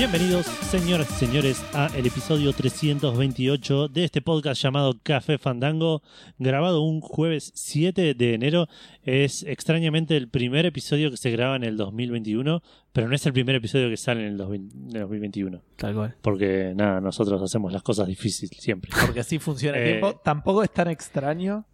Bienvenidos, 0.00 0.46
señoras 0.46 1.10
y 1.10 1.26
señores, 1.26 1.62
a 1.74 1.88
el 1.94 2.06
episodio 2.06 2.54
328 2.54 3.88
de 3.88 4.04
este 4.04 4.22
podcast 4.22 4.62
llamado 4.62 4.94
Café 5.02 5.36
Fandango, 5.36 6.02
grabado 6.38 6.80
un 6.80 7.02
jueves 7.02 7.52
7 7.54 8.14
de 8.14 8.32
enero. 8.32 8.66
Es 9.02 9.42
extrañamente 9.42 10.16
el 10.16 10.30
primer 10.30 10.64
episodio 10.64 11.10
que 11.10 11.18
se 11.18 11.30
graba 11.30 11.54
en 11.56 11.64
el 11.64 11.76
2021, 11.76 12.62
pero 12.94 13.08
no 13.08 13.14
es 13.14 13.26
el 13.26 13.34
primer 13.34 13.56
episodio 13.56 13.90
que 13.90 13.98
sale 13.98 14.22
en 14.22 14.28
el 14.28 14.36
2021. 14.38 15.60
Tal 15.76 15.94
cual. 15.94 16.16
Porque 16.22 16.72
nada, 16.74 17.02
nosotros 17.02 17.42
hacemos 17.42 17.70
las 17.70 17.82
cosas 17.82 18.08
difíciles 18.08 18.56
siempre. 18.58 18.90
Porque 19.04 19.20
así 19.20 19.38
funciona 19.38 19.76
el 19.76 19.84
Eh, 19.84 19.86
tiempo. 19.98 20.18
Tampoco 20.24 20.62
es 20.62 20.72
tan 20.72 20.88
extraño. 20.88 21.66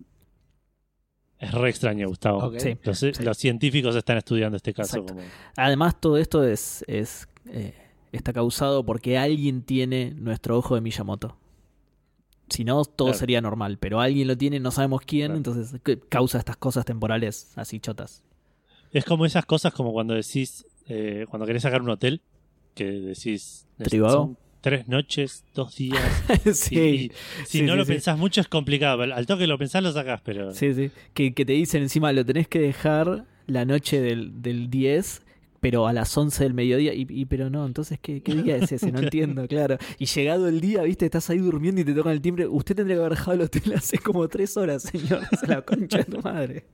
Es 1.38 1.52
re 1.52 1.70
extraño, 1.70 2.09
Gustavo. 2.09 2.52
Sí. 2.59 2.77
Los, 2.82 3.20
los 3.20 3.38
científicos 3.38 3.95
están 3.95 4.18
estudiando 4.18 4.56
este 4.56 4.74
caso. 4.74 5.06
Como... 5.06 5.20
Además, 5.56 6.01
todo 6.01 6.16
esto 6.16 6.43
es, 6.43 6.84
es 6.88 7.29
eh, 7.52 7.85
está 8.16 8.33
causado 8.33 8.84
porque 8.84 9.19
alguien 9.19 9.62
tiene 9.62 10.12
nuestro 10.16 10.57
ojo 10.59 10.74
de 10.74 10.80
Miyamoto. 10.80 11.37
Si 12.48 12.62
no, 12.65 12.84
todo 12.84 13.09
Claro. 13.09 13.19
sería 13.19 13.41
normal, 13.41 13.77
pero 13.79 14.01
alguien 14.01 14.29
lo 14.29 14.37
tiene, 14.38 14.61
no 14.61 14.70
sabemos 14.70 15.01
quién, 15.02 15.27
Claro. 15.33 15.37
entonces 15.37 15.80
causa 16.09 16.38
estas 16.38 16.57
cosas 16.57 16.84
temporales 16.84 17.52
así 17.57 17.80
chotas. 17.80 18.23
Es 18.93 19.05
como 19.05 19.27
esas 19.27 19.45
cosas 19.47 19.73
como 19.73 19.93
cuando 19.93 20.15
decís, 20.15 20.65
eh, 20.88 21.27
cuando 21.29 21.45
querés 21.46 21.63
sacar 21.63 21.82
un 21.82 21.90
hotel, 21.90 22.21
que 22.74 22.85
decís, 22.85 23.66
tres 24.60 24.87
noches, 24.88 25.45
dos 25.55 25.77
días. 25.77 26.01
sí, 26.55 26.79
y 26.79 26.99
si 27.46 27.59
sí, 27.59 27.62
no 27.62 27.73
sí, 27.73 27.79
lo 27.79 27.87
pensás 27.87 28.16
mucho 28.18 28.40
es 28.40 28.49
complicado. 28.49 29.02
Al 29.02 29.27
toque 29.27 29.46
lo 29.46 29.59
pensás 29.59 29.83
lo 29.83 29.93
sacás, 29.93 30.21
pero... 30.24 30.52
sí, 30.52 30.73
sí. 30.74 30.90
Que, 31.15 31.35
que 31.35 31.45
te 31.45 31.52
dicen 31.52 31.83
encima, 31.83 32.12
lo 32.12 32.24
tenés 32.24 32.46
que 32.49 32.60
dejar 32.60 33.24
la 33.46 33.65
noche 33.65 34.01
del, 34.01 34.40
del 34.43 34.71
10, 34.71 35.23
pero 35.60 35.87
a 35.87 35.93
las 35.93 36.16
11 36.16 36.45
del 36.45 36.54
mediodía. 36.54 36.95
Y, 36.95 37.07
y- 37.09 37.24
pero 37.26 37.51
no, 37.51 37.66
entonces, 37.66 37.99
¿qué, 38.01 38.23
qué 38.23 38.35
día 38.35 38.57
es 38.57 38.71
ese? 38.73 38.93
No 38.93 38.99
entiendo, 39.02 39.46
claro. 39.49 39.79
Y 39.99 40.07
llegado 40.07 40.49
el 40.49 40.60
día, 40.60 40.82
viste, 40.82 41.04
estás 41.07 41.29
ahí 41.30 41.38
durmiendo 41.38 41.80
y 41.80 41.85
te 41.85 41.93
tocan 41.95 42.12
el 42.12 42.21
timbre. 42.21 42.46
Usted 42.46 42.76
tendría 42.76 42.96
que 42.96 43.01
haber 43.01 43.12
dejado 43.18 43.32
el 43.35 43.40
hotel 43.43 43.73
hace 43.77 43.99
como 43.99 44.27
tres 44.29 44.57
horas, 44.57 44.82
señor. 44.82 45.21
La 45.46 45.62
concha 45.62 45.99
de 45.99 46.04
tu 46.04 46.21
madre. 46.21 46.65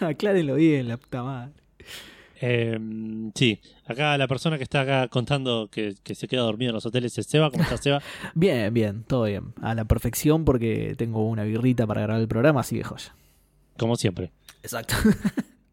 Aclárenlo 0.00 0.56
bien, 0.56 0.88
la 0.88 0.96
puta 0.98 1.22
madre. 1.22 1.52
Eh, 2.40 2.78
sí, 3.34 3.58
acá 3.86 4.18
la 4.18 4.28
persona 4.28 4.58
que 4.58 4.64
está 4.64 4.82
acá 4.82 5.08
contando 5.08 5.68
que, 5.70 5.94
que 6.02 6.14
se 6.14 6.28
queda 6.28 6.42
dormido 6.42 6.70
en 6.70 6.74
los 6.74 6.84
hoteles 6.84 7.16
es 7.16 7.26
Seba. 7.26 7.50
¿Cómo 7.50 7.62
está 7.62 7.78
Seba? 7.78 8.02
Bien, 8.34 8.74
bien, 8.74 9.04
todo 9.04 9.24
bien. 9.24 9.54
A 9.62 9.74
la 9.74 9.84
perfección 9.86 10.44
porque 10.44 10.94
tengo 10.98 11.26
una 11.26 11.44
birrita 11.44 11.86
para 11.86 12.02
grabar 12.02 12.20
el 12.20 12.28
programa, 12.28 12.60
así 12.60 12.76
de 12.76 12.84
joya. 12.84 13.14
Como 13.78 13.96
siempre. 13.96 14.30
Exacto. 14.62 14.94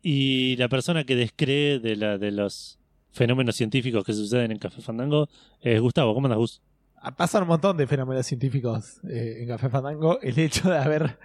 Y 0.02 0.55
la 0.57 0.67
persona 0.69 1.03
que 1.03 1.16
descree 1.16 1.80
de, 1.80 1.95
la, 1.95 2.17
de 2.17 2.31
los 2.31 2.80
fenómenos 3.11 3.55
científicos 3.55 4.03
que 4.03 4.13
suceden 4.13 4.52
en 4.52 4.57
Café 4.57 4.81
Fandango 4.81 5.30
es 5.61 5.80
Gustavo. 5.80 6.13
¿Cómo 6.13 6.27
andas, 6.27 6.39
Gus? 6.39 6.61
Ah, 6.97 7.16
Pasan 7.16 7.44
un 7.44 7.49
montón 7.49 7.77
de 7.77 7.88
fenómenos 7.88 8.25
científicos 8.25 8.99
eh, 9.09 9.38
en 9.41 9.47
Café 9.47 9.69
Fandango. 9.69 10.19
El 10.22 10.38
hecho 10.39 10.69
de 10.69 10.77
haber 10.77 11.17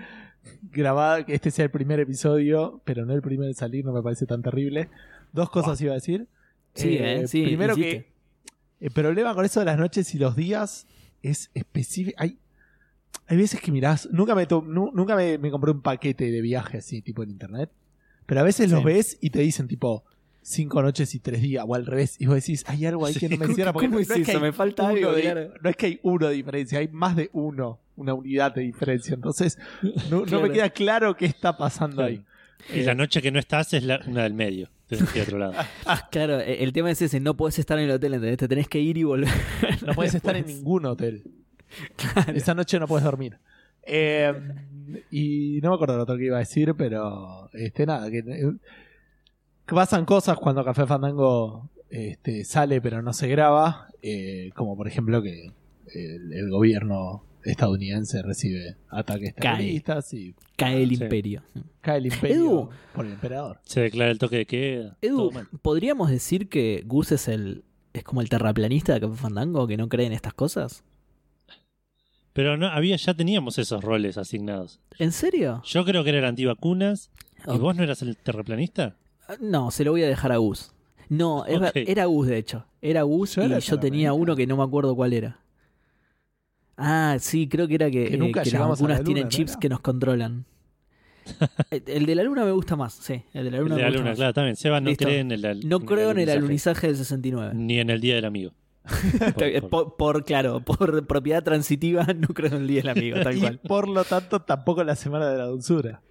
grabado 0.72 1.24
que 1.24 1.34
este 1.34 1.50
sea 1.50 1.64
el 1.64 1.70
primer 1.70 2.00
episodio, 2.00 2.80
pero 2.84 3.04
no 3.06 3.12
el 3.14 3.22
primero 3.22 3.48
de 3.48 3.54
salir, 3.54 3.84
no 3.84 3.92
me 3.92 4.02
parece 4.02 4.26
tan 4.26 4.42
terrible. 4.42 4.88
Dos 5.32 5.50
cosas 5.50 5.80
iba 5.80 5.92
a 5.92 5.96
decir. 5.96 6.26
Sí, 6.74 6.96
eh, 6.98 7.26
sí, 7.26 7.42
Primero 7.42 7.74
que 7.74 8.10
el 8.80 8.90
problema 8.90 9.34
con 9.34 9.44
eso 9.44 9.60
de 9.60 9.66
las 9.66 9.78
noches 9.78 10.14
y 10.14 10.18
los 10.18 10.36
días 10.36 10.86
es 11.22 11.50
específico. 11.54 12.16
Hay, 12.20 12.38
hay 13.26 13.36
veces 13.36 13.60
que 13.60 13.72
mirás, 13.72 14.08
nunca 14.12 14.34
me 14.34 14.46
to- 14.46 14.62
nu- 14.66 14.90
nunca 14.92 15.16
me, 15.16 15.38
me 15.38 15.50
compré 15.50 15.70
un 15.72 15.80
paquete 15.80 16.30
de 16.30 16.40
viaje 16.42 16.78
así, 16.78 17.00
tipo 17.00 17.22
en 17.22 17.30
internet. 17.30 17.70
Pero 18.26 18.40
a 18.40 18.44
veces 18.44 18.70
los 18.70 18.82
ves 18.84 19.18
y 19.20 19.30
te 19.30 19.40
dicen 19.40 19.68
tipo 19.68 20.04
cinco 20.42 20.80
noches 20.82 21.14
y 21.14 21.18
tres 21.20 21.42
días, 21.42 21.64
o 21.66 21.74
al 21.74 21.86
revés, 21.86 22.16
y 22.20 22.26
vos 22.26 22.36
decís, 22.36 22.64
hay 22.68 22.86
algo 22.86 23.04
ahí 23.06 23.14
que 23.14 23.28
no 23.28 23.36
menciona 23.36 23.72
porque 23.72 23.86
¿Cómo 23.88 23.96
no, 23.96 24.02
es 24.02 24.08
no 24.08 24.14
es 24.14 24.24
que 24.24 24.30
eso? 24.32 24.38
hay 24.38 24.44
Me 24.44 24.52
falta 24.52 24.84
uno 24.84 24.92
algo, 24.92 25.12
de- 25.12 25.22
claro. 25.22 25.54
no 25.60 25.70
es 25.70 25.76
que 25.76 25.86
hay 25.86 26.00
uno 26.02 26.28
de 26.28 26.34
diferencia, 26.34 26.78
hay 26.78 26.88
más 26.88 27.16
de 27.16 27.30
uno, 27.32 27.80
una 27.96 28.14
unidad 28.14 28.54
de 28.54 28.60
diferencia. 28.62 29.14
Entonces, 29.14 29.58
no, 30.10 30.24
me 30.40 30.50
queda 30.50 30.70
claro 30.70 31.16
qué 31.16 31.26
está 31.26 31.56
pasando 31.56 32.02
ahí. 32.04 32.22
Y 32.72 32.82
la 32.82 32.94
noche 32.94 33.20
que 33.22 33.30
no 33.32 33.38
estás 33.38 33.72
es 33.74 33.82
la, 33.82 34.00
una 34.06 34.22
del 34.22 34.34
medio. 34.34 34.68
Desde 34.88 35.04
el 35.16 35.22
otro 35.22 35.38
lado. 35.38 35.52
Claro, 36.12 36.38
e- 36.40 36.62
el 36.62 36.72
tema 36.72 36.92
es 36.92 37.02
ese, 37.02 37.18
no 37.18 37.36
podés 37.36 37.58
estar 37.58 37.76
en 37.78 37.86
el 37.86 37.90
hotel, 37.90 38.14
¿entendés? 38.14 38.38
Te 38.38 38.46
tenés 38.48 38.68
que 38.68 38.78
ir 38.80 38.96
y 38.98 39.02
volver. 39.02 39.28
No 39.84 39.94
puedes 39.94 40.14
estar 40.14 40.36
en 40.36 40.46
ningún 40.46 40.86
hotel. 40.86 41.24
Esa 42.34 42.54
noche 42.54 42.78
no 42.78 42.86
puedes 42.86 43.04
dormir. 43.04 43.36
Eh, 43.86 44.32
y 45.10 45.60
no 45.62 45.70
me 45.70 45.74
acuerdo 45.76 45.96
lo 45.96 46.02
otro 46.02 46.16
que 46.16 46.26
iba 46.26 46.36
a 46.36 46.40
decir, 46.40 46.74
pero 46.76 47.48
este 47.52 47.86
nada, 47.86 48.10
que, 48.10 48.18
eh, 48.18 48.52
que 49.66 49.74
pasan 49.74 50.04
cosas 50.04 50.36
cuando 50.38 50.64
Café 50.64 50.86
Fandango 50.86 51.68
este, 51.90 52.44
sale 52.44 52.80
pero 52.80 53.02
no 53.02 53.12
se 53.12 53.28
graba, 53.28 53.88
eh, 54.02 54.50
como 54.54 54.76
por 54.76 54.88
ejemplo 54.88 55.22
que 55.22 55.52
el, 55.94 56.32
el 56.32 56.50
gobierno 56.50 57.22
estadounidense 57.44 58.22
recibe 58.22 58.76
ataques 58.90 59.32
Cae. 59.34 59.56
terroristas 59.56 60.12
y 60.14 60.34
Cae 60.56 60.82
el 60.82 60.88
Sí. 60.96 61.02
imperio. 61.02 61.42
cae 61.80 61.98
el 61.98 62.06
imperio 62.06 62.36
Edu. 62.36 62.70
por 62.94 63.06
el 63.06 63.12
emperador. 63.12 63.60
Se 63.62 63.82
declara 63.82 64.10
el 64.10 64.18
toque 64.18 64.36
de 64.38 64.46
queda. 64.46 64.96
Edu. 65.00 65.30
¿podríamos 65.62 66.10
decir 66.10 66.48
que 66.48 66.82
Gus 66.86 67.12
es 67.12 67.28
el 67.28 67.62
es 67.92 68.02
como 68.04 68.20
el 68.20 68.28
terraplanista 68.28 68.92
de 68.94 69.00
Café 69.00 69.14
Fandango 69.16 69.66
que 69.66 69.76
no 69.76 69.88
cree 69.88 70.06
en 70.06 70.12
estas 70.12 70.34
cosas? 70.34 70.82
Pero 72.36 72.58
no, 72.58 72.66
había, 72.68 72.96
ya 72.96 73.14
teníamos 73.14 73.58
esos 73.58 73.82
roles 73.82 74.18
asignados. 74.18 74.78
¿En 74.98 75.10
serio? 75.10 75.62
Yo 75.64 75.84
creo 75.86 76.04
que 76.04 76.10
era 76.10 76.18
el 76.18 76.24
antivacunas. 76.26 77.10
¿Y 77.46 77.56
vos 77.56 77.74
no 77.74 77.82
eras 77.82 78.02
el 78.02 78.14
terraplanista? 78.18 78.94
No, 79.40 79.70
se 79.70 79.84
lo 79.84 79.92
voy 79.92 80.02
a 80.02 80.06
dejar 80.06 80.32
a 80.32 80.36
Gus. 80.36 80.70
No, 81.08 81.46
era 81.46 82.04
Gus 82.04 82.26
de 82.28 82.36
hecho. 82.36 82.66
Era 82.82 83.02
Gus 83.02 83.36
Yo 83.36 83.42
y 83.42 83.46
era 83.46 83.58
yo 83.58 83.78
tenía 83.80 84.12
uno 84.12 84.36
que 84.36 84.46
no 84.46 84.58
me 84.58 84.64
acuerdo 84.64 84.94
cuál 84.94 85.14
era. 85.14 85.40
Ah, 86.76 87.16
sí, 87.20 87.48
creo 87.48 87.66
que 87.66 87.74
era 87.76 87.90
que, 87.90 88.10
Que 88.10 88.18
nunca 88.18 88.40
eh, 88.42 88.44
que 88.44 88.50
las 88.50 88.60
la 88.60 88.66
vacunas 88.66 88.98
luna, 88.98 89.04
tienen 89.04 89.24
¿no 89.24 89.28
chips 89.30 89.56
que 89.56 89.68
nos 89.70 89.80
controlan. 89.80 90.44
el, 91.70 91.82
el 91.86 92.06
de 92.06 92.14
la 92.14 92.22
luna 92.22 92.44
me 92.44 92.50
gusta 92.50 92.76
más, 92.76 92.92
sí. 92.92 93.22
El 93.32 93.44
de 93.44 93.50
la 93.50 93.56
El 93.56 93.62
luna 93.64 93.76
de 93.76 93.82
me 93.82 93.82
la 93.82 93.88
gusta 93.88 93.98
luna, 93.98 94.10
más. 94.10 94.16
claro, 94.18 94.34
también. 94.34 94.56
Seba 94.56 94.80
no 94.80 94.90
Listo. 94.90 95.06
cree 95.06 95.20
en 95.20 95.32
el 95.32 95.66
No 95.66 95.80
creo 95.80 96.10
en 96.10 96.18
el 96.18 96.28
alunizaje 96.28 96.88
del 96.88 96.96
69. 96.96 97.54
Ni 97.54 97.78
en 97.78 97.88
el 97.88 98.00
día 98.00 98.14
del 98.16 98.26
amigo. 98.26 98.52
Por, 99.34 99.68
por- 99.68 99.96
por- 99.96 100.24
claro, 100.24 100.60
por 100.60 101.06
propiedad 101.06 101.42
transitiva 101.42 102.04
no 102.16 102.28
creo 102.28 102.48
en 102.52 102.62
el 102.62 102.66
día 102.68 102.82
del 102.82 102.90
amigo, 102.90 103.20
tal 103.22 103.36
Y 103.36 103.40
cual. 103.40 103.58
por 103.60 103.88
lo 103.88 104.04
tanto 104.04 104.40
tampoco 104.42 104.84
la 104.84 104.94
semana 104.96 105.28
de 105.30 105.38
la 105.38 105.46
dulzura. 105.46 106.02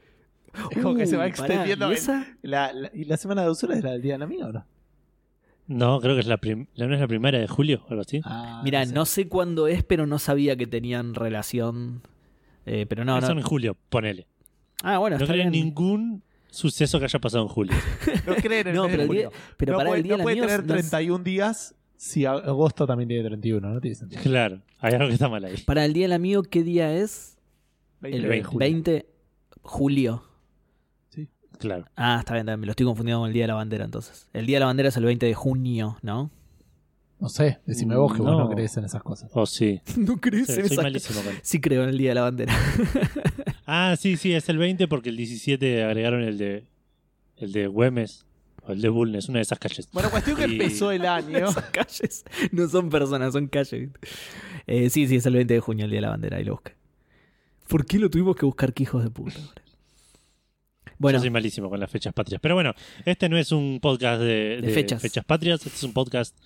Es 0.71 0.81
como 0.81 0.95
que 0.95 1.05
se 1.05 1.15
va 1.17 1.23
pará, 1.23 1.29
extendiendo. 1.29 1.91
¿y 1.91 1.95
en-? 1.95 2.37
La, 2.41 2.71
la- 2.73 2.91
¿Y 2.93 3.05
la 3.05 3.17
semana 3.17 3.41
de 3.41 3.47
dulzura 3.47 3.75
es 3.75 3.83
la 3.83 3.91
del 3.91 4.01
día 4.01 4.13
del 4.13 4.21
amigo 4.23 4.47
o 4.47 4.51
no? 4.51 4.65
No, 5.67 5.99
creo 5.99 6.13
que 6.15 6.21
es 6.21 6.27
la, 6.27 6.37
prim- 6.37 6.67
¿no 6.77 6.93
es 6.93 6.99
la 6.99 7.07
primera 7.07 7.39
de 7.39 7.47
julio 7.47 7.83
o 7.87 7.89
algo 7.89 8.01
así. 8.01 8.21
Ah, 8.23 8.61
Mira, 8.63 8.85
sé. 8.85 8.93
no 8.93 9.05
sé 9.05 9.27
cuándo 9.27 9.67
es, 9.67 9.83
pero 9.83 10.05
no 10.05 10.19
sabía 10.19 10.55
que 10.55 10.67
tenían 10.67 11.15
relación. 11.15 12.01
Eh, 12.67 12.85
pero 12.87 13.03
no, 13.03 13.17
Eso 13.17 13.33
no. 13.33 13.39
en 13.41 13.45
julio, 13.45 13.75
ponele. 13.89 14.27
Ah, 14.83 14.97
bueno, 14.99 15.17
No 15.17 15.25
creo 15.25 15.49
ningún 15.49 16.21
suceso 16.51 16.99
que 16.99 17.05
haya 17.05 17.19
pasado 17.19 17.43
en 17.43 17.49
julio. 17.49 17.73
No 18.27 18.35
creen 18.35 18.67
en 18.67 18.67
el 18.67 18.75
No, 18.75 18.83
mes 18.83 18.91
pero 18.91 19.03
el 19.03 19.09
día, 19.09 19.29
pero 19.57 19.71
no 19.73 19.77
para 19.79 19.89
puede, 19.89 19.97
el 20.01 20.03
día 20.03 20.17
no 20.17 20.23
puede 20.23 20.35
tener 20.41 20.65
no 20.65 20.75
es- 20.75 20.89
31 20.89 21.23
días 21.23 21.75
si 21.97 22.25
a- 22.25 22.31
agosto 22.33 22.85
también 22.85 23.07
tiene 23.07 23.23
31, 23.23 23.73
¿no? 23.73 23.81
Tiene 23.81 23.95
sentido. 23.95 24.21
claro, 24.21 24.61
hay 24.79 24.93
algo 24.93 25.07
que 25.07 25.13
está 25.13 25.29
mal 25.29 25.43
ahí. 25.45 25.57
Para 25.65 25.85
el 25.85 25.93
día 25.93 26.03
del 26.05 26.13
amigo, 26.13 26.43
¿qué 26.43 26.63
día 26.63 26.93
es? 26.95 27.37
20 28.01 28.17
el 28.17 28.23
de 28.23 28.29
20. 28.29 28.45
julio. 28.47 28.59
20 28.59 29.05
julio. 29.61 30.23
Claro. 31.57 31.85
Ah, 31.95 32.17
está 32.19 32.33
bien, 32.33 32.45
me 32.59 32.65
lo 32.65 32.71
estoy 32.71 32.85
confundiendo 32.85 33.21
con 33.21 33.27
el 33.27 33.33
día 33.33 33.43
de 33.43 33.47
la 33.47 33.53
bandera 33.53 33.85
entonces. 33.85 34.27
El 34.33 34.45
día 34.45 34.57
de 34.57 34.59
la 34.61 34.65
bandera 34.65 34.89
es 34.89 34.97
el 34.97 35.05
20 35.05 35.25
de 35.25 35.33
junio, 35.33 35.97
¿no? 36.01 36.29
No 37.17 37.29
sé, 37.29 37.59
decime 37.65 37.95
vos 37.95 38.13
que 38.13 38.19
vos 38.21 38.29
No. 38.31 38.39
no 38.39 38.49
crees 38.49 38.75
en 38.75 38.83
esas 38.83 39.01
cosas. 39.01 39.31
Oh, 39.33 39.45
sí. 39.45 39.79
¿No 39.97 40.19
crees 40.19 40.47
Sí, 40.47 40.67
soy 40.67 40.77
malísimo 40.77 41.21
con 41.23 41.33
Sí 41.43 41.61
creo 41.61 41.83
en 41.83 41.89
el 41.89 41.97
día 41.97 42.09
de 42.11 42.15
la 42.15 42.21
bandera. 42.23 42.53
Ah, 43.65 43.95
sí, 43.97 44.17
sí, 44.17 44.33
es 44.33 44.49
el 44.49 44.57
20 44.57 44.87
porque 44.89 45.07
el 45.09 45.15
17 45.17 45.83
agregaron 45.85 46.21
el 46.23 46.37
de 46.37 46.65
el 47.37 47.51
de 47.53 47.67
Güemes 47.67 48.25
o 48.67 48.71
el 48.71 48.81
de 48.81 48.89
Bulnes, 48.89 49.29
una 49.29 49.39
de 49.39 49.43
esas 49.43 49.59
calles. 49.59 49.87
Bueno, 49.93 50.09
cuestión 50.09 50.35
que 50.37 50.47
Y- 50.47 50.51
empezó 50.53 50.91
el 50.91 51.05
año. 51.05 51.37
Esas 51.49 51.65
calles 51.71 52.25
no 52.51 52.67
son 52.67 52.89
personas, 52.89 53.33
son 53.33 53.47
calles. 53.47 53.89
Eh, 54.67 54.89
sí, 54.89 55.07
sí, 55.07 55.17
es 55.17 55.25
el 55.25 55.33
20 55.35 55.53
de 55.53 55.59
junio, 55.59 55.85
el 55.85 55.91
día 55.91 55.97
de 55.97 56.01
la 56.01 56.09
bandera, 56.09 56.37
ahí 56.37 56.43
lo 56.43 56.53
busqué. 56.53 56.73
¿Por 57.67 57.85
qué 57.85 57.97
lo 57.99 58.09
tuvimos 58.09 58.35
que 58.35 58.45
buscar, 58.45 58.73
que 58.73 58.83
hijos 58.83 59.03
de 59.03 59.09
puta? 59.09 59.37
ahora? 59.39 59.61
Bueno, 60.97 61.17
Yo 61.17 61.21
soy 61.23 61.29
malísimo 61.29 61.69
con 61.69 61.79
las 61.79 61.89
fechas 61.91 62.13
patrias. 62.13 62.39
Pero 62.41 62.55
bueno, 62.55 62.73
este 63.05 63.27
no 63.27 63.37
es 63.37 63.51
un 63.51 63.79
podcast 63.81 64.21
de, 64.21 64.61
De 64.61 64.61
de 64.61 64.69
fechas. 64.71 65.25
patrias, 65.25 65.65
este 65.65 65.75
es 65.75 65.83
un 65.83 65.93
podcast 65.93 66.37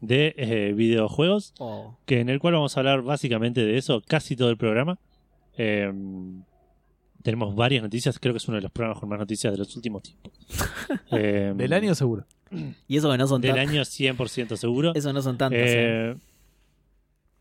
de 0.00 0.34
eh, 0.36 0.72
videojuegos, 0.74 1.54
oh, 1.58 1.96
que 2.06 2.18
en 2.20 2.28
el 2.28 2.40
cual 2.40 2.54
vamos 2.54 2.76
a 2.76 2.80
hablar 2.80 3.02
básicamente 3.02 3.64
de 3.64 3.78
eso 3.78 4.02
casi 4.06 4.34
todo 4.34 4.50
el 4.50 4.56
programa. 4.56 4.98
Eh, 5.56 5.92
tenemos 7.22 7.54
varias 7.54 7.82
noticias, 7.82 8.18
creo 8.18 8.34
que 8.34 8.38
es 8.38 8.48
uno 8.48 8.56
de 8.56 8.62
los 8.62 8.70
programas 8.72 9.00
con 9.00 9.08
más 9.08 9.18
noticias 9.18 9.52
de 9.52 9.58
los 9.58 9.74
últimos 9.76 10.02
tiempos. 10.02 10.32
Eh, 11.12 11.52
Del 11.56 11.72
año 11.72 11.94
seguro. 11.94 12.26
y 12.88 12.96
eso 12.96 13.10
que 13.10 13.18
no 13.18 13.26
son 13.26 13.40
Del 13.40 13.58
año 13.58 13.80
100% 13.82 14.56
seguro. 14.56 14.92
Eso 14.94 15.12
no 15.12 15.22
son 15.22 15.38
tantas. 15.38 15.60
eh. 15.60 16.10
Eh, 16.10 16.16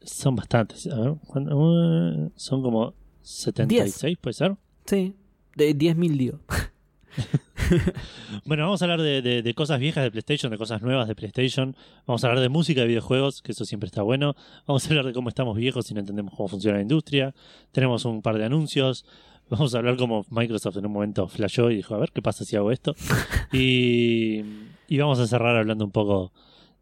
son 0.04 0.36
bastantes. 0.36 0.88
A 0.88 0.95
ver. 1.00 1.10
Uh, 1.54 2.31
son 2.36 2.62
como 2.63 2.94
76, 3.22 4.18
¿puede 4.19 4.33
ser? 4.33 4.56
Sí, 4.86 5.13
de 5.56 5.75
10.000 5.78 6.18
digo. 6.18 6.39
bueno, 8.45 8.63
vamos 8.63 8.81
a 8.81 8.86
hablar 8.86 9.01
de, 9.01 9.22
de- 9.22 9.42
de 9.42 9.54
cosas 9.54 9.80
viejas 9.80 10.04
de 10.04 10.12
PlayStation, 10.12 10.51
de 10.51 10.57
cosas 10.57 10.81
nuevas 10.81 11.07
de 11.07 11.16
PlayStation. 11.16 11.75
Vamos 12.07 12.24
a 12.24 12.28
hablar 12.28 12.42
de 12.42 12.50
música 12.50 12.81
de 12.81 12.88
videojuegos, 12.88 13.42
que 13.42 13.51
eso 13.51 13.66
siempre 13.66 13.88
está 13.88 14.01
bueno. 14.01 14.36
Vamos 14.66 14.86
a 14.86 14.89
hablar 14.89 15.06
de 15.06 15.13
cómo 15.13 15.30
estamos 15.30 15.56
viejos 15.57 15.89
y 15.92 15.94
no 15.94 16.00
entendemos 16.00 16.33
cómo 16.36 16.48
funciona 16.48 16.78
la 16.78 16.81
industria. 16.81 17.33
Tenemos 17.72 18.06
un 18.06 18.22
par 18.22 18.38
de 18.38 18.45
anuncios. 18.45 19.06
Vamos 19.51 19.75
a 19.75 19.80
hablar 19.80 19.98
cómo 19.98 20.25
Microsoft 20.30 20.77
en 20.77 20.86
un 20.86 20.94
momento 20.94 21.27
flashó 21.27 21.69
y 21.69 21.75
dijo, 21.75 21.94
a 21.94 21.98
ver, 21.98 22.13
¿qué 22.13 22.21
pasa 22.21 22.45
si 22.45 22.56
hago 22.56 22.71
esto? 22.71 22.95
Y, 23.51 24.45
y 24.88 24.98
vamos 24.98 25.19
a 25.19 25.27
cerrar 25.27 25.57
hablando 25.57 25.83
un 25.83 25.92
poco 25.92 26.31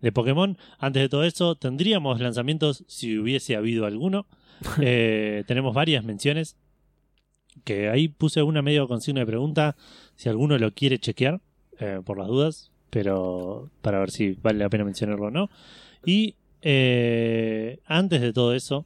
de 0.02 0.12
Pokémon. 0.12 0.56
Antes 0.78 1.02
de 1.02 1.10
todo 1.10 1.24
eso, 1.24 1.56
tendríamos 1.56 2.22
lanzamientos 2.22 2.84
si 2.86 3.18
hubiese 3.18 3.56
habido 3.56 3.88
alguno. 3.88 4.28
Eh, 4.82 5.46
tenemos 5.48 5.74
varias 5.74 6.04
menciones. 6.04 6.58
Que 7.64 7.90
ahí 7.90 8.08
puse 8.08 8.44
una 8.44 8.62
medio 8.62 8.88
con 8.88 9.02
signo 9.02 9.22
de 9.22 9.26
pregunta. 9.26 9.76
Si 10.16 10.30
alguno 10.30 10.56
lo 10.60 10.72
quiere 10.72 11.00
chequear, 11.00 11.42
eh, 11.80 12.02
por 12.06 12.20
las 12.20 12.28
dudas. 12.28 12.72
Pero 12.92 13.72
para 13.82 14.00
ver 14.00 14.12
si 14.12 14.34
vale 14.34 14.60
la 14.60 14.70
pena 14.70 14.84
mencionarlo 14.84 15.28
o 15.28 15.32
no. 15.32 15.50
Y 16.06 16.36
eh, 16.62 17.80
antes 17.88 18.22
de 18.22 18.32
todo 18.32 18.54
eso, 18.54 18.86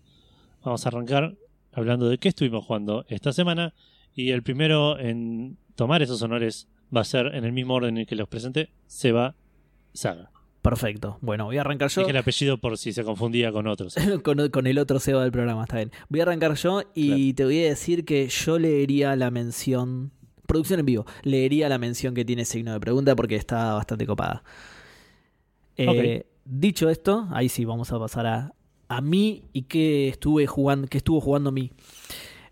vamos 0.63 0.85
a 0.85 0.89
arrancar 0.89 1.35
hablando 1.73 2.09
de 2.09 2.17
qué 2.17 2.29
estuvimos 2.29 2.65
jugando 2.65 3.05
esta 3.09 3.33
semana. 3.33 3.73
Y 4.15 4.31
el 4.31 4.43
primero 4.43 4.99
en 4.99 5.57
tomar 5.75 6.01
esos 6.01 6.21
honores 6.21 6.67
va 6.95 7.01
a 7.01 7.05
ser 7.05 7.27
en 7.35 7.45
el 7.45 7.51
mismo 7.51 7.73
orden 7.73 7.95
en 7.95 7.97
el 7.99 8.07
que 8.07 8.15
los 8.15 8.27
presenté: 8.27 8.69
Seba 8.87 9.35
Saga. 9.93 10.31
Perfecto. 10.61 11.17
Bueno, 11.21 11.45
voy 11.45 11.57
a 11.57 11.61
arrancar 11.61 11.89
yo. 11.89 12.01
Dije 12.01 12.11
el 12.11 12.17
apellido 12.17 12.57
por 12.57 12.77
si 12.77 12.93
se 12.93 13.03
confundía 13.03 13.51
con 13.51 13.67
otros. 13.67 13.95
con, 14.23 14.49
con 14.49 14.67
el 14.67 14.77
otro 14.77 14.99
Seba 14.99 15.23
del 15.23 15.31
programa, 15.31 15.63
está 15.63 15.77
bien. 15.77 15.91
Voy 16.09 16.21
a 16.21 16.23
arrancar 16.23 16.55
yo 16.55 16.83
y 16.93 17.33
te 17.33 17.43
voy 17.43 17.65
a 17.65 17.69
decir 17.69 18.05
que 18.05 18.27
yo 18.27 18.59
leería 18.59 19.15
la 19.15 19.29
mención. 19.29 20.11
Producción 20.47 20.79
en 20.79 20.85
vivo. 20.85 21.05
Leería 21.23 21.67
la 21.67 21.77
mención 21.77 22.13
que 22.13 22.23
tiene 22.23 22.45
signo 22.45 22.73
de 22.73 22.79
pregunta 22.79 23.15
porque 23.15 23.35
está 23.35 23.73
bastante 23.73 24.05
copada. 24.05 24.43
Eh, 25.75 26.25
Dicho 26.45 26.89
esto, 26.89 27.29
ahí 27.31 27.47
sí 27.47 27.63
vamos 27.63 27.91
a 27.93 27.99
pasar 27.99 28.25
a, 28.27 28.53
a 28.97 29.01
mí 29.01 29.43
y 29.53 29.63
qué 29.63 30.07
estuve 30.09 30.47
jugando, 30.47 30.87
qué 30.87 30.97
estuvo 30.97 31.19
jugando 31.21 31.49
a 31.49 31.53
mí. 31.53 31.71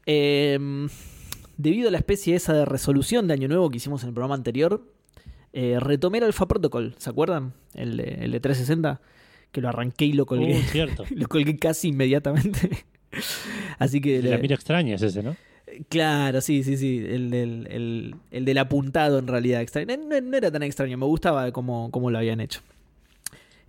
Eh, 0.06 0.58
debido 1.58 1.90
a 1.90 1.92
la 1.92 1.98
especie 1.98 2.36
esa 2.36 2.54
de 2.54 2.66
resolución 2.66 3.28
de 3.28 3.34
Año 3.34 3.48
Nuevo 3.48 3.70
que 3.70 3.78
hicimos 3.78 4.04
en 4.04 4.10
el 4.10 4.14
programa 4.16 4.36
anterior, 4.36 4.86
eh, 5.54 5.78
retomé 5.80 6.20
el 6.20 6.26
Alpha 6.26 6.48
Protocol, 6.48 6.96
¿se 6.98 7.10
acuerdan? 7.10 7.54
El 7.74 7.98
de, 7.98 8.04
el 8.22 8.32
de 8.32 8.40
360, 8.40 9.02
que 9.52 9.62
lo 9.62 9.70
arranqué 9.70 10.06
y 10.06 10.14
lo 10.14 10.26
colgué. 10.26 10.56
Uh, 10.58 10.62
cierto. 10.64 11.04
lo 11.16 11.28
colgué 11.28 11.58
casi 11.58 11.90
inmediatamente. 11.90 12.86
Así 13.80 14.02
que... 14.02 14.22
La 14.22 14.32
le- 14.32 14.38
mira 14.40 14.56
extraña 14.56 14.96
es 14.96 15.02
ese, 15.02 15.22
¿no? 15.24 15.36
Claro, 15.90 16.42
sí, 16.42 16.64
sí, 16.64 16.76
sí. 16.78 16.98
El 17.08 17.30
del, 17.30 17.68
el, 17.70 18.16
el 18.32 18.46
del 18.46 18.58
apuntado 18.58 19.20
en 19.20 19.28
realidad. 19.28 19.62
Extraño. 19.62 19.88
No, 19.98 20.04
no- 20.10 20.22
no 20.22 20.38
era 20.38 20.52
tan 20.52 20.64
extraño, 20.64 20.98
me 20.98 21.06
gustaba 21.06 21.52
cómo, 21.52 21.92
cómo 21.92 22.10
lo 22.12 22.18
habían 22.18 22.40
hecho. 22.42 22.62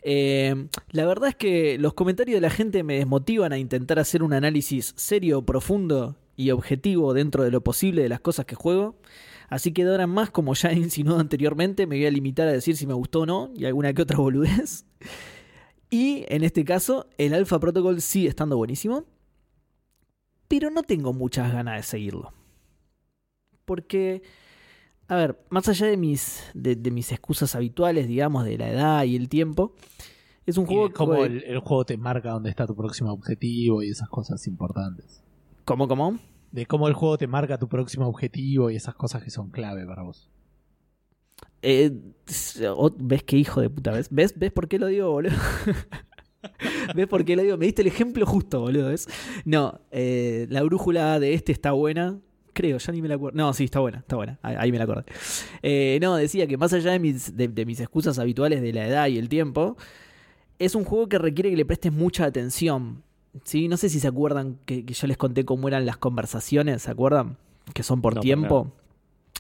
Eh, 0.03 0.69
la 0.91 1.07
verdad 1.07 1.31
es 1.31 1.37
que 1.37 1.79
los 1.79 1.95
comentarios 1.95 2.37
de 2.37 2.41
la 2.41 2.51
gente 2.51 2.83
me 2.83 2.97
desmotivan 2.97 3.53
a 3.53 3.59
intentar 3.59 3.99
hacer 3.99 4.23
un 4.23 4.33
análisis 4.33 4.95
serio, 4.97 5.43
profundo 5.43 6.17
y 6.37 6.51
objetivo 6.51 7.15
dentro 7.15 7.45
de 7.45 7.51
lo 7.51 7.63
posible 7.63 8.03
de 8.03 8.09
las 8.09 8.21
cosas 8.21 8.47
que 8.47 8.55
juego. 8.55 8.97
Así 9.49 9.73
que 9.73 9.85
de 9.85 9.91
ahora 9.91 10.07
más, 10.07 10.31
como 10.31 10.55
ya 10.55 10.71
he 10.71 10.77
insinuado 10.77 11.21
anteriormente, 11.21 11.87
me 11.87 11.97
voy 11.97 12.07
a 12.07 12.11
limitar 12.11 12.49
a 12.49 12.53
decir 12.53 12.77
si 12.77 12.87
me 12.87 12.95
gustó 12.95 13.21
o 13.21 13.27
no 13.27 13.51
y 13.55 13.65
alguna 13.65 13.93
que 13.93 14.03
otra 14.03 14.19
boludez. 14.19 14.87
Y 15.91 16.25
en 16.29 16.43
este 16.43 16.65
caso, 16.65 17.07
el 17.19 17.35
Alpha 17.35 17.61
Protocol 17.61 18.01
sigue 18.01 18.29
estando 18.29 18.57
buenísimo 18.57 19.05
pero 20.53 20.69
no 20.69 20.83
tengo 20.83 21.15
muchas 21.15 21.51
ganas 21.51 21.77
de 21.77 21.83
seguirlo. 21.83 22.35
Porque, 23.65 24.23
a 25.09 25.17
ver, 25.17 25.39
más 25.51 25.69
allá 25.69 25.87
de 25.87 25.97
mis, 25.97 26.43
de, 26.55 26.77
de 26.77 26.91
mis 26.91 27.13
excusas 27.13 27.55
habituales, 27.55 28.09
digamos, 28.09 28.45
de 28.45 28.59
la 28.59 28.71
edad 28.71 29.05
y 29.05 29.17
el 29.17 29.29
tiempo, 29.29 29.75
es 30.47 30.57
un 30.59 30.65
Y 30.65 30.69
juego 30.69 30.89
de 30.89 30.95
cómo 30.95 31.15
que- 31.15 31.23
el, 31.25 31.45
el 31.45 31.59
juego 31.61 31.85
te 31.85 31.97
marca 31.97 32.31
dónde 32.31 32.51
está 32.51 32.67
tu 32.67 32.75
próximo 32.75 33.13
objetivo 33.13 33.83
y 33.83 33.89
esas 33.91 34.09
cosas 34.09 34.47
importantes. 34.47 35.23
¿Cómo, 35.65 35.87
cómo? 35.89 36.19
De 36.51 36.67
cómo 36.67 36.89
el 36.89 36.95
juego 36.95 37.17
te 37.19 37.27
marca 37.27 37.59
tu 37.59 37.69
próximo 37.69 38.07
objetivo 38.07 38.71
y 38.71 38.77
esas 38.77 38.95
cosas 38.95 39.23
que 39.23 39.31
son 39.31 39.51
clave 39.51 39.87
para 39.87 40.03
vos. 40.03 40.29
Eh, 41.63 41.93
¿Ves 42.99 43.23
qué 43.23 43.37
hijo 43.37 43.61
de 43.61 43.71
puta? 43.71 43.93
¿Ves? 43.93 44.09
¿Ves, 44.11 44.37
¿Ves 44.37 44.53
por 44.53 44.69
qué 44.69 44.79
lo 44.79 44.87
digo, 44.89 45.11
boludo? 45.11 45.33
¿Ves 46.95 47.07
por 47.07 47.25
qué 47.25 47.37
lo 47.37 47.43
digo? 47.43 47.57
Me 47.57 47.67
diste 47.67 47.83
el 47.83 47.89
ejemplo 47.89 48.27
justo, 48.27 48.61
boludo. 48.61 48.89
¿ves? 48.89 49.07
No, 49.45 49.81
eh, 49.93 50.47
la 50.51 50.63
brújula 50.63 51.21
de 51.21 51.35
este 51.35 51.53
está 51.53 51.73
buena. 51.73 52.19
Creo, 52.53 52.79
ya 52.79 52.93
ni 52.93 53.01
me 53.01 53.09
la 53.09 53.15
acuerdo. 53.15 53.37
No, 53.37 53.53
sí, 53.55 53.65
está 53.65 53.81
buena, 53.81 53.99
está 53.99 54.17
buena. 54.17 54.39
Ahí, 54.43 54.57
ahí 54.59 54.73
me 54.73 54.79
la 54.79 54.85
acordé. 54.85 55.05
Eh, 55.63 55.99
no, 56.03 56.17
decía 56.17 56.47
que 56.47 56.57
más 56.57 56.73
allá 56.73 56.93
de 56.93 56.99
mis, 56.99 57.37
de, 57.37 57.49
de 57.49 57.65
mis 57.67 57.81
excusas 57.81 58.19
habituales 58.19 58.61
de 58.61 58.73
la 58.73 58.87
edad 58.87 59.07
y 59.09 59.17
el 59.19 59.29
tiempo, 59.29 59.77
es 60.59 60.75
un 60.75 60.85
juego 60.85 61.09
que 61.09 61.19
requiere 61.19 61.51
que 61.51 61.57
le 61.57 61.65
prestes 61.65 61.93
mucha 61.93 62.25
atención. 62.27 63.03
¿sí? 63.45 63.69
No 63.69 63.77
sé 63.79 63.89
si 63.89 64.01
se 64.01 64.09
acuerdan 64.09 64.59
que, 64.67 64.85
que 64.85 64.93
yo 64.95 65.07
les 65.07 65.17
conté 65.17 65.45
cómo 65.47 65.67
eran 65.69 65.87
las 65.87 65.97
conversaciones, 65.97 66.83
¿se 66.83 66.91
acuerdan? 66.91 67.37
Que 67.73 67.83
son 67.83 68.03
por 68.03 68.15
No, 68.17 68.21
tiempo. 68.21 68.71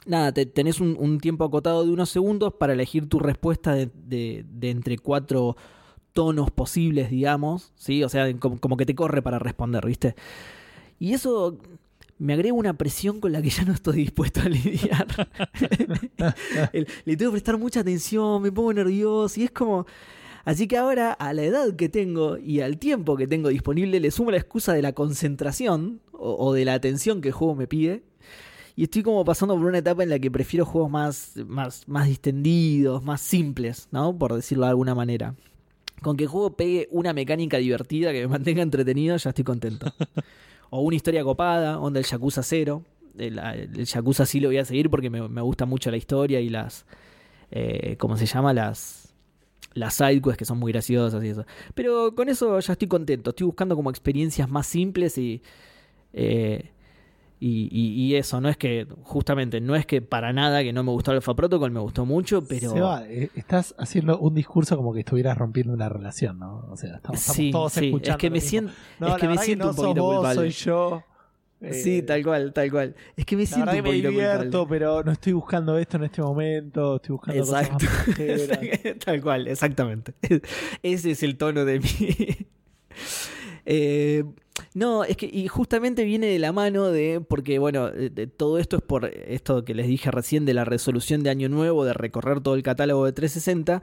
Nada, 0.07 0.33
te- 0.33 0.47
tenés 0.47 0.81
un, 0.81 0.97
un 0.99 1.21
tiempo 1.21 1.45
acotado 1.45 1.85
de 1.85 1.91
unos 1.93 2.09
segundos 2.09 2.55
para 2.55 2.73
elegir 2.73 3.09
tu 3.09 3.19
respuesta 3.21 3.75
de, 3.75 3.91
de- 4.09 4.45
de 4.51 4.71
entre 4.71 4.97
cuatro 4.99 5.57
tonos 6.15 6.51
posibles, 6.51 7.11
digamos, 7.11 7.73
¿sí? 7.77 8.03
O 8.03 8.09
sea, 8.09 8.33
como, 8.39 8.59
como 8.59 8.77
que 8.79 8.87
te 8.87 8.95
corre 8.95 9.23
para 9.23 9.39
responder, 9.39 9.85
¿viste? 9.87 10.15
Y 10.99 11.13
eso 11.15 11.59
me 12.23 12.35
agrega 12.35 12.55
una 12.55 12.75
presión 12.75 13.21
con 13.21 13.33
la 13.33 13.43
que 13.43 13.51
ya 13.51 13.65
no 13.65 13.73
estoy 13.73 13.97
dispuesto 13.97 14.41
a 14.41 14.49
lidiar. 14.49 15.07
El- 16.73 16.87
le 17.05 17.17
tengo 17.17 17.31
que 17.33 17.37
prestar 17.37 17.59
mucha 17.59 17.81
atención, 17.81 18.41
me 18.43 18.53
pongo 18.53 18.73
nervioso 18.73 19.41
y 19.41 19.45
es 19.45 19.51
como... 19.51 19.87
Así 20.45 20.67
que 20.67 20.77
ahora, 20.77 21.13
a 21.13 21.33
la 21.35 21.43
edad 21.45 21.77
que 21.77 21.89
tengo 21.89 22.37
y 22.37 22.61
al 22.63 22.79
tiempo 22.79 23.17
que 23.17 23.29
tengo 23.29 23.49
disponible, 23.49 24.01
le 24.01 24.11
sumo 24.11 24.33
la 24.33 24.39
excusa 24.39 24.73
de 24.73 24.83
la 24.83 24.93
concentración 24.93 26.01
o, 26.11 26.35
o 26.47 26.53
de 26.53 26.65
la 26.65 26.75
atención 26.75 27.21
que 27.21 27.29
el 27.29 27.35
juego 27.35 27.55
me 27.55 27.69
pide. 27.69 28.03
Y 28.75 28.85
estoy 28.85 29.03
como 29.05 29.25
pasando 29.25 29.55
por 29.57 29.67
una 29.67 29.79
etapa 29.79 30.03
en 30.03 30.09
la 30.11 30.19
que 30.19 30.31
prefiero 30.33 30.65
juegos 30.67 30.91
más, 30.91 31.35
más, 31.47 31.87
más 31.87 32.09
distendidos, 32.09 33.05
más 33.05 33.21
simples, 33.21 33.87
¿no? 33.93 34.19
Por 34.19 34.35
decirlo 34.35 34.65
de 34.65 34.71
alguna 34.71 34.95
manera. 34.97 35.35
Con 36.01 36.17
que 36.17 36.25
el 36.25 36.29
juego 36.29 36.57
pegue 36.57 36.89
una 36.91 37.13
mecánica 37.13 37.59
divertida 37.59 38.11
que 38.13 38.23
me 38.23 38.29
mantenga 38.29 38.63
entretenido, 38.63 39.17
ya 39.17 39.31
estoy 39.31 39.45
contento. 39.45 39.93
o 40.75 40.81
una 40.81 40.97
historia 40.97 41.23
copada, 41.23 41.79
onda 41.79 42.01
el 42.01 42.07
Yakuza 42.07 42.43
0. 42.43 42.83
El, 43.19 43.39
el 43.39 43.85
Yakuza 43.85 44.25
sí 44.25 44.41
lo 44.41 44.49
voy 44.49 44.57
a 44.57 44.65
seguir 44.65 44.89
porque 44.89 45.11
me, 45.11 45.29
me 45.29 45.43
gusta 45.43 45.67
mucho 45.67 45.91
la 45.91 45.99
historia 45.99 46.41
y 46.41 46.49
las. 46.49 46.87
eh, 47.51 47.97
¿Cómo 47.99 48.17
se 48.17 48.25
llama? 48.25 48.55
Las. 48.55 49.15
Las 49.75 49.95
sidequests 49.95 50.39
que 50.39 50.45
son 50.47 50.59
muy 50.59 50.73
graciosas 50.73 51.23
y 51.23 51.29
eso. 51.29 51.45
Pero 51.75 52.15
con 52.15 52.31
eso 52.31 52.59
ya 52.61 52.73
estoy 52.73 52.89
contento. 52.89 53.31
Estoy 53.31 53.47
buscando 53.47 53.77
como 53.77 53.91
experiencias 53.91 54.49
más 54.51 54.67
simples 54.67 55.19
y. 55.19 55.43
eh, 56.15 56.71
y, 57.45 57.69
y- 57.73 58.05
y 58.07 58.15
eso, 58.17 58.41
no 58.41 58.49
es 58.49 58.57
que, 58.57 58.87
justamente, 59.03 59.61
no 59.61 59.75
es 59.75 59.85
que 59.87 60.01
para 60.01 60.33
nada 60.33 60.63
que 60.63 60.73
no 60.73 60.83
me 60.85 60.91
gustó 60.93 61.11
Alpha 61.11 61.35
Protocol, 61.35 61.71
me 61.73 61.81
gustó 61.81 62.07
mucho, 62.07 62.43
pero. 62.47 62.71
Seba, 62.73 63.05
eh, 63.09 63.31
estás 63.35 63.75
haciendo 63.79 64.19
un 64.19 64.35
discurso 64.35 64.77
como 64.77 64.93
que 64.95 65.01
estuvieras 65.01 65.37
rompiendo 65.37 65.73
una 65.73 65.89
relación, 65.89 66.39
¿no? 66.39 66.67
O 66.71 66.77
sea, 66.77 66.97
estamos, 66.97 67.21
estamos 67.21 67.37
sí, 67.37 67.51
todos 67.51 67.73
sí, 67.73 67.87
escuchando. 67.87 68.11
es 68.17 68.21
que 68.21 68.31
me 68.31 68.41
siento, 68.41 68.73
No, 69.01 69.09
es 69.09 69.15
que 69.21 69.29
me 69.29 69.39
siento 69.39 69.65
no 69.65 69.71
un 69.71 69.77
poquito 69.77 70.03
vos, 70.03 70.15
culpable. 70.17 70.35
soy 70.37 70.51
yo. 70.51 71.03
Eh, 71.61 71.75
sí, 71.75 72.03
tal 72.03 72.25
cual, 72.25 72.53
tal 72.53 72.71
cual. 72.73 72.95
Es 73.17 73.25
que 73.25 73.37
me 73.37 73.43
La 73.43 73.49
siento 73.49 73.71
un 73.71 73.77
que 73.77 73.83
me 73.83 73.89
poquito 73.91 74.09
divierto, 74.09 74.43
culpable. 74.43 74.67
pero 74.69 75.05
no 75.05 75.13
estoy 75.13 75.33
buscando 75.33 75.79
esto 75.79 75.97
en 75.97 76.05
este 76.05 76.21
momento. 76.23 76.97
Estoy 76.97 77.13
buscando 77.13 77.41
Exacto. 77.41 77.87
cosas 77.87 78.49
más. 78.49 78.99
Tal 79.05 79.23
cual, 79.23 79.47
exactamente. 79.49 80.13
Ese 80.83 81.13
es 81.13 81.23
el 81.23 81.37
tono 81.37 81.65
de 81.65 81.79
mi. 81.81 81.89
Eh, 83.65 84.25
no, 84.75 85.05
es 85.05 85.17
que 85.17 85.27
y 85.33 85.49
justamente 85.49 86.05
viene 86.05 86.27
de 86.27 86.39
la 86.39 86.53
mano 86.53 86.89
de, 86.89 87.21
porque 87.27 87.59
bueno, 87.59 87.91
de- 87.91 88.27
todo 88.27 88.59
esto 88.59 88.77
es 88.77 88.83
por 88.83 89.07
esto 89.07 89.65
que 89.65 89.75
les 89.75 89.87
dije 89.87 90.11
recién 90.11 90.45
de 90.45 90.55
la 90.55 90.65
resolución 90.65 91.23
de 91.23 91.31
Año 91.31 91.49
Nuevo, 91.49 91.85
de 91.85 91.95
recorrer 91.95 92.41
todo 92.41 92.55
el 92.55 92.63
catálogo 92.63 93.05
de 93.07 93.13
360, 93.13 93.83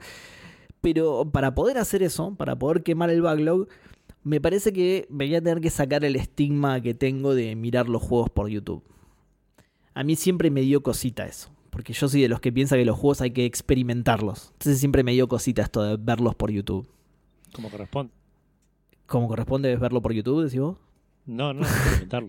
pero 0.80 1.28
para 1.30 1.54
poder 1.54 1.78
hacer 1.78 2.02
eso, 2.02 2.34
para 2.36 2.58
poder 2.58 2.82
quemar 2.82 3.10
el 3.10 3.22
backlog, 3.22 3.68
me 4.22 4.40
parece 4.40 4.72
que 4.72 5.06
me 5.10 5.26
voy 5.26 5.34
a 5.34 5.42
tener 5.42 5.60
que 5.60 5.70
sacar 5.70 6.04
el 6.04 6.14
estigma 6.16 6.80
que 6.80 6.94
tengo 6.94 7.34
de 7.34 7.56
mirar 7.56 7.88
los 7.88 8.02
juegos 8.02 8.30
por 8.30 8.48
YouTube. 8.48 8.82
A 9.94 10.04
mí 10.04 10.14
siempre 10.16 10.50
me 10.50 10.60
dio 10.60 10.82
cosita 10.82 11.26
eso. 11.26 11.50
Porque 11.70 11.92
yo 11.92 12.08
soy 12.08 12.22
de 12.22 12.28
los 12.28 12.40
que 12.40 12.52
piensa 12.52 12.76
que 12.76 12.84
los 12.84 12.98
juegos 12.98 13.20
hay 13.20 13.30
que 13.30 13.44
experimentarlos. 13.44 14.48
Entonces 14.52 14.78
siempre 14.78 15.04
me 15.04 15.12
dio 15.12 15.28
cosita 15.28 15.62
esto 15.62 15.82
de 15.82 15.96
verlos 15.96 16.34
por 16.34 16.50
YouTube. 16.50 16.86
Como 17.52 17.70
corresponde. 17.70 18.12
Como 19.10 19.26
corresponde 19.26 19.72
es 19.72 19.80
verlo 19.80 20.00
por 20.00 20.12
YouTube, 20.12 20.44
decís 20.44 20.60
vos. 20.60 20.76
No, 21.26 21.52
no, 21.52 21.62
experimentarlo. 21.66 22.28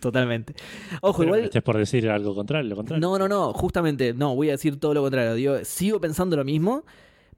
Totalmente. 0.00 0.54
Ojo, 1.00 1.18
Pero 1.18 1.30
igual. 1.30 1.44
estés 1.46 1.62
por 1.62 1.76
decir 1.76 2.08
algo 2.08 2.36
contrario, 2.36 2.70
lo 2.70 2.76
contrario. 2.76 3.00
No, 3.00 3.18
no, 3.18 3.26
no, 3.26 3.52
justamente, 3.52 4.14
no, 4.14 4.36
voy 4.36 4.48
a 4.48 4.52
decir 4.52 4.78
todo 4.78 4.94
lo 4.94 5.02
contrario. 5.02 5.34
Digo, 5.34 5.56
sigo 5.64 6.00
pensando 6.00 6.36
lo 6.36 6.44
mismo, 6.44 6.84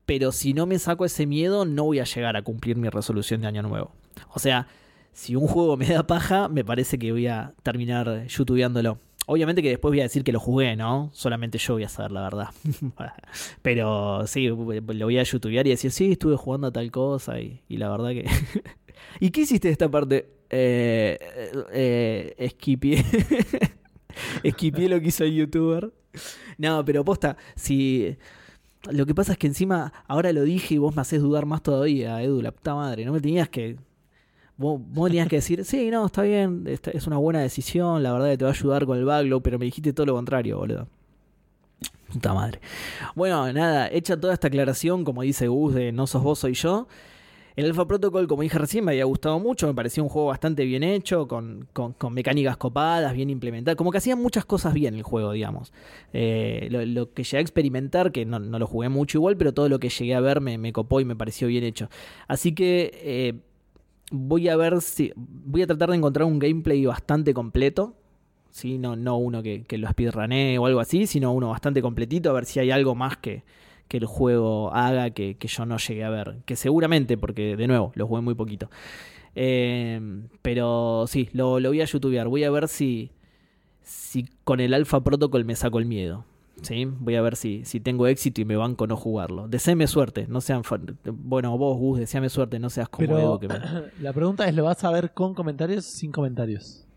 pero 0.05 0.31
si 0.31 0.53
no 0.53 0.67
me 0.67 0.79
saco 0.79 1.07
ese 1.07 1.25
miedo, 1.25 1.65
no 1.65 1.85
voy 1.85 2.01
a 2.01 2.05
llegar 2.05 2.37
a 2.37 2.43
cumplir 2.43 2.77
mi 2.77 2.91
resolución 2.91 3.41
de 3.41 3.47
año 3.47 3.63
nuevo. 3.63 3.93
O 4.35 4.39
sea, 4.39 4.67
si 5.15 5.37
un 5.37 5.47
juego 5.47 5.79
me 5.79 5.87
da 5.89 6.07
paja, 6.07 6.49
me 6.51 6.63
parece 6.63 6.99
que 6.99 7.13
voy 7.13 7.29
a 7.29 7.55
terminar 7.63 8.27
youtubeándolo. 8.27 8.99
Obviamente 9.25 9.63
que 9.63 9.71
después 9.71 9.91
voy 9.91 10.01
a 10.01 10.03
decir 10.03 10.25
que 10.25 10.33
lo 10.33 10.41
jugué, 10.41 10.77
¿no? 10.77 11.09
Solamente 11.15 11.57
yo 11.57 11.75
voy 11.75 11.85
a 11.85 11.89
saber 11.89 12.11
la 12.11 12.23
verdad. 12.23 12.49
Pero 13.63 14.27
sí, 14.27 14.49
lo 14.49 14.57
voy 14.57 15.19
a 15.19 15.23
youtubear 15.23 15.67
y 15.67 15.71
decir, 15.71 15.93
sí, 15.93 16.13
estuve 16.13 16.37
jugando 16.37 16.67
a 16.67 16.73
tal 16.73 16.91
cosa 16.91 17.41
y, 17.41 17.63
y 17.69 17.77
la 17.79 17.89
verdad 17.89 18.11
que... 18.11 18.27
¿Y 19.21 19.31
qué 19.31 19.43
hiciste 19.43 19.69
de 19.69 19.73
esta 19.73 19.91
parte? 19.91 20.29
Eh, 20.51 21.19
eh, 21.73 22.35
esquipié. 22.39 23.05
esquipié 24.43 24.89
lo 24.89 25.01
que 25.01 25.09
hizo 25.09 25.25
el 25.25 25.35
youtuber. 25.35 25.93
No, 26.59 26.85
pero 26.85 27.05
posta, 27.05 27.37
si... 27.55 28.17
Lo 28.91 29.07
que 29.07 29.15
pasa 29.15 29.33
es 29.33 29.39
que 29.39 29.47
encima 29.47 29.93
ahora 30.09 30.33
lo 30.33 30.43
dije 30.43 30.75
y 30.75 30.79
vos 30.79 30.97
me 30.97 31.03
haces 31.03 31.23
dudar 31.23 31.47
más 31.47 31.63
todavía, 31.63 32.21
Edu, 32.21 32.43
la 32.43 32.51
puta 32.51 32.75
madre. 32.75 33.05
No 33.05 33.13
me 33.13 33.21
tenías 33.21 33.49
que 33.49 33.77
Vos, 34.57 34.81
tenías 35.07 35.29
que 35.29 35.37
decir, 35.37 35.65
sí, 35.65 35.91
no, 35.91 36.07
está 36.07 36.23
bien, 36.23 36.65
es 36.67 37.07
una 37.07 37.17
buena 37.17 37.41
decisión, 37.41 38.03
la 38.03 38.13
verdad 38.13 38.31
que 38.31 38.39
te 38.39 38.45
va 38.45 38.51
a 38.51 38.55
ayudar 38.55 38.87
con 38.87 38.99
el 38.99 39.05
backlog, 39.05 39.43
pero 39.43 39.59
me 39.59 39.65
dijiste 39.65 39.93
todo 39.93 40.07
lo 40.07 40.15
contrario, 40.15 40.59
boludo. 40.59 40.87
Puta 42.13 42.35
madre. 42.35 42.61
Bueno, 43.15 43.51
nada, 43.53 43.89
hecha 43.91 44.21
toda 44.21 44.35
esta 44.35 44.49
aclaración, 44.49 45.05
como 45.05 45.23
dice 45.23 45.49
Gus, 45.49 45.75
de 45.75 45.93
no 45.93 46.07
sos 46.07 46.23
vos, 46.23 46.39
soy 46.39 46.55
yo. 46.55 46.87
El 47.55 47.67
Alpha 47.67 47.87
Protocol, 47.87 48.27
como 48.27 48.43
dije 48.43 48.59
recién, 48.59 48.85
me 48.85 48.93
había 48.93 49.05
gustado 49.05 49.39
mucho, 49.39 49.67
me 49.67 49.75
parecía 49.75 50.03
un 50.03 50.09
juego 50.09 50.29
bastante 50.29 50.65
bien 50.65 50.83
hecho, 50.83 51.29
con, 51.29 51.69
mecánicas 52.11 52.57
copadas, 52.57 53.13
bien 53.13 53.29
implementadas, 53.31 53.77
como 53.77 53.91
que 53.91 53.99
hacían 53.99 54.21
muchas 54.21 54.45
cosas 54.45 54.73
bien 54.73 54.95
el 54.95 55.03
juego, 55.03 55.33
digamos. 55.33 55.73
Eh, 56.13 56.69
lo, 56.71 57.13
que 57.13 57.25
llegué 57.25 57.39
a 57.39 57.41
experimentar, 57.41 58.13
que 58.13 58.25
no, 58.25 58.39
lo 58.39 58.67
jugué 58.67 58.89
mucho 58.89 59.19
igual, 59.19 59.37
pero 59.37 59.53
todo 59.53 59.69
lo 59.69 59.79
que 59.79 59.91
llegué 59.91 60.15
a 60.15 60.21
ver 60.21 60.41
me, 60.41 60.57
me 60.57 60.73
copó 60.73 61.01
y 61.01 61.05
me 61.05 61.17
pareció 61.17 61.49
bien 61.49 61.65
hecho. 61.65 61.89
Así 62.27 62.55
que 62.55 62.91
eh, 63.03 63.35
voy 64.11 64.49
a 64.49 64.57
ver 64.57 64.81
si. 64.81 65.13
Voy 65.17 65.63
a 65.63 65.67
tratar 65.67 65.91
de 65.91 65.97
encontrar 65.97 66.27
un 66.27 66.39
gameplay 66.39 66.85
bastante 66.87 67.35
completo. 67.35 67.97
¿sí? 68.51 68.79
No, 68.79 68.97
no 68.97 69.17
uno 69.17 69.43
que, 69.43 69.65
que 69.65 69.79
lo 69.79 69.89
speedrunee 69.89 70.59
o 70.59 70.67
algo 70.67 70.81
así, 70.81 71.07
sino 71.07 71.33
uno 71.33 71.49
bastante 71.51 71.83
completito, 71.83 72.31
a 72.31 72.35
ver 72.35 72.45
si 72.45 72.61
hay 72.61 72.71
algo 72.71 72.95
más 72.95 73.17
que, 73.17 73.45
que 73.93 73.99
el 73.99 74.07
juego 74.07 74.73
haga 74.73 75.11
que, 75.11 75.37
yo 75.39 75.67
no 75.67 75.77
llegué 75.77 76.03
a 76.03 76.09
ver. 76.09 76.39
Que 76.47 76.57
seguramente, 76.57 77.19
porque 77.19 77.57
de 77.57 77.67
nuevo, 77.67 77.93
lo 77.95 78.07
jugué 78.07 78.23
muy 78.23 78.35
poquito. 78.35 78.71
Eh, 79.35 80.01
pero 80.41 81.05
sí, 81.07 81.29
lo, 81.35 81.61
lo, 81.61 81.69
voy 81.69 81.83
a 81.83 81.85
youtubear. 81.85 82.27
Voy 82.27 82.45
a 82.45 82.51
ver 82.51 82.69
si, 82.69 83.11
si 83.83 84.25
con 84.45 84.61
el 84.61 84.73
Alpha 84.73 85.05
Protocol 85.05 85.45
me 85.45 85.55
saco 85.57 85.79
el 85.79 85.85
miedo. 85.85 86.25
¿sí? 86.63 86.87
Voy 86.87 87.17
a 87.17 87.21
ver 87.21 87.37
si, 87.37 87.67
si 87.67 87.81
tengo 87.81 88.07
éxito 88.07 88.41
y 88.41 88.47
me 88.47 88.57
banco 88.57 88.87
no 88.87 88.97
jugarlo. 88.97 89.47
Deseame 89.47 89.87
suerte, 89.87 90.27
no 90.27 90.41
sean... 90.41 90.63
Bueno, 91.05 91.59
vos, 91.59 91.77
Gus, 91.77 91.99
deseame 91.99 92.31
suerte, 92.31 92.59
no 92.59 92.71
seas 92.71 92.89
como 92.89 93.19
Edo 93.19 93.39
que 93.39 93.49
La 94.01 94.15
pregunta 94.15 94.49
es, 94.49 94.55
¿lo 94.55 94.65
vas 94.65 94.83
a 94.85 94.91
ver 94.91 95.13
con 95.13 95.35
comentarios 95.35 95.87
o 95.87 95.91
sin 95.91 96.13
comentarios? 96.13 96.89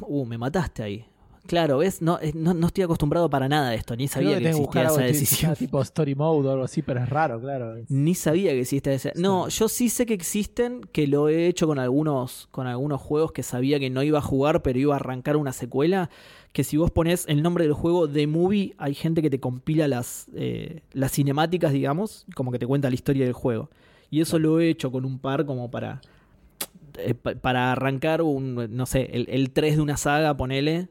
Uh, 0.00 0.26
me 0.26 0.36
mataste 0.36 0.82
ahí. 0.82 1.06
Claro, 1.46 1.78
¿ves? 1.78 2.02
No, 2.02 2.18
no, 2.34 2.66
estoy 2.66 2.84
acostumbrado 2.84 3.30
para 3.30 3.48
nada 3.48 3.70
a 3.70 3.74
esto, 3.74 3.96
ni 3.96 4.08
sabía 4.08 4.38
que, 4.38 4.48
existía 4.48 4.84
esa 4.84 5.00
decisión. 5.02 5.54
Tipo 5.54 5.80
story 5.82 6.14
mode 6.14 6.48
o 6.48 6.52
algo 6.52 6.64
así, 6.64 6.82
pero 6.82 7.02
es 7.02 7.08
raro, 7.08 7.40
claro. 7.40 7.76
Ni 7.88 8.14
sabía 8.14 8.50
que 8.52 8.60
existía 8.60 8.92
esa. 8.92 9.12
No, 9.14 9.48
yo 9.48 9.68
sí 9.68 9.88
sé 9.88 10.06
que 10.06 10.14
existen, 10.14 10.82
que 10.92 11.06
lo 11.06 11.28
he 11.28 11.46
hecho 11.46 11.66
con 11.66 11.78
algunos, 11.78 12.48
con 12.50 12.66
algunos 12.66 13.00
juegos 13.00 13.32
que 13.32 13.42
sabía 13.42 13.78
que 13.78 13.90
no 13.90 14.02
iba 14.02 14.18
a 14.18 14.22
jugar, 14.22 14.62
pero 14.62 14.78
iba 14.78 14.94
a 14.94 14.96
arrancar 14.96 15.36
una 15.36 15.52
secuela 15.52 16.10
que 16.56 16.64
si 16.64 16.78
vos 16.78 16.90
pones 16.90 17.26
el 17.28 17.42
nombre 17.42 17.64
del 17.64 17.74
juego 17.74 18.06
de 18.06 18.26
movie, 18.26 18.74
hay 18.78 18.94
gente 18.94 19.20
que 19.20 19.28
te 19.28 19.38
compila 19.38 19.88
las, 19.88 20.30
eh, 20.34 20.80
las 20.94 21.12
cinemáticas, 21.12 21.70
digamos, 21.70 22.24
como 22.34 22.50
que 22.50 22.58
te 22.58 22.66
cuenta 22.66 22.88
la 22.88 22.94
historia 22.94 23.26
del 23.26 23.34
juego. 23.34 23.68
Y 24.10 24.22
eso 24.22 24.38
lo 24.38 24.58
he 24.58 24.70
hecho 24.70 24.90
con 24.90 25.04
un 25.04 25.18
par 25.18 25.44
como 25.44 25.70
para, 25.70 26.00
eh, 26.96 27.12
para 27.14 27.72
arrancar 27.72 28.22
un, 28.22 28.74
no 28.74 28.86
sé, 28.86 29.10
el, 29.12 29.50
3 29.50 29.76
de 29.76 29.82
una 29.82 29.98
saga, 29.98 30.34
ponele, 30.34 30.88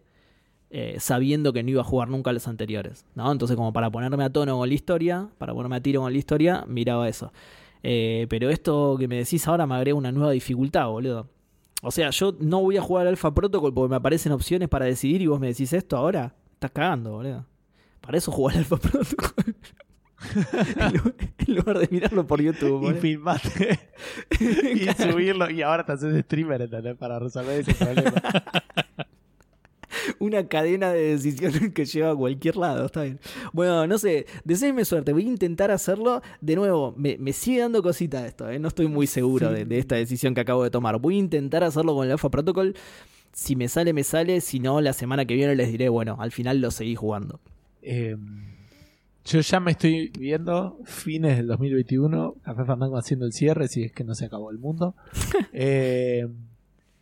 eh, 0.78 0.98
sabiendo 1.00 1.54
que 1.54 1.64
no 1.64 1.70
iba 1.70 1.82
a 1.82 1.86
jugar 1.86 2.10
nunca 2.10 2.32
a 2.32 2.34
los 2.34 2.50
anteriores. 2.50 3.06
¿no? 3.16 3.32
Entonces 3.32 3.56
como 3.56 3.72
para 3.72 3.90
ponerme 3.90 4.24
a 4.26 4.30
tono 4.30 4.58
con 4.58 4.68
la 4.68 4.76
historia, 4.76 5.30
para 5.38 5.54
ponerme 5.54 5.78
a 5.78 5.82
tiro 5.82 6.02
con 6.02 6.12
la 6.12 6.18
historia, 6.18 6.66
miraba 6.68 7.08
eso. 7.08 7.32
pero 7.82 8.50
esto 8.50 8.98
que 9.00 9.08
me 9.08 9.16
decís 9.16 9.48
ahora 9.48 9.66
me 9.66 9.76
agrega 9.76 9.98
una 9.98 10.12
nueva 10.12 10.32
dificultad, 10.32 10.88
boludo. 10.88 11.30
O 11.82 11.92
sea, 11.92 12.10
yo 12.10 12.36
no 12.40 12.62
voy 12.62 12.78
a 12.78 12.82
jugar 12.82 13.08
Alpha 13.08 13.34
Protocol 13.34 13.74
porque 13.74 13.92
me 13.92 13.96
aparecen 13.96 14.32
opciones 14.32 14.68
para 14.68 14.86
decidir 14.86 15.22
y 15.22 15.28
vos 15.28 15.40
me 15.40 15.48
decís 15.48 15.72
esto 15.72 15.96
ahora. 15.96 16.34
Estás 16.54 16.72
cagando, 16.72 17.12
boludo. 17.12 17.46
Para 18.02 18.18
eso 18.18 18.32
jugar 18.32 18.58
Alpha 18.58 18.76
Protocol. 18.82 19.56
en 21.48 21.56
lugar 21.56 21.80
de 21.80 21.88
mirarlo 21.92 22.26
por 22.26 22.42
YouTube. 22.42 22.92
Y 22.92 23.00
filmarte. 23.00 23.80
y 24.40 24.88
subirlo. 25.02 25.50
Y 25.50 25.62
ahora 25.62 25.86
te 25.86 25.92
haces 25.92 26.24
streamer, 26.26 26.64
¿entendés? 26.64 26.98
Para 26.98 27.20
resolver 27.20 27.60
ese 27.60 27.74
problema. 27.74 28.14
una 30.20 30.48
cadena 30.48 30.92
de 30.92 31.12
decisiones 31.12 31.74
que 31.74 31.86
lleva 31.86 32.12
a 32.12 32.16
cualquier 32.16 32.58
lado. 32.58 32.86
Está 32.86 33.04
bien. 33.04 33.20
Bueno, 33.54 33.88
no 33.88 33.98
sé, 33.98 34.26
deseenme 34.44 34.86
suerte. 34.86 35.14
Voy 35.14 35.26
a 35.26 35.30
intentar 35.30 35.72
hacerlo. 35.72 36.22
De 36.42 36.56
nuevo, 36.56 36.94
me, 36.98 37.18
sigue 37.34 37.62
dando 37.62 37.82
cosita 37.82 38.26
esto. 38.26 38.50
¿eh? 38.50 38.60
No 38.60 38.68
estoy 38.68 38.88
muy 38.88 39.08
seguro 39.08 39.52
de, 39.52 39.66
esta 39.78 39.96
decisión 39.96 40.34
que 40.34 40.42
acabo 40.42 40.64
de 40.64 40.70
tomar. 40.70 41.00
Voy 41.00 41.16
a 41.16 41.20
intentar 41.20 41.64
hacerlo 41.64 41.96
con 41.96 42.06
el 42.06 42.12
Alpha 42.12 42.30
Protocol. 42.30 42.76
Si 43.34 43.56
me 43.56 43.68
sale, 43.68 43.94
me 43.94 44.04
sale. 44.04 44.42
Si 44.42 44.60
no, 44.60 44.82
la 44.82 44.94
semana 44.94 45.26
que 45.26 45.36
viene 45.36 45.56
les 45.56 45.72
diré, 45.72 45.90
bueno, 45.90 46.18
al 46.20 46.32
final 46.32 46.62
lo 46.62 46.72
seguí 46.72 46.96
jugando. 46.96 47.40
Em, 47.82 48.56
yo 49.26 49.40
ya 49.42 49.60
me 49.60 49.72
estoy 49.72 50.12
viendo 50.18 50.80
fines 50.86 51.38
del 51.38 51.48
2021. 51.48 52.36
Café 52.44 52.64
Fandango 52.64 52.98
haciendo 52.98 53.26
el 53.26 53.34
cierre, 53.34 53.68
si 53.68 53.84
es 53.84 53.92
que 53.92 54.04
no 54.04 54.16
se 54.16 54.26
acabó 54.26 54.52
el 54.52 54.60
mundo. 54.60 54.96
eh, 55.54 56.28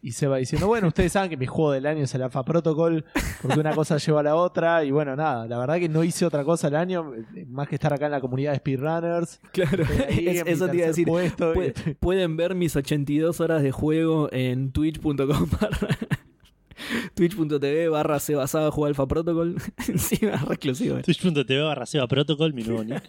y 0.03 0.11
se 0.11 0.27
va 0.27 0.35
diciendo, 0.37 0.67
bueno, 0.67 0.89
ustedes 0.89 1.13
saben 1.13 1.29
que 1.29 1.37
mi 1.37 1.45
juego 1.45 1.71
del 1.71 1.85
año 1.85 2.03
es 2.03 2.13
el 2.13 2.21
Alpha 2.21 2.43
Protocol, 2.43 3.05
porque 3.41 3.57
una 3.57 3.73
cosa 3.73 3.97
lleva 3.97 4.19
a 4.19 4.23
la 4.23 4.35
otra, 4.35 4.83
y 4.83 4.91
bueno, 4.91 5.15
nada, 5.15 5.47
la 5.47 5.57
verdad 5.57 5.79
que 5.79 5.87
no 5.87 6.03
hice 6.03 6.25
otra 6.25 6.43
cosa 6.43 6.67
el 6.67 6.75
año, 6.75 7.13
más 7.47 7.69
que 7.69 7.75
estar 7.75 7.93
acá 7.93 8.07
en 8.07 8.11
la 8.11 8.19
comunidad 8.19 8.51
de 8.51 8.57
speedrunners. 8.57 9.39
Claro, 9.53 9.85
eso 10.09 10.67
te 10.67 10.75
iba 10.75 10.85
a 10.85 10.87
decir. 10.89 11.07
pueden 12.01 12.35
ver 12.35 12.53
mis 12.53 12.75
82 12.75 13.39
horas 13.39 13.63
de 13.63 13.71
juego 13.71 14.27
en 14.33 14.73
twitch.com 14.73 15.49
twitch.tv 17.15 17.87
barra 17.89 18.19
se 18.19 18.35
basado 18.35 18.71
jugar 18.71 18.89
Alpha 18.89 19.07
Protocol. 19.07 19.55
Encima, 19.87 20.35
reclusivo. 20.35 21.01
Twitch.tv 21.01 21.61
barra 21.61 21.85
Seba 21.85 22.07
Protocol, 22.07 22.53
mi 22.53 22.63
nuevo 22.63 22.83
nick. 22.83 23.03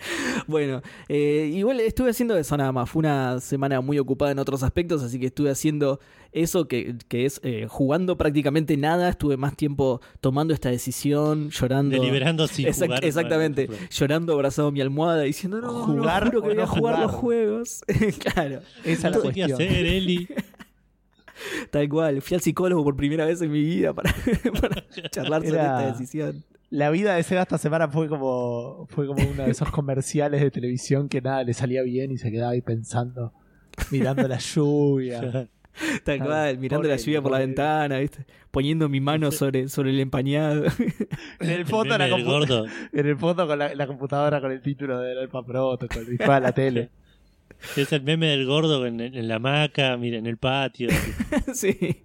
bueno, 0.46 0.82
eh, 1.08 1.50
igual 1.52 1.80
estuve 1.80 2.10
haciendo 2.10 2.36
eso 2.36 2.56
nada 2.56 2.72
más. 2.72 2.88
Fue 2.90 3.00
una 3.00 3.40
semana 3.40 3.80
muy 3.80 3.98
ocupada 3.98 4.32
en 4.32 4.38
otros 4.38 4.62
aspectos, 4.62 5.02
así 5.02 5.18
que 5.18 5.26
estuve 5.26 5.50
haciendo 5.50 6.00
eso 6.32 6.68
que, 6.68 6.96
es 7.10 7.40
eh, 7.42 7.66
jugando 7.68 8.16
prácticamente 8.16 8.76
nada. 8.76 9.08
Estuve 9.08 9.36
más 9.36 9.56
tiempo 9.56 10.00
tomando 10.20 10.54
esta 10.54 10.70
decisión, 10.70 11.50
llorando. 11.50 11.96
Deliberando 11.96 12.46
sin 12.46 12.66
Exactamente. 12.66 13.68
Llorando 13.90 14.32
abrazado 14.32 14.68
a 14.68 14.72
mi 14.72 14.80
almohada 14.80 15.22
diciendo, 15.22 15.60
no, 15.60 15.72
jugar, 15.84 16.26
no, 16.26 16.30
que 16.30 16.38
voy 16.38 16.58
a 16.58 16.66
jugar, 16.66 16.98
los 17.00 17.12
juegos. 17.12 17.82
claro. 18.32 18.60
Esa 18.84 19.08
es 19.08 19.14
la 19.14 19.20
cuestión. 19.20 19.52
hacer, 19.52 19.86
Eli? 19.86 20.28
Tal 21.70 21.88
cual. 21.88 22.20
Fui 22.20 22.34
al 22.34 22.42
psicólogo 22.42 22.84
por 22.84 22.96
primera 22.96 23.24
vez 23.24 23.40
en 23.40 23.50
mi 23.50 23.62
vida 23.62 23.94
para, 23.94 24.14
charlar 25.10 25.42
sobre 25.42 25.60
esta 25.60 25.92
decisión 25.92 26.44
la 26.70 26.90
vida 26.90 27.16
de 27.16 27.22
Sega 27.24 27.42
esta 27.42 27.58
semana 27.58 27.88
fue 27.88 28.08
como 28.08 28.86
fue 28.88 29.06
como 29.06 29.22
uno 29.28 29.44
de 29.44 29.50
esos 29.50 29.70
comerciales 29.72 30.40
de 30.40 30.50
televisión 30.50 31.08
que 31.08 31.20
nada 31.20 31.42
le 31.42 31.52
salía 31.52 31.82
bien 31.82 32.12
y 32.12 32.18
se 32.18 32.30
quedaba 32.30 32.52
ahí 32.52 32.62
pensando, 32.62 33.32
mirando 33.90 34.26
la 34.26 34.38
lluvia. 34.38 35.48
Tal 36.04 36.18
cual, 36.18 36.58
mirando 36.58 36.88
la 36.88 36.96
lluvia 36.96 37.22
por 37.22 37.32
la 37.32 37.38
ventana, 37.38 37.98
¿viste? 37.98 38.26
poniendo 38.50 38.88
mi 38.88 39.00
mano 39.00 39.30
sobre, 39.30 39.68
sobre 39.68 39.90
el 39.90 40.00
empañado. 40.00 40.64
en 41.38 41.50
el 41.50 41.64
foto, 41.64 41.96
la 41.96 42.06
en 42.92 43.06
el 43.06 43.16
foto 43.16 43.46
con 43.46 43.58
la, 43.58 43.86
computadora 43.86 44.40
con 44.40 44.50
el 44.50 44.60
título 44.60 44.98
del 44.98 45.18
Alpha 45.18 45.42
Protocol 45.42 46.06
y 46.18 46.22
a 46.22 46.40
la 46.40 46.52
tele. 46.52 46.90
Es 47.76 47.92
el 47.92 48.02
meme 48.02 48.26
del 48.26 48.46
gordo 48.46 48.84
en, 48.84 49.00
en 49.00 49.28
la 49.28 49.36
hamaca, 49.36 49.96
mira, 49.96 50.18
en 50.18 50.26
el 50.26 50.38
patio. 50.38 50.88
sí. 51.54 52.04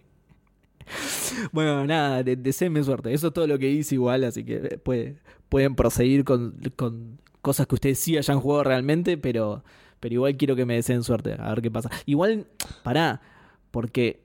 bueno, 1.52 1.86
nada, 1.86 2.24
de, 2.24 2.36
deseenme 2.36 2.84
suerte. 2.84 3.14
Eso 3.14 3.28
es 3.28 3.34
todo 3.34 3.48
lo 3.48 3.58
que 3.60 3.70
hice 3.70 3.96
igual, 3.96 4.24
así 4.24 4.44
que 4.44 4.80
puede, 4.84 5.18
pueden 5.50 5.76
proseguir 5.76 6.24
con, 6.24 6.56
cosas 7.42 7.68
que 7.68 7.76
ustedes 7.76 8.00
sí 8.00 8.18
hayan 8.18 8.40
jugado 8.40 8.64
realmente, 8.64 9.18
pero, 9.18 9.64
pero 10.00 10.14
igual 10.14 10.38
quiero 10.38 10.56
que 10.56 10.66
me 10.66 10.76
deseen 10.76 11.04
suerte, 11.04 11.36
a 11.38 11.50
ver 11.50 11.62
qué 11.62 11.72
pasa. 11.72 11.90
Igual, 12.06 12.48
pará, 12.84 13.22
porque 13.72 14.24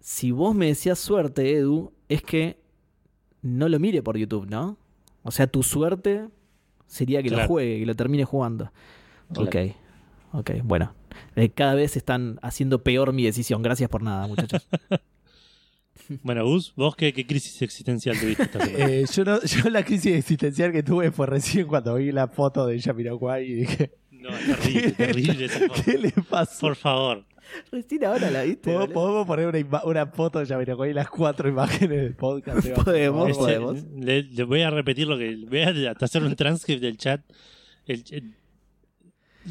si 0.00 0.30
vos 0.30 0.54
me 0.54 0.66
decías 0.66 0.98
suerte, 0.98 1.56
Edu, 1.56 1.92
es 2.08 2.22
que 2.22 2.60
no 3.42 3.68
lo 3.68 3.78
mire 3.78 4.02
por 4.02 4.16
YouTube, 4.16 4.46
¿no? 4.48 4.76
O 5.22 5.30
sea, 5.30 5.46
tu 5.46 5.62
suerte 5.62 6.28
sería 6.86 7.22
que 7.22 7.30
lo 7.30 7.46
juegue, 7.46 7.80
que 7.80 7.86
lo 7.86 7.94
termine 7.94 8.24
jugando. 8.24 8.70
Ok, 9.36 9.56
ok, 10.32 10.50
bueno. 10.62 10.94
Eh, 11.34 11.50
cada 11.50 11.74
vez 11.74 11.96
están 11.96 12.38
haciendo 12.42 12.82
peor 12.82 13.12
mi 13.12 13.24
decisión. 13.24 13.62
Gracias 13.62 13.88
por 13.90 14.02
nada, 14.02 14.26
muchachos. 14.26 14.66
Bueno, 16.22 16.44
Gus, 16.44 16.72
¿vos 16.76 16.94
qué, 16.96 17.12
crisis 17.12 17.60
existencial 17.62 18.18
tuviste 18.18 18.42
esta 18.44 18.58
eh, 18.78 19.04
yo, 19.12 19.24
yo 19.42 19.70
la 19.70 19.84
crisis 19.84 20.14
existencial 20.14 20.72
que 20.72 20.82
tuve 20.82 21.10
fue 21.10 21.26
recién 21.26 21.66
cuando 21.66 21.94
vi 21.96 22.12
la 22.12 22.28
foto 22.28 22.66
de 22.66 22.80
Jamiroquai 22.80 23.44
y 23.44 23.54
dije... 23.54 23.92
No, 24.10 24.30
terrible, 24.30 24.90
terrible 24.96 25.44
esa 25.44 25.60
¿Qué 25.84 25.98
le 25.98 26.10
pasó? 26.28 26.60
Por 26.60 26.76
favor. 26.76 27.24
Recién 27.70 28.04
ahora 28.04 28.28
la 28.30 28.42
viste. 28.42 28.72
¿Podemos, 28.72 29.24
poner 29.26 29.46
una, 29.46 29.58
ima- 29.58 29.82
una 29.84 30.06
foto 30.06 30.40
de 30.40 30.46
Jamiroquai 30.46 30.90
y 30.90 30.94
las 30.94 31.08
cuatro 31.08 31.48
imágenes 31.48 32.02
del 32.02 32.14
podcast. 32.16 32.66
Podemos, 32.84 33.28
Este, 33.30 33.40
podemos. 33.40 33.84
le, 33.96 34.24
le 34.24 34.42
voy 34.44 34.62
a 34.62 34.70
repetir 34.70 35.06
lo 35.06 35.16
que. 35.16 35.36
Voy 35.48 35.60
a 35.60 35.90
hasta 35.92 36.06
hacer 36.06 36.24
un 36.24 36.34
transcript 36.34 36.82
del 36.82 36.96
chat. 36.96 37.20
El, 37.86 38.02
el- 38.10 38.34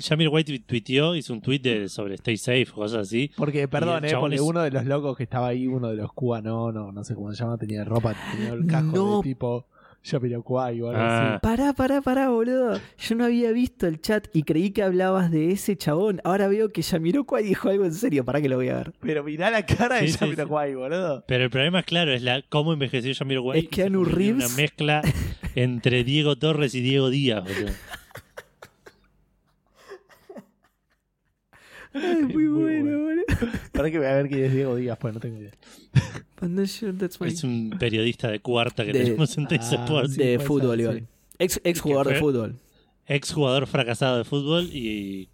Jamir 0.01 0.29
White 0.29 0.59
tuiteó, 0.59 1.15
hizo 1.15 1.33
un 1.33 1.41
tweet 1.41 1.59
de, 1.59 1.89
sobre 1.89 2.15
Stay 2.15 2.37
Safe 2.37 2.67
o 2.71 2.75
cosas 2.75 3.07
así. 3.07 3.31
Porque, 3.35 3.67
perdón, 3.67 4.05
eh, 4.05 4.13
porque 4.19 4.35
es- 4.35 4.41
uno 4.41 4.61
de 4.61 4.71
los 4.71 4.85
locos 4.85 5.17
que 5.17 5.23
estaba 5.23 5.47
ahí, 5.47 5.67
uno 5.67 5.89
de 5.89 5.95
los 5.95 6.11
cubanos, 6.13 6.73
no, 6.73 6.91
no 6.91 7.03
sé 7.03 7.15
cómo 7.15 7.31
se 7.33 7.43
llama, 7.43 7.57
tenía 7.57 7.83
ropa, 7.83 8.15
tenía 8.35 8.53
el 8.53 8.65
casco 8.67 8.95
No. 8.95 9.17
de 9.17 9.23
tipo 9.23 9.67
Jamiroquai 10.03 10.81
o 10.81 10.89
algo 10.89 11.01
Ah. 11.01 11.33
así. 11.33 11.39
Pará, 11.41 11.73
pará, 11.73 11.99
pará, 12.01 12.29
boludo. 12.29 12.79
Yo 12.99 13.15
no 13.15 13.25
había 13.25 13.51
visto 13.51 13.87
el 13.87 13.99
chat 14.01 14.27
y 14.33 14.43
creí 14.43 14.69
que 14.69 14.83
hablabas 14.83 15.31
de 15.31 15.51
ese 15.51 15.75
chabón. 15.77 16.21
Ahora 16.23 16.47
veo 16.47 16.69
que 16.69 16.83
Yamiroquai 16.83 17.43
dijo 17.43 17.69
algo 17.69 17.85
en 17.85 17.93
serio. 17.93 18.23
Pará 18.23 18.39
que 18.39 18.47
lo 18.47 18.57
voy 18.57 18.69
a 18.69 18.75
ver. 18.75 18.93
Pero 19.01 19.23
mirá 19.23 19.49
la 19.49 19.65
cara 19.65 19.95
de 19.95 20.01
Sí, 20.07 20.13
sí, 20.13 20.19
Jamiroquai, 20.19 20.75
boludo. 20.75 21.23
Pero 21.27 21.43
el 21.45 21.49
problema 21.49 21.79
es 21.79 21.85
claro, 21.87 22.13
es 22.13 22.21
la 22.21 22.43
cómo 22.49 22.71
envejeció 22.73 23.11
Jamir 23.15 23.39
White. 23.39 23.57
Es 23.59 23.65
convirtió 23.65 23.85
en 24.01 24.15
Reeves. 24.15 24.45
Una 24.45 24.55
mezcla 24.55 25.01
entre 25.55 26.03
Diego 26.03 26.35
Torres 26.37 26.75
y 26.75 26.81
Diego 26.81 27.09
Díaz. 27.09 27.43
boludo. 27.43 27.73
Ay, 31.95 32.23
muy, 32.23 32.33
Muy 32.47 32.63
bueno, 32.63 33.03
bueno. 33.03 33.21
boludo. 33.27 33.51
Para 33.71 33.89
que 33.91 33.97
voy 33.97 34.07
a 34.07 34.13
ver 34.15 34.27
quién 34.27 34.43
es 34.45 34.53
Diego 34.53 34.75
Díaz, 34.75 34.97
pues 34.99 35.13
no 35.13 35.19
tengo 35.19 35.39
idea. 35.39 35.51
Es 37.21 37.43
un 37.43 37.75
periodista 37.79 38.29
de 38.29 38.39
cuarta 38.39 38.85
que 38.85 38.93
De- 38.93 39.03
tenemos 39.05 39.37
en 39.37 39.47
Teis 39.47 39.63
Ah, 39.71 39.75
Sports. 39.85 40.13
sí. 40.13 40.17
de 40.19 40.35
puede 40.35 40.47
fútbol, 40.47 40.69
ser, 40.77 40.79
igual. 40.81 40.99
sí. 40.99 41.05
Ex, 41.39 41.61
ex 41.63 41.81
jugador 41.81 42.07
de 42.07 42.13
fue- 42.13 42.19
fútbol. 42.19 42.55
Ex 43.07 43.31
jugador 43.33 43.67
fracasado 43.67 44.17
de 44.17 44.23
fútbol 44.23 44.69
y 44.71 45.29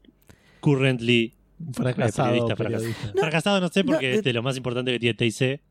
currently 0.60 1.34
fracasado 1.74 2.30
periodista, 2.32 2.56
periodista. 2.56 3.12
fracasado 3.20 3.62
no 3.62 3.68
sé 3.70 3.84
porque 3.84 4.08
no, 4.08 4.14
es 4.14 4.20
eh, 4.20 4.22
de 4.24 4.34
lo 4.34 4.44
más 4.44 4.58
importante 4.58 4.92
que 4.92 5.00
tiene 5.00 5.14
TIC, 5.14 5.62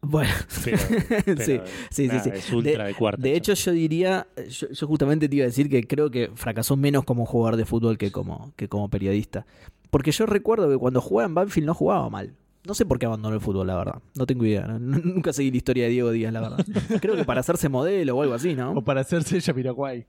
Bueno, 0.00 0.30
pero, 0.64 0.78
pero 1.24 1.42
sí, 1.44 1.60
sí, 1.90 2.06
nada, 2.06 2.22
sí, 2.22 2.30
sí. 2.30 2.36
es 2.38 2.52
ultra 2.52 2.84
de, 2.84 2.94
cuarta. 2.94 3.22
De 3.22 3.34
hecho, 3.34 3.54
yo 3.54 3.72
diría, 3.72 4.26
yo, 4.48 4.68
yo 4.70 4.86
justamente 4.86 5.28
te 5.28 5.36
iba 5.36 5.44
a 5.44 5.48
decir 5.48 5.68
que 5.68 5.82
creo 5.84 6.10
que 6.10 6.30
fracasó 6.34 6.76
menos 6.76 7.04
como 7.04 7.26
jugador 7.26 7.56
de 7.56 7.64
fútbol 7.64 7.98
que 7.98 8.12
como, 8.12 8.52
que 8.56 8.68
como 8.68 8.88
periodista. 8.88 9.46
Porque 9.90 10.12
yo 10.12 10.26
recuerdo 10.26 10.68
que 10.68 10.76
cuando 10.76 11.00
jugaba 11.00 11.26
en 11.28 11.34
Banfield 11.34 11.66
no 11.66 11.74
jugaba 11.74 12.08
mal. 12.10 12.34
No 12.66 12.74
sé 12.74 12.84
por 12.84 12.98
qué 12.98 13.06
abandonó 13.06 13.34
el 13.34 13.40
fútbol, 13.40 13.66
la 13.66 13.76
verdad. 13.76 14.02
No 14.14 14.26
tengo 14.26 14.44
idea. 14.44 14.66
¿no? 14.66 14.78
Nunca 15.04 15.32
seguí 15.32 15.50
la 15.50 15.56
historia 15.56 15.84
de 15.84 15.90
Diego 15.90 16.10
Díaz, 16.10 16.32
la 16.32 16.40
verdad. 16.40 16.66
Creo 17.00 17.16
que 17.16 17.24
para 17.24 17.40
hacerse 17.40 17.68
modelo 17.68 18.16
o 18.16 18.22
algo 18.22 18.34
así, 18.34 18.52
O 18.52 18.74
¿no? 18.74 18.84
para 18.84 19.00
hacerse 19.00 19.40
Jamiroquai. 19.40 20.06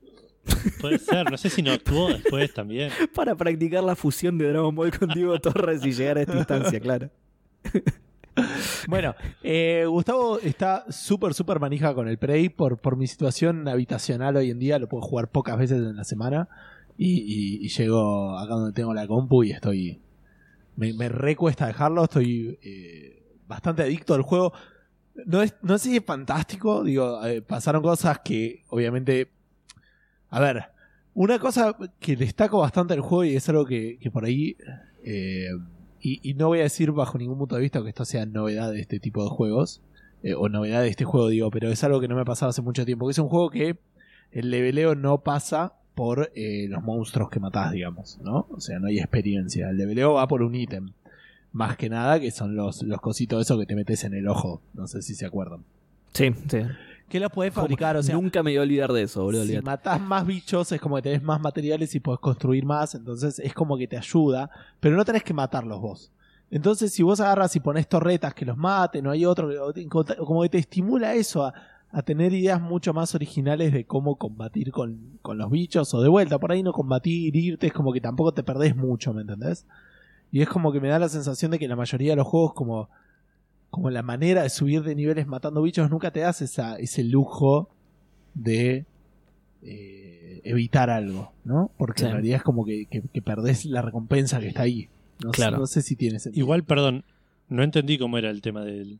puede 0.80 0.98
ser, 0.98 1.30
no 1.30 1.36
sé 1.38 1.48
si 1.48 1.62
no 1.62 1.70
actuó 1.72 2.08
después 2.08 2.52
también. 2.52 2.90
Para 3.14 3.34
practicar 3.34 3.84
la 3.84 3.94
fusión 3.94 4.36
de 4.38 4.48
Dragon 4.50 4.74
Ball 4.74 4.90
con 4.96 5.08
Diego 5.10 5.38
Torres 5.38 5.84
y 5.84 5.92
llegar 5.92 6.18
a 6.18 6.22
esta 6.22 6.36
instancia, 6.36 6.80
claro. 6.80 7.10
Bueno, 8.88 9.14
eh, 9.42 9.84
Gustavo 9.86 10.38
está 10.38 10.86
súper, 10.90 11.34
súper 11.34 11.60
manija 11.60 11.94
con 11.94 12.08
el 12.08 12.16
Prey 12.16 12.48
por, 12.48 12.78
por 12.78 12.96
mi 12.96 13.06
situación 13.06 13.68
habitacional 13.68 14.36
hoy 14.36 14.50
en 14.50 14.58
día. 14.58 14.78
Lo 14.78 14.88
puedo 14.88 15.02
jugar 15.02 15.28
pocas 15.28 15.58
veces 15.58 15.78
en 15.78 15.96
la 15.96 16.04
semana. 16.04 16.48
Y, 17.02 17.12
y- 17.60 17.64
y 17.64 17.68
llego 17.70 18.36
acá 18.38 18.52
donde 18.54 18.74
tengo 18.74 18.92
la 18.92 19.06
compu 19.06 19.42
y 19.44 19.52
estoy. 19.52 20.00
Me, 20.76 21.08
recuesta 21.08 21.66
dejarlo. 21.66 22.04
Estoy 22.04 22.58
eh, 22.62 23.22
bastante 23.48 23.82
adicto 23.82 24.12
al 24.14 24.20
juego. 24.22 24.52
No 25.26 25.40
es, 25.42 25.54
no 25.62 25.78
sé 25.78 25.88
si 25.90 25.96
es 25.96 26.04
fantástico. 26.04 26.84
Digo, 26.84 27.24
eh, 27.24 27.40
pasaron 27.40 27.82
cosas 27.82 28.18
que 28.22 28.64
obviamente. 28.68 29.30
A 30.28 30.40
ver, 30.40 30.64
una 31.14 31.38
cosa 31.38 31.74
que 31.98 32.16
destaco 32.16 32.58
bastante 32.58 32.92
del 32.94 33.00
juego 33.00 33.24
y 33.24 33.34
es 33.34 33.48
algo 33.48 33.64
que, 33.64 33.98
por 34.12 34.24
ahí. 34.26 34.56
eh, 35.02 35.48
y, 36.02 36.20
y 36.30 36.34
no 36.34 36.48
voy 36.48 36.60
a 36.60 36.64
decir 36.64 36.92
bajo 36.92 37.16
ningún 37.18 37.38
punto 37.38 37.56
de 37.56 37.62
vista 37.62 37.82
que 37.82 37.88
esto 37.88 38.04
sea 38.04 38.26
novedad 38.26 38.70
de 38.72 38.80
este 38.80 39.00
tipo 39.00 39.24
de 39.24 39.30
juegos. 39.30 39.80
eh, 40.22 40.34
o 40.34 40.50
novedad 40.50 40.82
de 40.82 40.88
este 40.88 41.04
juego, 41.06 41.28
digo, 41.28 41.50
pero 41.50 41.70
es 41.70 41.82
algo 41.82 41.98
que 42.00 42.08
no 42.08 42.14
me 42.14 42.20
ha 42.22 42.24
pasado 42.26 42.50
hace 42.50 42.60
mucho 42.62 42.84
tiempo. 42.84 43.06
Que 43.06 43.12
es 43.12 43.18
un 43.18 43.28
juego 43.30 43.48
que 43.48 43.78
el 44.32 44.50
leveleo 44.50 44.94
no 44.94 45.22
pasa 45.22 45.74
por 45.94 46.30
eh, 46.34 46.66
los 46.68 46.82
monstruos 46.82 47.28
que 47.30 47.40
matás, 47.40 47.72
digamos, 47.72 48.18
¿no? 48.22 48.46
O 48.50 48.60
sea, 48.60 48.78
no 48.78 48.86
hay 48.88 48.98
experiencia. 48.98 49.70
El 49.70 49.76
leveleo 49.76 50.14
va 50.14 50.26
por 50.28 50.42
un 50.42 50.54
ítem. 50.54 50.90
Más 51.52 51.76
que 51.76 51.88
nada, 51.88 52.20
que 52.20 52.30
son 52.30 52.54
los, 52.54 52.82
los 52.84 53.00
cositos 53.00 53.42
esos 53.42 53.58
que 53.58 53.66
te 53.66 53.74
metes 53.74 54.04
en 54.04 54.14
el 54.14 54.28
ojo. 54.28 54.60
No 54.74 54.86
sé 54.86 55.02
si 55.02 55.14
se 55.14 55.26
acuerdan. 55.26 55.64
Sí, 56.12 56.32
sí. 56.48 56.58
Que 57.08 57.18
los 57.18 57.32
podés 57.32 57.52
fabricar, 57.52 57.96
o 57.96 58.02
sea, 58.04 58.14
Nunca 58.14 58.40
me 58.44 58.52
voy 58.52 58.58
a 58.58 58.62
olvidar 58.62 58.92
de 58.92 59.02
eso, 59.02 59.24
boludo. 59.24 59.44
si 59.44 59.60
matás 59.60 60.00
más 60.00 60.24
bichos 60.24 60.70
es 60.70 60.80
como 60.80 60.94
que 60.96 61.02
tenés 61.02 61.22
más 61.24 61.40
materiales 61.40 61.92
y 61.96 61.98
podés 62.00 62.20
construir 62.20 62.64
más, 62.64 62.94
entonces 62.94 63.40
es 63.40 63.52
como 63.52 63.76
que 63.76 63.88
te 63.88 63.96
ayuda, 63.98 64.48
pero 64.78 64.96
no 64.96 65.04
tenés 65.04 65.24
que 65.24 65.34
matarlos 65.34 65.80
vos. 65.80 66.12
Entonces 66.52 66.92
si 66.92 67.02
vos 67.02 67.18
agarras 67.20 67.54
y 67.56 67.60
pones 67.60 67.88
torretas 67.88 68.32
que 68.32 68.44
los 68.44 68.56
maten, 68.56 69.02
no 69.04 69.10
hay 69.10 69.24
otro, 69.24 69.72
que- 69.74 69.88
como 69.88 70.42
que 70.42 70.48
te 70.50 70.58
estimula 70.58 71.14
eso 71.14 71.44
a, 71.44 71.52
a 71.92 72.02
tener 72.02 72.32
ideas 72.32 72.60
mucho 72.60 72.94
más 72.94 73.14
originales 73.14 73.72
de 73.72 73.84
cómo 73.84 74.16
combatir 74.16 74.70
con, 74.70 75.18
con 75.22 75.38
los 75.38 75.50
bichos 75.50 75.92
o 75.94 76.00
de 76.02 76.08
vuelta, 76.08 76.38
por 76.38 76.52
ahí 76.52 76.62
no 76.62 76.72
combatir, 76.72 77.34
irte, 77.34 77.66
es 77.68 77.72
como 77.72 77.92
que 77.92 78.00
tampoco 78.00 78.32
te 78.32 78.42
perdés 78.44 78.76
mucho, 78.76 79.12
¿me 79.12 79.22
entendés? 79.22 79.66
Y 80.32 80.40
es 80.42 80.48
como 80.48 80.70
que 80.72 80.80
me 80.80 80.88
da 80.88 80.98
la 81.00 81.08
sensación 81.08 81.50
de 81.50 81.58
que 81.58 81.66
la 81.66 81.74
mayoría 81.76 82.12
de 82.12 82.16
los 82.16 82.26
juegos 82.26 82.54
como 82.54 82.88
como 83.70 83.88
la 83.90 84.02
manera 84.02 84.42
de 84.42 84.50
subir 84.50 84.82
de 84.82 84.96
niveles 84.96 85.28
matando 85.28 85.62
bichos 85.62 85.88
nunca 85.90 86.10
te 86.10 86.20
das 86.20 86.42
esa, 86.42 86.76
ese 86.76 87.04
lujo 87.04 87.68
de 88.34 88.84
eh, 89.62 90.40
evitar 90.44 90.90
algo, 90.90 91.32
¿no? 91.44 91.70
Porque 91.76 92.00
Sí. 92.00 92.06
en 92.06 92.12
realidad 92.12 92.36
es 92.38 92.42
como 92.42 92.64
que, 92.64 92.86
que, 92.86 93.02
que 93.02 93.22
perdés 93.22 93.64
la 93.66 93.82
recompensa 93.82 94.40
que 94.40 94.48
está 94.48 94.62
ahí. 94.62 94.88
No, 95.22 95.30
sé- 95.30 95.36
Claro. 95.36 95.58
no 95.58 95.66
sé 95.66 95.82
si 95.82 95.96
tiene 95.96 96.18
sentido. 96.18 96.44
Igual, 96.44 96.64
perdón, 96.64 97.04
no 97.48 97.62
entendí 97.62 97.98
cómo 97.98 98.18
era 98.18 98.30
el 98.30 98.40
tema 98.42 98.64
del, 98.64 98.98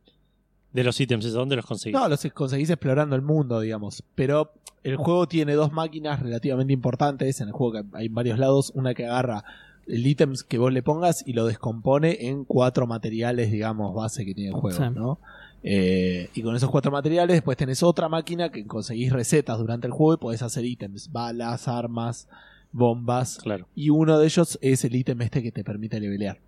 de 0.73 0.83
los 0.83 0.99
ítems, 0.99 1.25
¿eso 1.25 1.37
¿dónde 1.37 1.55
los 1.55 1.65
conseguís? 1.65 1.99
No, 1.99 2.07
los 2.07 2.25
conseguís 2.33 2.69
explorando 2.69 3.15
el 3.15 3.21
mundo, 3.21 3.59
digamos. 3.59 4.03
Pero 4.15 4.53
el 4.83 4.95
juego 4.95 5.27
tiene 5.27 5.53
dos 5.53 5.71
máquinas 5.71 6.21
relativamente 6.21 6.73
importantes. 6.73 7.41
En 7.41 7.47
el 7.47 7.53
juego 7.53 7.73
que 7.73 7.97
hay 7.97 8.05
en 8.07 8.13
varios 8.13 8.39
lados. 8.39 8.71
Una 8.75 8.93
que 8.93 9.05
agarra 9.05 9.43
el 9.87 10.05
ítem 10.05 10.33
que 10.47 10.57
vos 10.57 10.71
le 10.71 10.83
pongas 10.83 11.23
y 11.27 11.33
lo 11.33 11.45
descompone 11.45 12.27
en 12.27 12.45
cuatro 12.45 12.87
materiales, 12.87 13.51
digamos, 13.51 13.93
base 13.93 14.25
que 14.25 14.33
tiene 14.33 14.51
el 14.51 14.55
juego, 14.55 14.77
Sí. 14.77 14.83
¿no? 14.95 15.19
Eh, 15.63 16.29
y 16.33 16.41
con 16.41 16.55
esos 16.55 16.71
cuatro 16.71 16.91
materiales 16.91 17.35
después 17.35 17.55
tenés 17.55 17.83
otra 17.83 18.09
máquina 18.09 18.49
que 18.49 18.65
conseguís 18.65 19.11
recetas 19.13 19.59
durante 19.59 19.85
el 19.85 19.93
juego 19.93 20.13
y 20.13 20.17
podés 20.17 20.41
hacer 20.41 20.65
ítems, 20.65 21.11
balas, 21.11 21.67
armas, 21.67 22.27
bombas. 22.71 23.37
Claro, 23.43 23.67
Y 23.75 23.89
uno 23.89 24.17
de 24.17 24.25
ellos 24.25 24.57
es 24.61 24.83
el 24.85 24.95
ítem 24.95 25.21
este 25.21 25.43
que 25.43 25.51
te 25.51 25.63
permite 25.63 25.99
levelear. 25.99 26.39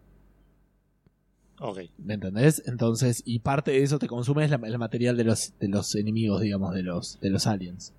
Ok. 1.70 1.80
¿Me 1.98 2.14
entendés? 2.16 2.64
Entonces, 2.66 3.22
y 3.26 3.40
parte 3.40 3.72
de 3.72 3.84
eso 3.84 4.00
te 4.00 4.08
consume 4.08 4.46
es 4.46 4.52
la- 4.52 4.60
el 4.64 4.78
material 4.78 5.18
de 5.18 5.24
los, 5.24 5.54
de 5.60 5.68
los 5.68 5.96
enemigos, 5.96 6.42
digamos, 6.42 6.74
de 6.74 6.84
los, 6.84 7.20
de 7.22 7.30
los 7.30 7.48
aliens. 7.48 7.94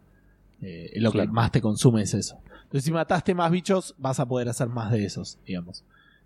Eh, 0.62 0.92
lo 1.00 1.10
que 1.12 1.26
más 1.26 1.50
te 1.52 1.60
consume 1.60 2.02
es 2.02 2.14
eso. 2.14 2.38
Entonces, 2.64 2.84
si 2.84 2.92
mataste 2.92 3.34
más 3.34 3.50
bichos, 3.50 3.94
vas 3.98 4.20
a 4.20 4.26
poder 4.26 4.48
hacer 4.48 4.68
más 4.68 4.90
de 4.92 5.04
esos, 5.04 5.38
digamos. 5.46 5.84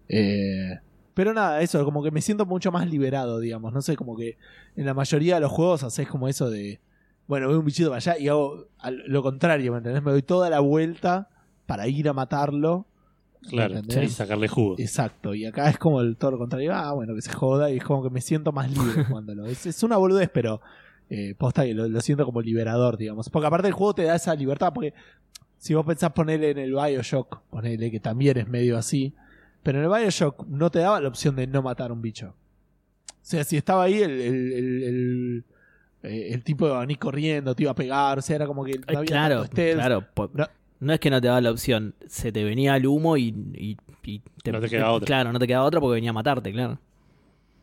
Eh, 0.09 0.79
pero 1.15 1.35
nada, 1.35 1.61
eso, 1.63 1.85
como 1.85 2.03
que 2.03 2.11
me 2.11 2.21
siento 2.21 2.47
mucho 2.47 2.71
más 2.71 2.89
liberado, 2.89 3.41
digamos. 3.41 3.73
No 3.73 3.83
sé, 3.83 3.97
como 3.97 4.17
que 4.17 4.37
en 4.77 4.87
la 4.87 4.95
mayoría 4.95 5.35
de 5.37 5.41
los 5.41 5.51
juegos 5.53 5.83
haces 5.83 6.07
como 6.09 6.29
eso 6.29 6.51
de. 6.51 6.81
Bueno, 7.27 7.49
veo 7.49 7.59
un 7.59 7.65
bichito 7.65 7.89
para 7.91 7.97
allá 7.99 8.17
y 8.19 8.29
hago 8.29 8.67
lo 9.07 9.23
contrario, 9.23 9.73
¿me 9.73 9.79
entendés? 9.79 10.03
Me 10.03 10.13
doy 10.13 10.23
toda 10.23 10.49
la 10.49 10.61
vuelta 10.61 11.29
para 11.67 11.87
ir 11.89 12.09
a 12.09 12.13
matarlo. 12.13 12.87
Claro, 13.49 13.77
¿entendés? 13.79 14.11
y 14.11 14.15
sacarle 14.15 14.49
jugo. 14.49 14.75
Exacto, 14.79 15.35
y 15.35 15.47
acá 15.47 15.69
es 15.71 15.79
como 15.79 16.01
el 16.01 16.17
todo 16.17 16.33
lo 16.33 16.39
contrario. 16.39 16.75
Ah, 16.75 16.93
bueno, 16.93 17.15
que 17.15 17.23
se 17.23 17.33
joda, 17.33 17.71
y 17.71 17.77
es 17.79 17.85
como 17.85 18.03
que 18.03 18.11
me 18.11 18.21
siento 18.21 18.53
más 18.53 18.71
libre 18.71 19.05
jugándolo. 19.09 19.47
Es, 19.47 19.65
es 19.67 19.83
una 19.83 19.97
boludez, 19.97 20.29
pero 20.33 20.61
eh, 21.11 21.35
posta 21.39 21.65
que 21.65 21.73
lo, 21.75 21.89
lo 21.89 22.01
siento 22.01 22.25
como 22.25 22.43
liberador, 22.43 22.97
digamos. 22.99 23.31
Porque 23.31 23.47
aparte 23.47 23.69
el 23.69 23.73
juego 23.75 23.95
te 23.95 24.03
da 24.05 24.17
esa 24.17 24.35
libertad, 24.35 24.73
porque 24.75 24.93
si 25.59 25.75
vos 25.75 25.87
pensás 25.87 26.13
ponerle 26.13 26.51
en 26.51 26.59
el 26.59 26.73
Bioshock, 26.73 27.41
ponerle 27.51 27.91
que 27.91 28.01
también 28.01 28.37
es 28.39 28.49
medio 28.49 28.77
así, 28.77 29.15
pero 29.63 29.79
en 29.79 29.85
el 29.85 29.91
Bioshock 29.91 30.47
no 30.47 30.71
te 30.71 30.81
daba 30.81 31.01
la 31.01 31.09
opción 31.09 31.35
de 31.37 31.47
no 31.47 31.63
matar 31.63 31.91
un 31.93 32.03
bicho. 32.03 32.35
O 33.09 33.15
sea, 33.31 33.45
si 33.45 33.57
estaba 33.57 33.85
ahí 33.85 34.01
el, 34.03 34.11
el, 34.21 34.53
el, 34.53 34.83
el, 34.85 35.45
eh, 36.03 36.29
el 36.33 36.43
tipo 36.45 36.67
iba 36.67 36.79
a 36.79 36.81
venir 36.81 36.99
corriendo, 36.99 37.55
te 37.55 37.65
iba 37.65 37.73
a 37.73 37.75
pegar, 37.75 38.19
o 38.19 38.23
sea, 38.23 38.37
era 38.37 38.47
como 38.47 38.65
que 38.65 38.79
no 38.79 38.85
Eh, 38.89 38.97
había 38.97 39.05
claro, 39.05 39.35
tanto 39.43 39.53
stealth. 39.53 39.77
claro. 39.79 40.05
No. 40.35 40.47
No 40.81 40.93
es 40.93 41.01
que 41.01 41.11
no 41.11 41.21
te 41.21 41.27
daba 41.27 41.41
la 41.41 41.51
opción, 41.51 41.95
se 42.07 42.31
te 42.33 42.45
venía 42.45 42.77
el 42.77 42.87
humo 42.87 43.17
y, 43.17 43.35
y- 43.55 43.77
y 44.05 44.23
No 44.51 44.61
te 44.61 44.69
queda 44.69 44.93
otra. 44.93 45.07
Claro, 45.07 45.33
no 45.33 45.39
te 45.39 45.47
queda 45.47 45.63
otra 45.65 45.81
porque 45.81 45.95
venía 45.95 46.11
a 46.11 46.15
matarte, 46.15 46.53
claro. 46.53 46.79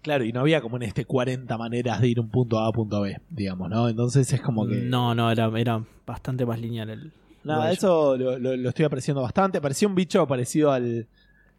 Claro, 0.01 0.23
y 0.23 0.31
no 0.31 0.41
había 0.41 0.61
como 0.61 0.75
en 0.77 0.83
este 0.83 1.05
40 1.05 1.57
maneras 1.57 1.99
de 2.01 2.09
ir 2.09 2.19
un 2.19 2.29
punto 2.29 2.59
A 2.59 2.67
a 2.67 2.71
punto 2.71 3.01
B, 3.01 3.17
digamos, 3.29 3.69
¿no? 3.69 3.89
Entonces 3.89 4.31
es 4.31 4.39
como 4.41 4.67
que... 4.67 4.75
No, 4.75 5.15
no, 5.15 5.31
era, 5.31 5.49
era 5.59 5.83
bastante 6.05 6.45
más 6.45 6.59
lineal 6.59 6.89
el. 6.91 7.11
Nada, 7.43 7.71
eso 7.71 8.15
lo, 8.17 8.37
lo- 8.37 8.55
lo 8.55 8.69
estoy 8.69 8.85
apreciando 8.85 9.21
bastante. 9.23 9.59
Parecía 9.61 9.87
un 9.87 9.95
bicho 9.95 10.27
parecido 10.27 10.71
al, 10.71 11.07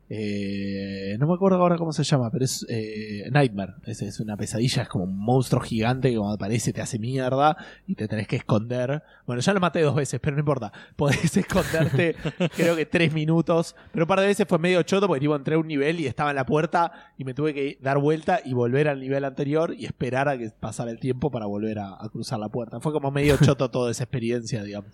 Eh, 0.09 1.17
no 1.19 1.27
me 1.27 1.35
acuerdo 1.35 1.59
ahora 1.59 1.77
cómo 1.77 1.93
se 1.93 2.05
llama, 2.05 2.31
pero 2.31 2.45
es 2.45 2.65
eh, 2.69 3.29
Nightmare. 3.33 3.75
Es, 3.87 4.21
una 4.21 4.37
pesadilla, 4.37 4.83
es 4.83 4.89
como 4.89 5.05
un 5.05 5.19
monstruo 5.19 5.61
gigante 5.61 6.11
que 6.11 6.17
cuando 6.17 6.35
aparece 6.35 6.73
te 6.73 6.81
hace 6.81 6.99
mierda 6.99 7.57
y 7.87 7.95
te 7.95 8.07
tenés 8.07 8.29
que 8.29 8.37
esconder. 8.37 9.03
Bueno, 9.27 9.41
ya 9.41 9.53
lo 9.53 9.61
maté 9.61 9.81
dos 9.81 9.95
veces, 9.95 10.21
pero 10.21 10.37
no 10.37 10.41
importa. 10.41 10.73
Podés 10.97 11.37
esconderte, 11.37 12.15
creo 12.55 12.77
que 12.77 12.87
tres 12.87 13.13
minutos. 13.13 13.75
Pero 13.93 14.05
un 14.05 14.09
par 14.09 14.21
de 14.21 14.27
veces 14.27 14.47
fue 14.49 14.59
medio 14.59 14.83
choto 14.83 15.09
porque 15.09 15.21
tipo, 15.21 15.35
entré 15.35 15.57
a 15.57 15.59
un 15.59 15.67
nivel 15.67 16.01
y 16.01 16.07
estaba 16.07 16.31
en 16.31 16.37
la 16.37 16.47
puerta 16.47 16.93
y 17.19 17.25
me 17.25 17.35
tuve 17.35 17.53
que 17.53 17.79
dar 17.81 17.99
vuelta 17.99 18.41
y 18.45 18.55
volver 18.55 18.89
al 18.89 19.01
nivel 19.01 19.25
anterior 19.25 19.75
y 19.77 19.87
esperar 19.87 20.29
a 20.29 20.39
que 20.39 20.51
pasara 20.51 20.91
el 20.91 21.01
tiempo 21.01 21.31
para 21.31 21.47
volver 21.47 21.81
a, 21.81 21.97
a 21.99 22.09
cruzar 22.09 22.39
la 22.39 22.49
puerta. 22.49 22.81
Fue 22.81 22.93
como 22.93 23.11
medio 23.11 23.37
choto 23.39 23.71
toda 23.71 23.91
esa 23.91 24.05
experiencia, 24.05 24.63
digamos. 24.63 24.93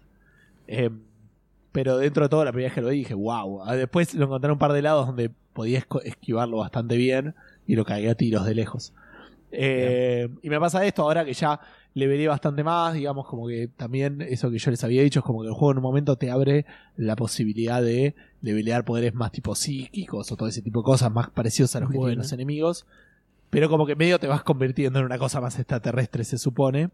Eh, 0.67 0.91
pero 1.73 1.97
dentro 1.97 2.25
de 2.25 2.29
todo, 2.29 2.45
la 2.45 2.53
primera 2.53 2.69
vez 2.69 2.75
que 2.75 2.81
lo 2.83 2.89
vi 2.89 2.99
dije, 2.99 3.15
wow. 3.15 3.65
Después 3.73 4.15
lo 4.15 4.27
encontré 4.27 4.49
en 4.49 4.53
un 4.53 4.59
par 4.59 4.73
de 4.73 4.83
lados 4.83 5.07
donde 5.07 5.31
podía 5.53 5.85
esquivarlo 6.05 6.59
bastante 6.59 6.97
bien 6.97 7.35
y 7.67 7.77
lo 7.77 7.85
cagué 7.85 8.11
a 8.11 8.15
tiros 8.15 8.45
de 8.45 8.55
lejos. 8.55 8.93
Eh, 9.51 10.29
y 10.43 10.49
me 10.49 10.59
pasa 10.59 10.85
esto 10.85 11.03
ahora 11.03 11.25
que 11.25 11.35
ya 11.35 11.61
le 11.95 12.07
veré 12.07 12.27
bastante 12.27 12.65
más, 12.65 12.95
digamos, 12.95 13.27
como 13.27 13.47
que 13.47 13.69
también 13.69 14.23
eso 14.23 14.51
que 14.51 14.59
yo 14.59 14.71
les 14.71 14.83
había 14.83 15.03
dicho 15.03 15.21
es 15.21 15.25
como 15.25 15.43
que 15.43 15.49
el 15.49 15.55
juego 15.55 15.73
en 15.73 15.79
un 15.79 15.83
momento 15.83 16.17
te 16.17 16.31
abre 16.31 16.65
la 16.97 17.17
posibilidad 17.17 17.83
de 17.83 18.15
levelear 18.41 18.85
poderes 18.85 19.15
más 19.15 19.31
tipo 19.31 19.55
psíquicos 19.55 20.33
o 20.33 20.37
todo 20.37 20.49
ese 20.49 20.63
tipo 20.63 20.81
de 20.81 20.85
cosas 20.85 21.13
más 21.13 21.31
parecidos 21.31 21.77
a 21.77 21.81
los 21.81 21.91
que 21.91 21.99
tienen 21.99 22.19
los 22.19 22.33
enemigos. 22.33 22.87
Pero 23.51 23.69
como 23.69 23.87
que 23.87 23.95
medio 23.95 24.19
te 24.19 24.27
vas 24.27 24.43
convirtiendo 24.43 24.99
en 25.01 25.05
una 25.05 25.19
cosa 25.19 25.41
más 25.41 25.59
extraterrestre, 25.59 26.25
se 26.25 26.39
supone. 26.39 26.89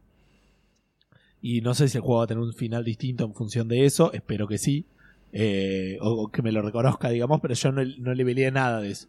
Y 1.41 1.61
no 1.61 1.75
sé 1.75 1.89
si 1.89 1.97
el 1.99 2.03
juego 2.03 2.19
va 2.19 2.25
a 2.25 2.27
tener 2.27 2.43
un 2.43 2.53
final 2.53 2.85
distinto 2.85 3.25
en 3.25 3.35
función 3.35 3.69
de 3.69 3.85
eso, 3.85 4.13
espero 4.13 4.49
que 4.49 4.59
sí. 4.59 4.85
Eh, 5.33 5.99
o, 6.01 6.11
o 6.25 6.29
que 6.29 6.43
me 6.43 6.53
lo 6.53 6.63
reconozca, 6.63 7.11
digamos, 7.11 7.41
pero 7.41 7.55
yo 7.55 7.71
no, 7.71 7.83
no 7.99 8.15
le 8.15 8.25
peleé 8.25 8.51
nada 8.51 8.81
de 8.81 8.91
eso. 8.91 9.09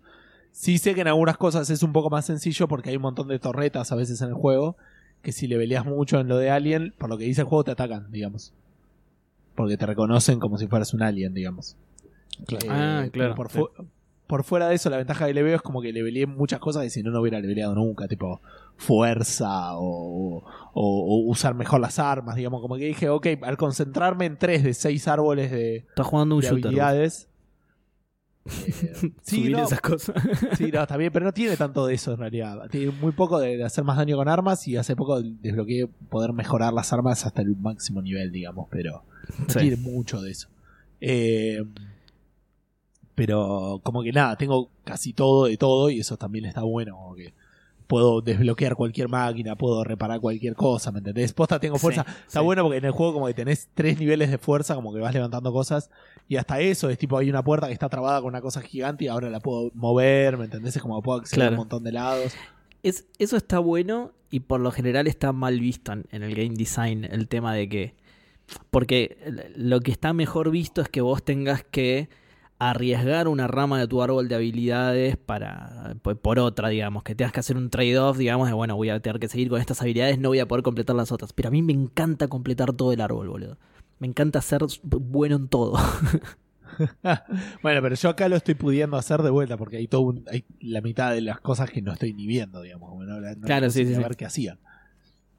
Sí 0.51 0.77
sé 0.77 0.93
que 0.93 1.01
en 1.01 1.07
algunas 1.07 1.37
cosas 1.37 1.69
es 1.69 1.81
un 1.83 1.93
poco 1.93 2.09
más 2.09 2.25
sencillo 2.25 2.67
porque 2.67 2.89
hay 2.89 2.95
un 2.97 3.03
montón 3.03 3.27
de 3.29 3.39
torretas 3.39 3.91
a 3.91 3.95
veces 3.95 4.21
en 4.21 4.29
el 4.29 4.33
juego 4.33 4.75
que 5.21 5.31
si 5.31 5.47
le 5.47 5.57
peleas 5.57 5.85
mucho 5.85 6.19
en 6.19 6.27
lo 6.27 6.37
de 6.37 6.49
Alien, 6.49 6.93
por 6.97 7.09
lo 7.09 7.17
que 7.17 7.25
dice 7.25 7.41
el 7.41 7.47
juego 7.47 7.63
te 7.63 7.71
atacan, 7.71 8.11
digamos. 8.11 8.53
Porque 9.55 9.77
te 9.77 9.85
reconocen 9.85 10.39
como 10.39 10.57
si 10.57 10.67
fueras 10.67 10.93
un 10.93 11.01
alien, 11.03 11.33
digamos. 11.33 11.75
Claro. 12.45 12.65
Eh, 12.65 12.69
Ah, 12.71 13.07
claro, 13.11 13.35
Por, 13.35 13.49
sí. 13.51 13.59
Por 14.29 14.43
fuera 14.43 14.69
de 14.69 14.75
eso, 14.75 14.91
la 14.91 14.97
ventaja 14.97 15.25
que 15.25 15.33
le 15.33 15.41
veo 15.41 15.55
es 15.55 15.61
como 15.63 15.81
que 15.81 15.91
le 15.91 16.03
peleé 16.03 16.27
muchas 16.27 16.59
cosas 16.59 16.83
que 16.83 16.91
si 16.91 17.01
no, 17.01 17.09
no 17.09 17.19
hubiera 17.19 17.39
leveleado 17.39 17.73
nunca, 17.73 18.07
tipo 18.07 18.39
fuerza 18.77 19.73
o, 19.75 20.37
o- 20.37 20.43
o 20.73 21.29
usar 21.29 21.55
mejor 21.55 21.79
las 21.81 21.97
armas, 21.97 22.35
digamos. 22.35 22.61
Como 22.61 22.77
que 22.77 22.85
dije, 22.85 23.09
ok, 23.09 23.25
al 23.41 23.57
concentrarme 23.57 24.25
en 24.25 24.37
tres 24.37 24.63
de 24.63 24.73
seis 24.75 25.07
árboles 25.07 25.49
de, 25.51 25.77
Estás 25.77 26.05
jugando 26.05 26.35
un 26.35 26.41
de 26.41 26.47
shooter. 26.47 26.65
habilidades. 26.67 27.25
eh, 28.45 28.93
sí, 29.21 29.37
Subir 29.37 29.51
no, 29.51 29.63
esas 29.63 29.81
cosas. 29.81 30.15
sí, 30.57 30.71
no, 30.71 30.81
está 30.81 30.95
bien, 30.97 31.11
pero 31.11 31.25
no 31.25 31.33
tiene 31.33 31.57
tanto 31.57 31.85
de 31.87 31.95
eso 31.95 32.13
en 32.13 32.19
realidad. 32.19 32.67
Tiene 32.69 32.91
muy 32.91 33.11
poco 33.11 33.39
de, 33.39 33.57
de 33.57 33.63
hacer 33.63 33.83
más 33.83 33.97
daño 33.97 34.15
con 34.15 34.27
armas 34.29 34.67
y 34.67 34.77
hace 34.77 34.95
poco 34.95 35.21
desbloqueé 35.21 35.87
poder 36.09 36.33
mejorar 36.33 36.71
las 36.73 36.93
armas 36.93 37.25
hasta 37.25 37.41
el 37.41 37.55
máximo 37.55 38.01
nivel, 38.01 38.31
digamos, 38.31 38.67
pero 38.69 39.03
no 39.39 39.45
Sí. 39.49 39.59
tiene 39.59 39.75
mucho 39.77 40.21
de 40.21 40.31
eso. 40.31 40.47
Eh, 41.01 41.63
pero 43.19 43.81
como 43.83 44.01
que 44.01 44.13
nada, 44.13 44.37
tengo 44.37 44.69
casi 44.85 45.11
todo 45.11 45.47
de 45.47 45.57
todo 45.57 45.89
y 45.89 45.99
eso 45.99 46.15
también 46.15 46.45
está 46.45 46.61
bueno, 46.61 46.95
como 46.95 47.15
que 47.15 47.33
puedo 47.85 48.21
desbloquear 48.21 48.77
cualquier 48.77 49.09
máquina, 49.09 49.57
puedo 49.57 49.83
reparar 49.83 50.21
cualquier 50.21 50.55
cosa, 50.55 50.89
¿me 50.93 50.99
entendés? 50.99 51.33
Posta 51.33 51.59
tengo 51.59 51.77
fuerza. 51.77 52.05
Sí, 52.07 52.13
está 52.27 52.39
sí. 52.39 52.45
bueno 52.45 52.63
porque 52.63 52.77
en 52.77 52.85
el 52.85 52.91
juego 52.91 53.11
como 53.11 53.27
que 53.27 53.33
tenés 53.33 53.67
tres 53.73 53.99
niveles 53.99 54.31
de 54.31 54.37
fuerza, 54.37 54.73
como 54.73 54.93
que 54.93 55.01
vas 55.01 55.13
levantando 55.13 55.51
cosas 55.51 55.89
y 56.29 56.37
hasta 56.37 56.61
eso 56.61 56.89
es 56.89 56.97
tipo 56.97 57.17
hay 57.17 57.29
una 57.29 57.43
puerta 57.43 57.67
que 57.67 57.73
está 57.73 57.89
trabada 57.89 58.21
con 58.21 58.29
una 58.29 58.39
cosa 58.39 58.61
gigante 58.61 59.03
y 59.03 59.07
ahora 59.09 59.29
la 59.29 59.41
puedo 59.41 59.69
mover, 59.73 60.37
¿me 60.37 60.45
entendés? 60.45 60.77
Es 60.77 60.81
como 60.81 61.01
que 61.01 61.03
puedo 61.03 61.19
acceder 61.19 61.47
a 61.47 61.49
un 61.49 61.57
montón 61.57 61.83
de 61.83 61.91
lados. 61.91 62.35
Es, 62.83 63.05
eso 63.17 63.35
está 63.35 63.59
bueno 63.59 64.13
y 64.31 64.39
por 64.39 64.61
lo 64.61 64.71
general 64.71 65.07
está 65.07 65.33
mal 65.33 65.59
visto 65.59 65.91
en, 65.91 66.05
en 66.11 66.23
el 66.23 66.35
game 66.35 66.55
design 66.55 67.03
el 67.03 67.27
tema 67.27 67.53
de 67.53 67.67
que... 67.67 67.95
Porque 68.71 69.17
lo 69.57 69.81
que 69.81 69.91
está 69.91 70.13
mejor 70.13 70.51
visto 70.51 70.81
es 70.81 70.87
que 70.87 71.01
vos 71.01 71.21
tengas 71.21 71.65
que 71.65 72.07
arriesgar 72.59 73.27
una 73.29 73.47
rama 73.47 73.79
de 73.79 73.87
tu 73.87 74.01
árbol 74.01 74.27
de 74.27 74.35
habilidades 74.35 75.15
para 75.17 75.95
por, 76.01 76.17
por 76.19 76.39
otra, 76.39 76.67
digamos, 76.69 77.03
que 77.03 77.15
tengas 77.15 77.31
que 77.31 77.39
hacer 77.39 77.55
un 77.57 77.69
trade-off, 77.69 78.17
digamos, 78.17 78.47
de 78.49 78.53
bueno, 78.53 78.75
voy 78.75 78.89
a 78.89 78.99
tener 78.99 79.19
que 79.19 79.29
seguir 79.29 79.49
con 79.49 79.61
estas 79.61 79.81
habilidades, 79.81 80.19
no 80.19 80.29
voy 80.29 80.39
a 80.39 80.47
poder 80.47 80.61
completar 80.63 80.95
las 80.95 81.11
otras. 81.13 81.31
Pero 81.33 81.47
a 81.47 81.51
mí 81.51 81.61
me 81.61 81.71
encanta 81.73 82.27
completar 82.27 82.73
todo 82.73 82.91
el 82.91 82.99
árbol, 83.01 83.29
boludo. 83.29 83.57
Me 83.99 84.07
encanta 84.07 84.41
ser 84.41 84.61
bueno 84.83 85.37
en 85.37 85.47
todo. 85.47 85.77
bueno, 87.63 87.81
pero 87.81 87.95
yo 87.95 88.09
acá 88.09 88.27
lo 88.29 88.35
estoy 88.35 88.55
pudiendo 88.55 88.97
hacer 88.97 89.21
de 89.21 89.29
vuelta 89.29 89.57
porque 89.57 89.77
hay 89.77 89.87
todo 89.87 90.01
un- 90.01 90.25
hay 90.31 90.43
la 90.61 90.81
mitad 90.81 91.11
de 91.13 91.21
las 91.21 91.39
cosas 91.39 91.69
que 91.69 91.81
no 91.81 91.93
estoy 91.93 92.13
ni 92.13 92.27
viendo, 92.27 92.61
digamos. 92.61 92.97
no, 93.05 93.19
la- 93.19 93.35
no 93.35 93.45
Claro, 93.45 93.67
la 93.67 93.71
sí, 93.71 93.85
sí, 93.85 93.93
ver 93.95 94.11
sí. 94.11 94.15
qué 94.17 94.25
hacían. 94.25 94.59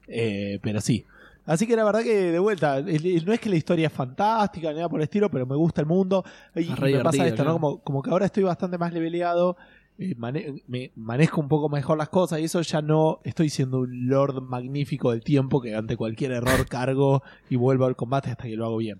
Eh, 0.07 0.59
pero 0.61 0.81
sí. 0.81 1.05
Así 1.45 1.65
que 1.65 1.75
la 1.75 1.83
verdad 1.83 2.03
que 2.03 2.31
de 2.31 2.39
vuelta, 2.39 2.77
el- 2.77 3.25
no 3.25 3.33
es 3.33 3.39
que 3.39 3.49
la 3.49 3.55
historia 3.55 3.87
es 3.87 3.93
fantástica 3.93 4.69
ni 4.69 4.75
nada 4.75 4.89
por 4.89 4.99
el 4.99 5.03
estilo, 5.03 5.29
pero 5.29 5.45
me 5.45 5.55
gusta 5.55 5.81
el 5.81 5.87
mundo. 5.87 6.23
Y, 6.55 6.65
me 6.97 7.03
pasa 7.03 7.17
esto, 7.29 7.43
¿no? 7.43 7.53
Como, 7.53 7.79
como 7.79 8.01
que 8.03 8.09
ahora 8.11 8.25
estoy 8.25 8.43
bastante 8.43 8.77
más 8.77 8.93
leveleado, 8.93 9.57
eh, 9.97 10.15
mane- 10.17 10.63
me 10.67 10.91
manejo 10.95 11.41
un 11.41 11.47
poco 11.47 11.67
mejor 11.67 11.97
las 11.97 12.09
cosas 12.09 12.39
y 12.39 12.43
eso 12.45 12.61
ya 12.61 12.81
no 12.81 13.19
estoy 13.23 13.49
siendo 13.49 13.79
un 13.79 14.07
lord 14.07 14.41
magnífico 14.41 15.11
del 15.11 15.23
tiempo 15.23 15.61
que 15.61 15.75
ante 15.75 15.97
cualquier 15.97 16.31
error 16.31 16.67
cargo 16.67 17.23
y 17.49 17.55
vuelvo 17.55 17.85
al 17.85 17.95
combate 17.95 18.29
hasta 18.31 18.43
que 18.43 18.55
lo 18.55 18.65
hago 18.65 18.77
bien. 18.77 18.99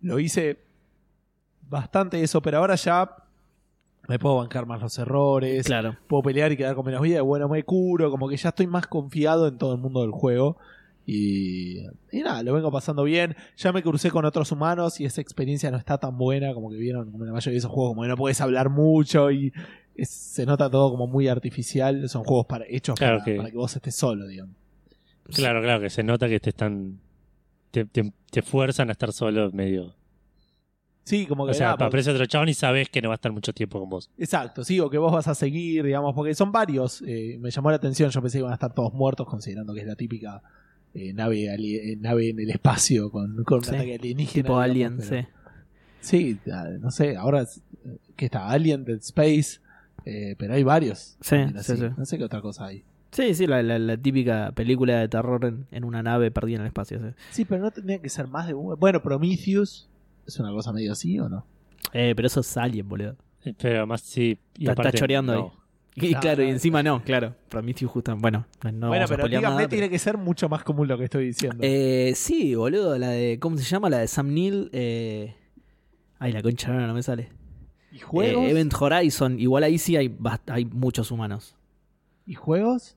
Lo 0.00 0.18
hice 0.18 0.58
bastante 1.68 2.22
eso, 2.22 2.40
pero 2.42 2.58
ahora 2.58 2.74
ya 2.74 3.10
me 4.08 4.18
puedo 4.18 4.36
bancar 4.36 4.66
más 4.66 4.82
los 4.82 4.98
errores, 4.98 5.64
claro. 5.66 5.96
puedo 6.06 6.22
pelear 6.24 6.52
y 6.52 6.56
quedar 6.56 6.74
con 6.74 6.84
menos 6.84 7.00
vida, 7.00 7.22
bueno, 7.22 7.48
me 7.48 7.62
curo, 7.62 8.10
como 8.10 8.28
que 8.28 8.36
ya 8.36 8.50
estoy 8.50 8.66
más 8.66 8.86
confiado 8.86 9.48
en 9.48 9.56
todo 9.56 9.72
el 9.74 9.80
mundo 9.80 10.02
del 10.02 10.10
juego. 10.10 10.58
Y, 11.06 11.80
y 12.12 12.20
nada, 12.22 12.42
lo 12.42 12.54
vengo 12.54 12.70
pasando 12.72 13.04
bien. 13.04 13.36
Ya 13.56 13.72
me 13.72 13.82
crucé 13.82 14.10
con 14.10 14.24
otros 14.24 14.50
humanos 14.52 15.00
y 15.00 15.04
esa 15.04 15.20
experiencia 15.20 15.70
no 15.70 15.76
está 15.76 15.98
tan 15.98 16.16
buena 16.16 16.54
como 16.54 16.70
que 16.70 16.76
vieron 16.76 17.10
como 17.12 17.24
en 17.24 17.28
la 17.28 17.34
mayoría 17.34 17.52
de 17.54 17.58
esos 17.58 17.70
juegos, 17.70 17.90
como 17.90 18.02
que 18.02 18.08
no 18.08 18.16
puedes 18.16 18.40
hablar 18.40 18.70
mucho 18.70 19.30
y 19.30 19.52
es- 19.96 20.08
se 20.10 20.46
nota 20.46 20.70
todo 20.70 20.90
como 20.90 21.06
muy 21.06 21.28
artificial. 21.28 22.08
Son 22.08 22.24
juegos 22.24 22.46
para, 22.46 22.64
hechos 22.68 22.98
Claro 22.98 23.18
para, 23.18 23.24
que- 23.24 23.36
para 23.36 23.50
que 23.50 23.56
vos 23.56 23.76
estés 23.76 23.94
solo, 23.94 24.26
digamos. 24.26 24.56
Claro, 25.34 25.62
claro, 25.62 25.80
que 25.80 25.90
se 25.90 26.02
nota 26.02 26.28
que 26.28 26.40
te 26.40 26.50
están. 26.50 26.98
Te, 27.70 27.84
te, 27.86 28.12
te 28.30 28.42
fuerzan 28.42 28.88
a 28.88 28.92
estar 28.92 29.12
solo 29.12 29.50
medio. 29.52 29.94
Sí, 31.04 31.26
como 31.26 31.44
que 31.44 31.50
O 31.50 31.54
sea, 31.54 31.66
nada, 31.66 31.76
porque- 31.76 31.88
aparece 31.88 32.10
otro 32.12 32.24
chabón 32.26 32.48
y 32.48 32.54
sabes 32.54 32.88
que 32.88 33.02
no 33.02 33.08
va 33.10 33.14
a 33.14 33.16
estar 33.16 33.30
mucho 33.32 33.52
tiempo 33.52 33.78
con 33.78 33.90
vos. 33.90 34.10
Exacto, 34.16 34.64
sí, 34.64 34.80
o 34.80 34.88
que 34.88 34.96
vos 34.96 35.12
vas 35.12 35.28
a 35.28 35.34
seguir, 35.34 35.84
digamos, 35.84 36.14
porque 36.14 36.34
son 36.34 36.50
varios. 36.50 37.02
eh, 37.06 37.36
me 37.40 37.50
llamó 37.50 37.68
la 37.70 37.76
atención, 37.76 38.08
yo 38.10 38.22
pensé 38.22 38.38
que 38.38 38.40
iban 38.40 38.52
a 38.52 38.54
estar 38.54 38.72
todos 38.72 38.94
muertos, 38.94 39.26
considerando 39.26 39.74
que 39.74 39.80
es 39.80 39.86
la 39.86 39.96
típica 39.96 40.40
eh, 40.94 41.12
nave, 41.12 41.44
eh, 41.54 41.96
nave 42.00 42.30
en 42.30 42.40
el 42.40 42.50
espacio 42.50 43.10
con, 43.10 43.42
con 43.44 43.58
un 43.58 43.64
Sí, 43.64 43.74
ataque 43.74 43.94
alienígena. 43.96 44.42
Tipo 44.44 44.62
digamos, 44.62 44.64
Alien, 44.70 44.96
pero- 44.98 45.08
sí. 45.22 45.26
Sí, 46.00 46.38
ah, 46.52 46.68
no 46.80 46.90
sé, 46.90 47.16
ahora 47.16 47.42
eh, 47.42 47.96
que 48.16 48.26
está 48.26 48.48
Alien, 48.50 48.84
Dead 48.84 48.98
Space, 48.98 49.60
eh, 50.04 50.34
pero 50.38 50.54
hay 50.54 50.62
varios. 50.62 51.16
Sí, 51.20 51.36
sí. 51.62 51.74
No 51.96 52.04
sé 52.04 52.18
qué 52.18 52.24
otra 52.24 52.40
cosa 52.42 52.66
hay. 52.66 52.84
Sí, 53.10 53.32
sí, 53.34 53.46
la, 53.46 53.62
la- 53.62 53.78
la 53.78 53.96
típica 53.96 54.52
película 54.52 54.98
de 54.98 55.08
terror 55.08 55.44
en, 55.44 55.66
en 55.70 55.84
una 55.84 56.02
nave 56.02 56.30
perdida 56.30 56.56
en 56.56 56.62
el 56.62 56.66
espacio. 56.68 56.98
sí. 57.00 57.14
Sí, 57.30 57.44
pero 57.44 57.62
no 57.62 57.70
tendría 57.70 58.00
que 58.00 58.08
ser 58.08 58.26
más 58.28 58.46
de 58.46 58.54
uno. 58.54 58.76
Bueno, 58.76 59.02
Prometheus 59.02 59.88
es 60.26 60.38
una 60.38 60.50
cosa 60.50 60.72
medio 60.72 60.92
así, 60.92 61.18
¿o 61.20 61.28
no? 61.28 61.46
Eh, 61.92 62.12
pero 62.16 62.26
eso 62.26 62.40
es 62.40 62.56
Alien, 62.56 62.88
boludo. 62.88 63.16
Pero 63.60 63.86
más 63.86 64.00
sí. 64.02 64.38
Y 64.56 64.62
Está- 64.64 64.72
está 64.72 64.82
aparte, 64.82 64.98
choreando 64.98 65.34
no. 65.34 65.42
ahí. 65.44 65.63
Y 65.96 66.12
Claro. 66.16 66.42
y 66.42 66.48
encima 66.50 66.82
no, 66.82 67.02
claro. 67.04 67.36
Prometheus 67.48 67.90
justo, 67.90 68.16
bueno, 68.16 68.46
no 68.72 68.88
bueno, 68.88 69.06
pero 69.08 69.28
díganme, 69.28 69.48
nada, 69.56 69.68
tiene 69.68 69.84
pero- 69.84 69.90
que 69.92 69.98
ser 70.00 70.16
mucho 70.18 70.48
más 70.48 70.64
común 70.64 70.88
lo 70.88 70.98
que 70.98 71.04
estoy 71.04 71.26
diciendo. 71.26 71.58
Eh, 71.62 72.12
sí, 72.16 72.54
boludo, 72.56 72.98
la 72.98 73.10
de, 73.10 73.38
¿cómo 73.38 73.56
se 73.56 73.64
llama? 73.64 73.88
La 73.90 73.98
de 73.98 74.08
Sam 74.08 74.34
Neill. 74.34 74.70
Eh... 74.72 75.34
Ay, 76.18 76.32
la 76.32 76.42
concha, 76.42 76.72
no, 76.72 76.84
no 76.86 76.94
me 76.94 77.02
sale. 77.02 77.28
¿Y 77.92 78.00
juegos? 78.00 78.44
Eh, 78.44 78.50
Event 78.50 78.74
Horizon, 78.74 79.38
igual 79.38 79.62
ahí 79.62 79.78
sí 79.78 79.96
hay, 79.96 80.12
hay 80.48 80.64
muchos 80.64 81.12
humanos. 81.12 81.54
¿Y 82.26 82.34
juegos? 82.34 82.96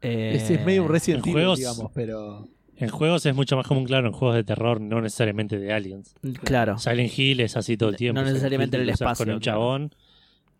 Eh, 0.00 0.32
Ese 0.36 0.54
es 0.54 0.64
medio 0.64 0.82
un 0.84 0.88
Resident 0.88 1.24
en 1.26 1.30
Evil, 1.30 1.42
juegos- 1.44 1.58
digamos, 1.58 1.90
pero... 1.94 2.48
En 2.76 2.88
juegos 2.88 3.24
es 3.24 3.34
mucho 3.36 3.56
más 3.56 3.66
común, 3.68 3.84
claro, 3.84 4.08
en 4.08 4.12
juegos 4.12 4.34
de 4.36 4.42
terror, 4.44 4.80
no 4.80 5.00
necesariamente 5.00 5.58
de 5.58 5.72
aliens. 5.72 6.14
Claro. 6.42 6.76
Silent 6.78 7.16
Hill 7.16 7.40
es 7.40 7.56
así 7.56 7.76
todo 7.76 7.90
el 7.90 7.94
No 7.94 7.98
tiempo. 7.98 8.18
Silent 8.20 8.34
necesariamente 8.34 8.76
Hill 8.76 8.82
en 8.82 8.88
el 8.88 8.94
espacio, 8.94 9.24
Con 9.26 9.34
un 9.34 9.40
claro. 9.40 9.58
chabón 9.58 9.94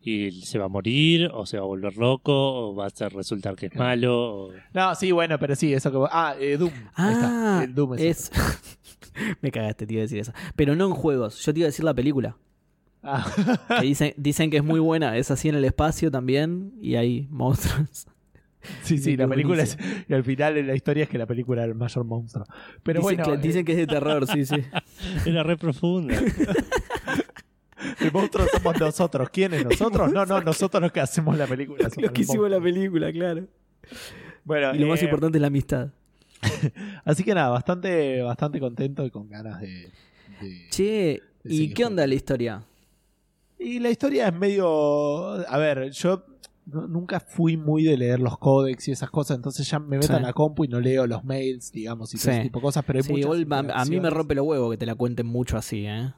y 0.05 0.31
se 0.43 0.59
va 0.59 0.67
a 0.67 0.69
morir, 0.69 1.31
o 1.33 1.47
se 1.47 1.57
va 1.57 1.63
a 1.65 1.67
volver 1.67 1.97
loco, 1.97 2.33
o 2.69 2.75
va 2.75 2.87
a 2.87 2.91
ser, 2.91 3.13
resultar 3.15 3.57
que 3.57 3.67
es 3.67 3.75
malo. 3.75 4.47
o- 4.49 4.53
No, 4.75 4.95
sí, 4.95 5.13
bueno, 5.13 5.39
pero 5.39 5.57
sí, 5.57 5.73
eso 5.73 5.91
que... 5.91 5.97
vos- 5.97 6.11
Ah, 6.13 6.35
eh, 6.39 6.57
Doom. 6.59 6.73
Ahí 6.95 7.13
está. 7.15 7.59
Ah, 7.61 7.65
El 7.65 7.75
Doom 7.75 7.95
es... 7.95 8.01
es... 8.03 8.33
me 9.41 9.51
cagaste, 9.51 9.87
te 9.87 9.95
iba 9.95 10.01
a 10.01 10.03
decir 10.03 10.19
eso. 10.19 10.33
Pero 10.57 10.77
no 10.77 10.87
en 10.87 10.93
juegos, 10.93 11.45
yo 11.45 11.53
te 11.55 11.61
iba 11.61 11.67
a 11.67 11.69
decir 11.71 11.85
la 11.85 11.95
película. 11.95 12.37
Ah. 13.03 13.27
Que 13.81 13.87
dicen, 13.87 14.15
dicen 14.17 14.51
que 14.51 14.57
es 14.59 14.65
muy 14.65 14.81
buena, 14.81 15.17
es 15.17 15.31
así 15.31 15.49
en 15.49 15.55
el 15.57 15.65
espacio 15.65 16.11
también 16.11 16.73
y 16.81 16.97
hay 16.97 17.27
monstruos. 17.31 18.07
sí, 18.83 18.97
sí, 18.99 19.15
la 19.17 19.29
película 19.29 19.63
es... 19.63 19.77
Y 20.09 20.15
al 20.15 20.25
final 20.25 20.57
en 20.57 20.67
la 20.67 20.75
historia 20.75 21.03
es 21.05 21.11
que 21.11 21.19
la 21.19 21.27
película 21.27 21.63
era 21.65 21.73
el 21.73 21.79
mayor 21.79 22.05
monstruo. 22.05 22.47
Pero 22.83 23.01
dicen, 23.01 23.17
bueno... 23.17 23.25
que, 23.33 23.39
eh, 23.39 23.43
dicen 23.47 23.65
que 23.65 23.73
es 23.73 23.79
de 23.79 23.87
terror, 23.87 24.27
sí, 24.27 24.45
sí. 24.47 24.57
Era 25.27 25.43
re 25.43 25.57
profunda. 25.59 26.15
El 28.01 28.13
monstruo 28.13 28.47
somos 28.53 28.79
nosotros. 28.81 29.31
¿Quiénes? 29.31 29.65
¿Nosotros? 29.71 30.13
No, 30.13 30.25
no, 30.27 30.41
nosotros 30.41 30.83
los 30.83 30.93
que 30.93 31.01
hacemos 31.01 31.37
la 31.37 31.47
película. 31.47 31.89
Los 31.97 32.11
que 32.13 32.23
hicimos 32.23 32.51
la 32.51 32.61
película, 32.61 33.13
claro. 33.13 33.47
Bueno, 34.45 34.75
Y 34.75 34.79
lo 34.79 34.87
más 34.89 35.01
eh, 35.03 35.05
importante 35.05 35.39
es 35.39 35.41
la 35.43 35.49
amistad. 35.49 35.89
Así 37.05 37.25
que 37.25 37.35
nada, 37.35 37.49
bastante, 37.49 38.23
bastante 38.23 38.61
contento 38.61 39.05
y 39.07 39.11
con 39.11 39.29
ganas 39.29 39.61
de. 39.61 39.91
de- 40.41 40.67
Che, 40.71 41.21
¿y 41.45 41.73
qué 41.73 41.85
onda 41.87 42.07
la 42.07 42.15
historia? 42.15 42.63
Y 43.59 43.79
la 43.79 43.91
historia 43.91 44.29
es 44.29 44.35
medio. 44.35 44.67
A 45.49 45.57
ver, 45.59 45.91
yo 45.93 46.25
nu- 46.67 46.87
nunca 46.87 47.21
fui 47.21 47.57
muy 47.57 47.83
de 47.85 47.97
leer 47.97 48.21
los 48.21 48.37
códex 48.37 48.89
y 48.89 48.93
esas 48.93 49.11
cosas, 49.11 49.37
entonces 49.37 49.67
ya 49.71 49.79
me 49.79 49.97
meto 49.97 50.09
Sí. 50.09 50.13
en 50.15 50.23
la 50.23 50.33
compu 50.35 50.65
y 50.65 50.69
no 50.69 50.81
leo 50.81 51.07
los 51.07 51.25
mails, 51.25 51.73
digamos, 51.73 52.13
y 52.15 52.19
todo 52.19 52.31
ese 52.33 52.43
tipo 52.43 52.59
de 52.59 52.63
cosas, 52.63 52.85
pero 52.87 52.99
hay 52.99 53.03
Sí, 53.05 53.13
muchas 53.13 53.25
igual 53.39 53.71
a- 53.71 53.81
a 53.81 53.85
mí 53.87 54.01
me 54.01 54.11
rompe 54.11 54.35
los 54.35 54.47
huevos 54.47 54.71
que 54.73 54.77
te 54.77 54.87
la 54.87 54.95
cuenten 54.95 55.27
mucho 55.27 55.57
así, 55.57 55.87
¿eh? 55.87 56.13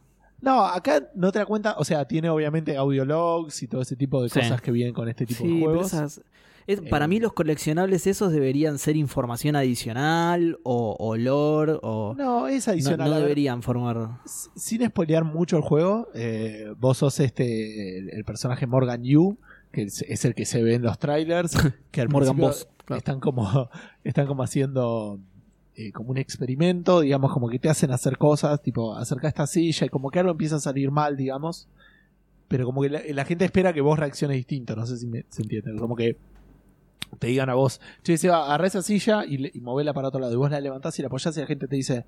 No, 0.46 0.64
acá 0.64 1.10
no 1.14 1.30
te 1.32 1.40
da 1.40 1.44
cuenta, 1.46 1.74
o 1.76 1.84
sea, 1.84 2.06
tiene 2.06 2.30
obviamente 2.30 2.76
audiologs 2.76 3.62
y 3.62 3.66
todo 3.68 3.82
ese 3.82 3.96
tipo 3.96 4.22
de 4.22 4.28
Sí. 4.30 4.38
cosas 4.40 4.62
que 4.62 4.70
vienen 4.70 4.94
con 4.94 5.08
este 5.08 5.26
tipo 5.26 5.42
Sí, 5.42 5.48
de 5.48 5.54
pero 5.54 5.64
juegos. 5.66 5.86
esas- 5.92 6.20
es- 6.68 6.80
para 6.82 7.04
Eh, 7.04 7.08
mí 7.08 7.20
los 7.20 7.32
coleccionables 7.32 8.06
esos 8.06 8.32
deberían 8.32 8.78
ser 8.78 8.96
información 8.96 9.56
adicional 9.56 10.58
o, 10.64 10.96
o 10.98 11.16
lore 11.16 11.74
o... 11.82 12.14
No, 12.16 12.48
es 12.48 12.66
adicional. 12.68 13.10
no 13.10 13.16
deberían 13.20 13.62
formar... 13.62 14.18
Sin 14.24 14.84
spoilear 14.86 15.24
mucho 15.24 15.56
el 15.56 15.62
juego, 15.62 16.08
eh, 16.14 16.72
vos 16.78 16.98
sos 16.98 17.20
este 17.20 17.98
el, 17.98 18.10
el 18.10 18.24
personaje 18.24 18.66
Morgan 18.66 19.02
Yu, 19.04 19.38
que 19.72 19.82
es, 19.82 20.02
es 20.08 20.24
el 20.24 20.34
que 20.34 20.44
se 20.44 20.62
ve 20.62 20.74
en 20.74 20.82
los 20.82 20.98
trailers, 20.98 21.52
que 21.90 22.00
al 22.00 22.08
Morgan 22.08 22.36
Boss. 22.36 22.68
claro. 22.84 22.98
están 22.98 23.20
como 23.20 23.68
están 24.04 24.26
como 24.26 24.42
haciendo 24.42 25.20
eh, 25.76 25.92
como 25.92 26.10
un 26.10 26.16
experimento, 26.18 27.00
digamos, 27.00 27.32
como 27.32 27.48
que 27.48 27.58
te 27.58 27.68
hacen 27.68 27.90
hacer 27.90 28.16
cosas, 28.18 28.62
tipo, 28.62 28.94
acerca 28.96 29.28
esta 29.28 29.46
silla 29.46 29.86
y 29.86 29.88
como 29.90 30.10
que 30.10 30.18
algo 30.18 30.32
empieza 30.32 30.56
a 30.56 30.60
salir 30.60 30.90
mal, 30.90 31.16
digamos. 31.16 31.68
Pero 32.48 32.64
como 32.64 32.82
que 32.82 32.88
la, 32.90 33.00
la 33.08 33.24
gente 33.24 33.44
espera 33.44 33.72
que 33.72 33.80
vos 33.80 33.98
reacciones 33.98 34.36
distinto, 34.36 34.74
no 34.76 34.86
sé 34.86 34.96
si 34.96 35.06
me, 35.06 35.24
se 35.28 35.42
entiende. 35.42 35.74
Como 35.76 35.96
que 35.96 36.16
te 37.18 37.26
digan 37.28 37.50
a 37.50 37.54
vos, 37.54 37.80
che, 38.02 38.16
se 38.16 38.28
va, 38.28 38.56
esa 38.64 38.82
silla 38.82 39.24
y, 39.26 39.36
le- 39.38 39.50
y 39.52 39.60
movela 39.60 39.92
para 39.92 40.08
otro 40.08 40.20
lado. 40.20 40.32
Y 40.32 40.36
vos 40.36 40.50
la 40.50 40.60
levantás 40.60 40.98
y 40.98 41.02
la 41.02 41.08
apoyás 41.08 41.36
y 41.36 41.40
la 41.40 41.46
gente 41.46 41.66
te 41.68 41.76
dice, 41.76 42.04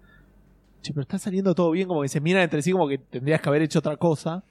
che, 0.83 0.93
pero 0.93 1.03
está 1.03 1.19
saliendo 1.19 1.55
todo 1.55 1.71
bien, 1.73 1.89
como 1.89 2.03
que 2.03 2.09
se 2.09 2.21
miran 2.21 2.43
entre 2.43 2.63
sí 2.63 2.73
como 2.73 2.89
que 2.89 2.99
tendrías 2.99 3.41
que 3.41 3.49
haber 3.49 3.63
hecho 3.63 3.81
otra 3.81 3.97
cosa 3.97 4.45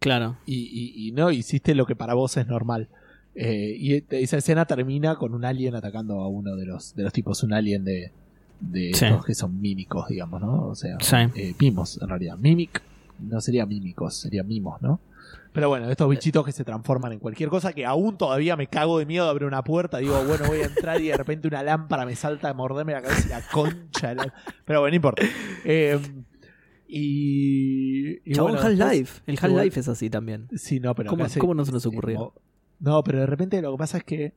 Claro. 0.00 0.36
y, 0.46 0.54
y- 0.56 1.08
y 1.08 1.12
no 1.12 1.30
hiciste 1.30 1.74
lo 1.74 1.86
que 1.86 1.96
para 1.96 2.14
vos 2.14 2.36
es 2.36 2.46
normal. 2.46 2.88
Eh, 3.36 3.74
y 3.78 4.04
esa 4.10 4.36
escena 4.36 4.64
termina 4.66 5.16
con 5.16 5.34
un 5.34 5.44
alien 5.44 5.74
atacando 5.74 6.20
a 6.20 6.28
uno 6.28 6.54
de 6.56 6.66
los, 6.66 6.94
de 6.94 7.02
los 7.04 7.12
tipos, 7.12 7.42
un 7.42 7.52
alien 7.52 7.84
de, 7.84 8.12
de 8.60 8.92
Sí. 8.94 9.04
estos 9.06 9.24
que 9.24 9.34
son 9.34 9.60
mímicos, 9.60 10.08
digamos, 10.08 10.40
¿no? 10.40 10.68
O 10.68 10.74
sea, 10.74 10.96
Sí. 11.00 11.16
eh, 11.34 11.54
mimos 11.60 12.00
en 12.00 12.08
realidad. 12.08 12.36
Mimic 12.38 12.82
no 13.20 13.40
sería 13.40 13.66
mímicos, 13.66 14.16
sería 14.16 14.42
mimos, 14.42 14.80
¿no? 14.82 15.00
Pero 15.52 15.68
bueno, 15.68 15.88
estos 15.88 16.08
bichitos 16.08 16.44
que 16.44 16.50
se 16.50 16.64
transforman 16.64 17.12
en 17.12 17.20
cualquier 17.20 17.48
cosa 17.48 17.72
que 17.72 17.86
aún 17.86 18.18
todavía 18.18 18.56
me 18.56 18.66
cago 18.66 18.98
de 18.98 19.06
miedo 19.06 19.24
de 19.26 19.30
abrir 19.30 19.46
una 19.46 19.62
puerta. 19.62 19.98
Digo, 19.98 20.20
bueno, 20.24 20.46
voy 20.48 20.60
a 20.62 20.64
entrar 20.64 21.00
y 21.00 21.08
de 21.08 21.16
repente 21.16 21.46
una 21.46 21.62
lámpara 21.62 22.04
me 22.04 22.16
salta 22.16 22.48
a 22.48 22.54
morderme 22.54 22.92
la 22.92 23.02
cabeza 23.02 23.26
y 23.26 23.30
la 23.30 23.40
concha. 23.52 24.08
de 24.08 24.14
la- 24.16 24.34
Pero 24.64 24.80
bueno, 24.80 24.90
no 24.90 24.96
importa. 24.96 25.22
Eh, 25.64 25.96
y. 26.88 28.30
y 28.30 28.34
Chabón, 28.34 28.52
bueno, 28.52 28.66
Half-Life. 28.66 29.22
El 29.26 29.38
Half-Life 29.40 29.80
es 29.80 29.88
así 29.88 30.10
también. 30.10 30.48
Sí, 30.56 30.80
no, 30.80 30.94
pero 30.94 31.10
¿Cómo- 31.10 31.24
cómo 31.38 31.54
no 31.54 31.64
se 31.64 31.72
nos 31.72 31.86
ocurrió? 31.86 32.32
No, 32.80 33.02
pero 33.04 33.20
de 33.20 33.26
repente 33.26 33.60
lo 33.62 33.72
que 33.72 33.78
pasa 33.78 33.98
es 33.98 34.04
que. 34.04 34.34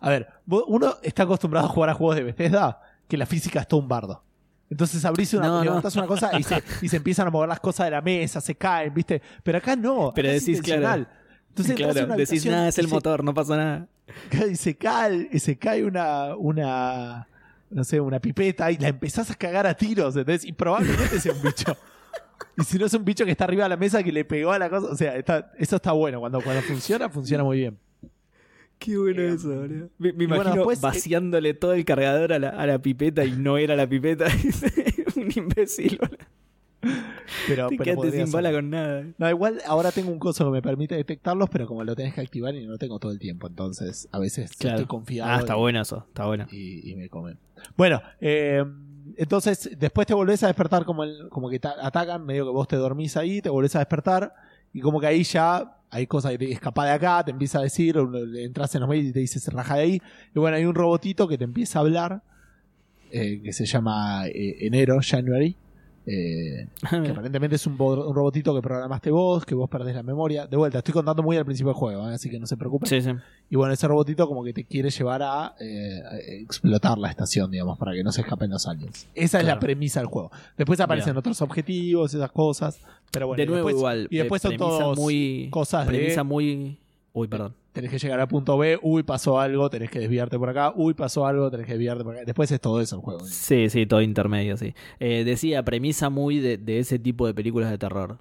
A 0.00 0.10
ver, 0.10 0.28
uno 0.46 0.94
está 1.02 1.24
acostumbrado 1.24 1.66
a 1.66 1.70
jugar 1.70 1.90
a 1.90 1.94
juegos 1.94 2.16
de 2.16 2.22
Bethesda 2.22 2.80
que 3.08 3.16
la 3.16 3.26
física 3.26 3.60
es 3.60 3.68
todo 3.68 3.80
un 3.80 3.88
bardo. 3.88 4.22
Entonces 4.70 5.02
abrís 5.04 5.32
una, 5.32 5.46
No, 5.46 5.58
no. 5.58 5.64
levantás 5.64 5.96
una 5.96 6.06
cosa 6.06 6.38
y 6.38 6.42
se, 6.42 6.62
y 6.82 6.88
se 6.90 6.96
empiezan 6.98 7.26
a 7.26 7.30
mover 7.30 7.48
las 7.48 7.58
cosas 7.60 7.86
de 7.86 7.90
la 7.92 8.02
mesa, 8.02 8.40
se 8.40 8.54
caen, 8.54 8.92
¿viste? 8.92 9.22
Pero 9.42 9.58
acá 9.58 9.74
no. 9.76 10.12
Pero 10.14 10.28
acá 10.28 10.36
es 10.36 10.44
decís, 10.44 10.60
claro. 10.62 11.06
Entonces 11.48 11.74
claro, 11.74 12.04
una 12.04 12.16
decís, 12.16 12.44
nada, 12.46 12.68
es 12.68 12.78
el 12.78 12.86
se- 12.86 12.94
motor, 12.94 13.24
no 13.24 13.32
pasa 13.34 13.56
nada. 13.56 13.86
y 14.50 14.54
se 14.56 14.76
cae, 14.76 15.28
y 15.32 15.38
se 15.38 15.56
cae 15.58 15.84
una, 15.84 16.36
una, 16.36 17.26
no 17.70 17.82
sé, 17.82 17.98
una 18.00 18.20
pipeta 18.20 18.70
y 18.70 18.76
la 18.76 18.88
empezás 18.88 19.30
a 19.30 19.34
cagar 19.34 19.66
a 19.66 19.74
tiros, 19.74 20.14
¿entendés? 20.16 20.44
Y 20.44 20.52
probablemente 20.52 21.18
sea 21.18 21.32
un 21.32 21.42
bicho. 21.42 21.74
Y 22.56 22.62
si 22.64 22.78
no 22.78 22.86
es 22.86 22.94
un 22.94 23.04
bicho 23.04 23.24
que 23.24 23.30
está 23.32 23.44
arriba 23.44 23.64
de 23.64 23.70
la 23.70 23.76
mesa 23.76 24.02
que 24.02 24.12
le 24.12 24.24
pegó 24.24 24.52
a 24.52 24.58
la 24.58 24.68
cosa, 24.68 24.88
o 24.92 24.94
sea, 24.96 25.16
está- 25.16 25.50
eso 25.58 25.76
está 25.76 25.92
bueno. 25.92 26.20
Cuando, 26.20 26.40
cuando 26.42 26.60
funciona, 26.62 27.08
funciona 27.08 27.42
muy 27.42 27.58
bien. 27.58 27.78
Qué 28.78 28.96
bueno 28.96 29.22
Eh, 29.22 29.34
eso, 29.34 29.48
boludo. 29.48 29.88
Me, 29.98 30.12
bueno, 30.12 30.24
imagino 30.24 30.54
después, 30.56 30.78
eh, 30.78 30.82
vaciándole 30.82 31.54
todo 31.54 31.72
el 31.74 31.84
cargador 31.84 32.32
a 32.32 32.38
la, 32.38 32.48
a 32.50 32.66
la 32.66 32.78
pipeta 32.80 33.24
y 33.24 33.32
no 33.32 33.58
era 33.58 33.74
la 33.76 33.88
pipeta. 33.88 34.26
un 35.16 35.28
imbécil, 35.34 35.98
boludo. 35.98 36.18
Pero, 37.48 37.68
Te 37.68 37.76
pero 37.76 38.10
sin 38.10 38.30
bala 38.30 38.52
con 38.52 38.70
nada. 38.70 39.04
No, 39.18 39.28
igual 39.28 39.60
ahora 39.66 39.90
tengo 39.90 40.10
un 40.10 40.18
coso 40.18 40.44
que 40.44 40.50
me 40.50 40.62
permite 40.62 40.94
detectarlos, 40.94 41.48
pero 41.50 41.66
como 41.66 41.82
lo 41.82 41.96
tenés 41.96 42.14
que 42.14 42.20
activar 42.20 42.54
y 42.54 42.64
no 42.64 42.72
lo 42.72 42.78
tengo 42.78 42.98
todo 42.98 43.10
el 43.10 43.18
tiempo, 43.18 43.46
entonces 43.48 44.08
a 44.12 44.18
veces 44.18 44.52
Claro. 44.56 44.76
estoy 44.78 44.86
confiado. 44.86 45.30
Ah, 45.32 45.38
está 45.40 45.54
y- 45.56 45.58
bueno 45.58 45.80
eso, 45.80 46.04
está 46.08 46.26
bueno. 46.26 46.46
y, 46.50 46.88
y 46.90 46.94
me 46.94 47.08
comen. 47.08 47.36
Bueno, 47.76 48.00
eh, 48.20 48.64
entonces 49.16 49.70
después 49.78 50.06
te 50.06 50.14
volvés 50.14 50.42
a 50.44 50.46
despertar 50.46 50.84
como, 50.84 51.02
el, 51.04 51.28
como 51.30 51.50
que 51.50 51.58
te 51.58 51.68
atacan, 51.68 52.24
medio 52.24 52.44
que 52.44 52.50
vos 52.52 52.68
te 52.68 52.76
dormís 52.76 53.16
ahí, 53.16 53.40
te 53.42 53.48
volvés 53.50 53.74
a 53.76 53.80
despertar 53.80 54.32
y 54.78 54.80
como 54.80 55.00
que 55.00 55.08
ahí 55.08 55.24
ya 55.24 55.76
hay 55.90 56.06
cosas 56.06 56.38
que 56.38 56.52
escapa 56.52 56.86
de 56.86 56.92
acá, 56.92 57.24
te 57.24 57.32
empieza 57.32 57.58
a 57.58 57.62
decir, 57.62 57.96
entras 58.36 58.72
en 58.76 58.82
los 58.82 58.88
mails 58.88 59.08
y 59.08 59.12
te 59.12 59.18
dice 59.18 59.40
se 59.40 59.50
raja 59.50 59.74
de 59.74 59.82
ahí. 59.82 60.02
Y 60.32 60.38
bueno, 60.38 60.56
hay 60.56 60.64
un 60.64 60.74
robotito 60.76 61.26
que 61.26 61.36
te 61.36 61.42
empieza 61.42 61.80
a 61.80 61.82
hablar, 61.82 62.22
eh, 63.10 63.40
que 63.42 63.52
se 63.52 63.66
llama 63.66 64.28
eh, 64.28 64.66
Enero, 64.66 65.00
January. 65.02 65.56
Eh, 66.10 66.66
que 66.90 67.08
aparentemente 67.10 67.56
es 67.56 67.66
un, 67.66 67.76
bo- 67.76 68.08
un 68.08 68.14
robotito 68.14 68.54
que 68.54 68.62
programaste 68.62 69.10
vos, 69.10 69.44
que 69.44 69.54
vos 69.54 69.68
perdés 69.68 69.94
la 69.94 70.02
memoria. 70.02 70.46
De 70.46 70.56
vuelta, 70.56 70.78
estoy 70.78 70.94
contando 70.94 71.22
muy 71.22 71.36
al 71.36 71.44
principio 71.44 71.68
del 71.72 71.76
juego, 71.78 72.08
¿eh? 72.08 72.14
así 72.14 72.30
que 72.30 72.38
no 72.40 72.46
se 72.46 72.56
preocupen. 72.56 72.88
sí, 72.88 73.02
sí. 73.02 73.10
Y 73.50 73.56
bueno, 73.56 73.72
ese 73.74 73.86
robotito 73.88 74.26
como 74.26 74.42
que 74.44 74.52
te 74.52 74.64
quiere 74.64 74.90
llevar 74.90 75.22
a, 75.22 75.54
eh, 75.60 76.00
a 76.10 76.16
explotar 76.18 76.96
la 76.98 77.10
estación, 77.10 77.50
digamos, 77.50 77.78
para 77.78 77.92
que 77.92 78.02
no 78.02 78.12
se 78.12 78.20
escapen 78.22 78.50
los 78.50 78.66
aliens. 78.66 79.06
Esa 79.14 79.38
es 79.40 79.44
la 79.46 79.58
premisa 79.58 80.00
del 80.00 80.06
juego. 80.08 80.30
Después 80.56 80.80
aparecen 80.80 81.16
otros 81.16 81.40
objetivos, 81.42 82.12
esas 82.14 82.30
cosas. 82.32 82.80
Pero 83.10 83.26
bueno, 83.26 83.38
de 83.38 83.44
y 83.44 83.46
nuevo 83.46 83.66
después, 83.68 83.76
igual. 83.76 84.08
Y 84.10 84.16
después 84.18 84.44
eh, 84.44 84.56
son 84.58 84.94
muy, 84.96 85.48
cosas 85.50 85.86
de- 85.86 85.92
Premisa 85.94 86.24
muy... 86.24 86.78
Uy, 87.14 87.26
perdón. 87.26 87.54
Tenés 87.72 87.90
que 87.90 87.98
llegar 87.98 88.18
al 88.20 88.28
punto 88.28 88.56
B, 88.58 88.78
uy, 88.82 89.02
pasó 89.02 89.38
algo, 89.40 89.70
tenés 89.70 89.90
que 89.90 89.98
desviarte 90.00 90.38
por 90.38 90.48
acá, 90.48 90.72
uy, 90.74 90.94
pasó 90.94 91.26
algo, 91.26 91.50
tenés 91.50 91.66
que 91.66 91.72
desviarte 91.72 92.02
por 92.04 92.14
acá. 92.16 92.24
Después 92.24 92.50
es 92.50 92.60
todo 92.60 92.80
eso 92.80 92.96
el 92.96 93.02
juego. 93.02 93.20
Sí, 93.26 93.68
sí, 93.70 93.86
todo 93.86 94.02
intermedio, 94.02 94.56
sí. 94.56 94.74
Eh, 95.00 95.24
decía, 95.24 95.62
premisa 95.62 96.10
muy 96.10 96.38
de, 96.40 96.58
de 96.58 96.78
ese 96.80 96.98
tipo 96.98 97.26
de 97.26 97.34
películas 97.34 97.70
de 97.70 97.78
terror. 97.78 98.18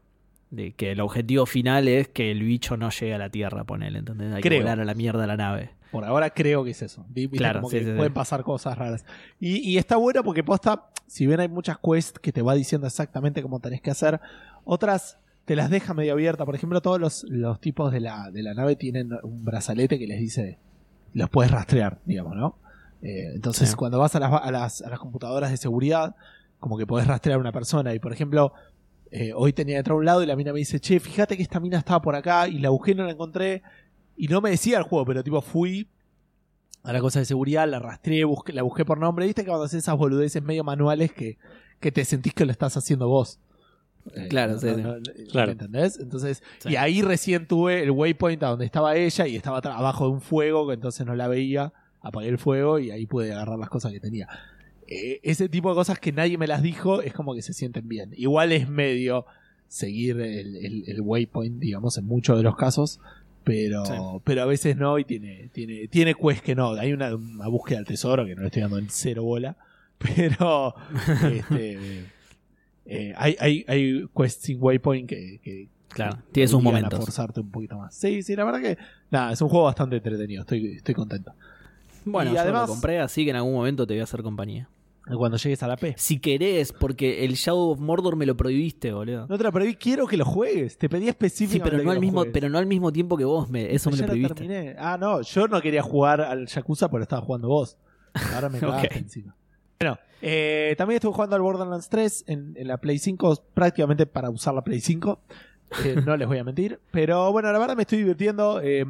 De 0.49 0.71
que 0.71 0.91
el 0.91 1.01
objetivo 1.01 1.45
final 1.45 1.87
es 1.89 2.07
que 2.07 2.31
el 2.31 2.41
bicho 2.43 2.77
no 2.77 2.89
llegue 2.89 3.13
a 3.13 3.17
la 3.17 3.29
Tierra, 3.29 3.65
ponele, 3.65 3.99
¿entendés? 3.99 4.33
Hay 4.33 4.41
Creo. 4.41 4.59
que 4.59 4.63
volar 4.63 4.79
a 4.79 4.85
la 4.85 4.93
mierda 4.93 5.27
la 5.27 5.35
nave. 5.35 5.71
Por 5.91 6.05
ahora 6.05 6.29
creo 6.29 6.63
que 6.63 6.71
es 6.71 6.81
eso. 6.81 7.05
Viste, 7.09 7.35
Claro, 7.37 7.59
como 7.59 7.69
sí, 7.69 7.79
que 7.79 7.83
sí, 7.83 7.91
sí. 7.91 7.97
pueden 7.97 8.13
pasar 8.13 8.43
cosas 8.43 8.77
raras. 8.77 9.05
Y, 9.41 9.57
y 9.57 9.77
está 9.77 9.97
bueno 9.97 10.23
porque 10.23 10.43
posta, 10.45 10.89
si 11.05 11.27
bien 11.27 11.41
hay 11.41 11.49
muchas 11.49 11.77
quests 11.79 12.19
que 12.19 12.31
te 12.31 12.41
va 12.41 12.53
diciendo 12.53 12.87
exactamente 12.87 13.41
cómo 13.41 13.59
tenés 13.59 13.81
que 13.81 13.91
hacer, 13.91 14.21
otras 14.63 15.19
te 15.47 15.55
las 15.55 15.69
deja 15.69 15.93
medio 15.93 16.11
abierta. 16.11 16.45
Por 16.45 16.55
ejemplo, 16.55 16.81
todos 16.81 16.99
los, 16.99 17.23
los 17.29 17.61
tipos 17.61 17.91
de 17.93 18.01
la, 18.01 18.29
de 18.31 18.43
la 18.43 18.53
nave 18.53 18.75
tienen 18.75 19.11
un 19.23 19.45
brazalete 19.45 19.97
que 19.97 20.05
les 20.05 20.19
dice, 20.19 20.59
los 21.13 21.29
puedes 21.29 21.51
rastrear, 21.51 21.99
digamos, 22.05 22.35
¿no? 22.35 22.59
Eh, 23.01 23.31
entonces, 23.33 23.69
Sí. 23.69 23.75
cuando 23.75 23.97
vas 23.97 24.13
a 24.15 24.19
las, 24.19 24.31
a, 24.33 24.51
las, 24.51 24.81
a 24.81 24.89
las 24.89 24.99
computadoras 24.99 25.49
de 25.49 25.55
seguridad, 25.57 26.15
como 26.59 26.77
que 26.77 26.85
podés 26.85 27.07
rastrear 27.07 27.37
a 27.37 27.39
una 27.41 27.53
persona. 27.53 27.93
Y 27.93 27.99
por 27.99 28.11
ejemplo, 28.11 28.51
eh, 29.09 29.31
hoy 29.33 29.53
tenía 29.53 29.75
que 29.75 29.79
entrar 29.79 29.93
a 29.95 29.99
un 29.99 30.05
lado 30.05 30.21
y 30.21 30.25
la 30.25 30.35
mina 30.35 30.51
me 30.51 30.59
dice, 30.59 30.81
che, 30.81 30.99
fíjate 30.99 31.37
que 31.37 31.43
esta 31.43 31.61
mina 31.61 31.77
estaba 31.77 32.01
por 32.01 32.15
acá 32.15 32.49
y 32.49 32.59
la 32.59 32.69
busqué 32.69 32.91
y 32.91 32.95
no 32.95 33.05
la 33.05 33.11
encontré. 33.11 33.63
Y 34.17 34.27
no 34.27 34.41
me 34.41 34.49
decía 34.49 34.77
el 34.79 34.83
juego, 34.83 35.05
pero 35.05 35.23
tipo 35.23 35.41
fui 35.41 35.87
a 36.83 36.91
la 36.91 36.99
cosa 36.99 37.19
de 37.19 37.25
seguridad, 37.25 37.67
la 37.69 37.79
rastreé, 37.79 38.25
busqué- 38.25 38.51
la 38.53 38.63
busqué 38.63 38.83
por 38.83 38.97
nombre. 38.99 39.25
¿Viste 39.25 39.43
que 39.43 39.47
cuando 39.47 39.63
haces 39.65 39.83
esas 39.83 39.95
boludeces 39.97 40.43
medio 40.43 40.63
manuales 40.65 41.13
que, 41.13 41.37
que 41.79 41.91
te 41.91 42.03
sentís 42.03 42.33
que 42.33 42.45
lo 42.45 42.51
estás 42.51 42.75
haciendo 42.75 43.07
vos? 43.07 43.39
Eh, 44.15 44.27
Claro, 44.29 44.59
sí, 44.59 44.67
no- 44.67 44.75
sí. 44.75 44.81
no- 44.83 45.27
Claro. 45.31 45.47
¿me 45.47 45.51
¿Entendés? 45.53 45.99
Entonces, 45.99 46.43
Sí. 46.59 46.69
y 46.69 46.75
ahí 46.75 47.01
recién 47.01 47.47
tuve 47.47 47.83
el 47.83 47.91
waypoint 47.91 48.41
a 48.43 48.47
donde 48.49 48.65
estaba 48.65 48.95
ella 48.95 49.27
y 49.27 49.35
estaba 49.35 49.57
abajo 49.59 50.05
de 50.05 50.11
un 50.11 50.21
fuego, 50.21 50.67
que 50.67 50.73
entonces 50.75 51.05
no 51.05 51.15
la 51.15 51.27
veía. 51.27 51.73
Apagué 52.01 52.29
el 52.29 52.37
fuego 52.37 52.79
y 52.79 52.91
ahí 52.91 53.05
pude 53.05 53.33
agarrar 53.33 53.59
las 53.59 53.69
cosas 53.69 53.91
que 53.91 53.99
tenía. 53.99 54.27
Eh, 54.87 55.19
ese 55.23 55.49
tipo 55.49 55.69
de 55.69 55.75
cosas 55.75 55.99
que 55.99 56.11
nadie 56.13 56.37
me 56.37 56.47
las 56.47 56.61
dijo 56.61 57.01
es 57.01 57.11
como 57.13 57.33
que 57.35 57.41
se 57.41 57.51
sienten 57.53 57.87
bien. 57.89 58.13
Igual 58.15 58.51
es 58.53 58.69
medio 58.69 59.25
seguir 59.67 60.21
el, 60.21 60.55
el- 60.55 60.83
el 60.87 61.01
waypoint, 61.01 61.59
digamos, 61.59 61.97
en 61.97 62.05
muchos 62.05 62.37
de 62.37 62.43
los 62.43 62.55
casos. 62.55 62.99
Pero, 63.43 63.85
Sí. 63.85 63.93
pero 64.25 64.41
a 64.41 64.45
veces 64.45 64.75
no, 64.77 64.99
y 64.99 65.05
tiene, 65.05 65.49
tiene, 65.53 65.87
tiene 65.87 66.13
quest 66.15 66.43
que 66.43 66.53
no. 66.55 66.71
Hay 66.73 66.91
una, 66.93 67.15
una 67.15 67.47
búsqueda 67.47 67.77
del 67.79 67.87
tesoro 67.87 68.25
que 68.25 68.35
no 68.35 68.41
le 68.41 68.47
estoy 68.47 68.61
dando 68.61 68.77
en 68.77 68.89
cero 68.89 69.23
bola. 69.23 69.55
Pero 69.97 70.75
este, 71.31 72.05
eh, 72.87 73.13
hay, 73.17 73.35
hay, 73.39 73.65
hay 73.67 74.05
quests 74.17 74.43
sin 74.45 74.57
waypoint 74.61 75.07
que, 75.09 75.39
que 75.43 75.69
Claro, 75.89 76.19
tiene 76.31 76.47
sus 76.47 76.61
momentos. 76.61 76.99
a 76.99 77.01
forzarte 77.01 77.39
un 77.39 77.49
poquito 77.49 77.77
más. 77.77 77.95
Sí, 77.95 78.21
sí, 78.21 78.35
la 78.35 78.43
verdad 78.43 78.61
que 78.61 78.77
nada, 79.09 79.31
es 79.31 79.41
un 79.41 79.49
juego 79.49 79.65
bastante 79.65 79.95
entretenido. 79.95 80.41
Estoy, 80.41 80.73
estoy 80.75 80.93
contento. 80.95 81.33
Bueno, 82.05 82.31
Y 82.31 82.35
yo 82.35 82.41
además- 82.41 82.67
lo 82.67 82.73
compré, 82.73 82.99
así 82.99 83.23
que 83.23 83.31
en 83.31 83.37
algún 83.37 83.53
momento 83.53 83.85
te 83.87 83.93
voy 83.93 84.01
a 84.01 84.03
hacer 84.03 84.21
compañía. 84.23 84.69
Cuando 85.17 85.37
llegues 85.37 85.63
a 85.63 85.67
la 85.69 85.77
P. 85.77 85.93
Si 85.97 86.19
querés, 86.19 86.73
porque 86.73 87.23
el 87.23 87.35
Shadow 87.35 87.71
of 87.71 87.79
Mordor 87.79 88.17
me 88.17 88.25
lo 88.25 88.35
prohibiste, 88.35 88.91
boludo. 88.91 89.25
No 89.27 89.37
te 89.37 89.43
lo 89.45 89.53
prohibí, 89.53 89.75
quiero 89.75 90.05
que 90.05 90.17
lo 90.17 90.25
juegues. 90.25 90.77
Te 90.77 90.89
pedí 90.89 91.03
Sí, 91.03 91.09
específicamente. 91.09 91.71
pero 91.77 91.83
no, 91.85 91.91
al 91.91 91.99
mismo, 92.01 92.17
juegues. 92.19 92.33
pero 92.33 92.49
no 92.49 92.57
al 92.57 92.65
mismo 92.65 92.91
tiempo 92.91 93.15
que 93.15 93.23
vos, 93.23 93.49
me, 93.49 93.73
eso 93.73 93.89
me 93.89 93.95
lo 93.95 94.05
prohibiste. 94.05 94.33
terminé. 94.35 94.75
Ah, 94.77 94.97
no, 94.99 95.21
yo 95.21 95.47
no 95.47 95.61
quería 95.61 95.81
jugar 95.81 96.19
al 96.19 96.45
Yakuza, 96.47 96.89
pero 96.91 97.03
estaba 97.03 97.21
jugando 97.21 97.47
vos. 97.47 97.77
Ahora 98.35 98.49
me 98.49 98.59
cagaste 98.59 98.87
Ok. 98.87 98.95
encima. 98.97 99.33
Bueno, 99.79 99.97
eh, 100.21 100.75
también 100.77 100.97
estuve 100.97 101.13
jugando 101.13 101.35
al 101.35 101.41
Borderlands 101.41 101.89
3 101.89 102.25
en, 102.27 102.55
la 102.67 102.77
Play 102.77 102.97
5, 102.97 103.43
prácticamente 103.53 104.05
para 104.05 104.29
usar 104.29 104.53
la 104.53 104.63
Play 104.63 104.79
5. 104.79 105.19
Eh, 105.83 106.01
no 106.05 106.15
les 106.17 106.27
voy 106.27 106.37
a 106.37 106.43
mentir. 106.43 106.79
Pero 106.91 107.31
bueno, 107.31 107.51
la 107.51 107.59
verdad 107.59 107.75
me 107.75 107.83
estoy 107.83 107.99
divirtiendo. 107.99 108.61
eh, 108.61 108.85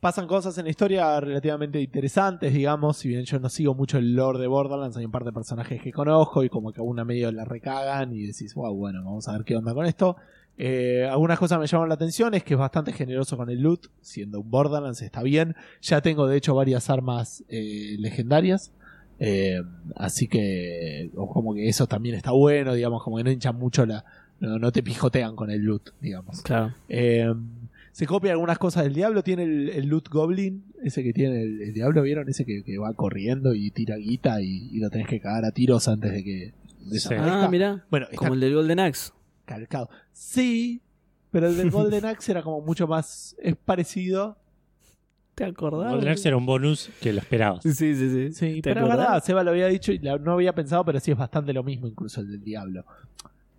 pasan 0.00 0.26
cosas 0.26 0.56
en 0.58 0.64
la 0.64 0.70
historia 0.70 1.18
relativamente 1.20 1.80
interesantes, 1.80 2.52
digamos. 2.52 2.98
Si 2.98 3.08
bien 3.08 3.24
yo 3.24 3.38
no 3.38 3.48
sigo 3.48 3.74
mucho 3.74 3.98
el 3.98 4.14
lore 4.14 4.38
de 4.38 4.46
Borderlands, 4.46 4.96
hay 4.96 5.04
un 5.04 5.10
par 5.10 5.24
de 5.24 5.32
personajes 5.32 5.80
que 5.80 5.92
conozco 5.92 6.44
y 6.44 6.48
como 6.48 6.72
que 6.72 6.80
a 6.80 6.84
una 6.84 7.04
medio 7.04 7.32
la 7.32 7.44
recagan 7.44 8.12
y 8.12 8.26
decís, 8.26 8.54
wow, 8.54 8.74
bueno, 8.74 9.02
vamos 9.04 9.26
a 9.28 9.32
ver 9.32 9.44
qué 9.44 9.56
onda 9.56 9.74
con 9.74 9.86
esto. 9.86 10.16
Eh, 10.58 11.06
algunas 11.10 11.38
cosas 11.38 11.58
me 11.58 11.66
llaman 11.66 11.88
la 11.88 11.96
atención, 11.96 12.34
es 12.34 12.42
que 12.44 12.54
es 12.54 12.60
bastante 12.60 12.92
generoso 12.92 13.36
con 13.36 13.50
el 13.50 13.60
loot, 13.60 13.88
siendo 14.00 14.40
un 14.40 14.50
Borderlands 14.50 15.02
está 15.02 15.22
bien. 15.22 15.56
Ya 15.80 16.00
tengo 16.00 16.26
de 16.26 16.36
hecho 16.36 16.54
varias 16.54 16.88
armas 16.88 17.44
legendarias. 17.48 18.72
Eh, 19.18 19.62
así 19.94 20.28
que 20.28 21.10
como 21.14 21.54
que 21.54 21.68
eso 21.68 21.86
también 21.86 22.14
está 22.14 22.32
bueno, 22.32 22.74
digamos, 22.74 23.02
como 23.02 23.16
que 23.18 23.24
no 23.24 23.30
hinchan 23.30 23.56
mucho 23.56 23.86
la... 23.86 24.04
No, 24.38 24.58
no 24.58 24.70
te 24.70 24.82
pijotean 24.82 25.34
con 25.34 25.50
el 25.50 25.62
loot, 25.62 25.90
digamos. 26.00 26.42
Claro. 26.42 26.74
Eh, 26.90 27.32
se 27.92 28.06
copia 28.06 28.32
algunas 28.32 28.58
cosas 28.58 28.84
del 28.84 28.92
diablo. 28.92 29.22
Tiene 29.22 29.44
el, 29.44 29.70
el 29.70 29.86
loot 29.86 30.10
goblin, 30.10 30.62
ese 30.82 31.02
que 31.02 31.14
tiene 31.14 31.40
el, 31.40 31.62
el 31.62 31.72
diablo, 31.72 32.02
¿vieron? 32.02 32.28
Ese 32.28 32.44
que, 32.44 32.62
que 32.62 32.76
va 32.76 32.92
corriendo 32.92 33.54
y 33.54 33.70
tira 33.70 33.96
guita 33.96 34.42
y, 34.42 34.68
y 34.72 34.78
lo 34.80 34.90
tenés 34.90 35.06
que 35.08 35.20
cagar 35.20 35.46
a 35.46 35.52
tiros 35.52 35.88
antes 35.88 36.12
de 36.12 36.22
que 36.22 36.52
desaparezca. 36.84 37.44
Ah, 37.44 37.48
mirá. 37.48 37.86
Bueno, 37.90 38.08
Como 38.14 38.34
el 38.34 38.40
del 38.40 38.54
Golden 38.54 38.80
Axe. 38.80 39.12
calcado. 39.46 39.88
Sí, 40.12 40.82
pero 41.30 41.48
el 41.48 41.56
del 41.56 41.70
Golden 41.72 42.04
Axe 42.04 42.32
era 42.32 42.42
como 42.42 42.60
mucho 42.60 42.86
más. 42.86 43.34
Es 43.40 43.56
parecido. 43.56 44.36
¿Te 45.36 45.44
acordás? 45.44 45.92
Golden 45.92 46.08
Axe 46.08 46.28
era 46.28 46.36
un 46.38 46.46
bonus 46.46 46.90
que 47.00 47.12
lo 47.12 47.20
esperabas. 47.20 47.62
Sí, 47.62 47.72
sí, 47.74 47.94
sí. 47.94 48.32
Sí, 48.32 48.62
¿Te 48.62 48.72
pero 48.74 48.88
verdad, 48.88 49.22
Seba 49.22 49.44
lo 49.44 49.50
había 49.50 49.66
dicho 49.68 49.92
y 49.92 49.98
la- 49.98 50.16
no 50.18 50.32
había 50.32 50.54
pensado, 50.54 50.82
pero 50.84 50.98
sí 50.98 51.10
es 51.10 51.16
bastante 51.18 51.52
lo 51.52 51.62
mismo, 51.62 51.86
incluso 51.86 52.22
el 52.22 52.30
del 52.32 52.42
diablo. 52.42 52.84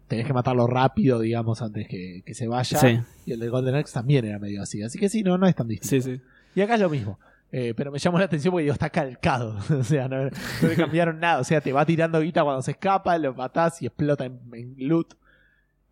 Tenés 0.07 0.25
que 0.25 0.33
matarlo 0.33 0.65
rápido, 0.67 1.19
digamos, 1.19 1.61
antes 1.61 1.87
que, 1.87 2.23
que 2.25 2.33
se 2.33 2.47
vaya. 2.47 2.79
Sí, 2.79 2.99
Y 3.27 3.33
el 3.33 3.39
de 3.39 3.49
Golden 3.49 3.75
Axe 3.75 3.93
también 3.93 4.25
era 4.25 4.39
medio 4.39 4.63
así. 4.63 4.81
Así 4.81 4.97
que 4.97 5.07
sí, 5.07 5.21
no, 5.21 5.37
no 5.37 5.45
es 5.47 5.55
tan 5.55 5.67
distinto. 5.67 6.03
sí, 6.03 6.15
sí. 6.17 6.21
Y 6.55 6.61
acá 6.61 6.75
es 6.75 6.81
lo 6.81 6.89
mismo. 6.89 7.19
Eh, 7.51 7.73
pero 7.77 7.91
me 7.91 7.99
llamó 7.99 8.17
la 8.17 8.25
atención 8.25 8.51
porque 8.51 8.63
digo, 8.63 8.73
está 8.73 8.89
calcado. 8.89 9.55
o 9.79 9.83
sea, 9.83 10.07
no, 10.07 10.23
no 10.25 10.67
le 10.67 10.75
cambiaron 10.75 11.19
nada. 11.19 11.39
O 11.39 11.43
sea, 11.43 11.61
te 11.61 11.71
va 11.71 11.85
tirando 11.85 12.19
guita 12.21 12.43
cuando 12.43 12.61
se 12.63 12.71
escapa, 12.71 13.17
lo 13.19 13.33
matás 13.35 13.81
y 13.83 13.85
explota 13.85 14.25
en, 14.25 14.39
en 14.53 14.75
loot. 14.79 15.13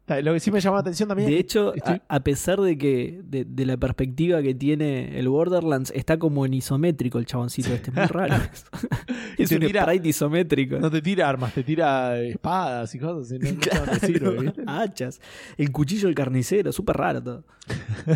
Lo 0.08 0.34
que 0.34 0.40
sí 0.40 0.52
me 0.52 0.60
llamó 0.62 0.76
la 0.76 0.82
atención 0.82 1.10
también. 1.10 1.30
De 1.30 1.40
hecho, 1.40 1.74
estoy- 1.74 2.00
a, 2.08 2.16
a 2.18 2.20
pesar 2.20 2.60
de 2.62 2.78
que 2.78 3.22
de, 3.24 3.44
de 3.44 3.66
la 3.66 3.76
perspectiva 3.76 4.42
que 4.44 4.54
tiene 4.54 5.18
el 5.18 5.28
Borderlands, 5.30 5.92
está 5.96 6.20
como 6.20 6.46
en 6.46 6.54
isométrico 6.54 7.18
el 7.18 7.26
chaboncito 7.26 7.74
este, 7.74 7.90
es 7.90 7.96
muy 7.96 8.06
raro. 8.06 8.36
es 9.38 9.52
un 9.52 9.60
tira- 9.62 9.82
sprite 9.84 10.08
isométrico. 10.10 10.78
no 10.78 10.92
te 10.92 11.02
tira 11.02 11.28
armas, 11.28 11.54
te 11.56 11.64
tira 11.64 12.20
espadas 12.22 12.94
y 12.94 13.00
cosas. 13.00 13.32
y 13.32 13.40
no, 13.40 13.60
Claro, 13.60 13.96
sirve, 13.96 14.54
hachas. 14.68 15.20
El 15.58 15.72
cuchillo 15.72 16.08
del 16.08 16.16
carnicero, 16.16 16.72
súper 16.72 16.98
raro 16.98 17.24
todo. 17.24 17.44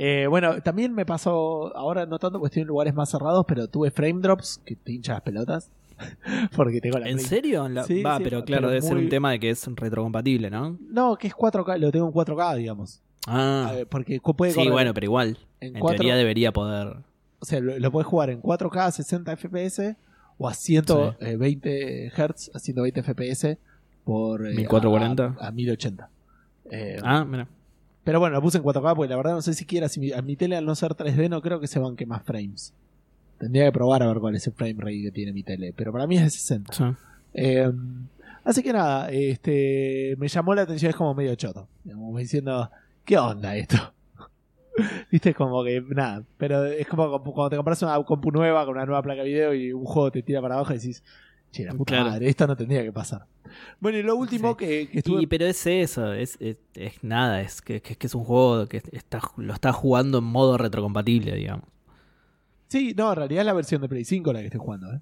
Eh, 0.00 0.28
bueno, 0.28 0.60
también 0.62 0.94
me 0.94 1.04
pasó, 1.04 1.76
ahora 1.76 2.06
no 2.06 2.20
tanto 2.20 2.38
porque 2.38 2.50
estoy 2.52 2.62
en 2.62 2.68
lugares 2.68 2.94
más 2.94 3.10
cerrados, 3.10 3.44
pero 3.48 3.66
tuve 3.66 3.90
frame 3.90 4.20
drops 4.20 4.60
que 4.64 4.76
te 4.76 4.92
hinchan 4.92 5.14
las 5.14 5.22
pelotas. 5.22 5.72
porque 6.56 6.80
tengo 6.80 6.98
la 6.98 7.08
¿En 7.08 7.16
Play- 7.16 7.26
serio? 7.26 7.68
La- 7.68 7.84
Sí, 7.84 8.02
Va, 8.02 8.18
sí, 8.18 8.24
pero 8.24 8.38
pero 8.38 8.44
claro, 8.44 8.68
debe 8.68 8.82
ser 8.82 8.94
muy- 8.94 9.04
un 9.04 9.08
tema 9.10 9.30
de 9.32 9.40
que 9.40 9.50
es 9.50 9.66
retrocompatible, 9.66 10.50
¿no? 10.50 10.76
No, 10.90 11.16
que 11.16 11.26
es 11.28 11.34
4K, 11.34 11.78
lo 11.78 11.90
tengo 11.90 12.06
en 12.06 12.12
4K, 12.12 12.56
digamos. 12.56 13.00
Ah, 13.26 13.72
Eh, 13.76 13.86
porque 13.86 14.20
puede 14.20 14.52
sí, 14.52 14.68
bueno, 14.70 14.94
pero 14.94 15.04
igual. 15.04 15.38
en 15.60 15.74
En 15.76 15.80
4 15.80 15.96
teoría 15.98 16.16
debería 16.16 16.52
poder. 16.52 16.96
O 17.40 17.44
sea, 17.44 17.60
lo, 17.60 17.78
lo 17.78 17.92
puedes 17.92 18.06
jugar 18.06 18.30
en 18.30 18.40
4K 18.40 18.86
a 18.86 18.90
60 18.90 19.32
FPS 19.36 19.96
o 20.38 20.48
a 20.48 20.54
120 20.54 22.10
Hz 22.10 22.50
a 22.54 22.58
120 22.58 23.02
FPS 23.02 23.58
por 24.04 24.46
eh, 24.46 24.54
1440. 24.54 25.36
a, 25.40 25.48
a 25.48 25.50
1080. 25.52 26.08
Eh, 26.70 26.98
Ah, 27.02 27.24
mira. 27.24 27.48
Pero 28.04 28.20
bueno, 28.20 28.36
lo 28.36 28.42
puse 28.42 28.58
en 28.58 28.64
4K 28.64 28.94
porque 28.96 29.10
la 29.10 29.16
verdad 29.16 29.32
no 29.34 29.42
sé 29.42 29.52
siquiera 29.52 29.88
si 29.88 30.00
mi, 30.00 30.12
a 30.12 30.22
mi 30.22 30.34
tele 30.36 30.56
al 30.56 30.64
no 30.64 30.74
ser 30.74 30.94
3D 30.94 31.28
no 31.28 31.42
creo 31.42 31.60
que 31.60 31.66
se 31.66 31.78
banque 31.78 32.06
más 32.06 32.22
frames. 32.22 32.72
Tendría 33.38 33.66
que 33.66 33.72
probar 33.72 34.02
a 34.02 34.06
ver 34.08 34.18
cuál 34.18 34.34
es 34.34 34.46
el 34.46 34.52
frame 34.52 34.74
rate 34.78 35.02
que 35.02 35.10
tiene 35.12 35.32
mi 35.32 35.42
tele, 35.42 35.72
pero 35.76 35.92
para 35.92 36.06
mí 36.06 36.16
es 36.16 36.22
de 36.24 36.30
60. 36.30 36.72
Sí. 36.72 36.84
Eh, 37.34 37.70
así 38.44 38.62
que 38.62 38.72
nada, 38.72 39.10
este 39.10 40.16
me 40.18 40.26
llamó 40.28 40.54
la 40.54 40.62
atención, 40.62 40.90
es 40.90 40.96
como 40.96 41.14
medio 41.14 41.34
choto. 41.36 41.68
Digamos, 41.84 42.06
como 42.06 42.18
diciendo, 42.18 42.70
¿qué 43.04 43.16
onda 43.18 43.54
esto? 43.56 43.76
Viste, 45.10 45.34
como 45.34 45.62
que 45.64 45.80
nada, 45.88 46.22
pero 46.36 46.64
es 46.66 46.86
como 46.86 47.22
cuando 47.22 47.50
te 47.50 47.56
compras 47.56 47.82
una 47.82 48.02
compu 48.04 48.30
nueva 48.30 48.64
con 48.64 48.74
una 48.76 48.86
nueva 48.86 49.02
placa 49.02 49.22
de 49.22 49.28
video 49.28 49.54
y 49.54 49.72
un 49.72 49.84
juego 49.84 50.10
te 50.10 50.22
tira 50.22 50.40
para 50.40 50.54
abajo 50.56 50.72
y 50.72 50.78
decís, 50.78 51.02
che, 51.50 51.64
la 51.64 51.72
puta 51.74 51.94
Claro. 51.94 52.10
madre, 52.10 52.28
esto 52.28 52.46
no 52.46 52.56
tendría 52.56 52.82
que 52.82 52.92
pasar. 52.92 53.24
Bueno, 53.80 53.98
y 53.98 54.02
lo 54.02 54.14
último 54.16 54.50
Sí. 54.52 54.56
que, 54.58 54.88
que 54.88 54.98
estuve. 54.98 55.22
Y, 55.22 55.26
pero 55.26 55.46
es 55.46 55.66
eso, 55.66 56.12
es, 56.12 56.36
es, 56.40 56.58
es 56.74 57.02
nada, 57.02 57.40
es 57.40 57.62
que, 57.62 57.80
que, 57.80 57.96
que 57.96 58.06
es 58.06 58.14
un 58.14 58.24
juego 58.24 58.66
que 58.66 58.82
está, 58.92 59.20
lo 59.36 59.52
está 59.54 59.72
jugando 59.72 60.18
en 60.18 60.24
modo 60.24 60.58
retrocompatible, 60.58 61.34
digamos. 61.34 61.64
Sí, 62.68 62.94
no, 62.96 63.10
en 63.10 63.16
realidad 63.16 63.40
es 63.40 63.46
la 63.46 63.52
versión 63.54 63.80
de 63.82 63.88
Play 63.88 64.04
5 64.04 64.32
la 64.32 64.40
que 64.40 64.46
estoy 64.46 64.60
jugando, 64.60 64.92
¿eh? 64.92 65.00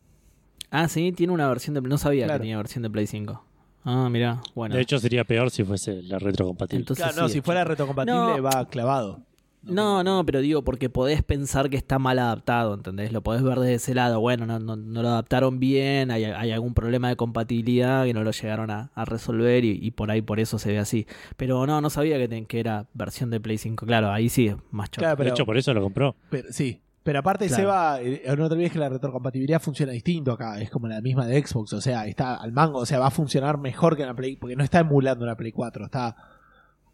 Ah, 0.70 0.88
sí, 0.88 1.12
tiene 1.12 1.33
una 1.33 1.48
versión 1.48 1.74
de... 1.74 1.81
No 1.83 1.98
sabía 1.98 2.24
Claro. 2.24 2.38
que 2.38 2.42
tenía 2.44 2.57
versión 2.57 2.83
de 2.83 2.90
Play 2.90 3.07
5. 3.07 3.44
Ah, 3.85 4.09
mira, 4.11 4.40
bueno. 4.55 4.74
De 4.74 4.81
hecho, 4.81 4.98
sería 4.98 5.24
peor 5.24 5.50
si 5.50 5.62
fuese 5.64 6.02
la 6.02 6.18
retrocompatible. 6.18 6.81
Entonces 6.81 7.05
Claro, 7.05 7.22
no, 7.22 7.29
sí, 7.29 7.35
si 7.35 7.40
fuera 7.40 7.62
retrocompatible 7.64 8.18
No. 8.38 8.42
va 8.42 8.68
clavado. 8.68 9.20
No, 9.62 10.05
no, 10.05 10.24
pero 10.24 10.40
digo, 10.40 10.62
porque 10.62 10.88
podés 10.90 11.24
pensar 11.24 11.70
que 11.70 11.76
está 11.76 11.98
mal 11.98 12.20
adaptado, 12.20 12.72
¿entendés? 12.74 13.11
Lo 13.12 13.22
podés 13.22 13.42
ver 13.42 13.59
desde 13.59 13.74
ese 13.74 13.94
lado. 13.94 14.20
Bueno, 14.20 14.46
no, 14.46 14.61
no, 14.61 14.76
no 14.76 15.02
lo 15.02 15.09
adaptaron 15.09 15.59
bien, 15.59 16.12
hay, 16.12 16.22
hay 16.24 16.52
algún 16.52 16.72
problema 16.72 17.09
de 17.09 17.16
compatibilidad 17.16 18.05
que 18.05 18.14
no 18.14 18.22
lo 18.22 18.31
llegaron 18.31 18.70
a, 18.70 18.92
a 18.94 19.05
resolver 19.05 19.64
y, 19.64 19.70
y 19.83 19.90
por 19.90 20.12
ahí 20.12 20.22
por 20.22 20.38
eso 20.38 20.61
se 20.61 20.70
ve 20.70 20.79
así. 20.79 21.07
Pero 21.37 21.66
no, 21.66 21.81
no 21.81 21.90
sabía 21.90 22.16
que, 22.16 22.29
ten- 22.29 22.46
que 22.46 22.61
era 22.61 22.87
versión 22.94 23.31
de 23.31 23.40
Play 23.40 23.59
5. 23.59 23.87
Claro, 23.87 24.12
ahí 24.12 24.29
sí 24.29 24.46
es 24.48 24.57
más 24.70 24.88
choto. 24.88 25.00
Claro, 25.00 25.16
de 25.16 25.24
pero, 25.24 25.35
hecho, 25.35 25.44
por 25.46 25.57
eso 25.57 25.74
lo 25.74 25.83
compró. 25.83 26.14
pero- 26.31 26.46
sí. 26.52 26.81
Pero 27.07 27.21
aparte, 27.21 27.47
Claro. 27.47 27.62
Seba, 27.62 28.01
eh, 28.03 28.23
no 28.37 28.49
te 28.49 28.55
olvides 28.55 28.73
que 28.73 28.79
la 28.81 28.88
retrocompatibilidad 28.88 29.62
funciona 29.62 29.92
distinto 29.92 30.33
acá. 30.33 30.61
Es 30.61 30.71
como 30.71 30.88
la 30.88 31.01
misma 31.01 31.25
de 31.27 31.40
Xbox. 31.47 31.73
O 31.73 31.81
sea, 31.81 32.05
está 32.07 32.35
al 32.35 32.51
mango. 32.53 32.81
O 32.81 32.87
sea, 32.87 32.99
va 32.99 33.07
a 33.07 33.11
funcionar 33.11 33.59
mejor 33.59 33.95
que 33.97 34.03
en 34.03 34.09
la 34.09 34.14
Play. 34.14 34.35
Porque 34.37 34.57
no 34.57 34.64
está 34.64 34.81
emulando 34.81 35.25
una 35.25 35.37
Play 35.37 35.53
4. 35.53 35.85
Está 35.85 36.16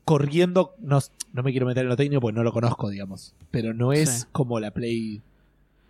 corriendo. 0.05 0.75
No, 0.81 0.99
no 1.33 1.43
me 1.43 1.51
quiero 1.51 1.67
meter 1.67 1.85
en 1.85 1.89
lo 1.89 1.97
técnico 1.97 2.21
porque 2.21 2.37
no 2.37 2.43
lo 2.45 2.53
conozco, 2.53 2.91
digamos. 2.91 3.35
Pero 3.51 3.73
no 3.73 3.93
es 3.95 4.09
Sí. 4.11 4.27
como 4.33 4.61
la 4.61 4.71
Play 4.71 5.23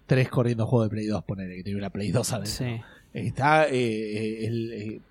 3 0.06 0.28
corriendo 0.28 0.66
juego 0.66 0.85
de 0.85 0.90
Play 0.90 1.06
2, 1.06 1.24
ponerle 1.24 1.56
que 1.56 1.64
tiene 1.64 1.78
una 1.80 1.90
Play 1.90 2.12
2 2.12 2.32
adentro. 2.32 2.52
Sí. 2.52 2.80
Está. 3.12 3.66
eh, 3.66 3.72
eh, 3.72 4.46
el, 4.46 5.02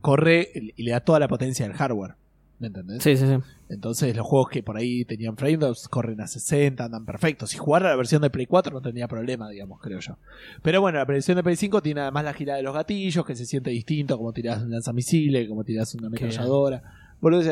corre 0.00 0.50
y 0.76 0.82
le 0.82 0.90
da 0.90 1.00
toda 1.00 1.18
la 1.18 1.28
potencia 1.28 1.66
del 1.66 1.74
hardware. 1.74 2.16
¿Me 2.58 2.68
entendés? 2.68 3.02
Sí, 3.02 3.16
sí, 3.16 3.26
sí. 3.26 3.34
Entonces 3.68 4.16
los 4.16 4.26
juegos 4.26 4.48
que 4.48 4.62
por 4.62 4.76
ahí 4.76 5.04
tenían 5.04 5.36
frame 5.36 5.56
drops 5.56 5.88
corren 5.88 6.20
a 6.20 6.26
60, 6.26 6.84
andan 6.84 7.04
perfectos. 7.04 7.50
Si 7.50 7.58
jugara 7.58 7.90
la 7.90 7.96
versión 7.96 8.22
de 8.22 8.30
Play 8.30 8.46
4 8.46 8.72
no 8.72 8.80
tendría 8.80 9.08
problema, 9.08 9.48
digamos, 9.48 9.80
creo 9.80 9.98
yo. 10.00 10.16
Pero 10.62 10.80
bueno, 10.80 10.98
la 10.98 11.04
versión 11.04 11.36
de 11.36 11.42
Play 11.42 11.56
5 11.56 11.82
tiene 11.82 12.02
además 12.02 12.24
la 12.24 12.32
girada 12.32 12.58
de 12.58 12.62
los 12.62 12.74
gatillos, 12.74 13.24
que 13.26 13.34
se 13.34 13.46
siente 13.46 13.70
distinto, 13.70 14.16
como 14.16 14.32
tirás 14.32 14.62
un 14.62 14.70
lanzamisiles, 14.70 15.48
como 15.48 15.64
tirás 15.64 15.94
una 15.94 16.06
ametralladora. 16.06 16.82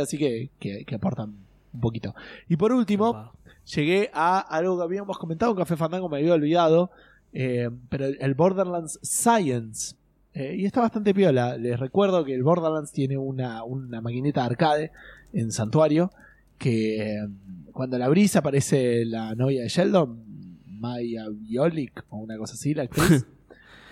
Así 0.00 0.18
que, 0.18 0.50
que, 0.58 0.84
que 0.84 0.94
aportan 0.94 1.34
un 1.72 1.80
poquito. 1.80 2.14
Y 2.48 2.56
por 2.56 2.72
último, 2.72 3.32
llegué 3.74 4.10
a 4.12 4.38
algo 4.38 4.76
que 4.76 4.84
habíamos 4.84 5.18
comentado 5.18 5.52
en 5.52 5.58
Café 5.58 5.76
Fandango, 5.76 6.08
me 6.08 6.18
había 6.18 6.34
olvidado, 6.34 6.90
eh, 7.32 7.70
pero 7.88 8.06
el 8.06 8.34
Borderlands 8.34 8.98
Science. 9.02 9.96
Eh, 10.34 10.56
y 10.58 10.64
está 10.64 10.80
bastante 10.80 11.12
piola. 11.14 11.56
Les 11.58 11.78
recuerdo 11.78 12.24
que 12.24 12.34
el 12.34 12.42
Borderlands 12.42 12.90
tiene 12.92 13.16
una, 13.18 13.64
una 13.64 14.00
maquineta 14.00 14.44
arcade 14.44 14.90
en 15.32 15.52
Santuario 15.52 16.10
que 16.58 17.00
eh, 17.16 17.28
cuando 17.72 17.98
la 17.98 18.06
abrís 18.06 18.34
aparece 18.36 19.04
la 19.04 19.34
novia 19.34 19.62
de 19.62 19.68
Sheldon, 19.68 20.24
Maya 20.66 21.24
Biolic 21.30 22.04
o 22.08 22.18
una 22.18 22.36
cosa 22.38 22.54
así, 22.54 22.74
la 22.74 22.84
actriz. 22.84 23.26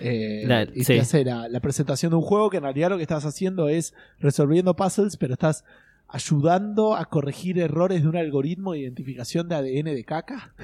Eh, 0.03 0.45
La- 0.47 0.63
y 0.63 0.83
sí. 0.85 0.95
te 0.95 1.01
hace 1.01 1.25
la, 1.27 1.47
la 1.47 1.61
presentación 1.61 2.09
de 2.09 2.17
un 2.17 2.23
juego 2.23 2.49
que 2.49 2.57
en 2.57 2.63
realidad 2.63 2.89
lo 2.89 2.97
que 2.97 3.03
estás 3.03 3.27
haciendo 3.27 3.69
es 3.69 3.93
resolviendo 4.19 4.75
puzzles, 4.75 5.19
pero 5.19 5.35
estás 5.35 5.63
ayudando 6.09 6.97
a 6.97 7.05
corregir 7.05 7.59
errores 7.59 8.01
de 8.01 8.09
un 8.09 8.17
algoritmo 8.17 8.73
de 8.73 8.79
identificación 8.79 9.47
de 9.51 9.57
ADN 9.57 9.85
de 9.95 10.05
caca. 10.05 10.55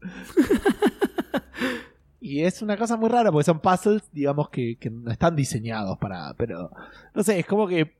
y 2.22 2.40
es 2.44 2.62
una 2.62 2.76
cosa 2.76 2.96
muy 2.96 3.08
rara 3.10 3.30
porque 3.32 3.44
son 3.44 3.60
puzzles, 3.60 4.02
digamos, 4.12 4.48
que, 4.48 4.76
que 4.76 4.88
no 4.90 5.10
están 5.10 5.34
diseñados 5.36 5.98
para. 5.98 6.32
Pero, 6.34 6.70
no 7.14 7.22
sé, 7.22 7.38
es 7.40 7.46
como 7.46 7.66
que 7.66 7.92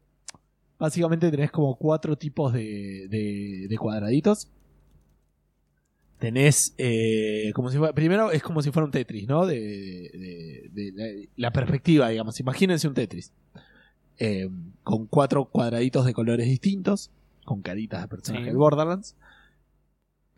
básicamente 0.79 1.31
tenés 1.31 1.51
como 1.51 1.77
cuatro 1.77 2.17
tipos 2.17 2.53
de, 2.53 3.07
de, 3.09 3.67
de 3.69 3.79
cuadraditos. 3.79 4.49
tenés 6.19 6.75
eh, 6.79 7.51
como 7.55 7.71
si 7.71 7.79
fuera, 7.79 7.93
primero 7.93 8.31
es 8.31 8.43
como 8.43 8.63
si 8.63 8.71
fuera 8.71 8.85
un 8.87 8.93
Tetris, 8.93 9.27
¿no? 9.27 9.45
De, 9.45 9.59
de- 9.61 10.71
de 10.73 10.93
la, 10.95 11.29
la 11.49 11.51
perspectiva, 11.53 12.09
digamos. 12.09 12.39
Imagínense 12.41 12.87
un 12.89 12.95
Tetris. 12.95 13.33
Eh, 14.19 14.49
con 14.85 15.07
cuatro 15.07 15.47
cuadraditos 15.47 16.07
de 16.07 16.15
colores 16.15 16.47
distintos, 16.47 17.11
con 17.45 17.61
caritas 17.63 18.03
de 18.03 18.09
personaje 18.09 18.45
Sí. 18.45 18.49
del 18.51 18.57
Borderlands. 18.57 19.17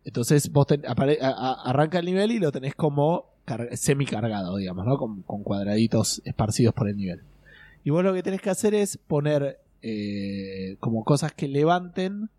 Entonces 0.04 0.50
vos 0.50 0.66
ten- 0.66 0.84
apare- 0.86 1.18
a- 1.20 1.28
a- 1.28 1.70
arranca 1.70 1.98
el 1.98 2.06
nivel 2.06 2.32
y 2.32 2.38
lo 2.38 2.50
tenés 2.52 2.74
como 2.74 3.33
semi-cargado, 3.72 4.56
digamos, 4.56 4.86
¿no? 4.86 4.96
Con, 4.98 5.22
con 5.22 5.42
cuadraditos 5.42 6.22
esparcidos 6.24 6.74
por 6.74 6.88
el 6.88 6.96
nivel. 6.96 7.22
Y 7.84 7.90
vos 7.90 8.02
lo 8.02 8.14
que 8.14 8.22
tenés 8.22 8.40
que 8.40 8.50
hacer 8.50 8.74
es 8.74 8.96
poner 8.96 9.60
eh, 9.82 10.76
como 10.80 11.04
cosas 11.04 11.32
que 11.32 11.48
levanten 11.48 12.30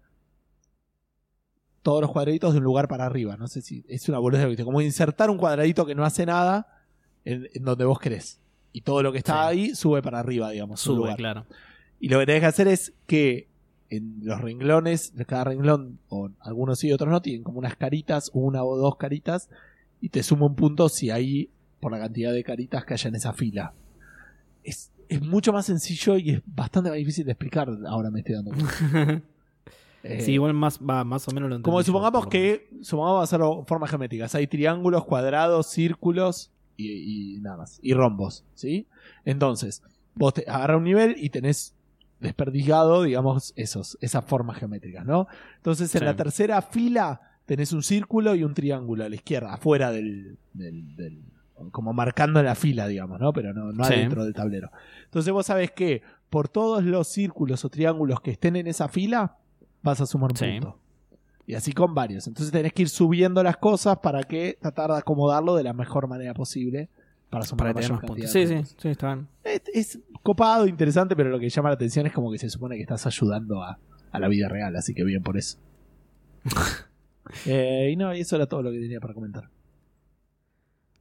todos 1.84 2.02
los 2.02 2.12
cuadraditos 2.12 2.54
de 2.54 2.58
un 2.60 2.64
lugar 2.64 2.88
para 2.88 3.06
arriba. 3.06 3.38
No 3.38 3.48
sé 3.48 3.62
si 3.62 3.86
es 3.88 4.10
una 4.10 4.18
boludez, 4.18 4.48
¿viste? 4.48 4.64
como 4.66 4.82
insertar 4.82 5.30
un 5.30 5.38
cuadradito 5.38 5.86
que 5.86 5.94
no 5.94 6.04
hace 6.04 6.26
nada 6.26 6.82
en, 7.26 7.48
en 7.54 7.64
donde 7.64 7.86
vos 7.86 8.00
querés. 8.00 8.40
Y 8.74 8.82
todo 8.82 9.04
lo 9.04 9.12
que 9.12 9.20
está 9.20 9.34
Sí. 9.34 9.40
ahí 9.60 9.76
sube 9.76 10.02
para 10.02 10.20
arriba, 10.20 10.50
digamos. 10.50 10.82
Sube, 10.82 10.98
lugar. 10.98 11.18
claro. 11.18 11.46
Y 12.00 12.10
lo 12.10 12.20
que 12.20 12.26
tenés 12.26 12.42
que 12.42 12.48
hacer 12.48 12.68
es 12.68 12.94
que 13.06 13.48
en 13.90 14.20
los 14.24 14.42
renglones, 14.42 15.16
de 15.16 15.26
cada 15.26 15.46
renglón, 15.46 16.00
o 16.10 16.32
algunos 16.40 16.80
sí 16.80 16.88
y 16.88 16.94
otros 16.94 17.10
no, 17.10 17.22
tienen 17.22 17.44
como 17.44 17.60
unas 17.60 17.76
caritas, 17.76 18.32
una 18.34 18.64
o 18.64 18.76
dos 18.78 18.98
caritas, 18.98 19.50
y 20.06 20.10
te 20.10 20.22
suma 20.22 20.46
un 20.46 20.56
punto 20.56 20.88
si 20.88 21.10
hay 21.10 21.50
por 21.80 21.92
la 21.92 21.98
cantidad 21.98 22.32
de 22.32 22.44
caritas 22.44 22.86
que 22.86 22.94
haya 22.94 23.08
en 23.08 23.16
esa 23.16 23.34
fila. 23.34 23.74
Es, 24.64 24.92
es 25.10 25.20
mucho 25.20 25.52
más 25.52 25.66
sencillo 25.66 26.16
y 26.20 26.30
es 26.30 26.42
bastante 26.46 26.92
más 26.92 26.98
difícil 27.00 27.26
de 27.26 27.32
explicar, 27.32 27.70
ahora 27.88 28.12
me 28.12 28.20
estoy 28.20 28.36
dando 28.36 28.52
cuenta. 28.52 29.24
Eh, 30.04 30.22
sí, 30.22 30.34
igual 30.34 30.54
más, 30.54 30.80
va, 30.80 31.04
más 31.04 31.28
o 31.28 31.32
menos 31.32 31.50
lo 31.50 31.56
entendí 31.56 31.66
como 31.66 31.82
supongamos 31.82 32.28
que, 32.28 32.70
supongamos 32.84 33.24
hacerlo 33.24 33.66
formas 33.68 33.90
geométricas, 33.90 34.36
hay 34.36 34.46
triángulos, 34.46 35.06
cuadrados, 35.06 35.72
círculos 35.72 36.52
y, 36.78 37.38
y 37.38 37.40
nada 37.40 37.58
más, 37.58 37.80
y 37.82 37.96
rombos, 37.96 38.46
¿sí? 38.54 38.86
Entonces, 39.24 39.82
vos 40.14 40.36
te 40.36 40.48
agarras 40.48 40.78
un 40.78 40.84
nivel 40.84 41.16
y 41.18 41.32
tenés 41.32 41.74
desperdigado, 42.20 43.02
digamos, 43.02 43.54
esos, 43.56 43.98
esas 44.02 44.24
formas 44.24 44.60
geométricas, 44.60 45.04
¿no? 45.04 45.26
Entonces, 45.58 45.94
en 45.96 46.00
Sí. 46.02 46.06
la 46.06 46.16
tercera 46.16 46.62
fila 46.62 47.22
tenés 47.46 47.72
un 47.74 47.84
círculo 47.84 48.36
y 48.36 48.44
un 48.44 48.54
triángulo 48.54 49.04
a 49.06 49.10
la 49.10 49.16
izquierda, 49.16 49.54
afuera 49.54 49.92
del, 49.92 50.38
del- 50.54 50.96
del- 50.96 51.22
como 51.72 51.94
marcando 51.94 52.44
la 52.44 52.54
fila, 52.56 52.88
digamos, 52.88 53.20
¿no? 53.20 53.32
Pero 53.32 53.54
no, 53.54 53.72
no 53.72 53.84
Sí. 53.86 53.94
adentro 53.94 54.26
del 54.26 54.34
tablero. 54.34 54.72
Entonces 55.06 55.32
vos 55.32 55.46
sabés 55.46 55.72
que 55.72 56.02
por 56.30 56.50
todos 56.50 56.84
los 56.84 57.08
círculos 57.08 57.64
o 57.64 57.70
triángulos 57.70 58.20
que 58.20 58.32
estén 58.32 58.56
en 58.58 58.68
esa 58.68 58.90
fila, 58.90 59.38
vas 59.82 60.02
a 60.02 60.06
sumar 60.06 60.32
un 60.32 60.38
Sí. 60.38 60.46
punto. 60.60 60.80
Y 61.48 61.54
así 61.54 61.72
con 61.72 61.94
varios. 61.94 62.28
Entonces 62.28 62.52
tenés 62.52 62.74
que 62.74 62.82
ir 62.82 62.90
subiendo 62.90 63.42
las 63.44 63.56
cosas 63.58 64.00
para 64.00 64.24
que 64.24 64.58
tratar 64.60 64.92
de 64.92 64.98
acomodarlo 64.98 65.56
de 65.56 65.64
la 65.64 65.74
mejor 65.74 66.08
manera 66.08 66.34
posible 66.34 66.90
para 67.30 67.46
sumar 67.46 67.74
Para 67.74 67.88
mayor 67.88 68.02
puntos. 68.06 68.32
Sí, 68.32 68.48
sí, 68.48 68.62
sí, 68.78 68.90
está 68.90 69.14
bien. 69.14 69.28
Es, 69.44 69.62
es 69.74 70.00
copado, 70.24 70.66
interesante, 70.68 71.16
pero 71.16 71.30
lo 71.30 71.40
que 71.40 71.48
llama 71.50 71.70
la 71.70 71.76
atención 71.76 72.06
es 72.08 72.14
como 72.14 72.32
que 72.32 72.38
se 72.40 72.50
supone 72.50 72.76
que 72.76 72.82
estás 72.82 73.06
ayudando 73.06 73.62
a, 73.64 73.78
a 74.12 74.20
la 74.20 74.28
vida 74.28 74.50
real, 74.50 74.76
así 74.76 74.94
que 74.96 75.04
bien 75.04 75.22
por 75.24 75.38
eso. 75.38 75.58
Eh, 77.46 77.90
y 77.94 77.96
no, 77.96 78.16
y 78.16 78.22
eso 78.22 78.36
era 78.36 78.46
todo 78.48 78.62
lo 78.64 78.72
que 78.72 78.80
tenía 78.80 79.00
para 79.00 79.14
comentar. 79.14 79.50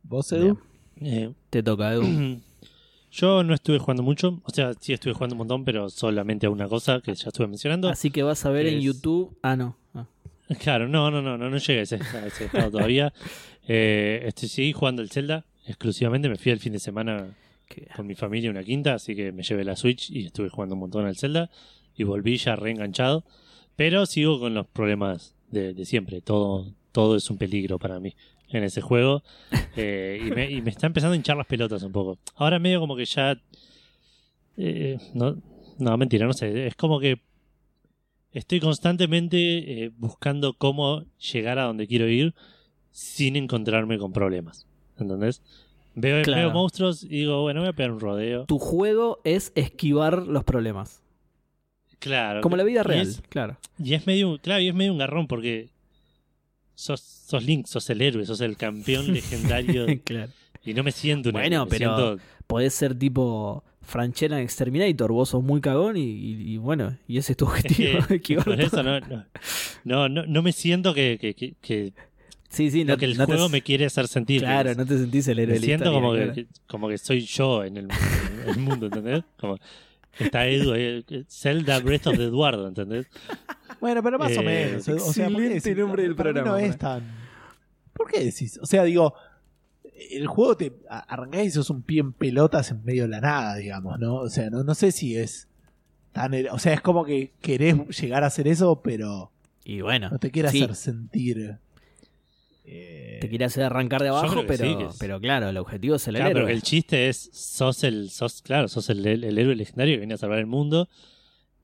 ¿Vos, 0.03 0.31
Edu? 0.33 0.59
Eh, 1.01 1.33
Te 1.51 1.63
toca, 1.63 1.93
Edu. 1.93 2.41
yo 3.11 3.43
no 3.45 3.55
estuve 3.55 3.79
jugando 3.79 4.03
mucho, 4.03 4.41
o 4.45 4.51
sea, 4.51 4.73
sí 4.79 4.93
estuve 4.93 5.15
jugando 5.15 5.35
un 5.35 5.39
montón, 5.39 5.65
pero 5.65 5.89
solamente 5.89 6.47
a 6.47 6.51
una 6.51 6.69
cosa 6.69 7.01
que 7.01 7.15
ya 7.15 7.29
estuve 7.29 7.47
mencionando. 7.47 7.89
Así 7.89 8.11
que 8.11 8.23
vas 8.23 8.45
a 8.45 8.51
ver 8.51 8.67
en 8.67 8.79
Es- 8.79 8.85
YouTube. 8.85 9.37
Ah, 9.43 9.57
no. 9.57 9.77
Ah. 9.95 10.07
Claro, 10.61 10.89
no, 10.89 11.11
no, 11.11 11.23
no, 11.23 11.39
no, 11.39 11.49
no 11.49 11.57
llegué 11.57 11.81
a 11.81 11.83
ese, 11.83 11.97
a 11.97 12.27
ese 12.27 12.47
estado 12.47 12.71
todavía. 12.71 13.13
Eh, 13.67 14.25
estoy 14.27 14.51
seguí 14.51 14.75
jugando 14.75 15.01
el 15.01 15.09
Zelda 15.11 15.47
exclusivamente. 15.67 16.29
Me 16.29 16.37
fui 16.37 16.53
el 16.53 16.59
fin 16.61 16.75
de 16.75 16.79
semana 16.79 17.35
Qué- 17.67 17.89
con 17.97 18.07
mi 18.07 18.15
familia 18.15 18.51
a 18.51 18.53
una 18.53 18.63
quinta, 18.63 18.93
así 18.93 19.17
que 19.17 19.33
me 19.33 19.43
llevé 19.43 19.65
la 19.65 19.75
Switch 19.75 20.11
y 20.11 20.27
estuve 20.27 20.51
jugando 20.51 20.75
un 20.75 20.81
montón 20.81 21.07
al 21.07 21.17
Zelda. 21.17 21.49
Y 21.97 22.05
volví 22.05 22.37
ya 22.37 22.57
reenganchado. 22.57 23.25
Pero 23.75 24.05
sigo 24.05 24.39
con 24.39 24.53
los 24.53 24.67
problemas 24.67 25.34
de, 25.51 25.75
de 25.75 25.85
siempre. 25.85 26.21
Todo, 26.21 26.67
todo 26.93 27.17
es 27.17 27.29
un 27.31 27.39
peligro 27.39 27.79
para 27.79 28.01
mí 28.01 28.15
en 28.49 28.65
ese 28.65 28.81
juego. 28.81 29.23
Eh, 29.77 30.21
y, 30.25 30.31
me, 30.31 30.49
y 30.49 30.63
me 30.63 30.71
está 30.71 30.87
empezando 30.87 31.15
a 31.15 31.17
hinchar 31.17 31.37
las 31.37 31.49
pelotas 31.49 31.83
un 31.83 31.91
poco. 31.91 32.17
Ahora 32.37 32.61
medio 32.61 32.79
como 32.79 32.95
que 32.95 33.05
ya... 33.07 33.37
eh, 34.57 34.99
no, 35.15 35.37
no, 35.81 35.97
mentira, 35.97 36.27
no 36.29 36.33
sé. 36.33 36.69
Es 36.69 36.77
como 36.77 37.01
que 37.01 37.21
estoy 38.33 38.61
constantemente 38.61 39.37
eh, 39.85 39.91
buscando 39.97 40.53
cómo 40.55 41.05
llegar 41.33 41.59
a 41.59 41.65
donde 41.65 41.89
quiero 41.89 42.09
ir 42.09 42.35
sin 42.93 43.35
encontrarme 43.35 43.99
con 43.99 44.13
problemas. 44.13 44.65
¿Entendés? 44.97 45.43
Veo, 45.97 46.23
Claro. 46.23 46.43
veo 46.43 46.51
monstruos 46.53 47.03
y 47.03 47.09
digo, 47.09 47.43
bueno, 47.43 47.59
voy 47.61 47.71
a 47.71 47.73
pegar 47.73 47.91
un 47.91 47.99
rodeo. 48.01 48.45
Tu 48.47 48.59
juego 48.61 49.21
es 49.25 49.51
esquivar 49.57 50.23
los 50.27 50.45
problemas. 50.45 51.03
Claro. 51.99 52.41
Como 52.41 52.57
la 52.57 52.65
vida 52.65 52.81
y 52.81 52.83
real, 52.85 53.07
es- 53.07 53.23
claro. 53.29 53.57
Y 53.79 53.95
es 53.95 54.07
medio, 54.07 54.39
claro, 54.39 54.61
y 54.61 54.69
es 54.69 54.75
medio 54.75 54.93
un 54.93 54.99
garrón 54.99 55.27
porque 55.27 55.69
sos, 56.75 57.01
sos 57.01 57.45
Link, 57.45 57.67
sos 57.67 57.89
el 57.91 58.03
héroe, 58.03 58.27
sos 58.27 58.41
el 58.41 58.57
campeón 58.57 59.13
legendario 59.13 59.87
claro. 60.05 60.31
y 60.65 60.75
no 60.75 60.83
me 60.83 60.93
siento 60.93 61.29
un 61.31 61.35
Bueno, 61.35 61.67
pero- 61.69 61.97
siento- 61.97 62.23
Podés 62.47 62.75
ser 62.75 62.95
tipo 62.99 63.65
Franchella 63.81 64.37
en 64.37 64.45
Exterminator. 64.45 65.11
Vos 65.11 65.31
sos 65.31 65.43
muy 65.43 65.63
cagón 65.63 65.97
y, 65.97 66.03
y- 66.03 66.53
y 66.53 66.57
bueno, 66.59 66.95
y 67.09 67.17
ese 67.17 67.33
es 67.33 67.39
tu 67.39 67.47
objetivo. 67.47 68.01
por 68.45 68.61
eso 68.61 68.83
no, 68.83 69.01
no, 69.85 70.09
no, 70.09 70.43
me 70.43 70.53
siento 70.53 70.93
que, 70.93 71.17
que, 71.19 71.33
que, 71.35 71.55
que 71.63 71.93
Sí, 72.51 72.71
sí, 72.71 72.85
lo 72.85 72.93
no, 72.93 72.99
que 72.99 73.07
el 73.07 73.17
no 73.17 73.27
te- 73.27 73.33
juego 73.33 73.49
me 73.49 73.63
quiere 73.63 73.87
hacer 73.87 74.07
sentir. 74.09 74.43
Claro, 74.43 74.75
no 74.75 74.85
te 74.85 74.99
sentís 74.99 75.27
el 75.29 75.39
héroe 75.39 75.55
me 75.59 75.65
siento 75.65 75.91
como 75.91 76.13
claro. 76.13 76.35
que- 76.35 76.47
como 76.69 76.89
que 76.89 76.99
soy 76.99 77.21
yo 77.23 77.65
en 77.65 77.79
el, 77.79 77.89
en 78.43 78.49
el 78.51 78.59
mundo, 78.59 78.87
¿entendés? 78.87 79.25
Como 79.41 79.57
está 80.19 80.47
Edu, 80.47 80.75
eh, 80.75 81.05
Zelda 81.29 81.79
Breath 81.81 82.07
of 82.09 82.17
the 82.17 82.25
Eduardo, 82.25 82.69
¿entendés? 82.69 83.07
Bueno, 83.81 84.03
pero 84.03 84.19
más 84.19 84.37
o 84.37 84.41
Eh, 84.41 84.45
menos. 84.45 84.89
O 84.89 85.13
sea, 85.13 85.29
¿por 85.29 85.37
qué 85.43 85.47
excelente 85.57 85.69
decís? 85.71 85.79
nombre 85.79 86.03
del 86.05 86.15
programa, 86.15 86.49
No 86.51 86.57
es 86.57 86.79
tan. 86.79 87.03
¿Por 87.93 88.11
qué 88.11 88.21
decís? 88.25 88.59
O 88.63 88.67
sea, 88.67 88.85
digo, 88.85 89.15
el 90.11 90.27
juego 90.27 90.57
te 90.57 90.73
arrancás 90.89 91.45
y 91.45 91.51
sos 91.51 91.71
un 91.71 91.83
pie 91.83 92.01
en 92.01 92.13
pelotas 92.13 92.71
en 92.71 92.85
medio 92.85 93.03
de 93.05 93.09
la 93.09 93.21
nada, 93.21 93.57
digamos, 93.57 93.99
¿no? 93.99 94.17
O 94.17 94.29
sea, 94.29 94.51
no, 94.51 94.65
no 94.65 94.75
sé 94.75 94.91
si 94.93 95.17
es 95.17 95.49
tan. 96.13 96.33
O 96.51 96.59
sea, 96.59 96.75
es 96.75 96.81
como 96.81 97.05
que 97.05 97.33
querés 97.41 97.77
llegar 98.01 98.25
a 98.25 98.29
hacer 98.29 98.49
eso, 98.49 98.81
pero 98.83 99.31
Y 99.65 99.81
bueno, 99.83 100.11
no 100.11 100.19
te 100.19 100.31
quieras 100.31 100.53
sí, 100.53 100.63
hacer 100.63 100.75
sentir. 100.77 101.59
Eh, 102.67 103.19
te 103.21 103.29
quiere 103.29 103.45
hacer 103.45 103.63
arrancar 103.65 104.03
de 104.03 104.09
abajo, 104.09 104.43
pero, 104.47 104.65
sí, 104.65 104.77
que 104.77 104.85
es- 104.85 104.97
pero 104.99 105.21
claro, 105.21 105.49
el 105.51 105.57
objetivo 105.59 105.97
es 105.97 106.09
el 106.09 106.15
Claro, 106.17 106.29
pero 106.31 106.39
héroe. 106.41 106.51
que 106.51 106.57
el 106.57 106.63
chiste 106.63 107.09
es, 107.09 107.31
sos 107.33 107.85
el, 107.85 108.11
sos, 108.11 108.41
claro, 108.43 108.69
sos 108.69 108.89
el, 108.91 109.05
el- 109.07 109.25
el 109.25 109.39
héroe 109.39 109.55
legendario 109.55 109.95
que 109.95 109.99
viene 109.99 110.15
a 110.15 110.19
salvar 110.19 110.39
el 110.39 110.47
mundo 110.47 110.89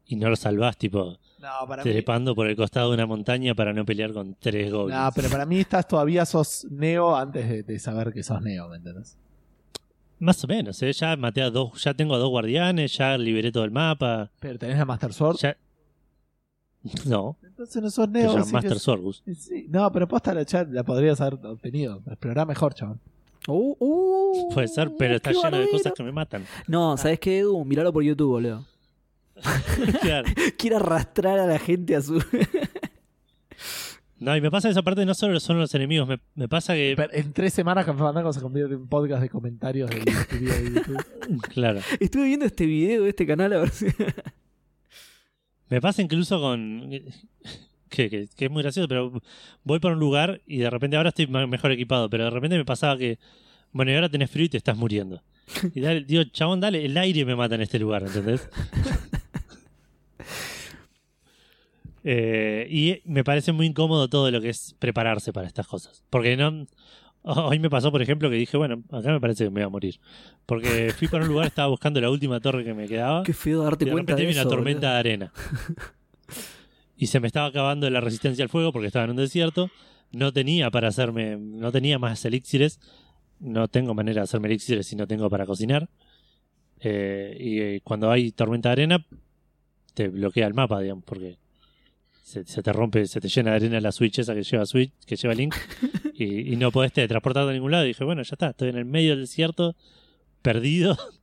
y 0.06 0.16
no 0.16 0.28
lo 0.28 0.36
salvás, 0.36 0.76
tipo, 0.76 1.18
No, 1.38 1.48
para 1.68 1.84
mí. 1.84 1.90
trepando 1.90 2.34
por 2.34 2.48
el 2.48 2.56
costado 2.56 2.88
de 2.90 2.94
una 2.96 3.06
montaña 3.06 3.54
para 3.54 3.72
no 3.72 3.84
pelear 3.84 4.12
con 4.12 4.34
tres 4.34 4.70
goblins. 4.70 5.00
No, 5.00 5.10
pero 5.14 5.28
para 5.30 5.46
mí 5.46 5.60
estás 5.60 5.86
todavía 5.88 6.26
sos 6.26 6.66
Neo 6.70 7.16
antes 7.16 7.48
de, 7.48 7.62
de 7.62 7.78
saber 7.78 8.12
que 8.12 8.22
sos 8.22 8.42
Neo, 8.42 8.68
¿me 8.68 8.76
entendés? 8.76 9.16
Más 10.18 10.44
o 10.44 10.46
menos, 10.48 10.82
¿eh? 10.82 10.92
ya 10.92 11.16
maté 11.16 11.40
a 11.40 11.48
dos, 11.48 11.82
ya 11.82 11.94
tengo 11.94 12.14
a 12.14 12.18
dos 12.18 12.28
guardianes, 12.28 12.94
ya 12.94 13.16
liberé 13.16 13.50
todo 13.50 13.64
el 13.64 13.70
mapa, 13.70 14.30
Pero 14.38 14.58
tenés 14.58 14.76
la 14.76 14.84
Master 14.84 15.14
Sword. 15.14 15.38
ya... 15.38 15.56
No, 17.06 17.36
Entonces 17.42 17.82
no 17.82 17.90
sos 17.90 18.06
se 18.06 18.10
Neo. 18.12 18.44
que 18.44 18.52
Master 18.52 18.72
es- 18.76 18.82
Sorgus. 18.82 19.22
sí. 19.36 19.66
No, 19.68 19.90
pero 19.92 20.08
posta 20.08 20.32
la 20.34 20.44
chat 20.44 20.68
la 20.70 20.82
podrías 20.82 21.20
haber 21.20 21.34
obtenido. 21.46 22.02
Explorá 22.06 22.44
mejor, 22.46 22.74
chaval. 22.74 22.98
Uh, 23.48 23.74
uh, 23.78 24.54
Puede 24.54 24.68
ser, 24.68 24.90
pero 24.98 25.16
está 25.16 25.32
lleno 25.32 25.58
de 25.58 25.68
cosas 25.70 25.92
que 25.94 26.02
me 26.02 26.12
matan. 26.12 26.44
No, 26.68 26.96
¿sabes 26.96 27.18
qué, 27.20 27.38
Edu? 27.38 27.64
Míralo 27.64 27.92
por 27.92 28.02
YouTube, 28.02 28.30
boludo. 28.30 28.64
Claro. 30.02 30.28
Quiere 30.58 30.76
arrastrar 30.76 31.38
a 31.38 31.46
la 31.46 31.58
gente 31.58 31.96
a 31.96 32.02
su. 32.02 32.22
No, 34.18 34.36
y 34.36 34.40
me 34.42 34.50
pasa 34.50 34.68
esa 34.68 34.82
parte 34.82 35.06
no 35.06 35.14
solo 35.14 35.40
son 35.40 35.58
los 35.58 35.74
enemigos, 35.74 36.06
me, 36.06 36.20
me 36.34 36.46
pasa 36.46 36.74
que... 36.74 36.92
Pero 36.94 37.10
En 37.14 37.32
tres 37.32 37.54
semanas 37.54 37.86
Café 37.86 37.98
Fandango 38.00 38.30
se 38.34 38.40
convierte 38.42 38.74
en 38.74 38.80
un 38.82 38.86
podcast 38.88 39.22
de 39.22 39.30
comentarios 39.30 39.88
de 39.88 40.00
YouTube. 40.00 41.42
Claro. 41.48 41.80
Estuve 41.98 42.24
viendo 42.24 42.44
este 42.44 42.66
video 42.66 43.04
de 43.04 43.08
este 43.08 43.26
canal 43.26 43.54
a 43.54 43.58
ver 43.60 43.70
si. 43.70 43.86
Me 45.70 45.80
pasa 45.80 46.02
incluso 46.02 46.40
con. 46.40 46.90
Que, 47.88 48.08
que- 48.08 48.28
que 48.36 48.44
es 48.44 48.50
muy 48.50 48.62
gracioso, 48.62 48.86
pero 48.86 49.12
voy 49.64 49.80
por 49.80 49.92
un 49.92 49.98
lugar 49.98 50.40
y 50.46 50.58
de 50.58 50.70
repente 50.70 50.96
ahora 50.96 51.08
estoy 51.08 51.26
mejor 51.26 51.72
equipado, 51.72 52.08
pero 52.10 52.24
de 52.24 52.30
repente 52.30 52.56
me 52.58 52.64
pasaba 52.64 52.96
que. 52.98 53.18
Bueno, 53.72 53.90
y 53.90 53.94
ahora 53.94 54.08
tenés 54.08 54.30
frío 54.30 54.44
y 54.46 54.48
te 54.48 54.58
estás 54.58 54.76
muriendo. 54.76 55.22
Y 55.74 55.80
dale, 55.80 56.04
digo, 56.06 56.22
chabón, 56.24 56.60
dale, 56.60 56.84
el 56.84 56.96
aire 56.96 57.24
me 57.24 57.34
mata 57.34 57.54
en 57.56 57.62
este 57.62 57.78
lugar, 57.78 58.02
¿entendés? 58.02 58.48
Eh, 62.02 62.66
y 62.70 63.02
me 63.04 63.24
parece 63.24 63.52
muy 63.52 63.66
incómodo 63.66 64.08
todo 64.08 64.30
lo 64.30 64.40
que 64.40 64.48
es 64.48 64.74
prepararse 64.78 65.32
para 65.32 65.46
estas 65.46 65.66
cosas. 65.66 66.02
Porque 66.10 66.36
no. 66.36 66.66
Hoy 67.22 67.58
me 67.58 67.68
pasó, 67.68 67.92
por 67.92 68.00
ejemplo, 68.02 68.30
que 68.30 68.36
dije, 68.36 68.56
bueno, 68.56 68.82
acá 68.90 69.12
me 69.12 69.20
parece 69.20 69.44
que 69.44 69.50
me 69.50 69.60
voy 69.60 69.66
a 69.66 69.68
morir. 69.68 70.00
Porque 70.46 70.92
fui 70.96 71.08
para 71.08 71.24
un 71.24 71.30
lugar, 71.30 71.46
estaba 71.46 71.68
buscando 71.68 72.00
la 72.00 72.10
última 72.10 72.40
torre 72.40 72.64
que 72.64 72.74
me 72.74 72.88
quedaba. 72.88 73.22
Qué 73.22 73.34
feo 73.34 73.62
darte 73.62 73.84
Y 73.84 73.86
de 73.86 73.92
cuenta 73.92 74.12
repente 74.12 74.26
de 74.26 74.32
vi 74.32 74.40
una 74.40 74.48
tormenta 74.48 74.92
de 74.92 74.98
arena. 74.98 75.32
Y 76.96 77.06
se 77.06 77.20
me 77.20 77.26
estaba 77.26 77.46
acabando 77.46 77.88
la 77.88 78.00
resistencia 78.00 78.42
al 78.42 78.48
fuego 78.48 78.72
porque 78.72 78.86
estaba 78.86 79.04
en 79.04 79.12
un 79.12 79.16
desierto. 79.16 79.70
no 80.12 80.32
tenía 80.32 80.70
para 80.70 80.88
hacerme, 80.88 81.36
no 81.36 81.70
tenía 81.72 81.98
más 81.98 82.24
elixires, 82.24 82.80
no 83.38 83.68
tengo 83.68 83.94
manera 83.94 84.20
de 84.20 84.24
hacerme 84.24 84.48
elixires 84.48 84.86
si 84.86 84.96
no 84.96 85.06
tengo 85.06 85.30
para 85.30 85.46
cocinar. 85.46 85.88
Eh, 86.80 87.36
y 87.38 87.60
eh, 87.60 87.80
cuando 87.84 88.10
hay 88.10 88.32
tormenta 88.32 88.70
de 88.70 88.72
arena, 88.72 89.06
te 89.94 90.08
bloquea 90.08 90.46
el 90.46 90.54
mapa, 90.54 90.80
digamos, 90.80 91.04
porque 91.04 91.38
se, 92.22 92.44
se 92.44 92.62
te 92.62 92.72
rompe, 92.72 93.06
se 93.06 93.20
te 93.20 93.28
llena 93.28 93.50
de 93.50 93.56
arena 93.56 93.80
la 93.80 93.92
Switch 93.92 94.18
esa 94.18 94.34
que 94.34 94.42
lleva 94.42 94.66
Switch, 94.66 94.92
que 95.06 95.16
lleva 95.16 95.34
Link, 95.34 95.54
y, 96.24 96.52
y 96.52 96.56
no 96.56 96.70
podés 96.70 96.92
transportarte 96.92 97.50
a 97.50 97.52
ningún 97.52 97.72
lado. 97.72 97.84
Y 97.84 97.88
dije, 97.88 98.04
bueno, 98.04 98.22
ya 98.22 98.34
está, 98.34 98.50
estoy 98.50 98.68
en 98.68 98.76
el 98.76 98.84
medio 98.84 99.10
del 99.10 99.20
desierto, 99.20 99.76
perdido. 100.42 100.96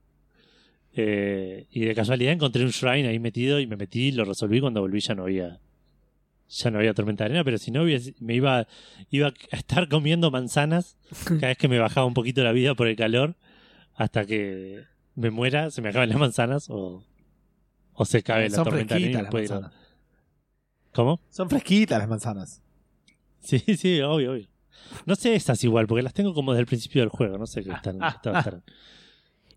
Eh, 1.00 1.68
y 1.70 1.82
de 1.82 1.94
casualidad 1.94 2.34
encontré 2.34 2.64
un 2.64 2.72
shrine 2.72 3.08
ahí 3.08 3.20
metido 3.20 3.60
y 3.60 3.68
me 3.68 3.76
metí, 3.76 4.12
lo 4.12 4.26
resolví 4.26 4.60
cuando 4.60 4.82
volví 4.82 5.00
ya 5.00 5.14
no 5.14 5.26
había 5.26 5.60
ya 6.50 6.72
no 6.72 6.80
había 6.80 6.96
tormenta 6.96 7.24
de 7.24 7.30
arena, 7.30 7.44
pero 7.44 7.60
si 7.60 7.70
no 7.70 7.84
me 7.84 8.34
iba, 8.34 8.68
iba 9.12 9.28
a 9.28 9.56
estar 9.56 9.90
comiendo 9.90 10.32
manzanas 10.32 10.98
cada 11.26 11.50
vez 11.50 11.58
que 11.60 11.68
me 11.68 11.78
bajaba 11.78 12.08
un 12.08 12.16
poquito 12.16 12.44
la 12.44 12.52
vida 12.52 12.74
por 12.74 12.88
el 12.88 12.96
calor, 12.96 13.36
hasta 13.94 14.26
que 14.26 14.86
me 15.14 15.30
muera, 15.30 15.70
se 15.70 15.84
me 15.84 15.90
acaben 15.90 16.10
las 16.10 16.18
manzanas 16.18 16.68
o, 16.70 17.04
o 17.94 18.06
se 18.06 18.20
acabe 18.20 18.50
la 18.50 18.64
tormenta 18.64 18.96
de 18.96 19.04
arena. 19.06 19.30
y 19.32 19.48
las. 19.48 19.72
¿Cómo? 20.94 21.20
Son 21.30 21.48
fresquitas 21.48 22.00
las 22.00 22.08
manzanas. 22.08 22.62
Sí, 23.40 23.60
sí, 23.78 24.02
obvio, 24.02 24.32
obvio. 24.32 24.48
No 25.06 25.16
sé 25.16 25.36
estas 25.36 25.64
igual, 25.64 25.88
porque 25.88 26.02
las 26.04 26.14
tengo 26.14 26.34
como 26.34 26.52
desde 26.54 26.62
el 26.62 26.68
principio 26.68 27.02
del 27.02 27.10
juego, 27.10 27.38
no 27.38 27.46
sé 27.48 27.64
qué 27.64 27.72
están. 27.72 28.00
estarán. 28.04 28.64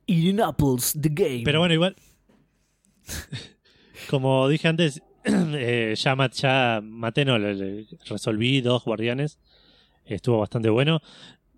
Eating 0.06 0.40
Apples, 0.40 0.96
the 1.00 1.08
game. 1.10 1.42
Pero 1.44 1.58
bueno, 1.60 1.74
igual. 1.74 1.94
Como 4.08 4.48
dije 4.48 4.68
antes, 4.68 5.02
eh, 5.24 5.94
ya, 5.96 6.16
ma- 6.16 6.30
ya 6.30 6.80
maté, 6.82 7.24
no, 7.24 7.38
le- 7.38 7.54
le- 7.54 7.86
resolví 8.06 8.60
dos 8.60 8.84
guardianes. 8.84 9.38
Estuvo 10.04 10.38
bastante 10.38 10.70
bueno. 10.70 11.00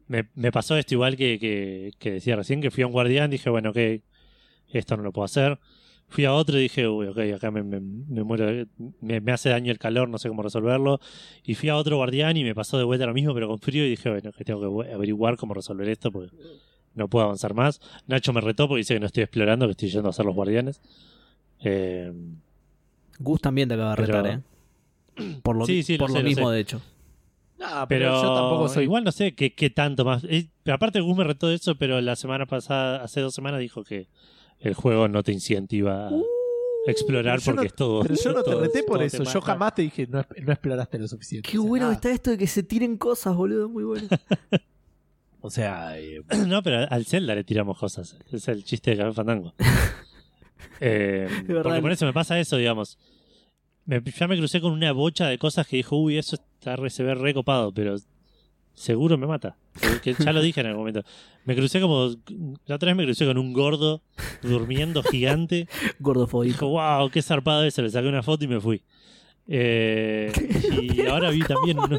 Me, 0.08 0.28
me 0.34 0.52
pasó 0.52 0.76
esto 0.76 0.94
igual 0.94 1.16
que, 1.16 1.38
que, 1.38 1.92
que 1.98 2.12
decía 2.12 2.36
recién, 2.36 2.60
que 2.60 2.70
fui 2.70 2.82
a 2.82 2.86
un 2.86 2.92
guardián, 2.92 3.30
dije, 3.30 3.48
bueno, 3.48 3.70
ok, 3.70 3.78
esto 4.68 4.96
no 4.96 5.02
lo 5.02 5.12
puedo 5.12 5.24
hacer. 5.24 5.58
Fui 6.12 6.24
a 6.26 6.32
otro 6.34 6.58
y 6.58 6.62
dije, 6.62 6.86
uy, 6.86 7.06
ok, 7.06 7.18
acá 7.36 7.50
me, 7.50 7.62
me- 7.62 7.80
me 7.80 8.22
muero, 8.22 8.66
me, 9.00 9.20
me 9.20 9.32
hace 9.32 9.48
daño 9.48 9.72
el 9.72 9.78
calor, 9.78 10.08
no 10.08 10.18
sé 10.18 10.28
cómo 10.28 10.42
resolverlo. 10.42 11.00
Y 11.42 11.54
fui 11.54 11.68
a 11.70 11.76
otro 11.76 11.96
guardián 11.96 12.36
y 12.36 12.44
me 12.44 12.54
pasó 12.54 12.78
de 12.78 12.84
vuelta 12.84 13.06
lo 13.06 13.14
mismo, 13.14 13.32
pero 13.34 13.48
con 13.48 13.58
frío, 13.58 13.84
y 13.86 13.90
dije, 13.90 14.10
bueno, 14.10 14.30
que 14.32 14.44
tengo 14.44 14.82
que 14.82 14.92
averiguar 14.92 15.36
cómo 15.36 15.54
resolver 15.54 15.88
esto, 15.88 16.12
porque 16.12 16.30
no 16.94 17.08
puedo 17.08 17.24
avanzar 17.24 17.54
más. 17.54 17.80
Nacho 18.06 18.32
me 18.32 18.40
retó 18.42 18.68
porque 18.68 18.78
dice 18.80 18.94
que 18.94 19.00
no 19.00 19.06
estoy 19.06 19.22
explorando, 19.22 19.66
que 19.66 19.70
estoy 19.72 19.88
yendo 19.88 20.08
a 20.08 20.10
hacer 20.10 20.26
los 20.26 20.34
guardianes. 20.34 20.80
Eh, 21.60 22.12
Gus 23.18 23.40
también 23.40 23.68
te 23.68 23.74
acaba 23.74 23.90
de 23.96 23.96
Pero- 24.02 24.22
retar, 24.22 24.38
¿eh? 24.38 25.40
Por 25.42 25.56
lo, 25.56 25.66
Sí, 25.66 25.82
sí, 25.82 25.94
lo 25.94 25.98
por 26.00 26.10
sé, 26.12 26.18
lo 26.18 26.24
mismo, 26.24 26.48
sé. 26.48 26.54
de 26.54 26.60
hecho. 26.60 26.82
Pero 27.58 27.86
pero, 27.88 28.22
yo 28.22 28.34
tampoco 28.34 28.68
soy. 28.68 28.84
igual 28.84 29.04
no 29.04 29.12
sé 29.12 29.34
qué, 29.34 29.54
qué 29.54 29.70
tanto 29.70 30.04
más. 30.04 30.24
Eh, 30.24 30.48
aparte 30.72 31.00
Gus 31.00 31.16
me 31.16 31.22
retó 31.24 31.46
de 31.48 31.54
eso, 31.54 31.76
pero 31.76 32.00
la 32.00 32.16
semana 32.16 32.44
pasada, 32.46 33.02
hace 33.04 33.20
dos 33.20 33.34
semanas, 33.34 33.60
dijo 33.60 33.84
que 33.84 34.08
el 34.62 34.74
juego 34.74 35.08
no 35.08 35.22
te 35.22 35.32
incentiva 35.32 36.08
a 36.08 36.90
explorar 36.90 37.38
pero 37.38 37.40
yo 37.40 37.44
porque 37.44 37.56
no- 37.56 37.66
es 37.66 37.74
todo. 37.74 38.02
Pero 38.02 38.14
yo 38.16 38.32
no 38.32 38.42
te 38.42 38.54
reté 38.54 38.82
por 38.82 39.02
eso. 39.02 39.22
Yo 39.24 39.40
jamás 39.40 39.74
te 39.74 39.82
dije 39.82 40.06
no, 40.08 40.24
no 40.44 40.52
exploraste 40.52 40.98
lo 40.98 41.06
suficiente. 41.08 41.48
Qué 41.50 41.58
O 41.58 41.62
sea, 41.62 41.68
bueno 41.68 41.84
nada. 41.86 41.94
está 41.94 42.10
esto 42.10 42.30
de 42.30 42.38
que 42.38 42.46
se 42.46 42.62
tiren 42.62 42.96
cosas, 42.96 43.34
boludo. 43.36 43.68
Muy 43.68 43.84
bueno. 43.84 44.08
O 45.44 45.50
sea, 45.50 45.98
eh, 45.98 46.22
No, 46.46 46.62
pero 46.62 46.86
al 46.88 47.04
Zelda 47.04 47.34
le 47.34 47.42
tiramos 47.42 47.76
cosas. 47.76 48.16
Es 48.30 48.46
el 48.46 48.62
chiste 48.62 48.92
de 48.92 48.98
Café 48.98 49.12
Fandango. 49.12 49.54
Eh, 50.84 51.28
verdad. 51.46 51.62
porque 51.64 51.80
por 51.80 51.92
eso 51.92 52.06
me 52.06 52.12
pasa 52.12 52.38
eso, 52.40 52.56
digamos. 52.56 52.98
Me- 53.84 54.00
ya 54.02 54.26
me 54.28 54.36
crucé 54.36 54.60
con 54.60 54.72
una 54.72 54.92
bocha 54.92 55.26
de 55.28 55.38
cosas 55.38 55.66
que 55.66 55.76
dijo, 55.76 55.96
uy, 55.96 56.18
eso 56.18 56.36
está 56.36 56.76
re, 56.76 56.90
se 56.90 57.02
ve 57.04 57.14
recopado, 57.14 57.72
pero 57.72 57.96
seguro 58.74 59.16
me 59.18 59.26
mata. 59.26 59.56
Ya 60.18 60.32
lo 60.32 60.40
dije 60.42 60.60
en 60.60 60.66
algún 60.66 60.80
momento. 60.82 61.02
Me 61.44 61.54
crucé 61.56 61.80
como. 61.80 62.10
La 62.66 62.76
otra 62.76 62.88
vez 62.88 62.96
me 62.96 63.04
crucé 63.04 63.24
con 63.26 63.38
un 63.38 63.52
gordo 63.52 64.02
durmiendo 64.42 65.02
gigante. 65.02 65.68
Gordofóbico. 65.98 66.52
Dijo, 66.52 66.68
wow, 66.68 67.10
qué 67.10 67.22
zarpado 67.22 67.64
eso. 67.64 67.82
Le 67.82 67.90
saqué 67.90 68.08
una 68.08 68.22
foto 68.22 68.44
y 68.44 68.48
me 68.48 68.60
fui. 68.60 68.82
Eh, 69.48 70.32
y 70.94 71.06
ahora 71.06 71.30
vi 71.30 71.40
también 71.40 71.78
uno. 71.78 71.98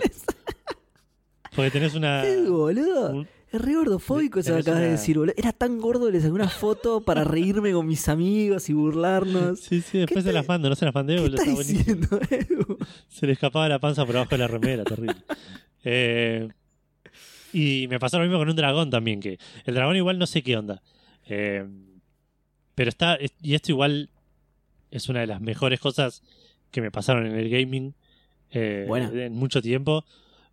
Porque 1.55 1.71
tenés 1.71 1.93
una. 1.95 2.21
¿Qué, 2.23 2.41
boludo? 2.49 3.11
un- 3.11 3.27
Es 3.51 3.61
re 3.61 3.75
gordofóbico 3.75 4.39
eso 4.39 4.53
que 4.55 4.61
acabas 4.61 4.79
de 4.81 4.89
decir, 4.91 5.17
boludo. 5.17 5.35
Era 5.37 5.51
tan 5.51 5.79
gordo 5.79 6.07
que 6.07 6.13
le 6.13 6.19
saqué 6.21 6.31
una 6.31 6.49
foto 6.49 7.01
para 7.01 7.23
reírme 7.23 7.71
con 7.73 7.85
mis 7.85 8.09
amigos 8.09 8.69
y 8.69 8.73
burlarnos. 8.73 9.59
Sí, 9.59 9.81
sí, 9.81 9.99
después 9.99 10.23
¿Qué 10.25 10.31
se 10.31 10.41
te- 10.41 10.47
mando, 10.47 10.69
no 10.69 10.75
se 10.75 10.85
la 10.85 10.91
mandé, 10.91 11.15
¿Qué 11.15 11.21
boludo. 11.21 11.41
Está 11.43 11.51
diciendo? 11.63 12.07
Se 13.07 13.27
le 13.27 13.33
escapaba 13.33 13.69
la 13.69 13.77
panza 13.79 14.05
por 14.05 14.15
abajo 14.15 14.31
de 14.31 14.37
la 14.39 14.47
remera, 14.47 14.83
terrible. 14.83 15.15
Eh, 15.83 16.47
y 17.53 17.87
me 17.87 17.99
pasó 17.99 18.17
lo 18.17 18.23
mismo 18.25 18.39
con 18.39 18.49
un 18.49 18.55
dragón 18.55 18.89
también, 18.89 19.19
que 19.21 19.37
el 19.65 19.75
dragón 19.75 19.95
igual 19.95 20.17
no 20.19 20.25
sé 20.25 20.41
qué 20.41 20.57
onda. 20.57 20.81
Eh, 21.27 21.65
pero 22.75 22.89
está, 22.89 23.15
es- 23.15 23.33
y 23.41 23.53
esto 23.53 23.71
igual 23.71 24.09
es 24.91 25.07
una 25.09 25.21
de 25.21 25.27
las 25.27 25.39
mejores 25.41 25.79
cosas 25.79 26.23
que 26.71 26.81
me 26.81 26.91
pasaron 26.91 27.25
en 27.27 27.35
el 27.35 27.49
gaming 27.49 27.93
eh, 28.51 28.85
Buena. 28.87 29.09
en 29.13 29.33
mucho 29.33 29.61
tiempo, 29.61 30.05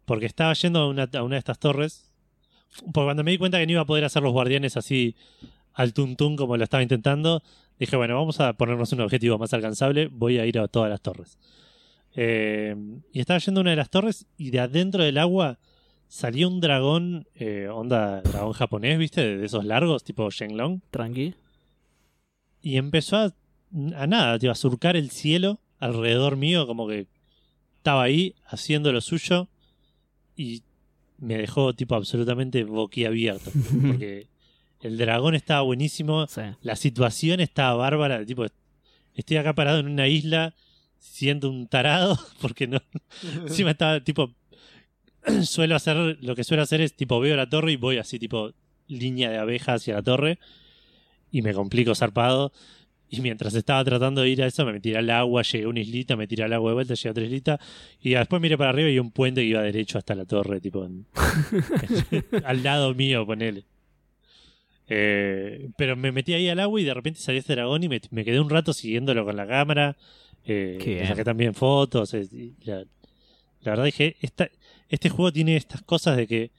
porque 0.04 0.26
estaba 0.26 0.52
yendo 0.54 0.80
a 0.80 0.88
una, 0.88 1.08
a 1.12 1.22
una 1.22 1.34
de 1.36 1.38
estas 1.40 1.58
torres, 1.58 2.10
porque 2.92 3.06
cuando 3.06 3.24
me 3.24 3.30
di 3.32 3.38
cuenta 3.38 3.58
que 3.58 3.66
no 3.66 3.72
iba 3.72 3.80
a 3.82 3.86
poder 3.86 4.04
hacer 4.04 4.22
los 4.22 4.32
guardianes 4.32 4.76
así 4.76 5.16
al 5.74 5.92
tuntún 5.94 6.36
como 6.36 6.56
lo 6.56 6.64
estaba 6.64 6.82
intentando, 6.82 7.42
dije, 7.78 7.96
bueno, 7.96 8.14
vamos 8.16 8.38
a 8.40 8.52
ponernos 8.54 8.92
un 8.92 9.00
objetivo 9.00 9.38
más 9.38 9.52
alcanzable, 9.54 10.08
voy 10.10 10.38
a 10.38 10.46
ir 10.46 10.58
a 10.58 10.68
todas 10.68 10.90
las 10.90 11.00
torres. 11.00 11.38
Eh, 12.14 12.74
y 13.12 13.20
estaba 13.20 13.38
yendo 13.38 13.60
a 13.60 13.62
una 13.62 13.70
de 13.70 13.76
las 13.76 13.90
torres 13.90 14.26
y 14.36 14.50
de 14.50 14.60
adentro 14.60 15.02
del 15.04 15.16
agua 15.18 15.58
salió 16.10 16.48
un 16.48 16.60
dragón, 16.60 17.28
eh, 17.36 17.68
onda 17.72 18.20
dragón 18.22 18.52
japonés, 18.52 18.98
¿viste? 18.98 19.38
De, 19.38 19.46
esos 19.46 19.64
largos, 19.64 20.02
tipo 20.02 20.28
Shenlong. 20.28 20.80
Tranqui. 20.90 21.34
Y 22.60 22.76
empezó 22.76 23.16
a, 23.16 23.32
a 23.96 24.06
nada, 24.08 24.38
tío, 24.38 24.50
a 24.50 24.56
surcar 24.56 24.96
el 24.96 25.10
cielo 25.10 25.60
alrededor 25.78 26.36
mío, 26.36 26.66
como 26.66 26.88
que 26.88 27.06
estaba 27.76 28.02
ahí 28.02 28.34
haciendo 28.44 28.92
lo 28.92 29.00
suyo 29.00 29.48
y 30.36 30.62
me 31.18 31.36
dejó 31.38 31.74
tipo 31.74 31.94
absolutamente 31.94 32.64
boquiabierto. 32.64 33.50
Porque 33.86 34.26
el 34.80 34.98
dragón 34.98 35.36
estaba 35.36 35.62
buenísimo, 35.62 36.26
Sí. 36.26 36.42
la 36.62 36.74
situación 36.74 37.38
estaba 37.38 37.74
bárbara, 37.74 38.26
tipo, 38.26 38.46
estoy 39.14 39.36
acá 39.36 39.54
parado 39.54 39.78
en 39.78 39.86
una 39.86 40.08
isla 40.08 40.54
siendo 40.98 41.48
un 41.48 41.68
tarado, 41.68 42.18
porque 42.42 42.66
no, 42.66 42.78
encima 43.46 43.70
estaba 43.70 44.00
tipo, 44.00 44.34
suelo 45.44 45.74
hacer, 45.76 46.18
lo 46.20 46.34
que 46.34 46.44
suelo 46.44 46.62
hacer 46.62 46.80
es 46.80 46.94
tipo, 46.94 47.20
veo 47.20 47.36
la 47.36 47.48
torre 47.48 47.72
y 47.72 47.76
voy 47.76 47.98
así 47.98 48.18
tipo, 48.18 48.52
línea 48.88 49.30
de 49.30 49.38
abeja 49.38 49.74
hacia 49.74 49.94
la 49.94 50.02
torre 50.02 50.38
y 51.30 51.42
me 51.42 51.52
complico 51.54 51.94
zarpado. 51.94 52.52
Y 53.12 53.20
mientras 53.22 53.54
estaba 53.54 53.82
tratando 53.84 54.20
de 54.20 54.28
ir 54.28 54.40
a 54.40 54.46
eso, 54.46 54.64
me 54.64 54.72
metí 54.72 54.94
al 54.94 55.10
agua, 55.10 55.42
llegué 55.42 55.64
a 55.64 55.68
una 55.68 55.80
islita, 55.80 56.14
me 56.14 56.28
tiré 56.28 56.44
al 56.44 56.52
agua 56.52 56.70
de 56.70 56.74
vuelta, 56.74 56.94
llegué 56.94 57.08
a 57.08 57.10
otra 57.10 57.24
islita. 57.24 57.60
Y 58.00 58.10
después 58.10 58.40
miré 58.40 58.56
para 58.56 58.70
arriba 58.70 58.88
y 58.88 59.00
un 59.00 59.10
puente 59.10 59.40
que 59.40 59.48
iba 59.48 59.62
derecho 59.62 59.98
hasta 59.98 60.14
la 60.14 60.24
torre, 60.26 60.60
tipo, 60.60 60.84
en- 60.84 61.06
al 62.44 62.62
lado 62.62 62.94
mío, 62.94 63.26
ponele. 63.26 63.64
Eh, 64.88 65.70
pero 65.76 65.96
me 65.96 66.10
metí 66.12 66.34
ahí 66.34 66.48
al 66.48 66.58
agua 66.60 66.80
y 66.80 66.84
de 66.84 66.94
repente 66.94 67.20
salió 67.20 67.38
este 67.40 67.54
dragón 67.54 67.82
y 67.84 67.88
me, 67.88 68.00
me 68.10 68.24
quedé 68.24 68.40
un 68.40 68.50
rato 68.50 68.72
siguiéndolo 68.72 69.24
con 69.24 69.36
la 69.36 69.46
cámara. 69.46 69.96
Eh, 70.44 70.78
saqué 71.08 71.24
también 71.24 71.54
fotos. 71.54 72.12
eh, 72.14 72.26
la, 72.64 72.78
la 72.78 72.84
verdad 73.72 73.84
dije, 73.84 74.16
esta, 74.20 74.48
este 74.90 75.10
juego 75.10 75.32
tiene 75.32 75.56
estas 75.56 75.82
cosas 75.82 76.18
de 76.18 76.28
que 76.28 76.52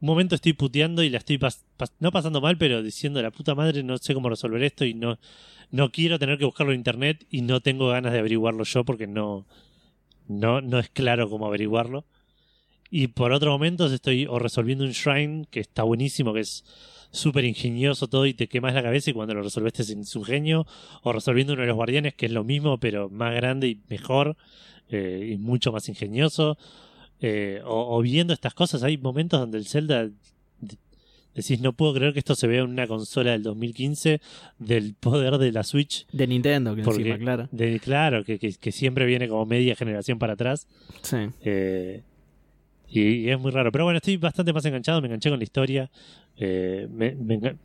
un 0.00 0.08
momento 0.08 0.34
estoy 0.34 0.52
puteando 0.54 1.02
y 1.02 1.10
la 1.10 1.18
estoy 1.18 1.38
pas- 1.38 1.62
no 2.00 2.12
pasando 2.12 2.40
mal, 2.40 2.58
pero 2.58 2.82
diciendo 2.82 3.22
la 3.22 3.30
puta 3.30 3.54
madre 3.54 3.82
no 3.84 3.98
sé 3.98 4.14
cómo 4.14 4.28
resolver 4.30 4.62
esto 4.62 4.84
y 4.84 4.94
no, 4.94 5.18
no 5.70 5.92
quiero 5.92 6.18
tener 6.18 6.38
que 6.38 6.44
buscarlo 6.46 6.72
en 6.72 6.80
internet 6.80 7.26
y 7.30 7.42
no 7.42 7.60
tengo 7.60 7.88
ganas 7.88 8.12
de 8.12 8.20
averiguarlo 8.20 8.64
yo 8.64 8.84
porque 8.84 9.06
no, 9.06 9.46
no, 10.28 10.60
no 10.60 10.78
es 10.78 10.90
claro 10.90 11.28
cómo 11.30 11.46
averiguarlo. 11.46 12.04
Y 12.90 13.08
por 13.08 13.32
otros 13.32 13.50
momentos 13.52 13.92
estoy 13.92 14.26
o 14.26 14.38
resolviendo 14.38 14.84
un 14.84 14.90
shrine 14.92 15.46
que 15.50 15.60
está 15.60 15.82
buenísimo, 15.82 16.32
que 16.32 16.40
es 16.40 16.64
súper 17.10 17.44
ingenioso 17.44 18.08
todo 18.08 18.26
y 18.26 18.34
te 18.34 18.48
quemas 18.48 18.74
la 18.74 18.82
cabeza 18.82 19.10
y 19.10 19.12
cuando 19.14 19.34
lo 19.34 19.42
resolveste 19.42 19.82
es 19.82 20.16
un 20.16 20.24
genio, 20.24 20.66
o 21.02 21.12
resolviendo 21.12 21.54
uno 21.54 21.62
de 21.62 21.68
los 21.68 21.76
guardianes 21.76 22.14
que 22.14 22.26
es 22.26 22.32
lo 22.32 22.44
mismo 22.44 22.78
pero 22.78 23.08
más 23.10 23.34
grande 23.34 23.68
y 23.68 23.80
mejor 23.88 24.36
eh, 24.88 25.30
y 25.32 25.36
mucho 25.38 25.72
más 25.72 25.88
ingenioso. 25.88 26.58
Eh, 27.20 27.60
o, 27.64 27.96
o 27.96 28.02
viendo 28.02 28.32
estas 28.34 28.54
cosas, 28.54 28.82
hay 28.82 28.98
momentos 28.98 29.40
donde 29.40 29.58
el 29.58 29.66
Zelda 29.66 30.04
de- 30.06 30.12
decís, 31.34 31.60
no 31.60 31.72
puedo 31.74 31.94
creer 31.94 32.12
que 32.12 32.18
esto 32.18 32.34
se 32.34 32.46
vea 32.46 32.62
en 32.62 32.70
una 32.70 32.86
consola 32.86 33.32
del 33.32 33.42
2015 33.42 34.20
del 34.58 34.94
poder 34.94 35.38
de 35.38 35.52
la 35.52 35.64
Switch. 35.64 36.06
De 36.12 36.26
Nintendo, 36.26 36.74
que 36.74 36.82
Porque, 36.82 37.00
encima, 37.00 37.18
claro. 37.18 37.48
de, 37.52 37.78
claro, 37.80 38.24
que, 38.24 38.38
que, 38.38 38.52
que 38.54 38.72
siempre 38.72 39.04
viene 39.06 39.28
como 39.28 39.44
media 39.46 39.74
generación 39.76 40.18
para 40.18 40.32
atrás. 40.34 40.66
Sí. 41.02 41.16
Eh, 41.42 42.02
y, 42.88 43.00
y 43.02 43.30
es 43.30 43.38
muy 43.38 43.50
raro. 43.50 43.70
Pero 43.72 43.84
bueno, 43.84 43.96
estoy 43.98 44.16
bastante 44.16 44.52
más 44.52 44.64
enganchado, 44.64 45.00
me 45.00 45.08
enganché 45.08 45.28
con 45.30 45.38
la 45.38 45.44
historia. 45.44 45.90
Eh, 46.36 46.86
me- 46.90 47.14
me 47.14 47.38
enga- 47.40 47.56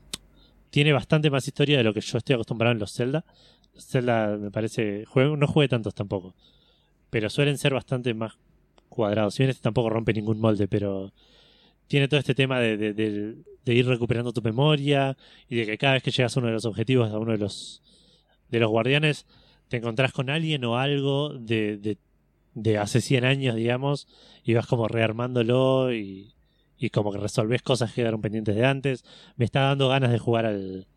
tiene 0.70 0.92
bastante 0.94 1.30
más 1.30 1.46
historia 1.48 1.78
de 1.78 1.84
lo 1.84 1.94
que 1.94 2.02
yo 2.02 2.18
estoy 2.18 2.34
acostumbrado 2.34 2.72
en 2.74 2.80
los 2.80 2.94
Zelda. 2.94 3.24
Los 3.74 3.86
Zelda 3.86 4.38
me 4.38 4.52
parece, 4.52 5.06
juego, 5.06 5.38
no 5.38 5.48
jugué 5.48 5.68
tantos 5.70 5.94
tampoco, 5.94 6.36
pero 7.10 7.30
suelen 7.30 7.58
ser 7.58 7.74
bastante 7.74 8.14
más 8.14 8.34
cuadrado. 8.92 9.32
Si 9.32 9.44
bien 9.44 9.50
este 9.52 9.64
tampoco 9.64 9.90
rompe 9.90 10.14
ningún 10.14 10.40
molde, 10.40 10.68
pero 10.68 11.14
tiene 11.88 12.08
todo 12.08 12.20
este 12.20 12.36
tema 12.36 12.60
de, 12.60 12.78
de- 12.94 13.36
ir 13.74 13.88
recuperando 13.88 14.34
tu 14.34 14.42
memoria 14.42 15.18
y 15.50 15.56
de 15.58 15.66
que 15.66 15.78
cada 15.78 15.94
vez 15.94 16.04
que 16.04 16.12
llegas 16.12 16.36
a 16.36 16.40
uno 16.42 16.48
de 16.50 16.54
los 16.56 16.66
objetivos, 16.66 17.12
a 17.12 17.20
uno 17.20 17.32
de 17.34 17.38
los, 17.40 17.82
de 18.50 18.60
los 18.60 18.70
guardianes, 18.70 19.26
te 19.70 19.78
encontrás 19.78 20.12
con 20.14 20.30
alguien 20.30 20.64
o 20.66 20.78
algo 20.78 21.34
de 21.34 22.78
hace 22.80 23.02
100 23.02 23.24
años, 23.26 23.56
digamos, 23.56 24.08
y 24.44 24.54
vas 24.56 24.68
como 24.68 24.88
rearmándolo 24.88 25.94
y, 25.94 26.34
y 26.78 26.90
como 26.90 27.12
que 27.12 27.18
resolvés 27.20 27.62
cosas 27.62 27.92
que 27.92 28.02
quedaron 28.02 28.22
pendientes 28.22 28.56
de 28.56 28.66
antes. 28.66 29.06
Me 29.38 29.46
está 29.46 29.62
dando 29.62 29.88
ganas 29.90 30.12
de 30.12 30.20
jugar 30.20 30.46
al, 30.46 30.88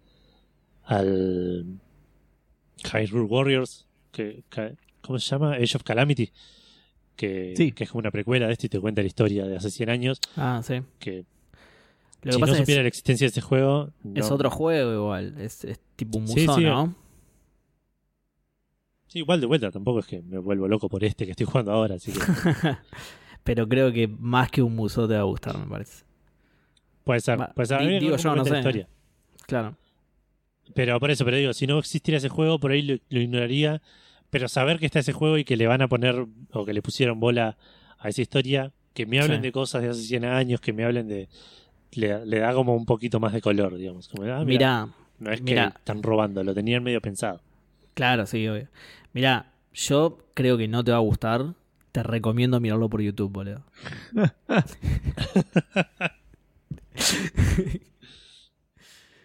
al 0.85 1.67
Hyrule 2.93 3.27
Warriors, 3.27 3.87
que, 4.13 4.45
que- 4.51 4.77
¿cómo 5.01 5.19
se 5.19 5.31
llama? 5.31 5.55
Age 5.55 5.77
of 5.77 5.83
Calamity. 5.85 6.31
Que, 7.17 7.55
Sí. 7.57 7.73
que 7.73 7.85
es 7.85 7.91
como 7.91 8.01
una 8.01 8.11
precuela 8.11 8.47
de 8.47 8.53
esto 8.55 8.67
y 8.67 8.69
te 8.69 8.81
cuenta 8.81 9.01
la 9.01 9.07
historia 9.07 9.45
de 9.47 9.57
hace 9.57 9.71
100 9.71 9.89
años. 9.91 10.21
Ah, 10.37 10.61
sí. 10.65 10.83
Que 10.99 11.25
Lo 12.23 12.31
que 12.31 12.33
si 12.33 12.41
no 12.41 12.47
supiera 12.55 12.81
es, 12.81 12.85
la 12.85 12.89
existencia 12.89 13.25
de 13.25 13.29
este 13.29 13.41
juego, 13.41 13.91
es 14.15 14.31
otro 14.31 14.51
juego 14.51 14.93
igual. 14.93 15.35
Es, 15.39 15.65
es 15.65 15.79
tipo 15.97 16.19
un 16.19 16.27
Sí, 16.27 16.41
museo, 16.47 16.57
sí. 16.57 16.65
¿no? 16.65 16.95
Sí, 19.07 19.19
igual 19.21 19.41
de 19.41 19.47
vuelta, 19.47 19.71
tampoco 19.71 20.01
es 20.01 20.07
que 20.07 20.23
me 20.23 20.39
vuelvo 20.39 20.67
loco 20.67 20.89
por 20.89 21.05
este 21.05 21.25
que 21.25 21.33
estoy 21.33 21.47
jugando 21.47 21.73
ahora, 21.73 21.95
así 21.97 22.13
que 22.13 22.19
Pero 23.45 23.69
creo 23.69 23.93
que 23.93 24.09
más 24.09 24.51
que 24.51 24.63
un 24.63 24.75
museo 24.75 25.07
te 25.07 25.15
va 25.15 25.21
a 25.21 25.25
gustar, 25.25 25.57
me 25.59 25.67
parece. 25.67 26.05
puede 27.05 27.21
ser. 27.21 27.39
Puede 27.55 27.67
ser. 27.67 28.01
Digo 28.01 28.17
yo, 28.17 28.31
no 28.35 28.43
la 28.43 28.45
sé. 28.45 28.57
historia. 28.57 28.89
Claro. 29.47 29.77
Pero 30.75 30.99
por 30.99 31.11
eso, 31.11 31.27
pero 31.27 31.37
digo, 31.37 31.53
si 31.53 31.67
no 31.67 31.79
existiera 31.79 32.17
ese 32.17 32.31
juego, 32.31 32.59
por 32.59 32.71
ahí 32.73 32.81
lo, 32.83 32.97
lo 33.11 33.21
ignoraría. 33.21 33.83
Pero 34.35 34.49
saber 34.49 34.81
que 34.81 34.87
está 34.87 34.99
ese 34.99 35.13
juego 35.13 35.39
y 35.39 35.45
que 35.45 35.57
le 35.57 35.69
van 35.69 35.81
a 35.81 35.87
poner, 35.87 36.27
o 36.53 36.65
que 36.65 36.73
le 36.73 36.83
pusieron 36.83 37.21
bola 37.21 37.57
a 38.01 38.09
esa 38.09 38.21
historia, 38.21 38.73
que 38.93 39.07
me 39.07 39.21
hablen 39.21 39.39
Sí. 39.39 39.43
de 39.45 39.53
cosas 39.53 39.83
de 39.83 39.91
hace 39.91 40.03
100 40.03 40.25
años, 40.25 40.61
que 40.61 40.73
me 40.73 40.85
hablen 40.85 41.07
de. 41.07 41.29
Le, 41.93 42.27
le 42.27 42.39
da 42.41 42.53
como 42.53 42.75
un 42.75 42.85
poquito 42.85 43.21
más 43.21 43.33
de 43.33 43.41
color, 43.41 43.77
digamos. 43.77 44.09
Como, 44.09 44.25
ah, 44.25 44.45
mira, 44.45 44.45
Mirá, 44.45 44.89
no 45.21 45.31
es 45.31 45.41
que 45.41 45.55
están 45.55 46.03
robando, 46.03 46.43
lo 46.43 46.53
tenían 46.53 46.83
medio 46.83 47.01
pensado. 47.01 47.41
claro, 47.95 48.27
sí, 48.27 48.49
obvio. 48.49 48.67
Mirá, 49.13 49.53
yo 49.73 50.19
creo 50.35 50.59
que 50.59 50.67
no 50.67 50.83
te 50.83 50.91
va 50.91 50.97
a 50.97 51.01
gustar. 51.01 51.55
Te 51.93 52.03
recomiendo 52.03 52.59
mirarlo 52.59 52.89
por 52.89 53.01
YouTube, 53.03 53.31
boludo. 53.31 53.63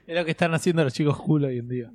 Es 0.07 0.15
lo 0.15 0.25
que 0.25 0.31
están 0.31 0.53
haciendo 0.53 0.83
los 0.83 0.93
chicos 0.93 1.17
cool 1.17 1.45
hoy 1.45 1.59
en 1.59 1.67
día. 1.67 1.91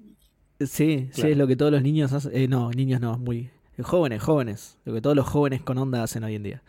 Sí, 0.66 1.08
sí, 1.12 1.22
es 1.28 1.36
lo 1.36 1.46
que 1.46 1.56
todos 1.56 1.72
los 1.72 1.82
niños 1.82 2.12
hacen. 2.12 2.32
Eh, 2.34 2.48
no, 2.48 2.70
niños 2.70 3.00
no, 3.00 3.18
muy. 3.18 3.50
Jóvenes, 3.82 4.22
jóvenes. 4.22 4.78
Lo 4.84 4.94
que 4.94 5.00
todos 5.00 5.16
los 5.16 5.26
jóvenes 5.26 5.62
con 5.62 5.78
onda 5.78 6.02
hacen 6.02 6.22
hoy 6.24 6.34
en 6.36 6.42
día. 6.44 6.62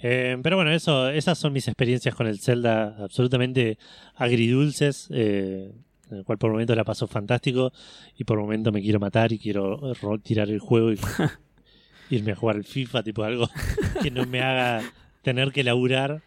Eh, 0.00 0.38
pero 0.42 0.56
bueno, 0.56 0.70
eso, 0.70 1.08
esas 1.10 1.38
son 1.38 1.52
mis 1.52 1.66
experiencias 1.66 2.14
con 2.14 2.26
el 2.28 2.38
Zelda, 2.38 2.96
absolutamente 3.02 3.78
agridulces, 4.14 5.08
eh, 5.10 5.72
en 6.10 6.18
el 6.18 6.24
cual 6.24 6.38
por 6.38 6.52
momentos 6.52 6.76
la 6.76 6.84
paso 6.84 7.06
fantástico 7.08 7.72
y 8.16 8.24
por 8.24 8.38
momentos 8.38 8.72
me 8.72 8.80
quiero 8.80 9.00
matar 9.00 9.32
y 9.32 9.38
quiero 9.38 9.92
ro- 9.94 10.18
tirar 10.20 10.48
el 10.50 10.60
juego 10.60 10.92
y 10.92 10.98
irme 12.10 12.32
a 12.32 12.36
jugar 12.36 12.56
al 12.56 12.64
FIFA, 12.64 13.02
tipo 13.02 13.24
algo 13.24 13.48
que 14.02 14.10
no 14.12 14.24
me 14.24 14.40
haga 14.40 14.82
tener 15.22 15.50
que 15.50 15.64
laburar. 15.64 16.22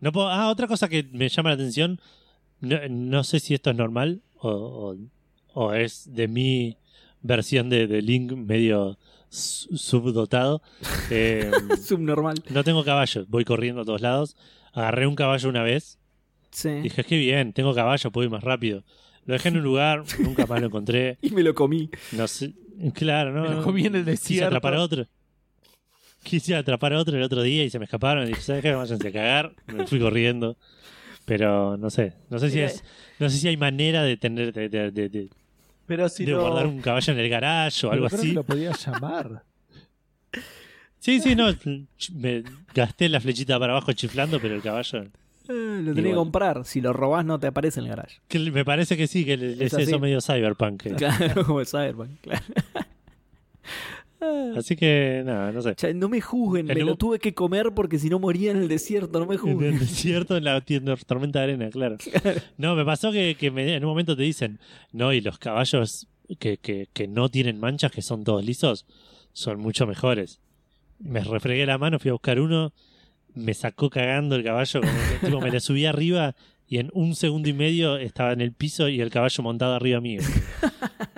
No 0.00 0.10
puedo- 0.10 0.28
ah, 0.30 0.48
otra 0.50 0.66
cosa 0.66 0.88
que 0.88 1.02
me 1.12 1.28
llama 1.28 1.50
la 1.50 1.54
atención, 1.54 2.00
no, 2.60 2.78
no 2.88 3.24
sé 3.24 3.40
si 3.40 3.52
esto 3.54 3.70
es 3.70 3.76
normal 3.76 4.22
o, 4.38 4.48
o- 4.50 4.96
o 5.54 5.72
es 5.74 6.12
de 6.14 6.28
mi 6.28 6.76
versión 7.22 7.68
de, 7.70 7.86
de 7.86 8.02
Link 8.02 8.32
medio 8.32 8.98
su- 9.28 9.76
subdotado. 9.76 10.62
Eh, 11.10 11.50
Subnormal. 11.82 12.36
no 12.50 12.64
tengo 12.64 12.84
caballo, 12.84 13.24
voy 13.28 13.44
corriendo 13.44 13.82
a 13.82 13.84
todos 13.84 14.00
lados. 14.00 14.36
Agarré 14.72 15.06
un 15.06 15.14
caballo 15.14 15.48
una 15.48 15.62
vez. 15.62 15.98
Sí. 16.50 16.70
Dije, 16.82 17.04
qué 17.04 17.16
bien, 17.18 17.52
tengo 17.52 17.74
caballo, 17.74 18.10
puedo 18.10 18.24
ir 18.24 18.30
más 18.30 18.42
rápido. 18.44 18.84
Lo 19.26 19.34
dejé 19.34 19.50
en 19.50 19.58
un 19.58 19.62
lugar, 19.62 20.04
nunca 20.20 20.46
más 20.46 20.60
lo 20.60 20.66
encontré. 20.68 21.18
Y 21.22 21.30
me 21.30 21.42
lo 21.42 21.54
comí. 21.54 21.90
No 22.12 22.26
sé. 22.26 22.52
Claro, 22.94 23.32
no. 23.32 23.42
Me 23.42 23.54
lo 23.56 23.62
comí 23.62 23.84
en 23.86 23.94
el 23.96 24.02
Quise 24.04 24.10
desierto. 24.12 24.46
atrapar 24.48 24.74
a 24.74 24.80
otro. 24.82 25.06
Quise 26.22 26.54
atrapar 26.54 26.92
a 26.94 26.98
otro 26.98 27.16
el 27.16 27.22
otro 27.22 27.42
día 27.42 27.64
y 27.64 27.70
se 27.70 27.78
me 27.78 27.84
escaparon. 27.84 28.24
Y 28.24 28.28
dije, 28.28 28.40
¿sabes 28.40 28.62
qué? 28.62 28.72
Váyanse 28.72 29.08
a 29.08 29.12
cagar. 29.12 29.52
Me 29.66 29.86
fui 29.86 29.98
corriendo. 30.00 30.56
Pero 31.24 31.76
no 31.76 31.90
sé. 31.90 32.14
No 32.30 32.38
sé 32.38 32.50
si 32.50 32.60
es. 32.60 32.82
No 33.18 33.28
sé 33.28 33.38
si 33.38 33.48
hay 33.48 33.56
manera 33.56 34.02
de 34.02 34.16
tener. 34.16 34.52
de, 34.52 34.68
de- 34.68 34.90
de- 34.90 35.08
de- 35.08 35.28
Pero 35.86 36.08
si 36.08 36.24
de 36.24 36.32
lo, 36.32 36.40
guardar 36.42 36.66
un 36.66 36.80
caballo 36.80 37.12
en 37.12 37.18
el 37.18 37.28
garage 37.28 37.86
o 37.86 37.90
algo 37.92 38.06
creo 38.06 38.18
así. 38.20 38.28
que 38.28 38.34
lo 38.34 38.42
podías 38.44 38.86
llamar. 38.86 39.42
Sí, 40.98 41.18
sí, 41.20 41.34
no. 41.34 41.48
Me 42.14 42.44
gasté 42.72 43.08
la 43.08 43.20
flechita 43.20 43.58
para 43.58 43.72
abajo 43.72 43.92
chiflando, 43.92 44.38
pero 44.38 44.54
el 44.54 44.62
caballo. 44.62 45.00
Eh, 45.48 45.80
lo 45.82 45.94
tenés 45.94 46.10
que 46.10 46.14
comprar. 46.14 46.64
Si 46.64 46.80
lo 46.80 46.92
robás, 46.92 47.24
no 47.24 47.40
te 47.40 47.48
aparece 47.48 47.80
en 47.80 47.86
el 47.86 47.90
garage. 47.90 48.20
Que 48.28 48.38
me 48.38 48.64
parece 48.64 48.96
que 48.96 49.08
sí, 49.08 49.24
que 49.24 49.34
es 49.58 49.72
eso 49.74 49.98
medio 49.98 50.20
cyberpunk. 50.20 50.80
que- 50.80 50.90
Claro, 50.94 51.44
como 51.46 51.58
el 51.58 51.66
Cyberpunk, 51.66 52.20
claro. 52.20 52.44
Así 54.56 54.76
que, 54.76 55.22
nada, 55.24 55.52
no 55.52 55.62
sé. 55.62 55.94
no 55.94 56.08
me 56.08 56.20
juzguen, 56.20 56.70
En 56.70 56.76
me 56.78 56.84
lo 56.84 56.96
tuve 56.96 57.18
que 57.18 57.34
comer 57.34 57.72
porque 57.74 57.98
si 57.98 58.08
no 58.08 58.18
moría 58.18 58.50
en 58.50 58.58
el 58.58 58.68
desierto, 58.68 59.18
no 59.18 59.26
me 59.26 59.34
En 59.34 59.40
juzguen. 59.40 59.74
el 59.74 59.78
desierto, 59.80 60.36
en 60.36 60.44
la 60.44 60.60
tormenta 61.06 61.38
de 61.40 61.44
arena, 61.44 61.70
claro. 61.70 61.96
No, 62.58 62.74
me 62.76 62.84
pasó 62.84 63.10
que, 63.12 63.36
que 63.38 63.50
me- 63.50 63.74
en 63.74 63.84
un 63.84 63.90
momento 63.90 64.16
te 64.16 64.22
dicen, 64.22 64.58
no, 64.92 65.12
y 65.12 65.20
los 65.20 65.38
caballos 65.38 66.06
que, 66.38 66.56
que, 66.58 66.88
que 66.92 67.08
no 67.08 67.28
tienen 67.28 67.58
manchas, 67.58 67.92
que 67.92 68.02
son 68.02 68.24
todos 68.24 68.44
lisos, 68.44 68.86
son 69.32 69.58
mucho 69.60 69.86
mejores. 69.86 70.40
Me 70.98 71.20
refregué 71.20 71.66
la 71.66 71.78
mano, 71.78 71.98
fui 71.98 72.10
a 72.10 72.12
buscar 72.12 72.38
uno, 72.40 72.72
me 73.34 73.54
sacó 73.54 73.90
cagando 73.90 74.36
el 74.36 74.44
caballo, 74.44 74.80
como 74.80 74.92
que, 75.20 75.26
tipo, 75.26 75.40
me 75.40 75.50
le 75.50 75.58
subí 75.60 75.84
arriba 75.86 76.34
y 76.68 76.78
en 76.78 76.90
un 76.94 77.14
segundo 77.16 77.48
y 77.48 77.52
medio 77.52 77.96
estaba 77.96 78.32
en 78.32 78.40
el 78.40 78.52
piso 78.52 78.88
y 78.88 79.00
el 79.00 79.10
caballo 79.10 79.42
montado 79.42 79.74
arriba 79.74 80.00
mío. 80.00 80.20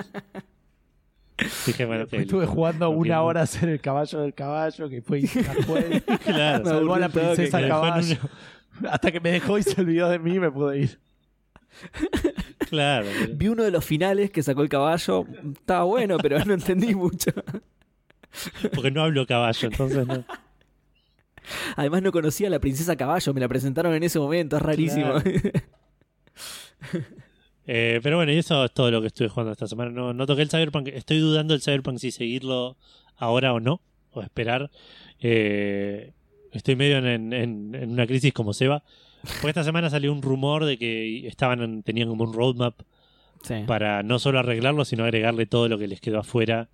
Dije, 1.66 1.84
bueno, 1.84 2.07
Estuve 2.11 2.47
jugando 2.47 2.90
una 2.90 3.22
hora 3.22 3.42
a 3.42 3.47
ser 3.47 3.68
el 3.68 3.80
caballo 3.80 4.20
del 4.20 4.34
caballo, 4.34 4.88
que 4.88 5.03
fue 5.03 5.20
después. 5.20 6.03
Claro, 6.24 6.64
Me 6.64 6.70
Salvó 6.70 6.95
a 6.95 6.99
la 6.99 7.09
princesa 7.09 7.66
caballo. 7.66 8.16
Hasta 8.90 9.12
que 9.12 9.20
me 9.20 9.30
dejó 9.30 9.59
y 9.59 9.62
se 9.62 9.80
olvidó 9.80 10.09
de 10.09 10.18
mí 10.18 10.38
me 10.40 10.51
pude 10.51 10.80
ir. 10.80 10.99
claro. 12.70 13.07
pero- 13.20 13.34
Vi 13.36 13.49
uno 13.49 13.62
de 13.62 13.70
los 13.70 13.84
finales 13.84 14.30
que 14.30 14.42
sacó 14.42 14.62
el 14.62 14.68
caballo. 14.68 15.26
Estaba 15.53 15.84
bueno, 15.84 16.16
pero 16.18 16.42
no 16.45 16.55
entendí 16.55 16.95
mucho. 16.95 17.30
Porque 18.74 18.90
no 18.90 19.03
hablo 19.03 19.26
caballo, 19.26 19.68
entonces 19.68 20.07
no. 20.07 20.24
Además 21.76 22.03
no 22.03 22.11
conocía 22.11 22.49
a 22.49 22.51
la 22.51 22.59
princesa 22.59 22.97
caballo, 22.97 23.34
me 23.34 23.40
la 23.40 23.49
presentaron 23.49 23.92
en 23.95 24.03
ese 24.03 24.18
momento, 24.18 24.57
es 24.57 24.62
rarísimo. 24.62 25.14
Eh, 27.66 28.00
pero 28.02 28.16
bueno, 28.16 28.32
y 28.32 28.36
eso 28.38 28.64
es 28.64 28.72
todo 28.72 28.90
lo 28.90 29.00
que 29.00 29.06
estuve 29.08 29.28
jugando 29.28 29.52
esta 29.52 29.66
semana. 29.66 29.90
No, 29.90 30.12
no 30.12 30.26
toqué 30.26 30.42
el 30.42 30.50
Cyberpunk. 30.50 30.88
Estoy 30.88 31.18
dudando 31.18 31.54
del 31.54 31.62
Cyberpunk 31.62 31.98
si 31.98 32.10
seguirlo 32.10 32.76
ahora 33.16 33.52
o 33.52 33.60
no, 33.60 33.80
o 34.12 34.20
esperar. 34.22 34.70
Eh, 35.20 36.12
estoy 36.52 36.76
medio 36.76 36.98
en, 36.98 37.32
en- 37.32 37.74
en 37.74 37.90
una 37.90 38.06
crisis 38.06 38.32
como 38.32 38.52
Seba. 38.52 38.82
Porque 39.22 39.48
esta 39.48 39.64
semana 39.64 39.88
salió 39.88 40.12
un 40.12 40.20
rumor 40.20 40.66
de 40.66 40.76
que 40.76 41.26
estaban 41.26 41.62
en- 41.62 41.82
tenían 41.82 42.08
como 42.08 42.24
un 42.24 42.34
roadmap 42.34 42.74
Sí. 43.42 43.54
para 43.66 44.02
no 44.02 44.18
solo 44.18 44.38
arreglarlo, 44.38 44.84
sino 44.84 45.04
agregarle 45.04 45.46
todo 45.46 45.68
lo 45.68 45.78
que 45.78 45.88
les 45.88 46.00
quedó 46.00 46.18
afuera. 46.20 46.68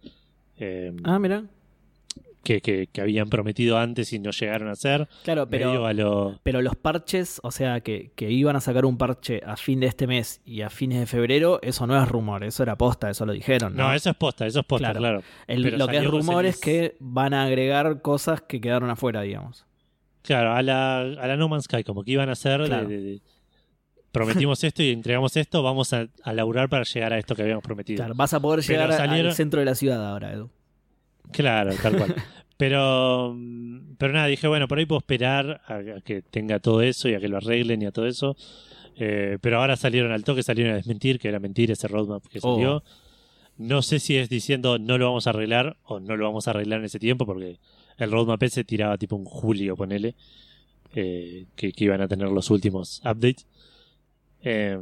eh, 0.59 0.93
Ah, 1.05 1.18
mira. 1.18 1.45
Que, 2.43 2.61
que- 2.61 2.86
que 2.86 3.01
habían 3.01 3.28
prometido 3.28 3.78
antes 3.78 4.12
y 4.12 4.18
no 4.18 4.30
llegaron 4.30 4.68
a 4.68 4.72
hacer. 4.72 5.09
Claro, 5.24 5.49
pero, 5.49 5.86
a 5.86 5.93
lo. 5.93 6.38
pero 6.43 6.62
los 6.62 6.74
parches, 6.76 7.41
o 7.43 7.51
sea, 7.51 7.80
que, 7.80 8.12
que 8.16 8.30
iban 8.30 8.57
a 8.57 8.61
sacar 8.61 8.84
un 8.86 8.97
parche 8.97 9.43
a 9.47 9.57
fin 9.57 9.80
de 9.80 9.86
este 9.86 10.07
mes 10.07 10.41
y 10.45 10.62
a 10.62 10.70
fines 10.70 11.01
de 11.01 11.07
febrero, 11.07 11.59
eso 11.62 11.86
no 11.86 12.01
es 12.03 12.09
rumor, 12.09 12.43
eso 12.45 12.62
era 12.62 12.76
posta, 12.76 13.11
eso 13.11 13.26
lo 13.26 13.32
dijeron. 13.32 13.76
No, 13.76 13.88
No, 13.88 13.95
eso 13.95 14.11
es 14.11 14.16
posta, 14.16 14.47
eso 14.47 14.61
es 14.61 14.66
posta, 14.66 14.86
Claro. 14.93 14.99
claro. 15.01 15.22
El- 15.47 15.78
lo 15.78 15.86
que 15.88 15.99
es 15.99 16.07
rumor 16.07 16.47
es 16.47 16.59
que 16.61 16.97
van 17.01 17.34
a 17.34 17.45
agregar 17.45 18.01
cosas 18.03 18.41
que 18.43 18.61
quedaron 18.61 18.88
afuera, 18.91 19.22
digamos. 19.22 19.66
Claro, 20.22 20.53
a 20.53 20.62
la, 20.62 21.01
a 21.01 21.26
la 21.26 21.36
No 21.36 21.49
Man's 21.49 21.64
Sky, 21.64 21.82
como 21.84 22.03
que 22.05 22.12
iban 22.12 22.28
a 22.28 22.32
hacer 22.32 22.61
de- 22.62 22.66
Claro. 22.68 22.88
de- 22.88 23.01
de- 23.01 23.20
prometimos 24.12 24.62
esto 24.64 24.82
y 24.82 24.91
entregamos 24.91 25.36
esto, 25.36 25.62
vamos 25.62 25.93
a, 25.93 26.09
a 26.24 26.32
laburar 26.32 26.68
para 26.68 26.84
llegar 26.84 27.12
a 27.12 27.18
esto 27.18 27.34
que 27.34 27.43
habíamos 27.43 27.62
prometido. 27.62 27.99
Claro, 27.99 28.14
vas 28.16 28.34
a 28.34 28.41
poder 28.41 28.64
Pero 28.66 28.82
llegar 28.82 28.99
salieron- 28.99 29.28
al 29.30 29.34
centro 29.36 29.61
de 29.61 29.66
la 29.66 29.74
ciudad 29.74 30.05
ahora, 30.11 30.32
Edu. 30.32 30.51
Claro, 31.33 31.72
tal 31.83 31.97
cual. 31.97 32.14
Pero, 32.57 33.33
mm, 33.35 33.95
pero 33.97 34.12
nada, 34.12 34.26
dije, 34.26 34.47
bueno, 34.47 34.68
por 34.68 34.78
ahí 34.78 34.85
puedo 34.85 34.99
esperar 34.99 35.62
a, 35.66 35.76
a 35.76 36.01
que 36.03 36.20
tenga 36.20 36.59
todo 36.59 36.83
eso 36.83 37.09
y 37.09 37.14
a 37.14 37.18
que 37.18 37.28
lo 37.28 37.39
arreglen 37.39 37.81
y 37.81 37.87
a 37.87 37.91
todo 37.91 38.07
eso. 38.07 38.37
Eh, 38.97 39.39
pero 39.41 39.61
ahora 39.61 39.76
salieron 39.76 40.12
al 40.12 40.24
toque, 40.24 40.43
salieron 40.43 40.74
a 40.74 40.76
desmentir 40.76 41.18
que 41.18 41.28
era 41.28 41.39
mentira 41.41 41.72
ese 41.72 41.89
roadmap 41.89 42.22
que 42.26 42.39
Oh. 42.43 42.57
salió. 42.57 42.85
No 43.57 43.81
sé 43.81 43.99
si 43.99 44.18
es 44.18 44.28
diciendo 44.28 44.78
no 44.78 44.99
lo 44.99 45.07
vamos 45.07 45.26
a 45.26 45.31
arreglar 45.31 45.78
o 45.85 46.01
no 46.01 46.16
lo 46.18 46.26
vamos 46.26 46.49
a 46.49 46.51
arreglar 46.51 46.81
en 46.81 46.85
ese 46.85 46.99
tiempo, 46.99 47.24
porque 47.24 47.59
el 47.97 48.11
roadmap 48.11 48.43
ese 48.43 48.62
tiraba 48.62 48.99
tipo 48.99 49.16
un 49.16 49.24
julio, 49.24 49.74
ponele, 49.74 50.14
eh, 50.95 51.47
que, 51.57 51.72
que 51.72 51.85
iban 51.85 52.03
a 52.03 52.09
tener 52.09 52.28
los 52.28 52.51
últimos 52.51 53.01
updates. 53.07 53.47
Eh, 54.43 54.78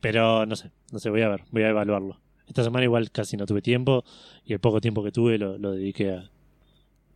pero 0.00 0.44
no 0.46 0.56
sé, 0.56 0.70
no 0.90 0.98
sé, 0.98 1.08
voy 1.10 1.22
a 1.22 1.28
ver, 1.28 1.42
voy 1.52 1.62
a 1.62 1.68
evaluarlo. 1.68 2.18
Esta 2.52 2.64
semana 2.64 2.84
igual 2.84 3.10
casi 3.10 3.38
no 3.38 3.46
tuve 3.46 3.62
tiempo 3.62 4.04
y 4.44 4.52
el 4.52 4.60
poco 4.60 4.78
tiempo 4.82 5.02
que 5.02 5.10
tuve 5.10 5.38
lo, 5.38 5.56
lo 5.56 5.72
dediqué 5.72 6.10
a, 6.12 6.30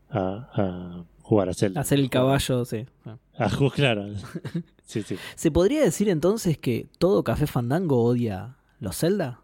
a, 0.09 0.51
a 0.55 1.05
jugar 1.21 1.51
a 1.51 1.55
Zelda. 1.55 1.83
Hacer 1.83 1.99
el 1.99 2.09
caballo, 2.09 2.65
sí. 2.65 2.87
A 3.37 3.51
jugar, 3.57 3.73
claro. 3.75 4.07
Sí, 4.87 5.03
sí. 5.03 5.17
¿Se 5.35 5.51
podría 5.51 5.83
decir 5.83 6.09
entonces 6.09 6.57
que 6.59 6.87
todo 6.99 7.25
Café 7.25 7.47
Fandango 7.49 8.05
odia 8.05 8.57
los 8.79 8.97
Zelda? 8.97 9.41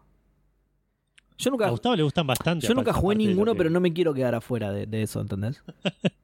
Yo 1.37 1.49
A 1.49 1.51
nunca, 1.51 1.69
Gustavo 1.69 1.95
le 1.97 2.03
gustan 2.03 2.25
bastante. 2.25 2.65
yo 2.65 2.73
nunca 2.73 2.93
jugué 2.93 3.15
ninguno, 3.17 3.53
pero 3.53 3.69
no 3.69 3.79
me 3.81 3.91
quiero 3.91 4.13
quedar 4.13 4.35
afuera 4.35 4.71
de, 4.71 4.85
de 4.87 5.03
eso, 5.03 5.19
¿entendés? 5.19 5.61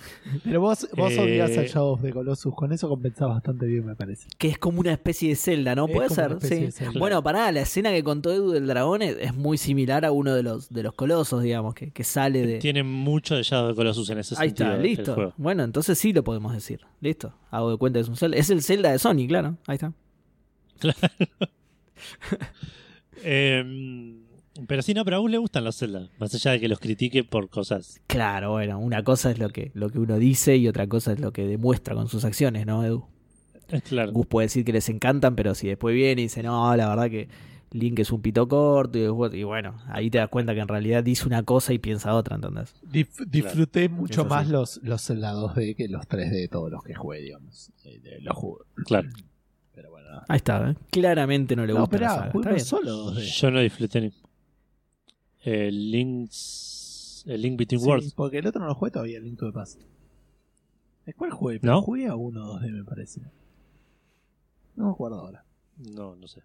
Pero 0.44 0.60
vos, 0.60 0.88
vos 0.96 1.12
Eh, 1.12 1.20
odias 1.20 1.56
al 1.58 1.66
Shadow 1.66 1.92
of 1.92 2.02
the 2.02 2.12
Colossus. 2.12 2.54
Con 2.54 2.72
eso 2.72 2.88
compensás 2.88 3.28
bastante 3.28 3.66
bien, 3.66 3.84
me 3.86 3.94
parece. 3.96 4.28
Que 4.38 4.48
es 4.48 4.58
como 4.58 4.80
una 4.80 4.92
especie 4.92 5.30
de 5.30 5.36
Zelda, 5.36 5.74
¿no? 5.74 5.88
Puede 5.88 6.08
ser, 6.10 6.38
sí. 6.40 6.68
Bueno, 6.98 7.22
pará, 7.22 7.50
la 7.52 7.60
escena 7.60 7.90
que 7.90 8.02
contó 8.04 8.32
Edu 8.32 8.50
del 8.52 8.66
dragón 8.66 9.02
es, 9.02 9.16
es 9.20 9.34
muy 9.34 9.58
similar 9.58 10.04
a 10.04 10.12
uno 10.12 10.34
de 10.34 10.42
los, 10.42 10.68
de 10.70 10.82
los 10.82 10.92
colosos, 10.94 11.42
digamos, 11.42 11.74
que, 11.74 11.90
que 11.90 12.04
sale 12.04 12.46
de... 12.46 12.58
Tiene 12.58 12.82
mucho 12.82 13.36
de 13.36 13.42
Shadow 13.42 13.66
of 13.70 13.72
the 13.72 13.76
Colossus 13.76 14.08
en 14.10 14.18
ese 14.18 14.34
Ahí 14.38 14.48
sentido. 14.48 14.68
está, 14.70 14.76
el 14.80 14.82
listo. 14.82 15.14
juego. 15.14 15.34
Bueno, 15.36 15.64
entonces 15.64 15.98
sí 15.98 16.12
lo 16.12 16.22
podemos 16.24 16.52
decir. 16.52 16.80
Listo. 17.00 17.32
Hago 17.50 17.70
de 17.70 17.76
cuenta 17.78 17.98
que 17.98 18.02
es 18.02 18.08
un 18.08 18.16
Zelda. 18.16 18.36
Es 18.36 18.50
el 18.50 18.62
Zelda 18.62 18.92
de 18.92 18.98
Sony, 18.98 19.26
claro. 19.28 19.56
Ahí 19.66 19.74
está. 19.74 19.92
Eh, 23.24 23.64
pero 24.66 24.82
sí, 24.82 24.94
no, 24.94 25.04
pero 25.04 25.16
a 25.16 25.20
vos 25.20 25.30
le 25.30 25.38
gustan 25.38 25.64
los 25.64 25.76
Zelda. 25.78 26.08
Más 26.18 26.34
allá 26.34 26.52
de 26.52 26.60
que 26.60 26.68
los 26.68 26.78
critique 26.80 27.24
por 27.24 27.48
cosas. 27.48 28.00
Claro, 28.06 28.52
bueno, 28.52 28.78
una 28.78 29.04
cosa 29.04 29.30
es 29.30 29.38
lo 29.38 29.50
que, 29.50 29.70
lo 29.74 29.90
que 29.90 29.98
uno 29.98 30.18
dice 30.18 30.56
y 30.56 30.66
otra 30.68 30.86
cosa 30.86 31.12
es 31.12 31.20
lo 31.20 31.32
que 31.32 31.46
demuestra 31.46 31.94
con 31.94 32.08
sus 32.08 32.24
acciones, 32.24 32.66
¿no, 32.66 32.84
Edu? 32.84 33.04
Claro. 33.88 34.12
Gus 34.12 34.26
puede 34.26 34.46
decir 34.46 34.64
que 34.64 34.72
les 34.72 34.88
encantan, 34.88 35.36
pero 35.36 35.54
si 35.54 35.68
después 35.68 35.94
viene 35.94 36.22
y 36.22 36.24
dice, 36.24 36.42
no, 36.42 36.74
la 36.74 36.88
verdad 36.88 37.10
que 37.10 37.28
Link 37.70 37.98
es 37.98 38.10
un 38.12 38.22
pito 38.22 38.48
corto, 38.48 38.96
y, 38.96 39.02
después- 39.02 39.34
y 39.34 39.42
bueno, 39.44 39.76
ahí 39.88 40.08
te 40.08 40.16
das 40.16 40.30
cuenta 40.30 40.54
que 40.54 40.60
en 40.60 40.68
realidad 40.68 41.04
dice 41.04 41.26
una 41.26 41.42
cosa 41.42 41.74
y 41.74 41.78
piensa 41.78 42.14
otra, 42.14 42.36
¿entendés? 42.36 42.74
Dif- 42.82 43.26
disfruté 43.26 43.90
mucho 43.90 44.22
Eso 44.22 44.30
más 44.30 44.46
sí. 44.46 44.52
los, 44.52 44.80
los 44.82 45.02
Zelda 45.04 45.34
2D 45.34 45.76
que 45.76 45.86
los 45.88 46.08
3D, 46.08 46.48
todos 46.48 46.70
los 46.70 46.82
que 46.82 46.94
jugué, 46.94 47.20
digamos. 47.20 47.70
Eh, 47.84 47.98
de- 48.02 48.20
los 48.22 48.34
jugué. 48.34 48.64
Claro. 48.86 49.10
Pero 49.74 49.90
bueno. 49.90 50.08
Ahí 50.28 50.36
está, 50.38 50.70
¿eh? 50.70 50.74
Claramente 50.90 51.54
no 51.54 51.66
le 51.66 51.74
No, 51.74 51.80
gusta 51.80 51.98
la 51.98 52.06
esperá, 52.06 52.18
saga. 52.20 52.32
jugué 52.32 52.42
Está 52.42 52.54
bien. 52.54 52.64
solo 52.64 53.12
2D. 53.12 53.20
Yo 53.38 53.50
no 53.50 53.60
disfruté 53.60 54.00
ni. 54.00 54.12
El 55.42 55.90
Link's. 55.90 57.24
El 57.26 57.42
Link 57.42 57.58
Between 57.58 57.80
Sí, 57.80 57.86
Worlds. 57.86 58.14
porque 58.14 58.38
el 58.38 58.46
otro 58.46 58.60
no 58.60 58.68
lo 58.68 58.74
jugué 58.74 58.90
todavía, 58.90 59.18
el 59.18 59.24
Link 59.24 59.38
to 59.38 59.46
the 59.46 59.52
Past. 59.52 59.80
¿De 61.04 61.14
cuál 61.14 61.30
jugué? 61.30 61.58
¿No? 61.62 61.82
Jugué 61.82 62.06
a 62.06 62.14
uno 62.14 62.54
2D, 62.60 62.70
me 62.70 62.84
parece. 62.84 63.20
No 64.76 64.86
me 64.86 64.90
acuerdo 64.92 65.20
ahora. 65.20 65.44
No, 65.78 66.14
no 66.16 66.26
sé. 66.28 66.42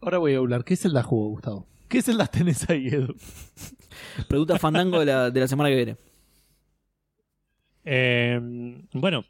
Ahora 0.00 0.18
voy 0.18 0.34
a 0.34 0.38
hablar. 0.38 0.64
¿Qué 0.64 0.76
Zelda 0.76 1.02
jugó, 1.02 1.28
Gustavo? 1.30 1.66
¿Qué 1.88 2.02
Zelda 2.02 2.26
tenés 2.26 2.68
ahí, 2.70 2.88
Edu? 2.88 3.14
Pregunta 4.28 4.58
Fandango 4.58 5.00
de 5.00 5.06
la, 5.06 5.30
de 5.30 5.40
la 5.40 5.48
semana 5.48 5.68
que 5.70 5.76
viene. 5.76 5.96
Eh, 7.84 8.40
bueno, 8.92 9.24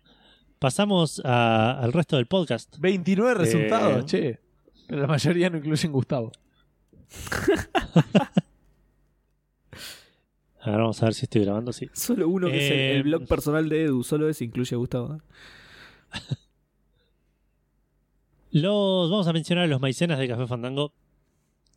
pasamos 0.58 1.20
a- 1.24 1.78
al 1.80 1.92
resto 1.92 2.16
del 2.16 2.26
podcast. 2.26 2.76
29 2.78 3.34
resultados, 3.34 4.02
Eh. 4.02 4.04
che. 4.06 4.38
Pero 4.88 5.02
la 5.02 5.06
mayoría 5.08 5.48
no 5.50 5.58
incluyen 5.58 5.92
Gustavo. 5.92 6.32
A 10.62 10.70
ver, 10.70 10.80
vamos 10.80 11.02
a 11.02 11.06
ver 11.06 11.14
si 11.14 11.24
estoy 11.24 11.42
grabando. 11.44 11.72
Sí. 11.72 11.88
Solo 11.92 12.28
uno 12.28 12.48
que 12.48 12.66
es 12.66 12.70
el, 12.70 12.78
el 12.78 12.96
Eh, 12.98 13.02
blog 13.02 13.26
personal 13.26 13.68
de 13.68 13.84
Edu, 13.84 14.02
solo 14.04 14.28
ese 14.28 14.44
incluye 14.44 14.74
a 14.74 14.78
Gustavo. 14.78 15.14
¿eh? 15.14 15.18
Los 18.52 19.11
vamos 19.11 19.28
a 19.28 19.32
mencionar 19.32 19.64
a 19.64 19.68
los 19.68 19.80
maicenas 19.80 20.18
de 20.18 20.28
Café 20.28 20.46
Fandango. 20.46 20.92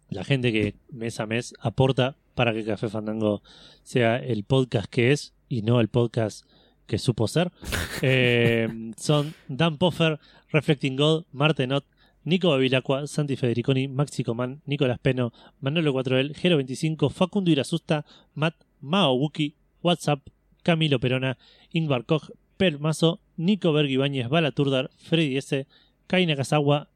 La 0.09 0.23
gente 0.23 0.51
que 0.51 0.75
mes 0.91 1.19
a 1.19 1.25
mes 1.27 1.53
aporta 1.59 2.17
para 2.35 2.53
que 2.53 2.65
Café 2.65 2.89
Fandango 2.89 3.41
sea 3.83 4.17
el 4.17 4.43
podcast 4.43 4.87
que 4.89 5.11
es 5.11 5.33
y 5.49 5.61
no 5.61 5.79
el 5.79 5.87
podcast 5.87 6.45
que 6.87 6.97
supo 6.97 7.27
ser. 7.27 7.51
Eh, 8.05 8.67
son 8.97 9.33
Dan 9.47 9.77
Poffer, 9.77 10.19
Reflecting 10.51 10.97
God, 10.97 11.23
Martenot, 11.31 11.85
Nico 12.25 12.49
Babilacqua, 12.49 13.07
Santi 13.07 13.37
Federiconi, 13.37 13.87
Maxi 13.87 14.23
Coman, 14.25 14.61
Nicolás 14.65 14.99
Peno, 14.99 15.31
Manolo 15.61 15.93
4L, 15.93 16.33
Gero 16.35 16.57
25, 16.57 17.09
Facundo 17.09 17.49
Irasusta, 17.49 18.03
Matt, 18.33 18.55
Mao 18.83 19.15
Wuki, 19.15 19.55
WhatsApp, 19.81 20.19
Camilo 20.61 20.99
Perona, 20.99 21.37
Ingvar 21.71 22.05
Koch, 22.05 22.29
Per 22.57 22.77
Mazo, 22.79 23.19
Nico 23.37 23.71
Bergibáñez, 23.73 24.29
Balaturdar, 24.29 24.91
Freddy 24.97 25.37
S., 25.37 25.65
Kaina 26.07 26.35
Kazawa, 26.35 26.89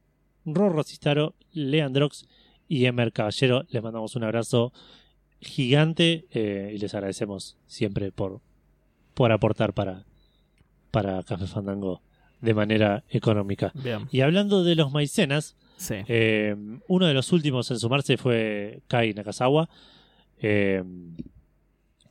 Rorro 0.45 0.83
Cistaro, 0.83 1.33
Leandrox 1.53 2.27
y 2.67 2.85
Emer 2.85 3.11
Caballero. 3.11 3.65
Les 3.69 3.81
mandamos 3.81 4.15
un 4.15 4.23
abrazo 4.23 4.71
gigante 5.41 6.25
eh, 6.31 6.71
y 6.75 6.77
les 6.77 6.93
agradecemos 6.93 7.57
siempre 7.67 8.11
por, 8.11 8.41
por 9.13 9.31
aportar 9.31 9.73
para, 9.73 10.03
para 10.91 11.23
Café 11.23 11.47
Fandango 11.47 12.01
de 12.41 12.53
manera 12.53 13.03
económica. 13.09 13.71
Bien. 13.73 14.07
Y 14.11 14.21
hablando 14.21 14.63
de 14.63 14.75
los 14.75 14.91
maicenas, 14.91 15.55
Sí. 15.77 15.95
eh, 16.07 16.55
uno 16.87 17.05
de 17.05 17.13
los 17.13 17.31
últimos 17.31 17.69
en 17.71 17.77
sumarse 17.79 18.17
fue 18.17 18.81
Kai 18.87 19.13
Nakazawa, 19.13 19.69
eh, 20.41 20.83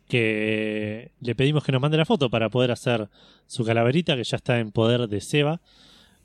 que 0.08 1.12
le 1.20 1.34
pedimos 1.34 1.64
que 1.64 1.72
nos 1.72 1.80
mande 1.80 1.96
la 1.96 2.04
foto 2.04 2.30
para 2.30 2.48
poder 2.48 2.70
hacer 2.70 3.08
su 3.46 3.64
calaverita, 3.64 4.16
que 4.16 4.24
ya 4.24 4.36
está 4.36 4.58
en 4.60 4.70
poder 4.72 5.08
de 5.08 5.20
Seba. 5.20 5.60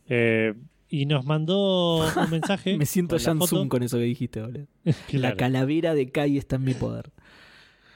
Eh, 0.08 0.54
y 0.90 1.06
nos 1.06 1.26
mandó 1.26 2.00
un 2.06 2.30
mensaje. 2.32 2.78
Me 2.78 2.86
siento 2.86 3.16
con 3.16 3.22
la 3.24 3.26
Jan 3.26 3.38
foto. 3.40 3.56
Zoom 3.56 3.70
con 3.70 3.82
eso 3.84 3.98
que 3.98 4.04
dijiste, 4.04 4.42
boludo. 4.42 4.68
La 5.14 5.36
calavera 5.36 5.94
de 5.96 6.10
Kai 6.12 6.38
está 6.38 6.58
en 6.58 6.64
mi 6.66 6.74
poder. 6.74 7.12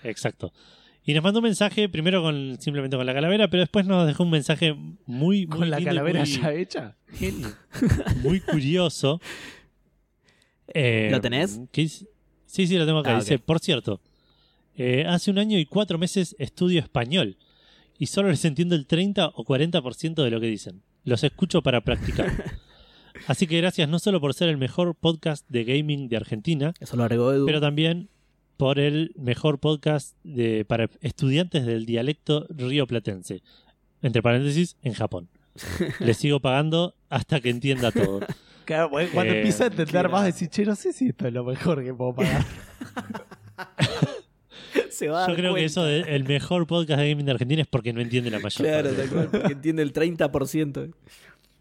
exacto. 0.04 0.52
Y 1.08 1.14
nos 1.14 1.24
mandó 1.24 1.38
un 1.40 1.44
mensaje 1.44 1.88
primero 1.88 2.24
con 2.24 2.58
simplemente 2.60 2.98
con 2.98 3.06
la 3.06 3.14
calavera, 3.14 3.48
pero 3.48 3.62
después 3.62 3.86
nos 3.86 4.08
dejó 4.08 4.24
un 4.24 4.32
mensaje 4.32 4.74
muy, 4.74 4.98
muy 5.06 5.46
¿Con 5.46 5.70
la 5.70 5.80
calavera 5.80 6.22
muy- 6.22 6.28
ya 6.28 6.52
hecha? 6.52 6.96
Muy 8.24 8.40
curioso. 8.40 9.22
Eh, 10.68 11.10
¿Lo 11.12 11.22
tenés? 11.22 11.62
que 11.72 11.88
sí, 11.88 12.08
sí, 12.48 12.76
lo 12.76 12.88
tengo 12.88 13.00
acá. 13.00 13.18
Ah, 13.18 13.20
dice, 13.20 13.38
por 13.40 13.60
cierto, 13.60 14.02
eh, 14.78 15.06
hace 15.08 15.32
un 15.32 15.38
año 15.38 15.58
y 15.60 15.66
cuatro 15.66 15.98
meses 15.98 16.36
estudio 16.40 16.80
español 16.80 17.38
y 17.98 18.08
solo 18.08 18.30
les 18.30 18.44
entiendo 18.46 18.76
el 18.76 18.86
30 18.88 19.28
o 19.36 19.46
40% 19.46 20.24
de 20.24 20.30
lo 20.32 20.40
que 20.40 20.48
dicen. 20.48 20.82
Los 21.04 21.24
escucho 21.24 21.62
para 21.62 21.82
practicar. 21.82 22.32
Así 23.28 23.48
que 23.48 23.58
gracias 23.58 23.88
no 23.88 24.00
solo 24.00 24.20
por 24.20 24.34
ser 24.34 24.50
el 24.50 24.58
mejor 24.58 24.96
podcast 24.96 25.48
de 25.50 25.64
gaming 25.64 26.10
de 26.10 26.18
Argentina, 26.18 26.74
Eso 26.80 26.98
lo 26.98 27.04
agregó 27.04 27.32
Edu. 27.32 27.46
pero 27.46 27.62
también 27.62 28.10
por 28.58 28.80
el 28.80 29.14
mejor 29.18 29.60
podcast 29.60 30.16
de, 30.24 30.66
para 30.66 30.90
estudiantes 31.02 31.66
del 31.66 31.86
dialecto 31.86 32.46
rioplatense. 32.50 33.42
Entre 34.02 34.22
paréntesis, 34.22 34.76
en 34.82 34.94
Japón. 34.94 35.30
Les 36.00 36.18
sigo 36.18 36.40
pagando 36.42 36.96
hasta 37.10 37.40
que 37.40 37.50
entienda 37.50 37.92
todo. 37.92 38.20
Claro, 38.66 38.90
cuando 38.90 39.32
Eh, 39.34 39.38
empieza 39.38 39.66
a 39.66 39.68
entender 39.68 40.10
más, 40.10 40.26
decir, 40.26 40.50
che, 40.50 40.66
no 40.66 40.76
sé 40.76 40.92
si 40.92 41.10
esto 41.10 41.28
es 41.28 41.34
lo 41.34 41.44
mejor 41.46 41.84
que 41.84 41.94
puedo 41.94 42.16
pagar. 42.16 42.44
Se 44.96 45.08
va 45.10 45.24
a 45.26 45.28
Yo 45.28 45.34
dar 45.34 45.36
creo 45.42 45.56
que 45.56 45.66
eso 45.66 45.84
de 45.84 46.02
el 46.02 46.24
mejor 46.24 46.66
podcast 46.68 47.00
de 47.02 47.10
gaming 47.10 47.26
de 47.26 47.32
Argentina 47.34 47.62
es 47.62 47.68
porque 47.68 47.92
no 47.94 48.02
entiende 48.02 48.30
la 48.32 48.40
mayor 48.40 48.54
Claro, 48.66 48.90
parte. 48.90 49.02
tal 49.04 49.10
cual, 49.10 49.30
porque 49.32 49.54
entiende 49.54 49.82
el 49.84 49.94
30%. 49.94 50.94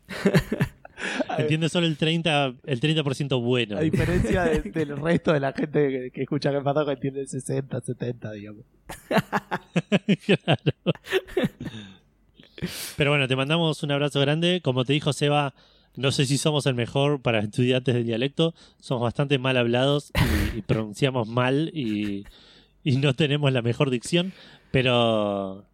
Entiende 1.38 1.68
solo 1.68 1.86
el 1.86 1.98
30%, 1.98 2.56
el 2.64 2.80
30% 2.80 3.42
bueno. 3.42 3.76
A 3.76 3.80
diferencia 3.80 4.44
de- 4.44 4.60
del 4.70 4.96
resto 4.96 5.32
de 5.32 5.40
la 5.40 5.52
gente 5.52 5.88
que, 5.90 6.10
que 6.12 6.22
escucha 6.22 6.50
que 6.50 6.62
que 6.62 6.92
entiende 6.92 7.20
el 7.22 7.28
60, 7.28 7.80
70, 7.80 8.32
digamos. 8.32 8.64
Claro. 10.26 10.72
Pero 12.96 13.10
bueno, 13.10 13.28
te 13.28 13.36
mandamos 13.36 13.82
un 13.82 13.90
abrazo 13.90 14.20
grande. 14.20 14.60
Como 14.62 14.84
te 14.84 14.92
dijo 14.92 15.12
Seba, 15.12 15.54
no 15.96 16.12
sé 16.12 16.24
si 16.26 16.38
somos 16.38 16.64
el 16.66 16.74
mejor 16.74 17.20
para 17.20 17.40
estudiantes 17.40 17.94
del 17.94 18.04
dialecto. 18.06 18.54
Somos 18.80 19.02
bastante 19.02 19.38
mal 19.38 19.56
hablados 19.56 20.12
y, 20.54 20.58
y 20.58 20.62
pronunciamos 20.62 21.28
mal 21.28 21.70
y, 21.74 22.24
y 22.84 22.96
no 22.98 23.14
tenemos 23.14 23.50
la 23.52 23.62
mejor 23.62 23.90
dicción. 23.90 24.32
Pero, 24.70 25.64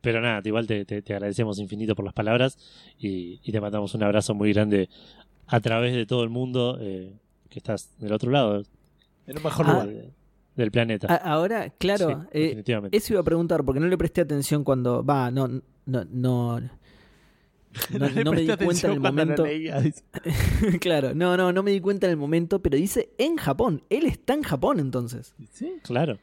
pero 0.00 0.20
nada, 0.20 0.40
igual 0.44 0.66
te, 0.66 0.84
te- 0.84 1.02
te 1.02 1.12
agradecemos 1.14 1.58
infinito 1.58 1.94
por 1.94 2.04
las 2.04 2.14
palabras 2.14 2.58
y, 2.98 3.40
y 3.42 3.52
te 3.52 3.60
mandamos 3.60 3.94
un 3.94 4.02
abrazo 4.02 4.34
muy 4.34 4.52
grande 4.52 4.88
a 5.46 5.60
través 5.60 5.94
de 5.94 6.04
todo 6.06 6.22
el 6.24 6.28
mundo 6.30 6.78
eh, 6.80 7.12
que 7.48 7.58
estás 7.58 7.90
del 7.98 8.12
otro 8.12 8.30
lado 8.30 8.62
En 9.26 9.36
un 9.38 9.42
mejor 9.44 9.66
Ah. 9.68 9.72
lugar. 9.72 9.88
de- 9.88 10.10
del 10.56 10.70
planeta. 10.72 11.14
Ahora, 11.18 11.70
claro, 11.78 12.26
Sí, 12.32 12.38
eh, 12.40 12.64
eso 12.90 13.12
iba 13.12 13.20
a 13.20 13.24
preguntar 13.24 13.62
porque 13.64 13.78
no 13.78 13.86
le 13.86 13.96
presté 13.96 14.22
atención 14.22 14.64
cuando. 14.64 15.04
Va, 15.04 15.30
no, 15.30 15.46
no, 15.46 15.62
no. 15.86 16.04
No, 16.10 16.60
no, 16.60 18.08
le 18.08 18.24
no 18.24 18.32
me 18.32 18.40
di 18.40 18.56
cuenta 18.56 18.88
en 18.88 18.92
el 18.94 18.98
momento. 19.00 19.44
leía, 19.46 19.80
claro, 20.80 21.14
no, 21.14 21.36
no, 21.36 21.52
no 21.52 21.62
me 21.62 21.70
di 21.70 21.80
cuenta 21.80 22.06
en 22.06 22.10
el 22.12 22.16
momento, 22.16 22.60
pero 22.60 22.76
dice 22.76 23.10
en 23.18 23.36
Japón. 23.36 23.84
Él 23.88 24.06
está 24.06 24.34
en 24.34 24.42
Japón 24.42 24.80
entonces. 24.80 25.32
¿Sí? 25.52 25.74
Claro. 25.84 26.18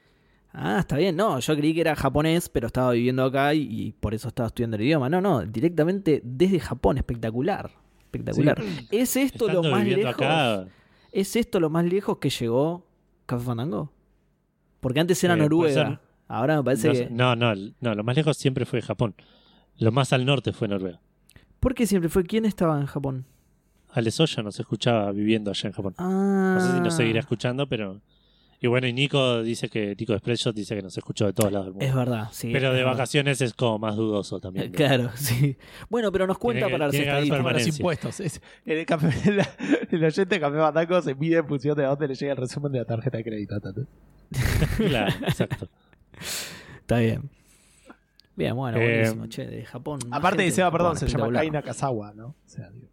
Ah, 0.57 0.77
está 0.79 0.95
bien. 0.97 1.15
No, 1.17 1.39
yo 1.39 1.55
creí 1.55 1.73
que 1.73 1.81
era 1.81 1.95
japonés, 1.95 2.47
pero 2.49 2.67
estaba 2.67 2.91
viviendo 2.93 3.23
acá 3.25 3.53
y, 3.53 3.61
y 3.61 3.91
por 3.91 4.13
eso 4.13 4.29
estaba 4.29 4.47
estudiando 4.47 4.77
el 4.77 4.83
idioma. 4.83 5.09
No, 5.09 5.19
no, 5.19 5.45
directamente 5.45 6.21
desde 6.23 6.59
Japón. 6.59 6.97
Espectacular. 6.97 7.69
Espectacular. 8.05 8.61
¿Es 8.91 9.17
esto 9.17 9.47
lo 9.49 9.63
más 9.63 9.85
lejos? 9.85 10.13
acá, 10.13 10.65
¿Es 11.11 11.35
esto 11.35 11.59
lo 11.59 11.69
más 11.69 11.85
lejos 11.85 12.17
que 12.19 12.29
llegó 12.29 12.85
Café 13.25 13.43
Fandango? 13.45 13.91
Porque 14.79 14.99
antes 15.01 15.21
era 15.23 15.33
Eh, 15.33 15.37
Noruega. 15.37 15.99
Ahora 16.27 16.57
me 16.57 16.63
parece 16.63 16.87
No, 16.87 16.93
que. 16.93 17.09
no, 17.11 17.35
no, 17.35 17.53
no, 17.81 17.93
lo 17.95 18.03
más 18.03 18.15
lejos 18.15 18.37
siempre 18.37 18.65
fue 18.65 18.81
Japón. 18.81 19.13
Lo 19.77 19.91
más 19.91 20.13
al 20.13 20.25
norte 20.25 20.53
fue 20.53 20.67
Noruega. 20.69 21.01
¿Por 21.59 21.73
qué 21.75 21.85
siempre 21.85 22.09
fue? 22.09 22.23
¿Quién 22.23 22.45
estaba 22.45 22.79
en 22.79 22.85
Japón? 22.85 23.25
Soya 24.09 24.43
nos 24.43 24.59
escuchaba 24.59 25.11
viviendo 25.11 25.51
allá 25.51 25.67
en 25.67 25.73
Japón. 25.73 25.95
Ah. 25.97 26.57
No 26.59 26.65
sé 26.65 26.73
si 26.73 26.79
nos 26.81 26.95
seguirá 26.95 27.19
escuchando, 27.19 27.67
pero. 27.67 28.01
Y 28.61 28.67
bueno, 28.67 28.87
y 28.87 28.93
Nico 28.93 29.43
dice 29.43 29.69
que, 29.69 29.95
Nico 29.99 30.13
de 30.13 30.19
Spreadshot 30.19 30.55
dice 30.55 30.75
que 30.75 30.81
nos 30.81 30.97
escuchó 30.97 31.25
de 31.25 31.33
todos 31.33 31.51
lados 31.51 31.67
del 31.67 31.73
mundo. 31.73 31.85
Es 31.85 31.93
verdad, 31.93 32.29
sí. 32.31 32.49
pero 32.53 32.69
de 32.71 32.77
verdad. 32.77 32.91
vacaciones 32.93 33.41
es 33.41 33.53
como 33.53 33.77
más 33.79 33.95
dudoso 33.95 34.39
también. 34.39 34.71
¿no? 34.71 34.77
Claro, 34.77 35.11
sí. 35.15 35.57
Bueno, 35.89 36.11
pero 36.11 36.25
nos 36.25 36.37
cuenta 36.37 36.67
Tiene 36.67 36.71
que- 36.73 36.79
para 36.79 36.89
tiene 36.91 37.05
que 37.05 37.11
haber 37.11 37.27
los 37.27 37.37
permanencia. 37.37 37.71
impuestos. 37.71 38.19
Es, 38.21 38.41
el, 38.65 38.85
café, 38.85 39.31
la- 39.33 39.49
el 39.91 40.03
oyente 40.03 40.35
de 40.35 40.39
Café 40.39 40.55
Bandaco 40.57 41.01
se 41.01 41.13
mide 41.15 41.37
en 41.37 41.47
función 41.47 41.75
de 41.77 41.85
a 41.85 41.89
dónde 41.89 42.07
le 42.07 42.15
llega 42.15 42.31
el 42.31 42.37
resumen 42.37 42.71
de 42.71 42.79
la 42.79 42.85
tarjeta 42.85 43.17
de 43.17 43.23
crédito. 43.23 43.55
¿entendés? 43.55 43.87
Claro, 44.77 45.13
exacto. 45.27 45.69
Está 46.79 46.99
bien. 46.99 47.29
Bien, 48.35 48.55
bueno, 48.55 48.77
Eh, 48.79 48.85
buenísimo, 49.01 49.27
che, 49.27 49.45
de 49.45 49.63
Japón. 49.65 49.99
Aparte 50.11 50.37
de 50.37 50.43
gente 50.45 50.55
Seba, 50.55 50.71
perdón, 50.71 50.95
se 50.97 51.05
llama 51.07 51.25
espectacular. 51.25 51.41
Kai 51.43 51.51
Nakazawa, 51.51 52.13
¿no? 52.15 52.27
O 52.27 52.35
sea, 52.45 52.69
digo, 52.69 52.87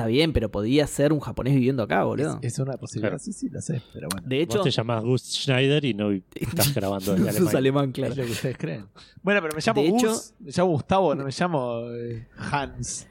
Está 0.00 0.08
bien, 0.08 0.32
pero 0.32 0.50
podía 0.50 0.86
ser 0.86 1.12
un 1.12 1.20
japonés 1.20 1.54
viviendo 1.54 1.82
acá, 1.82 2.00
es, 2.00 2.04
boludo. 2.06 2.38
es 2.42 2.58
una 2.58 2.76
posibilidad. 2.78 3.10
Claro. 3.10 3.18
Sí, 3.22 3.32
sí, 3.32 3.48
lo 3.50 3.60
sé, 3.60 3.82
pero 3.92 4.08
bueno. 4.10 4.26
De 4.28 4.40
hecho, 4.40 4.58
Vos 4.58 4.64
te 4.64 4.70
llamás 4.70 5.02
Gus 5.04 5.22
Schneider 5.22 5.84
y 5.84 5.94
no 5.94 6.10
estás 6.34 6.74
grabando 6.74 7.16
sos 7.16 7.20
Alemania. 7.28 7.58
alemán, 7.58 7.92
claro. 7.92 8.12
Es 8.12 8.18
lo 8.18 8.24
que 8.24 8.30
ustedes 8.32 8.56
creen. 8.58 8.86
Bueno, 9.22 9.40
pero 9.42 9.54
me 9.54 9.60
llamo 9.64 9.82
De 9.82 9.88
hecho- 9.88 10.08
Gus, 10.08 10.34
me 10.40 10.50
llamo 10.52 10.70
Gustavo, 10.70 11.14
no 11.14 11.24
me 11.24 11.30
llamo 11.38 11.80
eh, 11.92 12.26
Hans. 12.36 13.06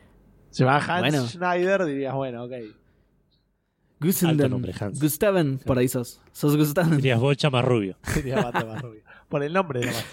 Se 0.49 0.63
llama 0.63 0.77
Hans 0.77 1.01
Bueno. 1.01 1.27
Schneider, 1.27 1.85
dirías, 1.85 2.13
bueno, 2.15 2.43
ok. 2.45 2.53
Gustenden, 4.01 4.39
Alto 4.45 4.49
nombre, 4.49 4.73
Hans. 4.79 4.99
Gustaven, 5.01 5.57
por 5.59 5.77
ahí 5.77 5.87
sos. 5.87 6.21
Sos 6.31 6.55
Gustaven. 6.57 6.97
Dirías 6.97 7.19
Bocha 7.19 7.49
más 7.49 7.65
rubio. 7.65 7.97
Más 8.25 8.81
rubio. 8.81 9.01
Por 9.27 9.43
el 9.43 9.53
nombre 9.53 9.81
nomás. 9.81 10.05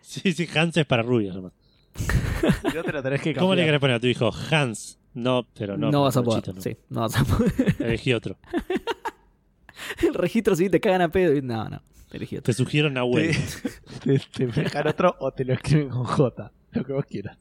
Sí, 0.00 0.32
sí, 0.32 0.48
Hans 0.56 0.76
es 0.76 0.86
para 0.86 1.02
rubios 1.02 1.36
nomás. 1.36 1.52
No 2.74 2.82
te 2.82 2.92
lo 2.92 3.02
tenés 3.02 3.20
que 3.20 3.34
¿Cómo 3.34 3.54
le 3.54 3.60
cambiar. 3.62 3.66
querés 3.68 3.80
poner 3.80 3.96
a 3.96 4.00
tu 4.00 4.06
hijo? 4.08 4.30
Hans. 4.50 4.98
No, 5.14 5.46
pero 5.54 5.76
no. 5.76 5.90
no, 5.90 6.02
vas 6.02 6.16
a 6.16 6.22
poder. 6.22 6.54
no. 6.54 6.60
Sí, 6.60 6.76
no 6.88 7.00
vas 7.02 7.16
a 7.16 7.24
poder. 7.24 7.76
Elegí 7.78 8.12
otro. 8.12 8.36
El 10.02 10.14
registro 10.14 10.56
civil 10.56 10.70
te 10.70 10.80
cagan 10.80 11.02
a 11.02 11.10
pedo. 11.10 11.40
No, 11.42 11.68
no. 11.68 11.82
Elegí 12.12 12.36
otro. 12.36 12.44
Te 12.44 12.52
sugiero 12.52 12.90
Nahuel. 12.90 13.34
Te, 14.04 14.18
te, 14.18 14.46
te 14.46 14.62
dejan 14.62 14.86
otro 14.86 15.16
o 15.20 15.32
te 15.32 15.44
lo 15.44 15.54
escriben 15.54 15.90
con 15.90 16.04
J. 16.04 16.52
Lo 16.72 16.84
que 16.84 16.92
vos 16.92 17.04
quieras. 17.04 17.38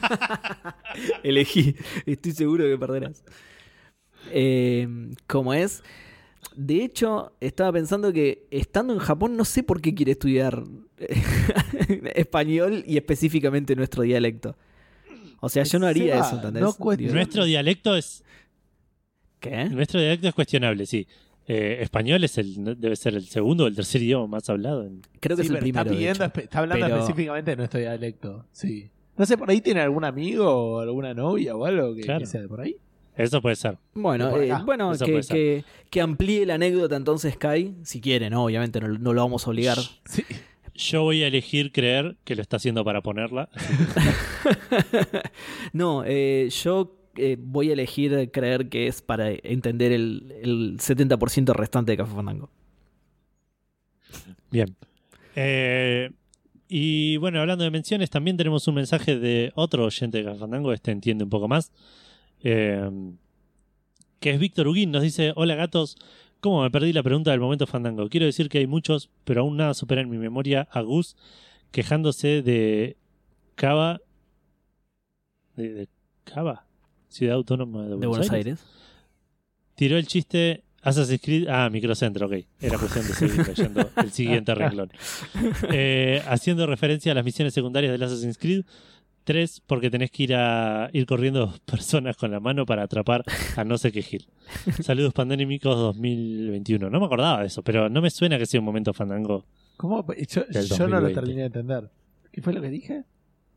Elegí. 1.22 1.74
Estoy 2.06 2.32
seguro 2.32 2.64
que 2.64 2.78
perderás. 2.78 3.24
Eh, 4.30 4.88
¿Cómo 5.26 5.52
es? 5.52 5.82
De 6.54 6.84
hecho, 6.84 7.32
estaba 7.40 7.72
pensando 7.72 8.12
que 8.12 8.46
estando 8.50 8.92
en 8.92 8.98
Japón 9.00 9.36
no 9.36 9.44
sé 9.44 9.62
por 9.62 9.80
qué 9.80 9.94
quiere 9.94 10.12
estudiar 10.12 10.62
español 12.14 12.84
y 12.86 12.96
específicamente 12.96 13.74
nuestro 13.74 14.02
dialecto. 14.02 14.56
O 15.44 15.48
sea, 15.48 15.64
yo 15.64 15.78
no 15.80 15.86
haría 15.88 16.14
Seba, 16.14 16.26
eso, 16.26 16.36
¿entendés? 16.36 16.62
no 16.62 17.12
Nuestro 17.14 17.44
dialecto 17.44 17.96
es 17.96 18.24
¿Qué? 19.40 19.64
nuestro 19.66 19.98
dialecto 20.00 20.28
es 20.28 20.34
cuestionable, 20.34 20.86
sí. 20.86 21.06
Eh, 21.48 21.78
español 21.80 22.22
es 22.22 22.38
el 22.38 22.78
debe 22.80 22.94
ser 22.94 23.14
el 23.16 23.26
segundo 23.26 23.64
o 23.64 23.66
el 23.66 23.74
tercer 23.74 24.00
idioma 24.02 24.28
más 24.28 24.48
hablado. 24.48 24.84
En... 24.84 25.02
Creo 25.18 25.36
que 25.36 25.42
Sí, 25.42 25.48
es 25.48 25.50
el 25.50 25.54
pero 25.56 25.62
primero. 25.64 25.82
está, 25.82 25.90
de 25.90 26.30
pidiendo 26.30 26.40
está 26.44 26.58
hablando 26.60 26.86
Pero- 26.86 26.96
específicamente 27.00 27.50
de 27.50 27.56
nuestro 27.56 27.80
dialecto. 27.80 28.46
Sí. 28.52 28.88
No 29.16 29.26
sé, 29.26 29.36
por 29.36 29.50
ahí 29.50 29.60
tiene 29.60 29.80
algún 29.80 30.04
amigo 30.04 30.46
o 30.48 30.78
alguna 30.80 31.12
novia 31.12 31.56
o 31.56 31.64
algo 31.66 31.94
que, 31.94 32.02
Claro. 32.02 32.20
que 32.20 32.26
sea 32.26 32.40
de 32.40 32.48
por 32.48 32.60
ahí. 32.60 32.76
Eso 33.16 33.42
puede 33.42 33.56
ser. 33.56 33.76
Bueno, 33.94 34.34
eh, 34.40 34.52
bueno 34.64 34.92
Eso 34.92 35.04
que, 35.04 35.10
puede 35.10 35.22
ser. 35.24 35.36
que, 35.36 35.64
que 35.90 36.00
amplíe 36.00 36.46
la 36.46 36.54
anécdota 36.54 36.96
entonces, 36.96 37.36
Kai, 37.36 37.74
si 37.82 38.00
quiere, 38.00 38.30
¿no? 38.30 38.44
Obviamente 38.44 38.80
no, 38.80 38.88
no 38.88 39.12
lo 39.12 39.20
vamos 39.20 39.46
a 39.46 39.50
obligar. 39.50 39.78
Sí. 40.06 40.22
Yo 40.90 41.02
voy 41.02 41.22
a 41.22 41.26
elegir 41.28 41.70
creer 41.72 42.16
que 42.24 42.34
lo 42.34 42.42
está 42.42 42.56
haciendo 42.56 42.84
para 42.84 43.02
ponerla. 43.02 43.48
No, 45.72 46.02
eh, 46.06 46.48
yo 46.62 46.96
eh, 47.16 47.36
voy 47.38 47.70
a 47.70 47.72
elegir 47.74 48.30
creer 48.32 48.68
que 48.68 48.86
es 48.86 49.00
para 49.02 49.30
entender 49.30 49.92
el, 49.92 50.32
el 50.42 50.78
70% 50.78 51.54
restante 51.54 51.92
de 51.92 51.96
Café 51.98 52.14
Fandango. 52.14 52.50
Bien. 54.50 54.76
Eh, 55.36 56.10
y 56.68 57.16
bueno, 57.18 57.40
hablando 57.40 57.64
de 57.64 57.70
menciones, 57.70 58.10
también 58.10 58.36
tenemos 58.36 58.66
un 58.68 58.74
mensaje 58.74 59.18
de 59.18 59.52
otro 59.54 59.84
oyente 59.84 60.18
de 60.18 60.24
Café 60.24 60.38
Fandango, 60.40 60.72
este 60.72 60.90
entiende 60.90 61.24
un 61.24 61.30
poco 61.30 61.48
más. 61.48 61.70
eh, 62.42 62.90
que 64.20 64.30
es 64.30 64.38
Víctor 64.38 64.68
Huguín, 64.68 64.92
nos 64.92 65.02
dice, 65.02 65.32
hola 65.34 65.56
gatos, 65.56 65.96
¿cómo 66.42 66.62
me 66.62 66.70
perdí 66.70 66.92
la 66.92 67.02
pregunta 67.02 67.30
del 67.30 67.40
momento 67.40 67.66
Fandango? 67.66 68.08
Quiero 68.08 68.26
decir 68.26 68.48
que 68.48 68.58
hay 68.58 68.66
muchos, 68.66 69.08
pero 69.24 69.42
aún 69.42 69.56
nada 69.56 69.72
supera 69.74 70.02
en 70.02 70.10
mi 70.10 70.18
memoria 70.18 70.68
a 70.70 70.82
Gus 70.82 71.16
quejándose 71.70 72.42
de 72.42 72.96
Cava... 73.54 74.00
¿De, 75.56 75.72
de 75.72 75.88
Cava? 76.24 76.66
Ciudad 77.08 77.36
Autónoma 77.36 77.82
de 77.82 77.94
Buenos, 77.94 78.00
De 78.00 78.06
Buenos 78.08 78.30
Aires. 78.32 78.64
Tiró 79.76 79.96
el 79.96 80.06
chiste 80.06 80.64
Assassin's 80.82 81.20
Creed. 81.22 81.48
Ah, 81.48 81.70
Microcentro, 81.70 82.26
ok. 82.26 82.32
Era 82.60 82.76
cuestión 82.76 83.06
de 83.06 83.14
seguir 83.14 83.46
leyendo 83.46 83.88
el 83.96 84.10
siguiente 84.10 84.54
renglón. 84.56 84.90
Eh, 85.70 86.22
haciendo 86.26 86.66
referencia 86.66 87.12
a 87.12 87.14
las 87.14 87.24
misiones 87.24 87.54
secundarias 87.54 87.92
del 87.92 88.02
Assassin's 88.02 88.36
Creed. 88.36 88.64
Tres, 89.24 89.62
porque 89.66 89.88
tenés 89.88 90.10
que 90.10 90.24
ir 90.24 90.34
a 90.34 90.90
ir 90.92 91.06
corriendo 91.06 91.54
personas 91.64 92.16
con 92.16 92.30
la 92.30 92.40
mano 92.40 92.66
para 92.66 92.82
atrapar 92.82 93.24
a 93.56 93.64
no 93.64 93.78
sé 93.78 93.92
qué 93.92 94.02
Gil. 94.02 94.26
Saludos 94.82 95.12
pandémicos 95.14 95.76
2021. 95.76 96.90
No 96.90 96.98
me 97.00 97.06
acordaba 97.06 97.40
de 97.40 97.46
eso, 97.46 97.62
pero 97.62 97.88
no 97.88 98.02
me 98.02 98.10
suena 98.10 98.36
que 98.38 98.46
sea 98.46 98.60
un 98.60 98.66
momento 98.66 98.92
fandango. 98.92 99.44
¿Cómo? 99.76 100.04
Yo, 100.28 100.42
no 100.50 100.60
lo 100.60 101.00
2020. 101.10 101.14
terminé 101.14 101.40
de 101.40 101.46
entender. 101.46 101.90
¿Qué 102.32 102.42
fue 102.42 102.52
lo 102.52 102.60
que 102.60 102.68
dije? 102.70 103.04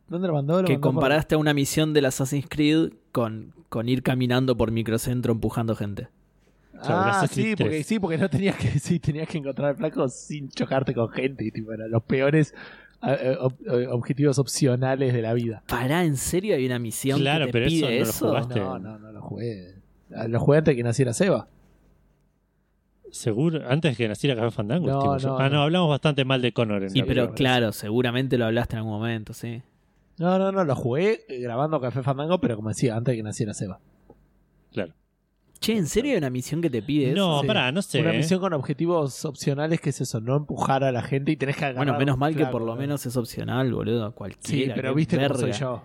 ¿Dónde 0.07 0.27
lo 0.27 0.33
mandó? 0.35 0.61
¿Lo 0.61 0.67
Que 0.67 0.73
mandó 0.73 0.81
por- 0.87 0.93
comparaste 0.93 1.35
a 1.35 1.37
una 1.39 1.53
misión 1.53 1.93
del 1.93 2.05
Assassin's 2.05 2.45
Creed 2.47 2.91
con, 3.11 3.53
con 3.69 3.89
ir 3.89 4.03
caminando 4.03 4.55
por 4.55 4.71
microcentro 4.71 5.31
empujando 5.33 5.75
gente. 5.75 6.09
Ah, 6.81 7.25
sí, 7.31 7.55
porque 7.57 7.69
3. 7.77 7.87
sí, 7.87 7.99
porque 7.99 8.17
no 8.17 8.29
tenías 8.29 8.57
que 8.57 8.67
sí, 8.79 8.99
tenías 8.99 9.27
que 9.29 9.37
encontrar 9.39 9.71
el 9.71 9.77
flaco 9.77 10.07
sin 10.09 10.49
chocarte 10.49 10.93
con 10.93 11.09
gente 11.09 11.45
y 11.45 11.51
tipo 11.51 11.71
eran 11.73 11.89
los 11.89 12.03
peores 12.03 12.53
ob- 13.05 13.87
objetivos 13.91 14.39
opcionales 14.39 15.13
de 15.13 15.21
la 15.21 15.33
vida. 15.33 15.63
Pará, 15.67 16.03
¿en 16.03 16.17
serio 16.17 16.55
hay 16.55 16.65
una 16.65 16.79
misión 16.79 17.19
Claro, 17.19 17.45
que 17.45 17.51
te 17.51 17.53
pero 17.53 17.65
eso 17.67 17.75
pide 17.87 17.99
no 17.99 18.03
lo 18.05 18.09
eso? 18.11 18.27
jugaste. 18.27 18.59
No, 18.59 18.79
no, 18.79 18.99
no 18.99 19.11
lo 19.11 19.21
jugué. 19.21 19.75
Lo 20.27 20.39
jugué 20.39 20.57
antes 20.59 20.71
de 20.73 20.75
que 20.77 20.83
naciera 20.83 21.13
Seba. 21.13 21.47
Seguro, 23.11 23.61
antes 23.69 23.95
que 23.95 24.07
naciera 24.07 24.35
Café 24.35 24.51
Fandango. 24.51 24.87
No, 24.87 25.17
no, 25.17 25.37
ah, 25.39 25.49
no, 25.49 25.61
hablamos 25.63 25.89
bastante 25.89 26.25
mal 26.25 26.41
de 26.41 26.51
Connor 26.51 26.83
en 26.83 26.89
Sí, 26.89 26.99
la 26.99 27.05
pero 27.05 27.21
primera 27.23 27.35
claro, 27.35 27.71
seguramente 27.71 28.37
lo 28.37 28.45
hablaste 28.45 28.73
en 28.75 28.79
algún 28.79 28.93
momento, 28.93 29.33
sí. 29.33 29.61
No, 30.17 30.37
no, 30.37 30.51
no, 30.51 30.63
lo 30.65 30.75
jugué 30.75 31.21
eh, 31.29 31.39
grabando 31.39 31.79
Café 31.79 32.03
Fandango, 32.03 32.39
pero 32.39 32.55
como 32.57 32.69
decía, 32.69 32.95
antes 32.95 33.13
de 33.13 33.17
que 33.17 33.23
naciera 33.23 33.53
Seba. 33.53 33.79
Claro. 34.73 34.93
Che, 35.65 35.75
¿en 35.77 35.87
serio 35.87 36.11
hay 36.11 36.17
una 36.19 36.29
misión 36.29 36.61
que 36.61 36.69
te 36.69 36.81
pide 36.83 37.11
eso? 37.11 37.15
No, 37.15 37.41
Sí. 37.41 37.47
pará, 37.47 37.71
no 37.71 37.81
sé. 37.81 37.99
Una 38.01 38.13
¿eh? 38.13 38.17
misión 38.17 38.39
con 38.39 38.53
objetivos 38.53 39.25
opcionales 39.25 39.81
que 39.81 39.89
es 39.89 39.99
eso, 40.01 40.21
no 40.21 40.35
empujar 40.35 40.83
a 40.83 40.91
la 40.91 41.01
gente 41.01 41.31
y 41.31 41.37
tenés 41.37 41.55
que 41.57 41.65
agarrar 41.65 41.85
Bueno, 41.85 41.97
menos 41.97 42.17
mal 42.17 42.35
que 42.35 42.45
por 42.45 42.61
lo 42.61 42.73
¿no? 42.73 42.75
menos 42.75 43.03
es 43.05 43.17
opcional, 43.17 43.73
boludo. 43.73 44.09
Sí, 44.09 44.13
Cualquiera. 44.15 44.75
pero 44.75 44.89
qué 44.91 44.95
viste 44.97 45.15
cómo 45.17 45.33
soy 45.39 45.43
verga. 45.49 45.59
yo. 45.59 45.83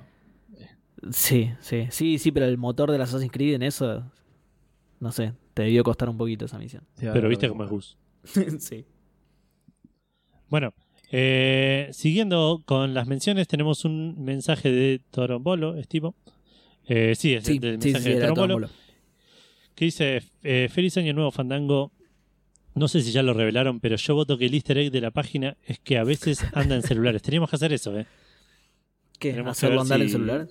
Sí, 1.12 1.50
sí, 1.60 1.86
sí, 1.90 2.18
sí, 2.18 2.30
pero 2.30 2.44
el 2.44 2.58
motor 2.58 2.90
del 2.90 3.00
Assassin's 3.00 3.32
Creed 3.32 3.54
en 3.54 3.62
eso, 3.62 4.04
no 5.00 5.12
sé, 5.12 5.32
te 5.54 5.62
debió 5.62 5.82
costar 5.82 6.10
un 6.10 6.18
poquito 6.18 6.44
esa 6.44 6.58
misión. 6.58 6.82
Sí, 6.96 7.06
Pero 7.10 7.28
viste 7.30 7.46
lo 7.46 7.54
cómo 7.54 7.64
es. 7.64 7.70
Gus. 7.70 7.98
sí. 8.58 8.84
Bueno, 10.48 10.74
eh, 11.10 11.88
siguiendo 11.92 12.62
con 12.66 12.92
las 12.92 13.06
menciones, 13.06 13.48
tenemos 13.48 13.84
un 13.86 14.22
mensaje 14.22 14.70
de 14.70 15.00
Torombolo, 15.10 15.76
estimo. 15.76 16.14
Eh, 16.86 17.14
sí, 17.14 17.34
es 17.34 17.44
Sí, 17.44 17.54
el 17.54 17.60
del 17.60 17.80
sí, 17.80 17.88
mensaje 17.88 18.04
sí, 18.04 18.10
de 18.10 18.16
era 18.16 18.34
Torombolo, 18.34 18.68
que 19.80 19.86
dice: 19.86 20.22
eh, 20.42 20.68
Feliz 20.70 20.96
Año 20.98 21.14
Nuevo, 21.14 21.30
Fandango. 21.30 21.90
No 22.74 22.86
sé 22.86 23.00
si 23.00 23.10
ya 23.12 23.22
lo 23.22 23.32
revelaron, 23.32 23.80
pero 23.80 23.96
yo 23.96 24.14
voto 24.14 24.36
que 24.38 24.44
el 24.46 24.54
easter 24.54 24.76
egg 24.78 24.92
de 24.92 25.00
la 25.00 25.10
página 25.10 25.56
es 25.64 25.78
que 25.80 25.96
a 25.98 26.04
veces 26.04 26.44
anda 26.52 26.76
en 26.76 26.82
celulares. 26.82 27.22
Teníamos 27.22 27.48
que 27.50 27.56
hacer 27.56 27.72
eso, 27.72 27.98
¿eh? 27.98 28.06
¿Qué? 29.18 29.30
Tenemos 29.30 29.58
que 29.58 29.66
¿Hacerlo 29.66 29.80
andar 29.80 30.00
en 30.00 30.06
si- 30.06 30.12
celular? 30.12 30.48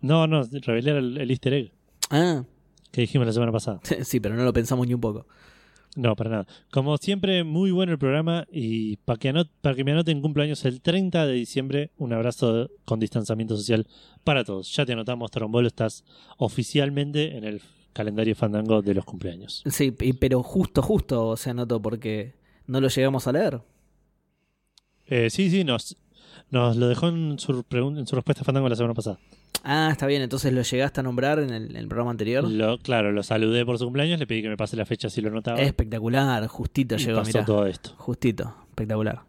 No, 0.00 0.26
no, 0.26 0.42
revelar 0.42 0.96
el, 0.96 1.16
el 1.18 1.30
easter 1.30 1.52
egg 1.54 1.72
Ah, 2.10 2.44
que 2.90 3.02
dijimos 3.02 3.26
la 3.26 3.32
semana 3.32 3.52
pasada. 3.52 3.80
sí, 4.04 4.20
pero 4.20 4.34
no 4.34 4.44
lo 4.44 4.52
pensamos 4.52 4.86
ni 4.86 4.94
un 4.94 5.00
poco. 5.00 5.26
No, 5.94 6.14
para 6.16 6.30
nada. 6.30 6.46
Como 6.70 6.96
siempre, 6.98 7.44
muy 7.44 7.70
bueno 7.70 7.92
el 7.92 7.98
programa 7.98 8.46
y 8.50 8.96
para 8.98 9.18
que, 9.18 9.32
anot- 9.32 9.74
que 9.74 9.84
me 9.84 9.92
anoten 9.92 10.20
cumpleaños 10.20 10.64
el 10.64 10.80
30 10.82 11.26
de 11.26 11.32
diciembre, 11.34 11.90
un 11.96 12.12
abrazo 12.12 12.70
con 12.84 13.00
distanciamiento 13.00 13.56
social 13.56 13.86
para 14.24 14.44
todos. 14.44 14.74
Ya 14.74 14.84
te 14.84 14.92
anotamos, 14.94 15.30
Torombolo, 15.30 15.68
estás 15.68 16.04
oficialmente 16.38 17.36
en 17.36 17.44
el 17.44 17.60
calendario 17.96 18.34
fandango 18.36 18.82
de 18.82 18.94
los 18.94 19.04
cumpleaños. 19.04 19.62
Sí, 19.66 19.90
pero 19.90 20.42
justo, 20.42 20.82
justo 20.82 21.36
se 21.36 21.50
anotó 21.50 21.80
porque 21.82 22.34
no 22.66 22.80
lo 22.80 22.88
llegamos 22.88 23.26
a 23.26 23.32
leer. 23.32 23.60
Eh, 25.06 25.30
sí, 25.30 25.50
sí, 25.50 25.64
nos, 25.64 25.96
nos 26.50 26.76
lo 26.76 26.88
dejó 26.88 27.08
en 27.08 27.38
su, 27.38 27.62
pregun- 27.64 27.98
en 27.98 28.06
su 28.06 28.14
respuesta 28.16 28.42
a 28.42 28.44
fandango 28.44 28.68
la 28.68 28.76
semana 28.76 28.94
pasada. 28.94 29.18
Ah, 29.64 29.88
está 29.90 30.06
bien, 30.06 30.22
entonces 30.22 30.52
lo 30.52 30.62
llegaste 30.62 31.00
a 31.00 31.02
nombrar 31.02 31.38
en 31.40 31.50
el, 31.50 31.70
en 31.70 31.76
el 31.76 31.88
programa 31.88 32.10
anterior. 32.12 32.44
Lo, 32.48 32.78
claro, 32.78 33.10
lo 33.10 33.22
saludé 33.22 33.64
por 33.66 33.78
su 33.78 33.84
cumpleaños, 33.84 34.18
le 34.20 34.26
pedí 34.26 34.42
que 34.42 34.48
me 34.48 34.56
pase 34.56 34.76
la 34.76 34.84
fecha 34.86 35.08
si 35.10 35.20
lo 35.20 35.30
notaba. 35.30 35.60
Espectacular, 35.60 36.46
justito 36.46 36.94
y 36.96 36.98
llegó, 36.98 37.18
pasó 37.18 37.28
mirá. 37.30 37.44
todo 37.44 37.66
esto. 37.66 37.90
Justito, 37.96 38.54
espectacular. 38.68 39.22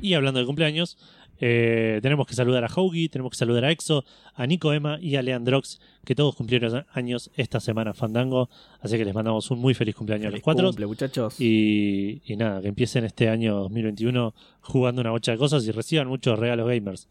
Y 0.00 0.14
hablando 0.14 0.40
de 0.40 0.46
cumpleaños, 0.46 0.98
eh, 1.38 1.98
tenemos 2.02 2.26
que 2.26 2.34
saludar 2.34 2.64
a 2.64 2.68
Hoagie, 2.68 3.08
tenemos 3.08 3.30
que 3.30 3.36
saludar 3.36 3.64
a 3.64 3.70
Exo, 3.70 4.04
a 4.34 4.46
Nico 4.46 4.72
Emma 4.72 4.98
y 5.00 5.16
a 5.16 5.22
Leandrox, 5.22 5.80
que 6.04 6.14
todos 6.14 6.34
cumplieron 6.34 6.84
años 6.92 7.30
esta 7.36 7.60
semana 7.60 7.92
Fandango. 7.94 8.48
Así 8.80 8.96
que 8.96 9.04
les 9.04 9.14
mandamos 9.14 9.50
un 9.50 9.58
muy 9.58 9.74
feliz 9.74 9.94
cumpleaños 9.94 10.28
a 10.28 10.30
los 10.30 10.40
cuatro. 10.40 10.68
Cumple, 10.68 10.86
muchachos. 10.86 11.40
Y, 11.40 12.22
y 12.24 12.36
nada, 12.36 12.60
que 12.60 12.68
empiecen 12.68 13.04
este 13.04 13.28
año 13.28 13.56
2021 13.56 14.34
jugando 14.60 15.00
una 15.00 15.10
bocha 15.10 15.32
de 15.32 15.38
cosas 15.38 15.66
y 15.66 15.72
reciban 15.72 16.08
muchos 16.08 16.38
regalos 16.38 16.66
gamers. 16.68 17.08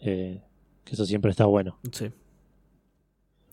Eh, 0.00 0.40
que 0.84 0.94
eso 0.94 1.04
siempre 1.04 1.30
está 1.30 1.44
bueno. 1.44 1.78
Sí. 1.92 2.06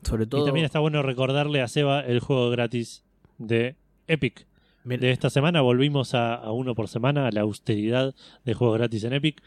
Sobre 0.03 0.26
todo. 0.26 0.43
Y 0.43 0.45
también 0.45 0.65
está 0.65 0.80
bueno 0.80 1.03
recordarle 1.03 1.61
a 1.61 1.68
Seba 1.68 2.01
el 2.01 2.20
juego 2.20 2.49
gratis 2.49 3.03
de 3.38 3.76
Epic. 4.07 4.47
De 4.84 5.11
esta 5.11 5.30
semana 5.30 5.59
volvimos 5.59 6.13
a, 6.13 6.36
a 6.36 6.53
uno 6.53 6.74
por 6.74 6.88
semana, 6.88 7.28
a 7.28 7.32
la 7.32 7.41
austeridad 7.41 8.15
de 8.45 8.53
juegos 8.53 8.78
gratis 8.78 9.03
en 9.03 9.11
Epic. 9.11 9.43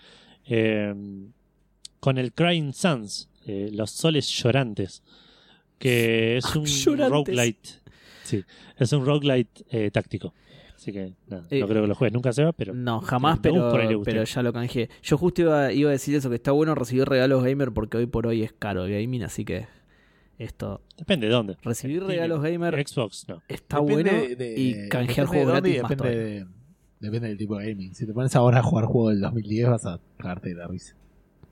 Eh, 0.50 0.94
con 2.00 2.18
el 2.18 2.32
Crying 2.34 2.72
Suns, 2.74 3.28
eh, 3.46 3.70
los 3.72 3.90
soles 3.90 4.28
llorantes. 4.28 5.02
Que 5.78 6.36
es 6.38 6.54
un 6.54 6.98
roguelite. 6.98 7.70
Sí, 8.24 8.44
es 8.76 8.92
un 8.92 9.06
roguelite 9.06 9.64
eh, 9.70 9.90
táctico. 9.90 10.34
Así 10.76 10.92
que 10.92 11.12
nada, 11.26 11.46
Eh, 11.50 11.60
no 11.60 11.68
creo 11.68 11.82
que 11.82 11.88
lo 11.88 11.94
juegues 11.94 12.12
nunca, 12.14 12.32
Seba, 12.32 12.52
pero. 12.52 12.72
No, 12.74 13.00
jamás, 13.00 13.38
pero, 13.42 13.70
por 13.70 13.80
ahí 13.80 13.88
le 13.88 13.94
guste. 13.96 14.10
pero 14.12 14.24
ya 14.24 14.42
lo 14.42 14.52
canjeé. 14.52 14.88
Yo 15.02 15.16
justo 15.18 15.42
iba, 15.42 15.72
iba 15.72 15.88
a 15.90 15.92
decir 15.92 16.14
eso, 16.14 16.28
que 16.30 16.36
está 16.36 16.52
bueno 16.52 16.74
recibir 16.74 17.06
regalos 17.06 17.42
gamer 17.44 17.70
porque 17.72 17.96
hoy 17.98 18.06
por 18.06 18.26
hoy 18.26 18.42
es 18.42 18.52
caro 18.52 18.84
el 18.86 18.92
gaming, 18.92 19.22
así 19.24 19.44
que 19.44 19.66
esto, 20.38 20.80
Depende 20.96 21.26
de 21.26 21.32
dónde. 21.34 21.56
recibir 21.62 22.02
regalos 22.02 22.40
gamer 22.42 22.86
Xbox, 22.88 23.26
no. 23.28 23.42
está 23.48 23.78
Depende 23.80 24.10
bueno 24.10 24.36
de- 24.36 24.54
y 24.58 24.88
canjear 24.88 25.26
juegos 25.26 25.48
gratis 25.48 25.82
más 25.82 25.90
depende, 25.90 25.96
todavía. 26.14 26.34
de- 26.44 26.46
depende 27.00 27.28
del 27.28 27.38
tipo 27.38 27.56
de 27.58 27.70
gaming. 27.70 27.94
Si 27.94 28.06
te 28.06 28.12
pones 28.12 28.34
ahora 28.36 28.60
a 28.60 28.62
jugar 28.62 28.84
juegos 28.86 29.12
del 29.14 29.20
2010 29.22 29.68
vas 29.68 29.86
a 29.86 29.98
cagarte 30.18 30.50
de 30.50 30.54
la 30.54 30.66
risa. 30.68 30.94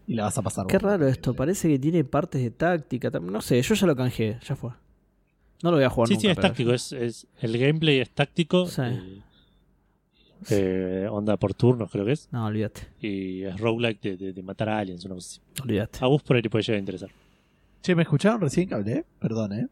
Y 0.07 0.15
la 0.15 0.25
vas 0.25 0.39
a 0.39 0.43
pasar 0.43 0.67
Qué 0.67 0.79
raro 0.79 1.07
esto, 1.09 1.35
parece 1.35 1.69
que 1.69 1.79
tiene 1.79 2.03
partes 2.05 2.41
de 2.43 2.51
táctica, 2.51 3.11
no 3.21 3.41
sé, 3.43 3.61
yo 3.61 3.75
ya 3.75 3.87
lo 3.87 3.95
canjeé, 3.97 4.39
ya 4.43 4.57
fue. 4.57 4.71
No 5.63 5.71
lo 5.71 5.77
voy 5.77 5.85
a 5.85 5.91
jugar 5.91 6.09
Sí, 6.09 6.15
nunca. 6.15 6.21
sí, 6.23 6.29
es 6.29 6.37
pero- 6.37 6.49
táctico. 6.49 6.73
Es, 6.73 6.93
es- 6.93 7.27
el 7.41 7.59
gameplay 7.59 7.99
es 8.01 8.11
táctico. 8.11 8.67
Sí. 8.67 8.81
eh, 8.83 9.23
eh, 10.51 11.09
onda 11.11 11.37
por 11.37 11.53
turnos, 11.55 11.91
creo 11.91 12.05
que 12.05 12.13
es. 12.13 12.29
No, 12.33 12.47
olvídate, 12.47 12.83
Y 13.01 13.43
es 13.43 13.59
roguelike 13.59 14.01
de, 14.01 14.17
de- 14.17 14.33
de 14.33 14.43
matar 14.43 14.69
a 14.69 14.79
aliens, 14.79 15.05
una 15.05 15.15
cosa 15.17 15.41
así. 15.43 15.63
olvídate. 15.63 15.99
A 16.01 16.07
vos 16.07 16.23
por 16.23 16.37
ahí 16.37 16.43
te 16.43 16.49
puede 16.51 16.63
llegar 16.63 16.77
a 16.77 16.81
interesar. 16.81 17.11
Che, 17.83 17.95
¿me 17.95 18.03
escucharon 18.03 18.41
recién 18.41 18.69
que 18.69 18.75
hablé? 18.75 19.05
Perdón, 19.19 19.53
¿eh? 19.53 19.69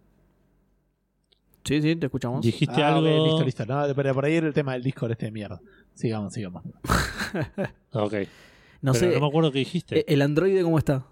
Sí, 1.66 1.82
sí, 1.82 1.96
te 1.96 2.06
escuchamos. 2.06 2.44
Dijiste 2.44 2.82
Ah, 2.82 2.98
ok, 2.98 3.06
algo. 3.06 3.24
listo, 3.24 3.44
listo. 3.44 3.66
No, 3.66 3.84
pero 3.94 4.14
por 4.14 4.24
ahí 4.24 4.34
era 4.34 4.46
el 4.46 4.54
tema 4.54 4.72
del 4.74 4.82
Discord 4.82 5.10
este 5.12 5.26
de 5.26 5.32
mierda. 5.32 5.60
Sigamos, 5.94 6.32
sigamos. 6.32 6.62
Ok. 7.92 8.12
No 8.82 8.92
Pero 8.92 8.94
sé, 8.94 9.14
no 9.14 9.20
me 9.20 9.26
acuerdo 9.26 9.50
qué 9.52 9.58
dijiste. 9.60 9.98
eh, 10.00 10.04
¿el 10.08 10.22
androide 10.22 10.62
cómo 10.62 10.78
está? 10.78 11.04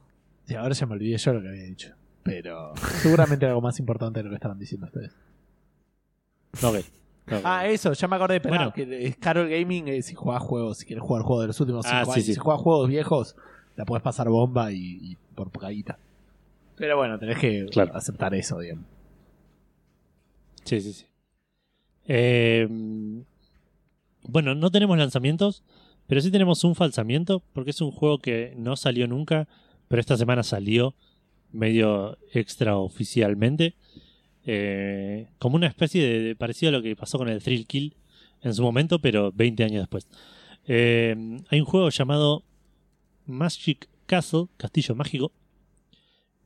Sí, 0.47 0.55
ahora 0.55 0.75
ya 0.75 0.87
me 0.87 0.93
olvidé 0.93 1.17
yo 1.17 1.33
lo 1.33 1.41
que 1.43 1.49
había 1.49 1.65
dicho. 1.65 1.95
Pero 2.23 2.73
seguramente 3.03 3.47
algo 3.47 3.61
más 3.63 3.79
importante 3.81 4.21
de 4.21 4.25
lo 4.25 4.31
que 4.31 4.37
estaban 4.37 4.59
diciendo 4.59 4.87
ustedes. 4.87 5.13
Ok. 6.63 6.85
Ah, 7.43 7.67
eso, 7.67 7.95
ya 7.95 8.07
me 8.07 8.17
acordé, 8.17 8.39
pero 8.41 8.51
Bueno. 8.55 8.65
no, 8.67 8.73
que 8.75 9.07
es 9.07 9.17
caro 9.17 9.43
el 9.43 9.49
gaming 9.51 9.89
eh, 9.89 10.03
si 10.03 10.15
jugás 10.15 10.43
juegos, 10.43 10.77
si 10.79 10.85
quieres 10.87 11.03
jugar 11.03 11.23
juegos 11.23 11.45
de 11.45 11.47
los 11.49 11.61
últimos 11.61 11.87
Ah, 11.87 12.01
5 12.01 12.05
sí, 12.05 12.11
años. 12.13 12.27
sí. 12.27 12.35
Si 12.35 12.39
jugás 12.41 12.61
juegos 12.61 12.89
viejos, 12.89 13.37
la 13.77 13.85
puedes 13.87 14.03
pasar 14.03 14.29
bomba 14.29 14.71
y, 14.73 14.99
y 15.03 15.17
por 15.35 15.51
pocaguita. 15.51 15.99
Pero 16.77 16.97
bueno, 16.99 17.19
tenés 17.19 17.39
que 17.39 17.67
Claro. 17.73 17.97
aceptar 17.97 18.35
eso, 18.35 18.59
digamos. 18.59 18.85
Sí, 20.65 20.81
sí, 20.81 20.93
sí. 20.93 21.07
Eh, 22.07 22.67
bueno, 24.27 24.55
no 24.55 24.71
tenemos 24.71 24.99
lanzamientos, 24.99 25.63
pero 26.07 26.21
sí 26.21 26.31
tenemos 26.31 26.65
un 26.65 26.75
falsamiento, 26.75 27.43
porque 27.53 27.71
es 27.71 27.81
un 27.81 27.91
juego 27.91 28.19
que 28.19 28.55
no 28.57 28.77
salió 28.77 29.07
nunca, 29.07 29.49
pero 29.89 30.01
esta 30.01 30.17
semana 30.17 30.43
salió 30.43 30.95
medio 31.53 32.19
extraoficialmente. 32.33 33.75
Eh, 34.47 35.29
como 35.39 35.57
una 35.57 35.69
especie 35.69 36.07
de, 36.07 36.37
parecido 36.37 36.69
a 36.69 36.73
lo 36.73 36.83
que 36.83 36.97
pasó 36.97 37.17
con 37.17 37.29
el 37.29 37.43
Thrill 37.43 37.67
Kill 37.67 37.95
en 38.43 38.55
su 38.55 38.63
momento, 38.63 38.99
pero 38.99 39.33
20 39.33 39.65
años 39.65 39.83
después. 39.83 40.07
Eh, 40.67 41.15
hay 41.49 41.61
un 41.61 41.67
juego 41.67 41.89
llamado 41.91 42.43
Magic 43.27 43.89
Castle, 44.07 44.47
Castillo 44.57 44.95
Mágico, 44.95 45.33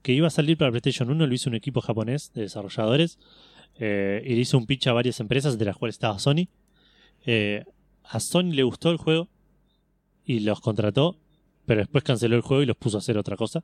que 0.02 0.12
iba 0.12 0.28
a 0.28 0.30
salir 0.30 0.56
para 0.56 0.70
PlayStation 0.70 1.10
1, 1.10 1.26
lo 1.26 1.34
hizo 1.34 1.50
un 1.50 1.56
equipo 1.56 1.80
japonés 1.80 2.32
de 2.34 2.42
desarrolladores. 2.42 3.18
Eh, 3.76 4.22
y 4.24 4.34
le 4.34 4.40
hizo 4.40 4.58
un 4.58 4.66
pitch 4.66 4.86
a 4.88 4.92
varias 4.92 5.20
empresas, 5.20 5.58
de 5.58 5.64
las 5.64 5.76
cuales 5.76 5.96
estaba 5.96 6.18
Sony. 6.18 6.48
Eh, 7.26 7.64
a 8.04 8.20
Sony 8.20 8.52
le 8.52 8.62
gustó 8.62 8.90
el 8.90 8.96
juego 8.96 9.28
y 10.24 10.40
los 10.40 10.60
contrató, 10.60 11.16
pero 11.66 11.80
después 11.80 12.04
canceló 12.04 12.36
el 12.36 12.42
juego 12.42 12.62
y 12.62 12.66
los 12.66 12.76
puso 12.76 12.96
a 12.96 13.00
hacer 13.00 13.18
otra 13.18 13.36
cosa. 13.36 13.62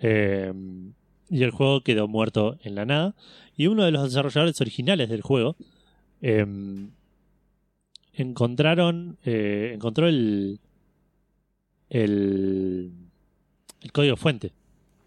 Eh, 0.00 0.52
y 1.30 1.42
el 1.42 1.50
juego 1.50 1.80
quedó 1.82 2.08
muerto 2.08 2.58
en 2.62 2.74
la 2.74 2.84
nada. 2.84 3.14
Y 3.56 3.66
uno 3.66 3.84
de 3.84 3.90
los 3.90 4.04
desarrolladores 4.04 4.60
originales 4.60 5.08
del 5.08 5.22
juego 5.22 5.56
encontraron, 8.12 9.18
encontró 9.24 10.06
el, 10.08 10.60
el, 11.92 12.90
código 13.92 14.16
fuente 14.16 14.52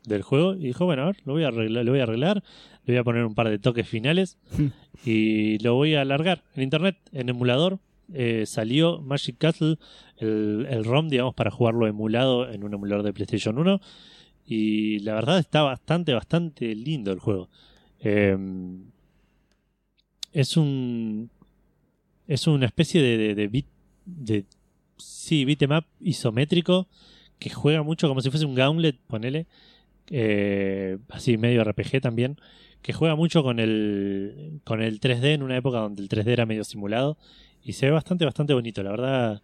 del 0.05 0.21
juego 0.21 0.53
y 0.53 0.67
dijo, 0.67 0.85
bueno, 0.85 1.03
a 1.03 1.05
ver, 1.07 1.17
lo 1.25 1.33
voy 1.33 1.43
a 1.43 1.51
lo 1.51 1.91
voy 1.91 1.99
a 1.99 2.03
arreglar, 2.03 2.43
le 2.85 2.93
voy 2.93 2.97
a 2.97 3.03
poner 3.03 3.25
un 3.25 3.35
par 3.35 3.49
de 3.49 3.59
toques 3.59 3.87
finales 3.87 4.37
y 5.05 5.57
lo 5.59 5.75
voy 5.75 5.95
a 5.95 6.01
alargar 6.01 6.43
en 6.55 6.63
internet, 6.63 6.97
en 7.11 7.29
emulador. 7.29 7.79
Eh, 8.13 8.45
salió 8.45 9.01
Magic 9.01 9.37
Castle, 9.39 9.77
el, 10.17 10.67
el 10.69 10.83
ROM, 10.85 11.07
digamos, 11.09 11.33
para 11.33 11.49
jugarlo 11.49 11.87
emulado 11.87 12.49
en 12.51 12.63
un 12.63 12.73
emulador 12.73 13.03
de 13.03 13.13
PlayStation 13.13 13.57
1. 13.57 13.81
Y 14.47 14.99
la 14.99 15.15
verdad 15.15 15.39
está 15.39 15.63
bastante, 15.63 16.13
bastante 16.13 16.75
lindo 16.75 17.11
el 17.11 17.17
juego. 17.19 17.49
Eh, 18.01 18.37
es 20.33 20.57
un. 20.57 21.29
Es 22.27 22.47
una 22.47 22.65
especie 22.65 23.01
de. 23.01 23.17
de, 23.17 23.35
de, 23.35 23.49
beat- 23.51 23.65
de 24.05 24.45
sí, 24.97 25.45
beat'em 25.45 25.71
isométrico 25.99 26.87
que 27.39 27.49
juega 27.49 27.83
mucho 27.83 28.07
como 28.07 28.21
si 28.21 28.29
fuese 28.29 28.45
un 28.45 28.55
gauntlet, 28.55 28.97
ponele. 29.07 29.47
eh, 30.09 30.97
así 31.09 31.37
medio 31.37 31.63
RPG 31.63 32.01
también. 32.01 32.37
Que 32.85 32.93
juega 32.93 33.15
mucho 33.15 33.41
con 33.41 33.59
el, 33.59 34.61
con 34.63 34.79
el 34.83 34.99
3D 34.99 35.33
en 35.33 35.41
una 35.41 35.57
época 35.57 35.79
donde 35.79 36.03
el 36.03 36.07
3D 36.07 36.27
era 36.27 36.45
medio 36.45 36.63
simulado. 36.63 37.17
Y 37.63 37.73
se 37.73 37.87
ve 37.87 37.91
bastante, 37.91 38.25
bastante 38.25 38.53
bonito. 38.53 38.83
La 38.83 38.91
verdad, 38.91 39.41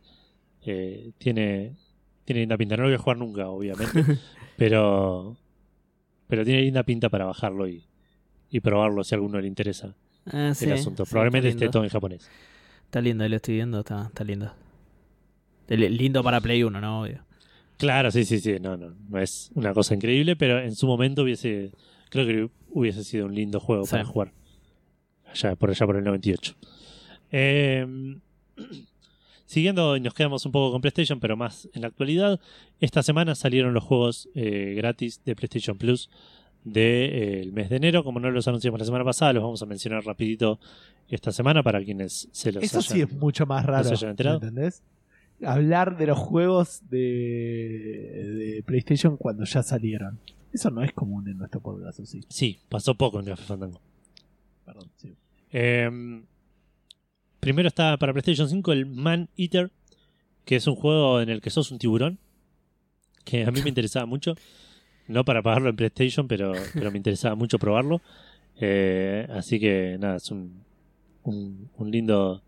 eh, 0.63 1.09
tiene, 1.17 1.75
tiene 2.23 2.41
linda 2.41 2.55
pinta. 2.55 2.77
No 2.77 2.83
lo 2.83 2.89
voy 2.89 2.95
a 2.95 2.99
jugar 2.99 3.17
nunca, 3.17 3.49
obviamente. 3.49 4.05
pero, 4.57 5.37
pero 6.27 6.45
tiene 6.45 6.61
linda 6.61 6.83
pinta 6.83 7.09
para 7.09 7.25
bajarlo 7.25 7.67
y, 7.67 7.83
y 8.51 8.59
probarlo 8.59 9.03
si 9.03 9.15
a 9.15 9.17
alguno 9.17 9.41
le 9.41 9.47
interesa 9.47 9.95
Ah, 10.27 10.53
sí, 10.53 10.65
el 10.65 10.73
asunto. 10.73 11.03
sí, 11.03 11.09
Probablemente 11.09 11.49
esté 11.49 11.67
todo 11.69 11.83
en 11.83 11.89
japonés. 11.89 12.29
Está 12.85 13.01
lindo, 13.01 13.23
ahí 13.23 13.29
lo 13.31 13.37
estoy 13.37 13.55
viendo, 13.55 13.79
está, 13.79 14.05
está 14.05 14.23
lindo. 14.23 14.53
El- 15.67 15.97
Lindo 15.97 16.21
para 16.23 16.39
Play 16.41 16.61
1, 16.63 16.79
¿no? 16.79 17.01
Obvio. 17.01 17.23
Claro, 17.77 18.11
sí, 18.11 18.23
sí, 18.23 18.39
sí. 18.39 18.57
No, 18.61 18.77
no, 18.77 18.93
no 19.09 19.17
es 19.19 19.49
una 19.55 19.73
cosa 19.73 19.95
increíble, 19.95 20.35
pero 20.35 20.59
en 20.59 20.75
su 20.75 20.85
momento 20.85 21.23
hubiese. 21.23 21.71
Creo 22.11 22.25
que 22.27 22.49
hubiese 22.69 23.03
sido 23.03 23.25
un 23.25 23.33
lindo 23.33 23.59
juego 23.59 23.85
Sí. 23.85 23.91
para 23.91 24.05
jugar. 24.05 24.31
Allá, 25.25 25.55
por 25.55 25.69
allá 25.71 25.85
por 25.87 25.95
el 25.95 26.03
98. 26.03 26.55
Eh, 27.31 28.17
siguiendo, 29.45 29.95
y 29.97 30.01
nos 30.01 30.13
quedamos 30.13 30.45
un 30.45 30.51
poco 30.51 30.71
con 30.73 30.81
PlayStation, 30.81 31.19
pero 31.19 31.35
más 31.37 31.67
en 31.73 31.81
la 31.81 31.87
actualidad. 31.87 32.39
Esta 32.79 33.01
semana 33.03 33.33
salieron 33.35 33.73
los 33.73 33.83
juegos 33.83 34.29
eh, 34.35 34.73
gratis 34.75 35.21
de 35.25 35.35
PlayStation 35.35 35.77
Plus 35.77 36.09
del 36.63 37.51
mes 37.53 37.69
de 37.69 37.77
enero. 37.77 38.03
Como 38.03 38.19
no 38.19 38.29
los 38.29 38.47
anunciamos 38.47 38.79
la 38.79 38.85
semana 38.85 39.03
pasada, 39.05 39.33
los 39.33 39.43
vamos 39.43 39.61
a 39.61 39.65
mencionar 39.65 40.03
rapidito 40.05 40.59
esta 41.07 41.31
semana 41.31 41.63
para 41.63 41.83
quienes 41.83 42.29
se 42.31 42.51
los 42.51 42.63
Eso 42.63 42.81
sí 42.81 43.01
es 43.01 43.11
mucho 43.13 43.45
más 43.45 43.65
raro. 43.65 43.85
se 43.85 43.93
hayan 43.93 44.11
enterado. 44.11 44.39
¿me 44.39 44.47
¿Entendés? 44.47 44.83
Hablar 45.43 45.97
de 45.97 46.05
los 46.07 46.19
juegos 46.19 46.81
de, 46.89 46.97
de 46.97 48.63
PlayStation 48.65 49.17
cuando 49.17 49.43
ya 49.45 49.63
salieron. 49.63 50.19
Eso 50.53 50.69
no 50.69 50.83
es 50.83 50.91
común 50.93 51.27
en 51.29 51.37
nuestro 51.37 51.61
podcast, 51.61 51.99
¿o 51.99 52.05
sí? 52.05 52.21
Sí, 52.29 52.59
pasó 52.69 52.95
poco 52.95 53.19
en 53.19 53.25
Café 53.25 53.43
Fandango. 53.43 53.79
Perdón, 54.65 54.89
sí. 54.97 55.13
Eh, 55.51 55.89
primero 57.39 57.67
está 57.67 57.97
para 57.97 58.13
PlayStation 58.13 58.49
5 58.49 58.71
el 58.73 58.85
Man 58.85 59.29
Eater, 59.37 59.71
que 60.45 60.55
es 60.57 60.67
un 60.67 60.75
juego 60.75 61.21
en 61.21 61.29
el 61.29 61.41
que 61.41 61.49
sos 61.49 61.71
un 61.71 61.79
tiburón, 61.79 62.19
que 63.23 63.45
a 63.45 63.51
mí 63.51 63.61
me 63.61 63.69
interesaba 63.69 64.05
mucho. 64.05 64.35
No 65.07 65.25
para 65.25 65.41
pagarlo 65.41 65.69
en 65.69 65.75
PlayStation, 65.75 66.27
pero, 66.27 66.53
pero 66.73 66.91
me 66.91 66.97
interesaba 66.97 67.35
mucho 67.35 67.57
probarlo. 67.59 68.01
Eh, 68.59 69.27
así 69.31 69.59
que 69.59 69.97
nada, 69.99 70.17
es 70.17 70.31
un, 70.31 70.63
un, 71.23 71.69
un 71.77 71.91
lindo... 71.91 72.41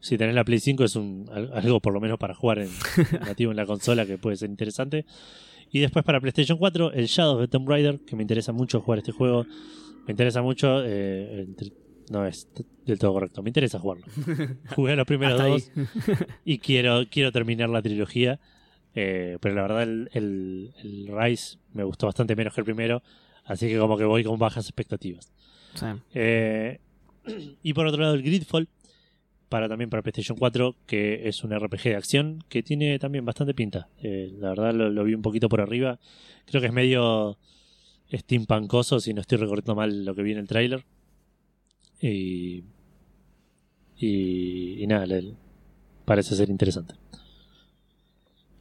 Si 0.00 0.18
tenés 0.18 0.34
la 0.34 0.44
Play 0.44 0.58
5 0.58 0.82
es 0.84 0.96
un, 0.96 1.30
al- 1.32 1.52
algo 1.54 1.78
por 1.78 1.92
lo 1.94 2.00
menos 2.00 2.18
para 2.18 2.34
jugar 2.34 2.58
en, 2.58 2.68
nativo 3.20 3.52
en 3.52 3.56
la 3.56 3.66
consola 3.66 4.04
que 4.04 4.18
puede 4.18 4.36
ser 4.36 4.50
interesante. 4.50 5.06
Y 5.72 5.80
después 5.80 6.04
para 6.04 6.20
PlayStation 6.20 6.58
4 6.58 6.92
el 6.92 7.06
Shadow 7.06 7.36
of 7.36 7.40
the 7.40 7.48
Tomb 7.48 7.68
Raider, 7.68 7.98
que 8.00 8.14
me 8.14 8.22
interesa 8.22 8.52
mucho 8.52 8.80
jugar 8.80 8.98
este 8.98 9.12
juego. 9.12 9.46
Me 10.06 10.12
interesa 10.12 10.42
mucho, 10.42 10.82
eh, 10.84 11.46
no 12.10 12.26
es 12.26 12.48
del 12.84 12.98
todo 12.98 13.12
correcto. 13.14 13.42
Me 13.42 13.48
interesa 13.50 13.78
jugarlo. 13.78 14.04
Jugué 14.76 14.96
los 14.96 15.06
primeros 15.06 15.38
dos 15.42 15.70
y 16.44 16.58
quiero, 16.58 17.04
quiero 17.10 17.32
terminar 17.32 17.68
la 17.70 17.80
trilogía. 17.82 18.38
eh, 18.94 19.38
pero 19.40 19.54
la 19.54 19.62
verdad, 19.62 19.82
el, 19.84 20.10
el, 20.12 20.74
el 20.82 21.08
Rise 21.10 21.56
me 21.72 21.84
gustó 21.84 22.06
bastante 22.06 22.36
menos 22.36 22.52
que 22.54 22.60
el 22.60 22.64
primero. 22.66 23.02
Así 23.44 23.66
que, 23.68 23.78
como 23.78 23.96
que 23.96 24.04
voy 24.04 24.22
con 24.24 24.38
bajas 24.38 24.66
expectativas. 24.66 25.32
Sí. 25.74 25.86
Eh, 26.14 26.80
y 27.62 27.72
por 27.72 27.86
otro 27.86 28.02
lado, 28.02 28.14
el 28.14 28.22
Gridfall, 28.22 28.68
para 29.52 29.68
también 29.68 29.90
para 29.90 30.02
PlayStation 30.02 30.38
4, 30.38 30.76
que 30.86 31.28
es 31.28 31.44
un 31.44 31.54
RPG 31.54 31.82
de 31.82 31.96
acción 31.96 32.42
que 32.48 32.62
tiene 32.62 32.98
también 32.98 33.26
bastante 33.26 33.52
pinta. 33.52 33.86
Eh, 34.02 34.32
la 34.38 34.48
verdad, 34.48 34.72
lo, 34.72 35.04
vi 35.04 35.12
un 35.12 35.20
poquito 35.20 35.50
por 35.50 35.60
arriba. 35.60 36.00
Creo 36.46 36.62
que 36.62 36.68
es 36.68 36.72
medio 36.72 37.36
steampunkoso, 38.10 38.98
si 38.98 39.12
no 39.12 39.20
estoy 39.20 39.36
recordando 39.36 39.74
mal 39.74 40.06
lo 40.06 40.14
que 40.14 40.22
vi 40.22 40.32
en 40.32 40.38
el 40.38 40.48
tráiler. 40.48 40.86
Y, 42.00 42.64
y, 43.98 44.86
nada, 44.86 45.06
parece 46.06 46.34
ser 46.34 46.48
interesante. 46.48 46.94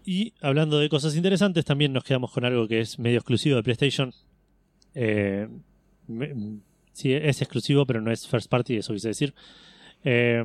Y 0.04 0.34
hablando 0.42 0.78
de 0.78 0.89
cosas 0.89 1.16
interesantes, 1.16 1.64
también 1.64 1.94
nos 1.94 2.04
quedamos 2.04 2.32
con 2.34 2.44
algo 2.44 2.68
que 2.68 2.82
es 2.82 3.00
medio 3.00 3.20
exclusivo 3.20 3.56
de 3.56 3.64
PlayStation. 3.64 4.14
Eh, 4.94 5.48
sí, 6.92 7.14
es 7.14 7.42
exclusivo, 7.42 7.86
pero 7.86 8.02
no 8.02 8.12
es 8.12 8.28
first 8.28 8.50
party, 8.50 8.76
eso 8.76 8.92
quise 8.92 9.08
decir. 9.08 9.34
Eh, 10.04 10.43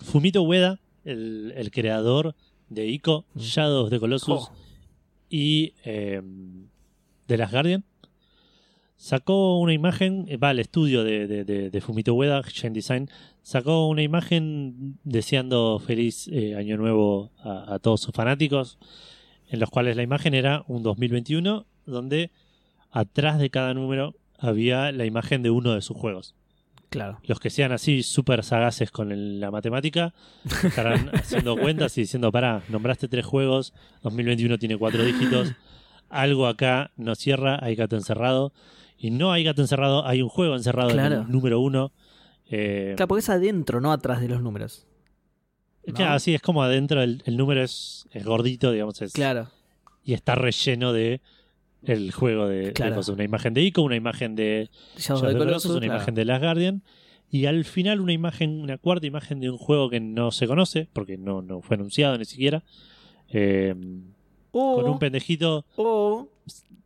Fumito 0.00 0.42
Ueda, 0.42 0.78
el, 1.04 1.52
el 1.56 1.70
creador 1.70 2.34
de 2.68 2.86
Ico, 2.86 3.24
Mm. 3.34 3.38
Shadows 3.40 3.84
of 3.84 3.90
the 3.90 3.98
Colossus 4.00 4.28
Oh. 4.48 4.52
y 5.30 5.74
eh, 5.84 6.22
de 7.26 7.36
Las 7.36 7.50
Guardian, 7.50 7.84
sacó 8.96 9.58
una 9.60 9.72
imagen, 9.72 10.26
eh, 10.28 10.36
va 10.36 10.50
al 10.50 10.58
estudio 10.58 11.04
de, 11.04 11.26
de- 11.26 11.44
de- 11.44 11.70
de 11.70 11.80
Fumito 11.80 12.14
Ueda, 12.14 12.42
Gen 12.42 12.72
Design, 12.72 13.08
sacó 13.42 13.88
una 13.88 14.02
imagen 14.02 14.98
deseando 15.04 15.78
feliz 15.78 16.28
eh, 16.28 16.54
año 16.56 16.76
nuevo 16.76 17.30
a, 17.38 17.74
a 17.74 17.78
todos 17.78 18.00
sus 18.00 18.12
fanáticos, 18.14 18.78
en 19.48 19.60
los 19.60 19.70
cuales 19.70 19.96
la 19.96 20.02
imagen 20.02 20.34
era 20.34 20.64
un 20.68 20.82
2021, 20.82 21.66
donde 21.86 22.30
atrás 22.90 23.38
de 23.38 23.50
cada 23.50 23.72
número 23.74 24.14
había 24.38 24.92
la 24.92 25.06
imagen 25.06 25.42
de 25.42 25.50
uno 25.50 25.72
de 25.74 25.80
sus 25.82 25.96
juegos. 25.96 26.34
Claro. 26.90 27.18
Los 27.24 27.38
que 27.38 27.50
sean 27.50 27.72
así 27.72 28.02
súper 28.02 28.42
sagaces 28.42 28.90
con 28.90 29.12
el- 29.12 29.40
la 29.40 29.50
matemática 29.50 30.14
estarán 30.64 31.10
haciendo 31.14 31.56
cuentas 31.56 31.96
y 31.98 32.02
diciendo, 32.02 32.32
pará, 32.32 32.62
nombraste 32.68 33.08
tres 33.08 33.26
juegos, 33.26 33.74
2021 34.02 34.58
tiene 34.58 34.78
cuatro 34.78 35.04
dígitos, 35.04 35.52
algo 36.08 36.46
acá 36.46 36.90
no 36.96 37.14
cierra, 37.14 37.58
hay 37.62 37.74
gato 37.74 37.96
encerrado. 37.96 38.52
Y 39.00 39.10
no 39.10 39.30
hay 39.32 39.44
gato 39.44 39.60
encerrado, 39.62 40.04
hay 40.06 40.22
un 40.22 40.28
juego 40.28 40.56
encerrado 40.56 40.88
en 40.90 40.96
Claro. 40.96 41.20
el 41.22 41.30
número 41.30 41.60
uno. 41.60 41.92
Eh, 42.50 42.94
Claro, 42.96 43.08
porque 43.08 43.20
es 43.20 43.28
adentro, 43.28 43.80
no 43.80 43.92
atrás 43.92 44.20
de 44.20 44.28
los 44.28 44.40
números. 44.42 44.86
claro, 45.94 46.14
¿no? 46.14 46.18
sí, 46.18 46.34
es 46.34 46.42
como 46.42 46.62
adentro, 46.62 47.02
el, 47.02 47.22
el 47.26 47.36
número 47.36 47.62
es, 47.62 48.08
es 48.12 48.24
gordito, 48.24 48.72
digamos, 48.72 49.00
es- 49.02 49.12
Claro. 49.12 49.50
y 50.02 50.14
está 50.14 50.34
relleno 50.34 50.92
de 50.92 51.20
el 51.84 52.12
juego 52.12 52.48
de, 52.48 52.66
de 52.66 52.72
Claro. 52.72 52.96
cosas. 52.96 53.14
Una 53.14 53.24
imagen 53.24 53.54
de 53.54 53.62
Ico, 53.62 53.82
una 53.82 53.96
imagen 53.96 54.34
de 54.36 54.70
Shadow 54.96 55.20
the 55.22 55.26
Colossus, 55.32 55.44
Colossus, 55.46 55.70
una 55.72 55.80
claro. 55.80 55.94
imagen 55.96 56.14
de 56.14 56.24
Last 56.24 56.42
Guardian. 56.42 56.82
Y 57.30 57.44
al 57.44 57.64
final 57.64 58.00
una 58.00 58.12
imagen, 58.14 58.60
una 58.62 58.78
cuarta 58.78 59.06
imagen 59.06 59.38
de 59.40 59.50
un 59.50 59.58
juego 59.58 59.90
que 59.90 60.00
no 60.00 60.30
se 60.30 60.46
conoce, 60.46 60.88
porque 60.92 61.18
no, 61.18 61.42
no 61.42 61.60
fue 61.60 61.76
anunciado 61.76 62.16
ni 62.16 62.24
siquiera. 62.24 62.62
Eh, 63.30 63.74
O, 64.52 64.80
con 64.80 64.90
un 64.90 64.98
pendejito. 64.98 65.66
o 65.76 66.28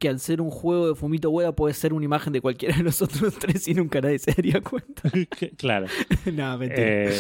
que 0.01 0.09
al 0.09 0.18
ser 0.18 0.40
un 0.40 0.51
juego 0.51 0.88
de 0.88 0.95
Fumito 0.97 1.30
Ueda 1.30 1.53
puede 1.55 1.74
ser 1.74 1.93
una 1.93 2.05
imagen 2.05 2.32
de 2.32 2.40
cualquiera 2.40 2.76
de 2.76 2.82
los 2.82 3.01
otros 3.03 3.34
tres 3.38 3.68
y 3.68 3.74
nunca 3.74 4.01
nadie 4.01 4.18
se 4.18 4.32
daría 4.32 4.61
cuenta. 4.61 5.09
claro. 5.57 5.86
no, 6.32 6.59
mentira. 6.59 7.12
Eh, 7.12 7.14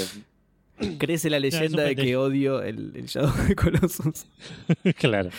Crece 0.98 1.30
la 1.30 1.38
leyenda 1.38 1.84
de 1.84 1.94
que 1.94 2.16
odio 2.16 2.60
el, 2.60 2.90
el 2.96 3.06
Shadow 3.06 3.30
the 3.46 3.54
Colossus. 3.54 4.26
claro. 4.98 5.30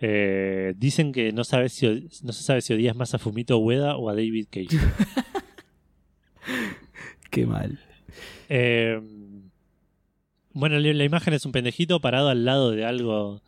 Eh, 0.00 0.74
dicen 0.76 1.12
que 1.12 1.32
no, 1.32 1.44
sabes 1.44 1.72
si, 1.72 2.08
no 2.22 2.32
se 2.32 2.42
sabe 2.42 2.60
si 2.60 2.74
odias 2.74 2.96
más 2.96 3.14
a 3.14 3.18
Fumito 3.18 3.58
Ueda 3.58 3.96
o 3.96 4.10
a 4.10 4.14
David 4.14 4.46
Cage. 4.50 4.78
Qué 7.30 7.46
mal. 7.46 7.78
Eh, 8.48 9.00
bueno, 10.52 10.78
la 10.78 10.92
la 10.92 11.04
imagen 11.04 11.34
es 11.34 11.46
un 11.46 11.52
pendejito 11.52 12.00
parado 12.00 12.28
al 12.28 12.44
lado 12.44 12.70
de 12.70 12.84
algo, 12.84 13.42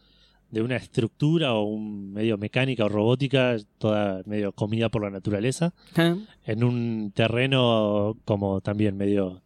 de 0.50 0.62
una 0.62 0.76
estructura 0.76 1.54
o 1.54 1.64
un 1.64 2.12
medio 2.12 2.38
mecánica 2.38 2.84
o 2.84 2.88
robótica, 2.88 3.56
toda 3.78 4.22
medio 4.26 4.52
comida 4.52 4.88
por 4.88 5.02
la 5.02 5.10
naturaleza, 5.10 5.72
¿Eh? 5.96 6.16
en 6.46 6.64
un 6.64 7.12
terreno 7.14 8.16
como 8.24 8.60
también 8.60 8.96
medio 8.96 9.42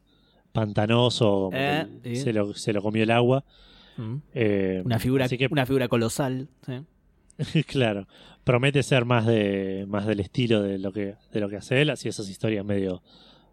pantanoso, 0.53 1.51
sí. 2.05 2.17
se, 2.17 2.33
lo, 2.33 2.55
se 2.55 2.73
lo 2.73 2.83
comió 2.83 3.03
el 3.03 3.11
agua. 3.11 3.45
Mm. 3.97 4.17
Eh, 4.35 4.83
Una 4.85 4.99
figura, 4.99 5.27
así 5.27 5.39
que, 5.39 5.49
una 5.51 5.67
figura 5.67 5.89
colosal. 5.89 6.49
¿sí? 6.67 7.63
claro, 7.67 8.07
promete 8.45 8.83
ser 8.83 9.05
más 9.05 9.27
de 9.27 9.85
más 9.89 10.07
del 10.07 10.21
estilo 10.21 10.63
de 10.63 10.79
lo 10.79 10.93
que 10.93 11.17
de 11.33 11.41
lo 11.41 11.49
que 11.49 11.57
hace 11.57 11.81
él, 11.83 11.91
así 11.91 12.09
esas 12.09 12.29
historias 12.29 12.65
medio 12.65 13.03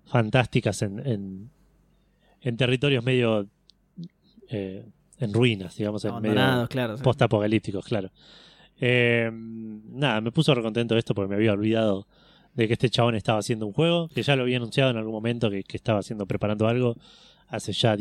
fantásticas 0.06 0.82
en, 0.82 1.06
en, 1.06 1.50
en 2.42 2.58
territorios 2.58 3.04
medio 3.04 3.48
eh, 4.50 4.86
en 5.20 5.34
ruinas, 5.34 5.76
digamos, 5.76 6.04
en 6.06 6.22
medio 6.22 6.68
claro. 6.70 6.98
sí. 6.98 7.04
post-apocalípticos, 7.04 7.86
claro. 7.86 8.10
Eh, 8.80 9.30
nada, 9.34 10.22
me 10.22 10.32
puso 10.32 10.56
recontento 10.56 10.98
esto 10.98 11.14
porque 11.14 11.30
me 11.30 11.36
había 11.36 11.52
olvidado 11.52 12.08
de 12.54 12.68
que 12.68 12.74
este 12.74 12.90
chabón 12.90 13.16
estaba 13.16 13.40
haciendo 13.40 13.68
un 13.68 13.74
juego, 13.74 14.08
que 14.10 14.24
ya 14.24 14.36
lo 14.36 14.44
había 14.44 14.58
anunciado 14.58 14.92
en 14.92 14.98
algún 14.98 15.12
momento 15.14 15.50
que, 15.50 15.64
que 15.64 15.78
estaba 15.78 16.00
haciendo, 16.00 16.26
preparando 16.26 16.68
algo 16.68 16.96
hace 17.48 17.74
ya 17.74 17.98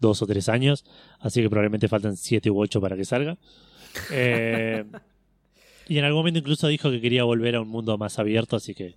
dos 0.00 0.22
o 0.22 0.26
tres 0.26 0.48
años, 0.48 0.84
así 1.20 1.42
que 1.42 1.50
probablemente 1.50 1.88
faltan 1.88 2.16
siete 2.16 2.50
u 2.50 2.60
ocho 2.60 2.80
para 2.80 2.96
que 2.96 3.04
salga. 3.04 3.36
Eh, 4.12 4.84
y 5.88 5.98
en 5.98 6.04
algún 6.04 6.20
momento 6.20 6.38
incluso 6.38 6.68
dijo 6.68 6.90
que 6.90 7.00
quería 7.00 7.24
volver 7.24 7.56
a 7.56 7.62
un 7.62 7.68
mundo 7.68 7.96
más 7.96 8.18
abierto, 8.18 8.54
así 8.54 8.74
que 8.74 8.96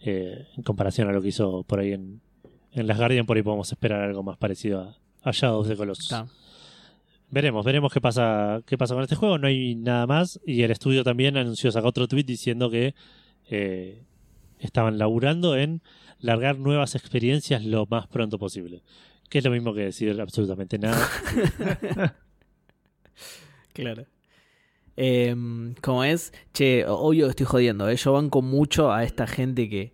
eh, 0.00 0.46
en 0.56 0.62
comparación 0.62 1.08
a 1.08 1.12
lo 1.12 1.20
que 1.20 1.28
hizo 1.28 1.62
por 1.64 1.80
ahí 1.80 1.92
en, 1.92 2.20
en 2.72 2.86
Las 2.86 2.96
Guardian, 2.96 3.26
por 3.26 3.36
ahí 3.36 3.42
podemos 3.42 3.70
esperar 3.70 4.02
algo 4.02 4.22
más 4.22 4.38
parecido 4.38 4.80
a, 4.80 4.96
a 5.28 5.32
Shadows 5.32 5.68
the 5.68 5.76
Colossus. 5.76 6.14
Veremos, 7.30 7.64
veremos 7.64 7.92
qué 7.92 8.00
pasa, 8.00 8.62
qué 8.64 8.78
pasa 8.78 8.94
con 8.94 9.02
este 9.02 9.16
juego. 9.16 9.36
No 9.36 9.48
hay 9.48 9.74
nada 9.74 10.06
más. 10.06 10.40
Y 10.46 10.62
el 10.62 10.70
estudio 10.70 11.04
también 11.04 11.36
anunció, 11.36 11.70
sacó 11.70 11.88
otro 11.88 12.08
tweet 12.08 12.24
diciendo 12.24 12.70
que 12.70 12.94
eh, 13.50 14.02
estaban 14.60 14.98
laburando 14.98 15.56
en 15.56 15.82
largar 16.20 16.58
nuevas 16.58 16.94
experiencias 16.94 17.64
lo 17.64 17.86
más 17.86 18.06
pronto 18.06 18.38
posible. 18.38 18.82
Que 19.28 19.38
es 19.38 19.44
lo 19.44 19.50
mismo 19.50 19.74
que 19.74 19.82
decir 19.82 20.20
absolutamente 20.20 20.78
nada. 20.78 21.06
Claro. 23.72 24.06
Eh, 24.96 25.36
como 25.80 26.02
es, 26.02 26.32
che, 26.52 26.84
obvio 26.86 27.28
estoy 27.28 27.46
jodiendo, 27.46 27.88
¿eh? 27.88 27.94
yo 27.94 28.12
banco 28.12 28.42
mucho 28.42 28.90
a 28.92 29.04
esta 29.04 29.28
gente 29.28 29.68
que, 29.68 29.92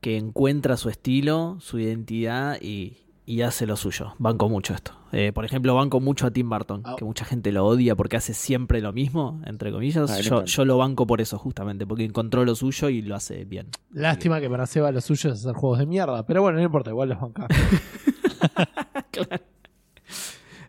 que 0.00 0.16
encuentra 0.16 0.76
su 0.76 0.88
estilo, 0.88 1.56
su 1.58 1.80
identidad 1.80 2.56
y, 2.62 2.98
y 3.24 3.40
hace 3.42 3.66
lo 3.66 3.74
suyo. 3.74 4.14
Banco 4.20 4.48
mucho 4.48 4.72
esto. 4.74 4.92
Eh, 5.10 5.32
por 5.32 5.44
ejemplo, 5.44 5.74
banco 5.74 5.98
mucho 5.98 6.26
a 6.28 6.30
Tim 6.30 6.48
Burton, 6.48 6.82
Ah. 6.84 6.94
que 6.96 7.04
mucha 7.04 7.24
gente 7.24 7.50
lo 7.50 7.66
odia 7.66 7.96
porque 7.96 8.16
hace 8.16 8.32
siempre 8.34 8.80
lo 8.80 8.92
mismo, 8.92 9.40
entre 9.46 9.72
comillas. 9.72 10.08
Ah, 10.08 10.44
yo, 10.44 10.64
lo 10.64 10.78
banco 10.78 11.08
por 11.08 11.20
eso, 11.20 11.36
justamente, 11.38 11.84
porque 11.84 12.04
encontró 12.04 12.44
lo 12.44 12.54
suyo 12.54 12.88
y 12.88 13.02
lo 13.02 13.16
hace 13.16 13.44
bien. 13.44 13.66
Lástima 13.90 14.40
que 14.40 14.48
para 14.48 14.66
Seba 14.66 14.92
lo 14.92 15.00
suyo 15.00 15.32
es 15.32 15.40
hacer 15.40 15.54
juegos 15.54 15.80
de 15.80 15.86
mierda. 15.86 16.24
Pero 16.24 16.42
bueno, 16.42 16.58
no 16.58 16.64
importa, 16.64 16.90
igual 16.90 17.08
los 17.08 17.18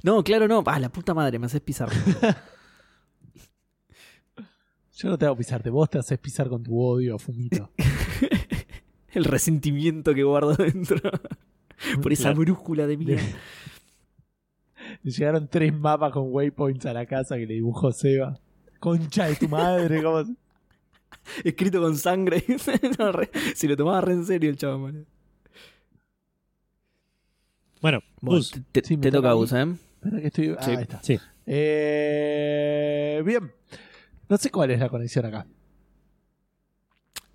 No, 0.03 0.23
claro, 0.23 0.47
no. 0.47 0.63
Ah, 0.65 0.79
la 0.79 0.89
puta 0.89 1.13
madre, 1.13 1.37
me 1.39 1.47
haces 1.47 1.59
pisar. 1.61 1.89
Yo 4.95 5.09
no 5.09 5.17
te 5.17 5.25
hago 5.25 5.35
pisarte, 5.35 5.69
vos 5.69 5.89
te 5.89 5.99
haces 5.99 6.17
pisar 6.19 6.49
con 6.49 6.63
tu 6.63 6.79
odio, 6.79 7.19
Fumito. 7.19 7.71
El 9.09 9.25
resentimiento 9.25 10.13
que 10.13 10.23
guardo 10.23 10.55
dentro. 10.55 10.99
por 12.01 12.11
esa 12.13 12.31
brújula 12.33 12.87
de 12.87 12.97
mierda. 12.97 13.23
Le 15.03 15.11
llegaron 15.11 15.47
tres 15.47 15.73
mapas 15.77 16.11
con 16.11 16.31
waypoints 16.31 16.85
a 16.85 16.93
la 16.93 17.05
casa 17.05 17.35
que 17.35 17.45
le 17.45 17.55
dibujó 17.55 17.91
Seba. 17.91 18.39
Concha 18.79 19.25
de 19.27 19.35
tu 19.35 19.49
madre, 19.49 20.01
¿cómo 20.01 20.23
Escrito 21.43 21.81
con 21.81 21.95
sangre. 21.97 22.43
No, 22.97 23.11
re- 23.11 23.29
se 23.55 23.67
lo 23.67 23.75
tomaba 23.75 24.01
re 24.01 24.13
en 24.13 24.25
serio 24.25 24.49
el 24.49 24.57
chaval. 24.57 25.05
Bueno, 27.81 27.99
Gus, 28.21 28.53
te, 28.71 28.83
Sí, 28.83 28.97
te 28.97 29.11
toca 29.11 29.31
a 29.31 29.33
mí. 29.33 29.39
Gus, 29.39 29.53
¿eh? 29.53 29.65
Espera 30.03 30.21
que 30.21 30.27
estoy. 30.27 30.55
Ah, 30.57 30.63
Sí. 30.63 30.71
ahí 30.71 30.81
está. 30.83 31.03
sí. 31.03 31.19
Eh, 31.45 33.21
bien. 33.25 33.51
No 34.29 34.37
sé 34.37 34.49
cuál 34.51 34.71
es 34.71 34.79
la 34.79 34.89
conexión 34.89 35.25
acá. 35.25 35.45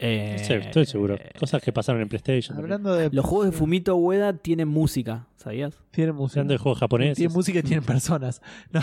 Eh, 0.05 0.37
Sí, 0.45 0.55
estoy 0.55 0.85
seguro. 0.85 1.17
Cosas 1.39 1.63
que 1.63 1.73
pasaron 1.73 2.03
en 2.03 2.09
PlayStation. 2.09 2.59
Hablando 2.59 2.93
de. 2.95 3.09
Los 3.13 3.25
juegos 3.25 3.47
de 3.47 3.53
Fumito 3.53 3.95
Ueda 3.97 4.33
tienen 4.37 4.67
música, 4.67 5.29
¿sabías? 5.37 5.79
Tienen 5.93 6.17
música. 6.17 6.41
Hablando 6.41 6.55
de 6.55 6.59
juegos 6.59 6.81
japoneses. 6.81 7.17
Tienen 7.19 7.33
música 7.33 7.61
y 7.61 7.63
tienen 7.63 7.85
personas. 7.85 8.43
No. 8.73 8.81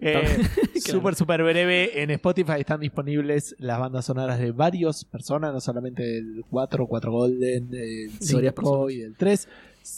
Eh, 0.00 0.42
Súper, 0.84 1.14
súper 1.14 1.42
breve. 1.44 2.02
En 2.02 2.10
Spotify 2.10 2.54
están 2.58 2.80
disponibles 2.80 3.54
las 3.60 3.78
bandas 3.78 4.04
sonoras 4.06 4.40
de 4.40 4.50
varios 4.50 5.04
personas, 5.04 5.52
no 5.54 5.60
solamente 5.60 6.02
del 6.02 6.44
4, 6.50 6.86
4 6.88 7.12
Golden, 7.12 7.70
varias 7.70 8.12
5 8.20 8.54
personas. 8.54 8.92
y 8.92 8.96
del 8.98 9.16
3. 9.16 9.48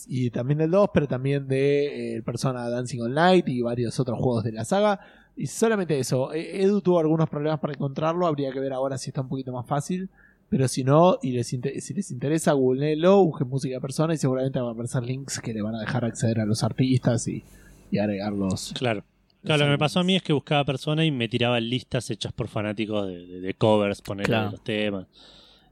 Y 0.08 0.30
también 0.30 0.58
del 0.58 0.70
2, 0.70 0.90
pero 0.92 1.06
también 1.06 1.46
de 1.48 2.16
eh, 2.16 2.22
Persona 2.22 2.68
Dancing 2.68 3.00
Online 3.00 3.42
y 3.46 3.60
varios 3.62 3.98
otros 4.00 4.18
juegos 4.18 4.44
de 4.44 4.52
la 4.52 4.64
saga. 4.64 5.00
Y 5.36 5.46
solamente 5.46 5.98
eso. 5.98 6.32
Eh, 6.32 6.62
Edu 6.62 6.80
tuvo 6.80 6.98
algunos 6.98 7.28
problemas 7.28 7.60
para 7.60 7.72
encontrarlo. 7.72 8.26
Habría 8.26 8.50
que 8.52 8.60
ver 8.60 8.72
ahora 8.72 8.98
si 8.98 9.10
está 9.10 9.20
un 9.22 9.28
poquito 9.28 9.52
más 9.52 9.66
fácil. 9.66 10.08
Pero 10.50 10.66
si 10.66 10.82
no, 10.82 11.18
y 11.22 11.32
les 11.32 11.46
si 11.46 11.58
les 11.94 12.10
interesa, 12.10 12.52
googleenlo, 12.52 13.22
busquen 13.22 13.48
música 13.48 13.74
de 13.74 13.80
persona 13.82 14.14
y 14.14 14.16
seguramente 14.16 14.58
van 14.58 14.68
a 14.70 14.72
aparecer 14.72 15.02
links 15.02 15.40
que 15.40 15.52
le 15.52 15.60
van 15.60 15.74
a 15.74 15.80
dejar 15.80 16.06
acceder 16.06 16.40
a 16.40 16.46
los 16.46 16.64
artistas 16.64 17.28
y, 17.28 17.44
y 17.90 17.98
agregarlos. 17.98 18.72
Claro. 18.78 19.04
Claro, 19.44 19.60
lo 19.60 19.66
que 19.66 19.70
me 19.72 19.78
pasó 19.78 20.00
a 20.00 20.04
mí 20.04 20.16
es 20.16 20.22
que 20.22 20.32
buscaba 20.32 20.64
persona 20.64 21.04
y 21.04 21.10
me 21.12 21.28
tiraba 21.28 21.60
listas 21.60 22.10
hechas 22.10 22.32
por 22.32 22.48
fanáticos 22.48 23.06
de, 23.06 23.26
de- 23.26 23.40
de 23.40 23.54
covers, 23.54 24.00
poner 24.02 24.24
Claro. 24.26 24.50
los 24.52 24.64
temas. 24.64 25.06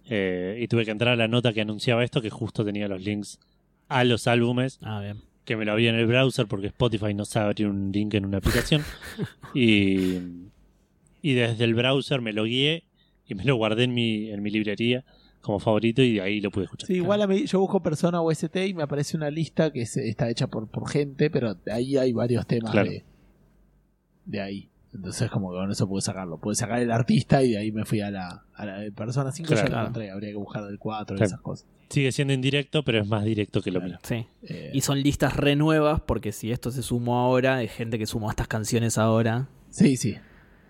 Eh, 0.08 0.58
y 0.60 0.68
tuve 0.68 0.84
que 0.84 0.90
entrar 0.92 1.14
a 1.14 1.16
la 1.16 1.26
nota 1.26 1.52
que 1.52 1.62
anunciaba 1.62 2.04
esto, 2.04 2.20
que 2.22 2.30
justo 2.30 2.64
tenía 2.64 2.86
los 2.86 3.02
links 3.02 3.40
a 3.88 4.04
los 4.04 4.26
álbumes, 4.26 4.78
Ah, 4.82 5.00
bien. 5.00 5.18
que 5.44 5.56
me 5.56 5.64
lo 5.64 5.72
había 5.72 5.90
en 5.90 5.96
el 5.96 6.06
browser 6.06 6.46
porque 6.46 6.66
Spotify 6.68 7.14
no 7.14 7.24
sabe 7.24 7.46
abrir 7.46 7.68
un 7.68 7.92
link 7.92 8.14
en 8.14 8.24
una 8.26 8.38
aplicación. 8.38 8.82
y, 9.54 10.18
y 11.22 11.34
desde 11.34 11.64
el 11.64 11.74
browser 11.74 12.20
me 12.20 12.32
lo 12.32 12.44
guié 12.44 12.84
y 13.28 13.34
me 13.34 13.44
lo 13.44 13.56
guardé 13.56 13.84
en 13.84 13.94
mi, 13.94 14.30
en 14.30 14.42
mi 14.42 14.50
librería 14.50 15.04
como 15.40 15.60
favorito 15.60 16.02
y 16.02 16.14
de 16.14 16.20
ahí 16.22 16.40
lo 16.40 16.50
pude 16.50 16.64
escuchar. 16.64 16.88
Sí, 16.88 16.94
igual 16.94 17.22
a 17.22 17.26
mí, 17.28 17.46
yo 17.46 17.60
busco 17.60 17.80
persona 17.80 18.20
OST 18.20 18.56
y 18.66 18.74
me 18.74 18.82
aparece 18.82 19.16
una 19.16 19.30
lista 19.30 19.72
que 19.72 19.86
se- 19.86 20.08
está 20.08 20.28
hecha 20.28 20.48
por, 20.48 20.66
por 20.68 20.88
gente, 20.90 21.30
pero 21.30 21.54
de 21.54 21.72
ahí 21.72 21.96
hay 21.96 22.12
varios 22.12 22.44
temas 22.48 22.72
Claro. 22.72 22.90
de, 22.90 23.04
de 24.24 24.40
ahí. 24.40 24.68
Entonces, 24.96 25.30
como 25.30 25.50
que 25.50 25.56
con 25.58 25.70
eso 25.70 25.88
pude 25.88 26.00
sacarlo. 26.02 26.38
Pude 26.38 26.54
sacar 26.54 26.80
el 26.80 26.90
artista 26.90 27.42
y 27.42 27.50
de 27.52 27.58
ahí 27.58 27.72
me 27.72 27.84
fui 27.84 28.00
a 28.00 28.10
la, 28.10 28.44
a 28.54 28.66
la 28.66 28.78
de 28.78 28.90
persona 28.92 29.30
5. 29.32 29.48
Ya 29.50 29.56
Claro. 29.62 29.74
la 29.74 29.80
encontré, 29.82 30.10
habría 30.10 30.30
que 30.30 30.36
buscar 30.36 30.64
del 30.64 30.78
4 30.78 31.14
y 31.14 31.18
Claro. 31.18 31.26
esas 31.28 31.40
cosas. 31.40 31.66
Sigue 31.88 32.10
siendo 32.12 32.34
indirecto, 32.34 32.82
pero 32.82 33.00
es 33.00 33.06
más 33.06 33.24
directo 33.24 33.60
que 33.62 33.70
lo 33.70 33.78
Claro. 33.80 33.90
mío. 33.92 33.98
Sí. 34.02 34.26
Eh, 34.42 34.70
Y 34.74 34.80
son 34.80 35.00
listas 35.02 35.36
renuevas, 35.36 36.00
porque 36.00 36.32
si 36.32 36.50
esto 36.50 36.70
se 36.70 36.82
sumó 36.82 37.18
ahora, 37.20 37.56
hay 37.56 37.68
gente 37.68 37.98
que 37.98 38.06
sumó 38.06 38.30
estas 38.30 38.48
canciones 38.48 38.98
ahora. 38.98 39.48
sí, 39.70 39.96
sí. 39.96 40.16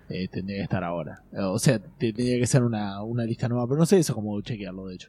Eh, 0.09 0.29
tendría 0.29 0.59
que 0.59 0.63
estar 0.63 0.85
ahora. 0.85 1.25
Eh, 1.33 1.41
O 1.41 1.59
sea, 1.59 1.79
te- 1.81 2.13
tendría 2.13 2.39
que 2.39 2.47
ser 2.47 2.63
una, 2.63 3.03
una 3.03 3.25
lista 3.25 3.49
nueva, 3.49 3.67
pero 3.67 3.79
no 3.79 3.87
sé 3.87 3.99
eso 3.99 4.15
cómo 4.15 4.41
chequearlo, 4.41 4.87
de 4.87 4.95
hecho. 4.95 5.09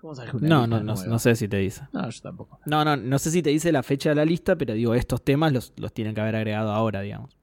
¿Cómo 0.00 0.14
sabes 0.14 0.30
que 0.30 0.36
una 0.36 0.48
No, 0.48 0.60
lista 0.60 0.68
no, 0.68 0.76
no, 0.84 0.94
nueva? 0.94 1.08
no 1.08 1.18
sé 1.18 1.34
si 1.34 1.48
te 1.48 1.56
dice. 1.56 1.82
No, 1.92 2.08
yo 2.08 2.20
tampoco. 2.22 2.60
No, 2.66 2.84
no, 2.84 2.96
no 2.96 3.18
sé 3.18 3.32
si 3.32 3.42
te 3.42 3.50
dice 3.50 3.72
la 3.72 3.82
fecha 3.82 4.10
de 4.10 4.14
la 4.14 4.24
lista, 4.24 4.54
pero 4.56 4.74
digo, 4.74 4.94
estos 4.94 5.24
temas 5.24 5.52
los, 5.52 5.72
los 5.76 5.92
tienen 5.92 6.14
que 6.14 6.20
haber 6.20 6.36
agregado 6.36 6.70
ahora, 6.70 7.00
digamos. 7.00 7.36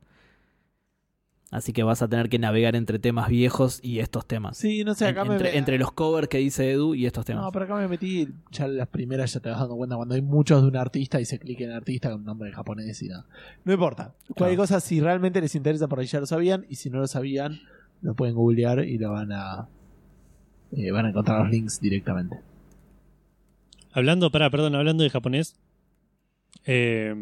Así 1.56 1.72
que 1.72 1.84
vas 1.84 2.02
a 2.02 2.10
tener 2.10 2.28
que 2.28 2.38
navegar 2.38 2.76
entre 2.76 3.00
temas 3.00 3.30
viejos 3.30 3.80
y 3.82 4.00
estos 4.00 4.26
temas. 4.28 4.58
Sí, 4.58 4.84
no 4.84 4.94
sé, 4.94 5.06
acá 5.08 5.22
En- 5.22 5.28
me 5.30 5.34
entre, 5.36 5.58
entre 5.58 5.78
los 5.78 5.92
covers 5.94 6.28
que 6.28 6.38
dice 6.40 6.70
Edu 6.70 6.96
y 6.96 7.06
estos 7.06 7.24
temas. 7.24 7.46
No, 7.46 7.52
pero 7.54 7.64
acá 7.64 7.76
me 7.76 7.88
metí, 7.88 8.28
ya 8.52 8.68
las 8.68 8.90
primeras 8.90 9.34
ya 9.34 9.40
te 9.40 9.50
vas 9.50 9.60
dando 9.60 9.78
cuenta 9.78 9.96
cuando 9.96 10.16
hay 10.16 10.22
muchos 10.22 10.62
de 10.62 10.68
un 10.68 10.76
artista 10.76 11.22
y 11.22 11.26
se 11.26 11.40
clic 11.40 11.62
en 11.62 11.72
artista 11.72 12.10
con 12.10 12.20
un 12.20 12.26
nombre 12.26 12.50
en 12.50 12.56
japonés 12.56 13.02
y 13.02 13.08
nada. 13.08 13.26
No 13.64 13.72
importa. 13.72 14.14
Cualquier 14.36 14.58
Claro. 14.58 14.58
cosa, 14.58 14.80
si 14.82 15.00
realmente 15.00 15.40
les 15.40 15.56
interesa, 15.56 15.88
por 15.88 16.00
ahí 16.00 16.08
ya 16.08 16.20
lo 16.20 16.26
sabían, 16.26 16.66
y 16.68 16.76
si 16.76 16.90
no 16.90 17.00
lo 17.00 17.08
sabían, 17.08 17.58
lo 18.02 18.16
pueden 18.16 18.36
googlear 18.36 18.84
y 18.84 18.98
lo 18.98 19.12
van 19.12 19.32
a 19.32 19.70
eh, 20.74 20.92
van 20.92 21.06
a 21.06 21.10
encontrar 21.10 21.40
los 21.42 21.50
links 21.52 21.80
directamente. 21.80 22.38
Hablando, 23.94 24.30
para, 24.30 24.50
perdón, 24.50 24.76
hablando 24.76 25.04
de 25.04 25.10
japonés, 25.10 25.56
eh, 26.66 27.14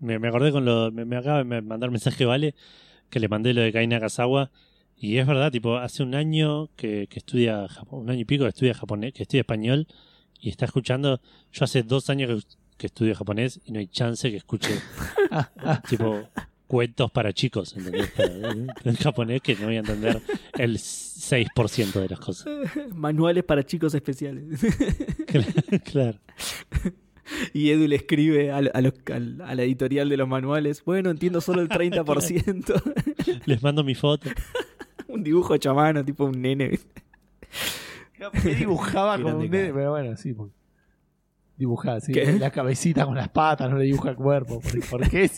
me, 0.00 0.18
me 0.18 0.28
acordé 0.28 0.52
con 0.52 0.64
lo. 0.64 0.92
Me, 0.92 1.04
me 1.06 1.16
acaba 1.16 1.42
de 1.42 1.62
mandar 1.62 1.90
mensaje, 1.90 2.24
¿vale? 2.26 2.54
Que 3.14 3.20
le 3.20 3.28
mandé 3.28 3.54
lo 3.54 3.60
de 3.60 3.70
Kai 3.72 3.86
Nakazawa. 3.86 4.50
Y 4.96 5.18
es 5.18 5.26
verdad, 5.28 5.52
tipo, 5.52 5.76
hace 5.76 6.02
un 6.02 6.16
año 6.16 6.68
que, 6.74 7.06
que 7.08 7.20
estudia 7.20 7.68
Japón, 7.68 8.00
un 8.00 8.10
año 8.10 8.22
y 8.22 8.24
pico 8.24 8.42
que 8.42 8.48
estudia 8.48 8.74
japonés, 8.74 9.12
que 9.12 9.22
estudia 9.22 9.42
español 9.42 9.86
y 10.40 10.48
está 10.48 10.64
escuchando. 10.64 11.20
Yo 11.52 11.64
hace 11.64 11.84
dos 11.84 12.10
años 12.10 12.44
que, 12.44 12.56
que 12.76 12.86
estudio 12.88 13.14
japonés 13.14 13.60
y 13.66 13.70
no 13.70 13.78
hay 13.78 13.86
chance 13.86 14.28
que 14.32 14.36
escuche, 14.38 14.70
tipo, 15.88 16.24
cuentos 16.66 17.08
para 17.12 17.32
chicos, 17.32 17.76
¿entendés? 17.76 18.10
Para- 18.10 18.34
en 18.84 18.96
japonés 18.96 19.42
que 19.42 19.54
no 19.54 19.66
voy 19.66 19.76
a 19.76 19.78
entender 19.78 20.20
el 20.58 20.76
6% 20.78 21.92
de 22.00 22.08
las 22.08 22.18
cosas. 22.18 22.48
Manuales 22.92 23.44
para 23.44 23.62
chicos 23.64 23.94
especiales. 23.94 24.60
claro. 25.84 26.18
y 27.52 27.70
Edu 27.70 27.86
le 27.86 27.96
escribe 27.96 28.50
a, 28.50 28.58
a 28.58 28.80
los- 28.80 28.94
al- 29.12 29.40
a 29.42 29.54
la 29.54 29.62
editorial 29.62 30.08
de 30.08 30.16
los 30.16 30.28
manuales. 30.28 30.84
Bueno, 30.84 31.10
entiendo 31.10 31.40
solo 31.40 31.60
el 31.62 31.68
30%. 31.68 33.42
Les 33.46 33.62
mando 33.62 33.84
mi 33.84 33.94
foto. 33.94 34.28
un 35.08 35.22
dibujo 35.22 35.54
hecho 35.54 35.70
a 35.70 35.74
mano, 35.74 36.04
tipo 36.04 36.24
un 36.24 36.40
nene. 36.42 36.78
¿Qué 38.42 38.54
dibujaba 38.54 39.16
como 39.20 39.36
un 39.38 39.50
nene? 39.50 39.72
Pero 39.72 39.90
bueno, 39.92 40.16
sí. 40.16 40.32
porque- 40.32 40.54
Dibujaba, 41.56 42.00
sí. 42.00 42.10
¿Qué? 42.12 42.32
La 42.32 42.50
cabecita 42.50 43.06
con 43.06 43.14
las 43.14 43.28
patas, 43.28 43.70
no 43.70 43.78
le 43.78 43.84
dibuja 43.84 44.10
el 44.10 44.16
cuerpo. 44.16 44.60
¿Por, 44.90 45.08
qué? 45.08 45.30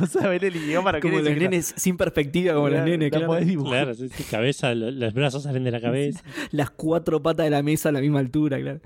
No 0.00 0.06
sabe 0.06 0.36
el 0.36 0.56
idioma, 0.56 0.92
no 0.92 1.00
Como 1.00 1.18
los 1.18 1.36
nenes 1.36 1.74
sin 1.76 1.98
perspectiva, 1.98 2.54
como 2.54 2.70
los 2.70 2.82
nenes, 2.82 3.10
la 3.12 3.18
claro. 3.18 3.26
podés 3.26 3.46
dibujar. 3.46 3.82
Claro, 3.84 3.94
sí, 3.94 4.08
sí, 4.08 4.24
cabeza, 4.24 4.74
lo- 4.74 4.90
los 4.90 5.12
brazos 5.12 5.42
salen 5.42 5.62
de 5.64 5.72
la 5.72 5.80
cabeza. 5.82 6.22
Las 6.52 6.70
cuatro 6.70 7.20
patas 7.22 7.44
de 7.44 7.50
la 7.50 7.62
mesa 7.62 7.90
a 7.90 7.92
la 7.92 8.00
misma 8.00 8.20
altura, 8.20 8.58
claro. 8.58 8.80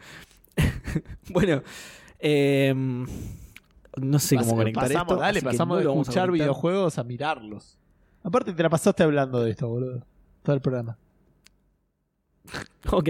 bueno, 1.28 1.62
eh, 2.20 2.74
no 3.96 4.18
sé 4.18 4.36
cómo 4.36 4.52
Pas- 4.52 4.56
conectar 4.56 4.82
pasamos, 4.84 5.12
esto. 5.12 5.16
Dale, 5.16 5.38
así 5.38 5.40
que 5.40 5.46
pasamos 5.52 5.74
no 5.74 5.78
de 5.78 5.84
lo 5.84 5.90
vamos 5.90 6.08
a 6.08 6.10
escuchar 6.10 6.26
conectar. 6.28 6.44
videojuegos 6.46 6.98
a 6.98 7.04
mirarlos. 7.04 7.78
Aparte 8.22 8.52
te 8.52 8.62
la 8.62 8.68
pasaste 8.70 9.02
hablando 9.02 9.42
de 9.42 9.50
esto, 9.50 9.68
boludo. 9.68 10.04
Todo 10.42 10.54
el 10.56 10.60
programa. 10.62 10.96
Ok. 12.92 13.08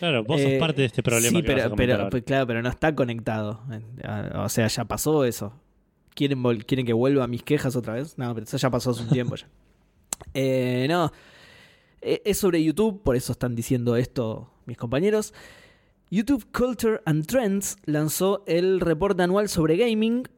Claro, 0.00 0.24
vos 0.24 0.40
Eh, 0.40 0.50
sos 0.50 0.60
parte 0.60 0.80
de 0.82 0.86
este 0.86 1.02
problema. 1.02 1.38
Sí, 1.38 1.42
que 1.44 1.52
vas 1.54 1.60
a 1.60 1.64
pero, 1.64 1.70
comentar 1.70 1.76
pero, 1.86 1.94
ahora. 1.98 2.10
pues, 2.10 2.22
claro, 2.24 2.46
pero 2.46 2.62
no 2.62 2.68
está 2.68 2.94
conectado. 2.94 3.60
Eh, 3.70 4.30
O 4.36 4.48
sea, 4.48 4.66
ya 4.66 4.84
pasó 4.84 5.24
eso. 5.24 5.52
¿Quieren, 6.14 6.42
vol- 6.42 6.64
¿Quieren 6.64 6.84
que 6.86 6.92
vuelva 6.92 7.24
a 7.24 7.26
mis 7.26 7.42
quejas 7.42 7.74
otra 7.76 7.94
vez? 7.94 8.18
No, 8.18 8.32
pero 8.34 8.44
eso 8.44 8.56
ya 8.56 8.70
pasó 8.70 8.90
hace 8.90 9.02
un 9.02 9.08
tiempo 9.10 9.36
ya. 9.36 9.46
Eh, 10.34 10.86
no. 10.88 11.10
Eh, 12.00 12.22
Es 12.24 12.38
sobre 12.38 12.62
YouTube, 12.62 13.02
por 13.02 13.16
eso 13.16 13.32
están 13.32 13.54
diciendo 13.54 13.96
esto 13.96 14.50
mis 14.66 14.76
compañeros. 14.76 15.32
YouTube 16.10 16.44
Culture 16.52 17.00
and 17.06 17.26
Trends 17.26 17.76
lanzó 17.84 18.44
el 18.46 18.80
reporte 18.80 19.22
anual 19.22 19.48
sobre 19.48 19.76
gaming, 19.76 20.28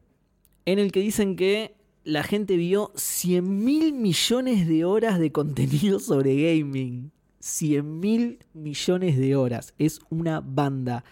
en 0.65 0.79
el 0.79 0.91
que 0.91 1.01
dicen 1.01 1.35
que 1.35 1.75
la 2.03 2.23
gente 2.23 2.55
vio 2.55 2.91
100 2.95 3.65
mil 3.65 3.93
millones 3.93 4.67
de 4.67 4.85
horas 4.85 5.19
de 5.19 5.31
contenido 5.31 5.99
sobre 5.99 6.35
gaming. 6.35 7.11
100 7.39 7.99
mil 7.99 8.39
millones 8.53 9.17
de 9.17 9.35
horas. 9.35 9.73
Es 9.77 9.99
una 10.09 10.41
banda. 10.41 11.03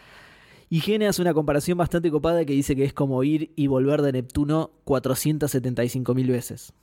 IGN 0.69 1.03
hace 1.03 1.22
una 1.22 1.34
comparación 1.34 1.77
bastante 1.77 2.10
copada 2.10 2.44
que 2.45 2.53
dice 2.53 2.76
que 2.76 2.86
es 2.86 2.94
como 2.94 3.23
ir 3.23 3.52
y 3.56 3.68
volver 3.68 4.02
de 4.02 4.14
Neptuno 4.14 4.72
475 4.86 6.14
mil 6.15 6.27
veces. 6.32 6.73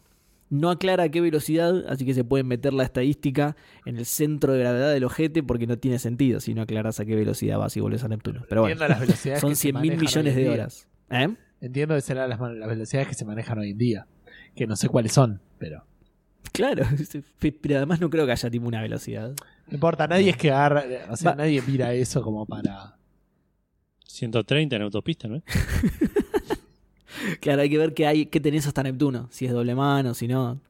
No 0.53 0.69
aclara 0.69 1.05
a 1.05 1.09
qué 1.09 1.23
velocidad, 1.23 1.87
así 1.89 2.05
que 2.05 2.13
se 2.13 2.25
puede 2.25 2.45
meter 2.45 2.75
la 2.75 2.83
estadística 2.83 3.57
en 3.87 3.97
el 3.97 4.05
centro 4.05 4.53
de 4.53 4.59
gravedad 4.59 4.93
del 4.93 5.03
ojete 5.05 5.43
porque 5.43 5.67
no 5.67 5.79
tiene 5.79 5.99
sentido 5.99 6.41
si 6.41 6.53
no 6.53 6.61
aclaras 6.61 7.01
a 7.01 7.07
qué 7.07 7.17
velocidad 7.17 7.59
vas 7.59 7.75
y 7.79 7.81
volvés 7.81 8.05
a 8.05 8.09
Neptuno. 8.09 8.45
Pero 8.51 8.61
bueno, 8.61 8.75
Entiendo 8.75 8.93
las 8.93 9.01
velocidades 9.01 9.41
son 9.41 9.49
que 9.49 9.57
se 9.57 9.63
100 9.63 9.81
mil 9.81 9.97
millones 9.97 10.37
de 10.37 10.51
horas. 10.51 10.87
¿Eh? 11.09 11.35
Entiendo 11.63 11.95
que 11.95 12.03
serán 12.03 12.29
las, 12.29 12.39
velocidades 12.39 13.09
que 13.09 13.15
se 13.15 13.25
manejan 13.25 13.61
hoy 13.61 13.71
en 13.71 13.79
día. 13.79 14.07
Que 14.55 14.67
no 14.67 14.77
sé 14.77 14.91
cuáles 14.91 15.15
son, 15.15 15.41
pero. 15.57 15.87
Claro, 16.53 16.85
pero 17.63 17.77
además 17.79 18.03
no 18.03 18.11
creo 18.11 18.27
que 18.27 18.33
haya 18.33 18.51
tipo 18.51 18.69
una 18.69 18.83
velocidad. 18.83 19.31
No 19.69 19.75
importa, 19.75 20.07
nadie 20.07 20.29
es 20.29 20.37
que 20.37 20.51
agarra. 20.51 20.85
O 21.09 21.17
sea, 21.17 21.31
Va- 21.31 21.37
nadie 21.37 21.63
mira 21.67 21.95
eso 21.95 22.21
como 22.21 22.45
para. 22.45 22.99
130 24.07 24.77
en 24.77 24.83
autopista, 24.83 25.29
¿no? 25.29 25.43
Claro, 27.41 27.63
hay 27.63 27.71
que 27.71 27.79
ver 27.79 27.95
qué 27.95 28.07
hay, 28.07 28.27
qué 28.27 28.41
tenés 28.41 28.67
hasta 28.67 28.83
Neptuno, 28.83 29.29
si 29.31 29.47
es 29.47 29.53
doble 29.53 29.75
mano, 29.75 30.15
si 30.15 30.29
no. 30.29 30.61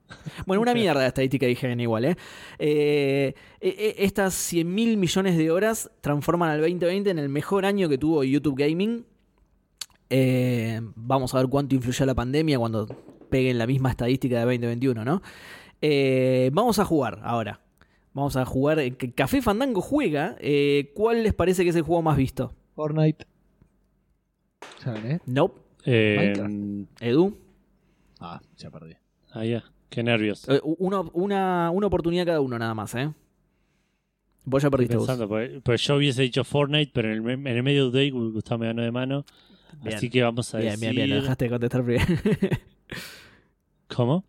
Bueno, 0.47 0.62
una 0.62 0.74
mierda 0.74 1.01
de 1.01 1.09
estadística 1.09 1.47
de 1.47 1.52
IGN 1.52 1.81
igual, 1.81 2.05
¿eh? 2.05 2.16
Eh, 2.59 3.35
eh, 3.60 3.77
eh, 3.78 3.94
estas 3.98 4.35
100 4.35 4.74
mil 4.74 4.97
millones 4.97 5.36
de 5.36 5.51
horas 5.51 5.90
transforman 6.01 6.51
al 6.51 6.60
2020 6.60 7.10
en 7.10 7.19
el 7.19 7.28
mejor 7.28 7.64
año 7.64 7.89
que 7.89 7.98
tuvo 7.98 8.24
YouTube 8.24 8.56
Gaming. 8.59 9.05
Eh, 10.10 10.81
vamos 10.94 11.35
a 11.35 11.39
ver 11.39 11.48
cuánto 11.48 11.74
influyó 11.74 12.05
la 12.05 12.14
pandemia 12.14 12.59
cuando 12.59 12.86
peguen 13.31 13.56
la 13.56 13.66
misma 13.66 13.90
estadística 13.90 14.39
de 14.39 14.44
2021, 14.44 15.05
¿no? 15.05 15.23
Vamos 16.52 16.78
a 16.78 16.85
jugar 16.85 17.20
ahora. 17.23 17.60
Vamos 18.12 18.36
a 18.36 18.44
jugar. 18.44 18.78
Café 19.14 19.40
Fandango 19.40 19.81
juega. 19.81 20.36
¿Cuál 20.94 21.23
les 21.23 21.32
parece 21.32 21.64
que 21.64 21.70
es 21.70 21.77
el 21.77 21.82
juego 21.82 22.02
más 22.02 22.19
visto? 22.19 22.52
Fortnite. 22.74 23.27
¿Saben, 24.78 25.10
eh? 25.12 25.20
Nope. 25.24 25.61
Eh, 25.84 26.84
Edu. 27.00 27.38
Ah, 28.20 28.40
ya 28.56 28.70
perdí. 28.70 28.94
ah, 29.32 29.44
ya. 29.44 29.64
Qué 29.90 30.02
nervios. 30.02 30.48
Eh, 30.48 30.60
uno- 30.62 31.10
una, 31.12 31.70
una 31.70 31.86
oportunidad 31.86 32.24
cada 32.26 32.40
uno 32.40 32.59
nada 32.59 32.74
más, 32.74 32.94
¿eh? 32.94 33.10
Vos 34.44 34.62
ya 34.62 34.70
perdiste 34.70 34.96
vos. 34.96 35.06
pensando, 35.06 35.28
porque, 35.28 35.60
porque 35.62 35.78
yo 35.78 35.96
hubiese 35.96 36.22
dicho 36.22 36.44
Fortnite, 36.44 36.90
pero 36.94 37.09
en 37.09 37.14
el, 37.14 37.22
me- 37.22 37.32
en 37.34 37.56
el 37.56 37.62
medio 37.62 37.90
de 37.90 37.98
Day 38.00 38.10
Gustavo 38.10 38.60
me 38.60 38.66
ganó 38.66 38.82
de 38.82 38.90
mano. 38.90 39.24
Bien. 39.82 39.96
Así 39.96 40.09
que 40.10 40.22
vamos 40.22 40.54
a 40.54 40.59
Bien, 40.59 40.70
decir. 40.72 40.90
bien, 40.90 40.94
bien. 41.06 41.10
Lo 41.10 41.16
dejaste 41.22 41.44
de 41.46 41.50
contestar 41.50 41.84
primero. 41.84 42.04
¿Cómo? 43.88 44.24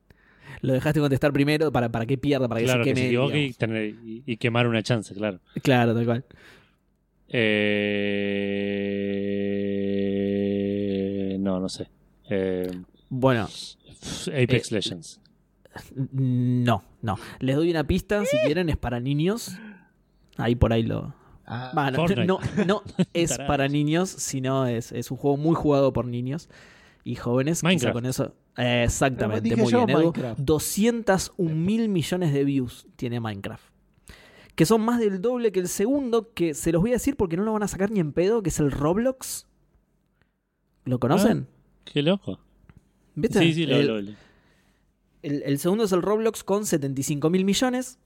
Lo 0.61 0.73
dejaste 0.73 0.99
de 0.99 1.03
contestar 1.03 1.31
primero 1.33 1.71
para, 1.71 1.89
para 1.89 2.05
que 2.05 2.17
pierda, 2.17 2.47
para 2.47 2.59
que 2.59 2.65
Claro, 2.65 2.83
se 2.83 2.89
que 2.89 2.93
queme. 2.93 3.01
se 3.01 3.07
equivoque 3.07 3.37
y, 3.37 3.41
digamos. 3.41 3.57
tener- 3.57 3.95
y- 4.05 4.23
y 4.25 4.37
quemar 4.37 4.67
una 4.67 4.81
chance, 4.83 5.13
claro. 5.15 5.39
Claro, 5.61 5.93
tal 5.93 6.05
cual. 6.05 6.25
Eh... 9.23 10.02
No, 11.43 11.59
no 11.59 11.69
sé. 11.69 11.89
Eh, 12.29 12.71
Bueno, 13.09 13.43
Apex 13.43 14.27
Eh, 14.71 14.75
Legends. 14.75 15.19
no, 16.01 16.83
no. 17.01 17.17
Les 17.39 17.55
doy 17.55 17.69
una 17.69 17.83
pista, 17.85 18.23
si 18.25 18.37
quieren, 18.45 18.69
es 18.69 18.77
para 18.77 18.99
niños. 18.99 19.51
Ahí 20.37 20.55
por 20.55 20.73
ahí 20.73 20.83
lo. 20.83 21.13
Ah, 21.45 21.73
Va, 21.77 21.91
no, 21.91 22.39
no, 22.65 22.83
es 23.13 23.37
para 23.39 23.67
niños, 23.67 24.09
sino 24.09 24.65
es, 24.65 24.91
es 24.93 25.11
un 25.11 25.17
juego 25.17 25.35
muy 25.37 25.55
jugado 25.55 25.91
por 25.91 26.05
niños 26.05 26.49
y 27.03 27.15
jóvenes. 27.15 27.59
Quizá 27.59 27.67
Minecraft. 27.67 27.93
con 27.93 28.05
eso. 28.05 28.33
eh, 28.57 28.83
exactamente, 28.85 29.55
muy 29.57 29.69
yo 29.71 29.85
bien. 29.85 29.89
Edu. 29.89 29.99
Minecraft. 30.13 30.39
201 30.39 31.53
mil 31.55 31.89
millones 31.89 32.33
de 32.33 32.43
views 32.45 32.87
tiene 32.95 33.19
Minecraft. 33.19 33.65
Que 34.55 34.65
son 34.65 34.81
más 34.81 34.99
del 34.99 35.21
doble 35.21 35.51
que 35.51 35.59
el 35.59 35.67
segundo, 35.67 36.31
que 36.33 36.53
se 36.53 36.71
los 36.71 36.81
voy 36.81 36.91
a 36.91 36.93
decir 36.93 37.17
porque 37.17 37.35
no 37.35 37.43
lo 37.43 37.51
van 37.53 37.63
a 37.63 37.67
sacar 37.67 37.91
ni 37.91 37.99
en 37.99 38.13
pedo, 38.13 38.41
que 38.41 38.49
es 38.49 38.59
el 38.59 38.71
Roblox. 38.71 39.47
¿Lo 40.85 40.99
conocen? 40.99 41.47
Qué 41.85 42.01
loco. 42.01 42.39
¿Viste? 43.15 43.39
Ah. 43.39 43.41
Sí, 43.41 43.53
sí, 43.53 43.65
lo, 43.65 43.75
el, 43.75 43.87
lo- 43.87 44.01
lo- 44.01 44.13
el- 45.23 45.43
el 45.43 45.59
segundo 45.59 45.83
es 45.85 45.91
el 45.91 46.01
Roblox 46.01 46.43
con 46.43 46.65
75 46.65 47.29
mil 47.29 47.45
millones. 47.45 47.99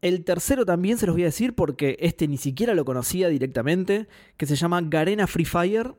El 0.00 0.24
tercero 0.24 0.64
también 0.66 0.98
se 0.98 1.06
los 1.06 1.14
voy 1.14 1.22
a 1.22 1.26
decir 1.26 1.54
porque 1.54 1.96
este 2.00 2.28
ni 2.28 2.36
siquiera 2.36 2.74
lo 2.74 2.84
conocía 2.84 3.28
directamente, 3.28 4.06
que 4.36 4.46
se 4.46 4.54
llama 4.56 4.80
Garena 4.82 5.26
Free 5.26 5.44
Fire, 5.46 5.94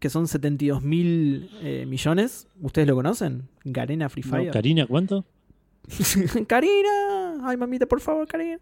que 0.00 0.10
son 0.10 0.28
72 0.28 0.82
mil 0.82 1.50
eh, 1.62 1.84
millones. 1.86 2.46
¿Ustedes 2.60 2.86
lo 2.86 2.94
conocen? 2.94 3.48
Garena 3.64 4.08
Free 4.08 4.22
no, 4.24 4.30
Fire. 4.30 4.50
Karina, 4.52 4.86
¿cuánto? 4.86 5.24
Karina, 6.46 7.38
ay 7.44 7.56
mamita, 7.56 7.86
por 7.86 8.00
favor, 8.00 8.26
Karina. 8.26 8.58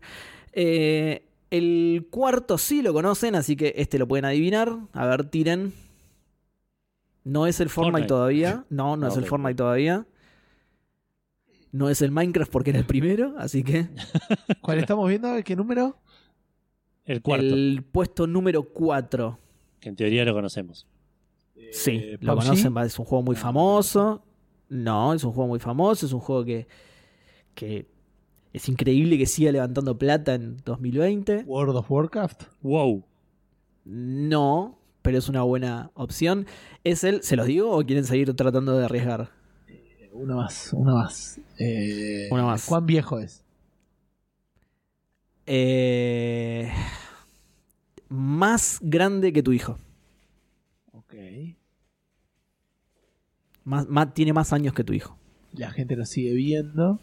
Eh, 0.52 1.24
el 1.50 2.06
cuarto 2.10 2.56
sí 2.58 2.82
lo 2.82 2.92
conocen, 2.92 3.34
así 3.34 3.56
que 3.56 3.74
este 3.76 3.98
lo 3.98 4.06
pueden 4.08 4.24
adivinar. 4.24 4.76
A 4.92 5.06
ver, 5.06 5.24
tiren. 5.24 5.72
No 7.28 7.46
es 7.48 7.58
el 7.58 7.68
Fortnite, 7.68 7.92
Fortnite. 7.92 8.08
todavía. 8.08 8.64
No, 8.70 8.96
no 8.96 9.08
es 9.08 9.16
el. 9.16 9.24
Fortnite 9.24 9.56
todavía. 9.56 10.06
No 11.72 11.88
es 11.90 12.00
el 12.00 12.10
Minecraft 12.12 12.50
porque 12.52 12.70
era 12.70 12.78
el 12.78 12.86
primero, 12.86 13.34
así 13.36 13.62
que. 13.64 13.88
¿Cuál 14.62 14.78
estamos 14.78 15.08
viendo? 15.08 15.28
¿Qué 15.44 15.56
número? 15.56 15.98
El 17.04 17.22
cuarto, 17.22 17.44
El 17.44 17.84
puesto 17.90 18.26
número 18.26 18.62
4. 18.62 19.38
que 19.80 19.88
en 19.88 19.96
teoría 19.96 20.24
lo 20.24 20.34
conocemos. 20.34 20.86
Sí, 21.72 21.90
Eh, 21.92 22.18
lo 22.20 22.34
PUBG. 22.34 22.44
conocen, 22.44 22.78
es 22.78 22.98
un 22.98 23.04
juego 23.04 23.22
muy 23.24 23.36
Ah, 23.36 23.40
famoso. 23.40 24.22
No, 24.68 25.12
es 25.14 25.22
un 25.24 25.32
juego 25.32 25.48
muy 25.48 25.58
famoso, 25.58 26.06
es 26.06 26.12
un 26.12 26.20
juego 26.20 26.44
que, 26.44 26.66
que 27.54 27.86
es 28.52 28.68
increíble 28.68 29.18
que 29.18 29.26
siga 29.26 29.52
levantando 29.52 29.96
plata 29.98 30.34
en 30.34 30.56
2020. 30.64 31.44
World 31.46 31.76
of 31.76 31.90
Warcraft. 31.90 32.44
Wow. 32.62 33.04
No, 33.84 34.78
pero 35.06 35.18
es 35.18 35.28
una 35.28 35.42
buena 35.42 35.92
opción. 35.94 36.46
¿Es 36.82 37.04
el, 37.04 37.22
se 37.22 37.36
los 37.36 37.46
digo 37.46 37.70
o 37.70 37.84
quieren 37.84 38.04
seguir 38.04 38.34
tratando 38.34 38.76
de 38.76 38.84
arriesgar? 38.86 39.30
Eh, 39.68 40.10
Uno 40.12 40.34
más, 40.36 40.70
uno 40.72 40.96
más. 40.96 41.40
Eh, 41.60 42.26
Uno 42.32 42.44
más. 42.44 42.66
¿Cuán 42.66 42.86
viejo 42.86 43.20
es? 43.20 43.44
Eh, 45.46 46.72
más 48.08 48.78
grande 48.82 49.32
que 49.32 49.44
tu 49.44 49.52
hijo. 49.52 49.78
Ok. 50.92 51.14
Más, 53.62 53.86
más- 53.88 54.12
tiene 54.12 54.32
más 54.32 54.52
años 54.52 54.74
que 54.74 54.82
tu 54.82 54.92
hijo. 54.92 55.16
La 55.52 55.70
gente 55.70 55.94
lo 55.94 56.04
sigue 56.04 56.32
viendo. 56.34 56.98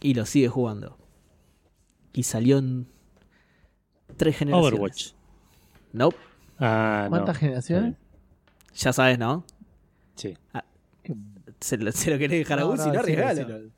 Y 0.00 0.14
lo 0.14 0.26
sigue 0.26 0.46
jugando. 0.48 0.96
Y 2.12 2.22
salió 2.22 2.58
en 2.58 2.86
tres 4.16 4.36
generaciones. 4.36 4.72
Overwatch. 4.74 5.12
Nope. 5.92 6.16
Ah, 6.58 7.04
no. 7.04 7.10
¿Cuántas 7.10 7.38
generaciones? 7.38 7.96
Ya 8.74 8.92
sabes, 8.92 9.18
¿no? 9.18 9.44
Sí. 10.16 10.36
¿Qué- 11.02 11.14
Se 11.60 11.76
lo, 11.78 11.90
se 11.92 12.10
lo 12.10 12.18
querés 12.18 12.38
dejar 12.40 12.58
a 12.58 12.62
No, 12.62 12.68
Gus, 12.68 12.80
si 12.82 12.88
no, 12.88 12.94
no, 12.94 13.02
decilo, 13.02 13.26
arriesgalo. 13.26 13.70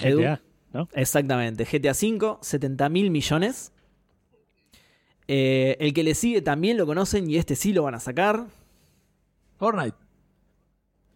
Edu. 0.00 0.18
GTA, 0.20 0.40
¿no? 0.72 0.88
Exactamente. 0.92 1.64
GTA 1.64 1.92
V, 1.92 2.38
70 2.42 2.88
mil 2.88 3.10
millones. 3.10 3.72
Eh, 5.28 5.76
el 5.80 5.92
que 5.94 6.02
le 6.02 6.14
sigue 6.14 6.42
también 6.42 6.76
lo 6.76 6.86
conocen 6.86 7.30
y 7.30 7.36
este 7.36 7.54
sí 7.56 7.72
lo 7.72 7.84
van 7.84 7.94
a 7.94 8.00
sacar. 8.00 8.46
Fortnite. 9.58 9.96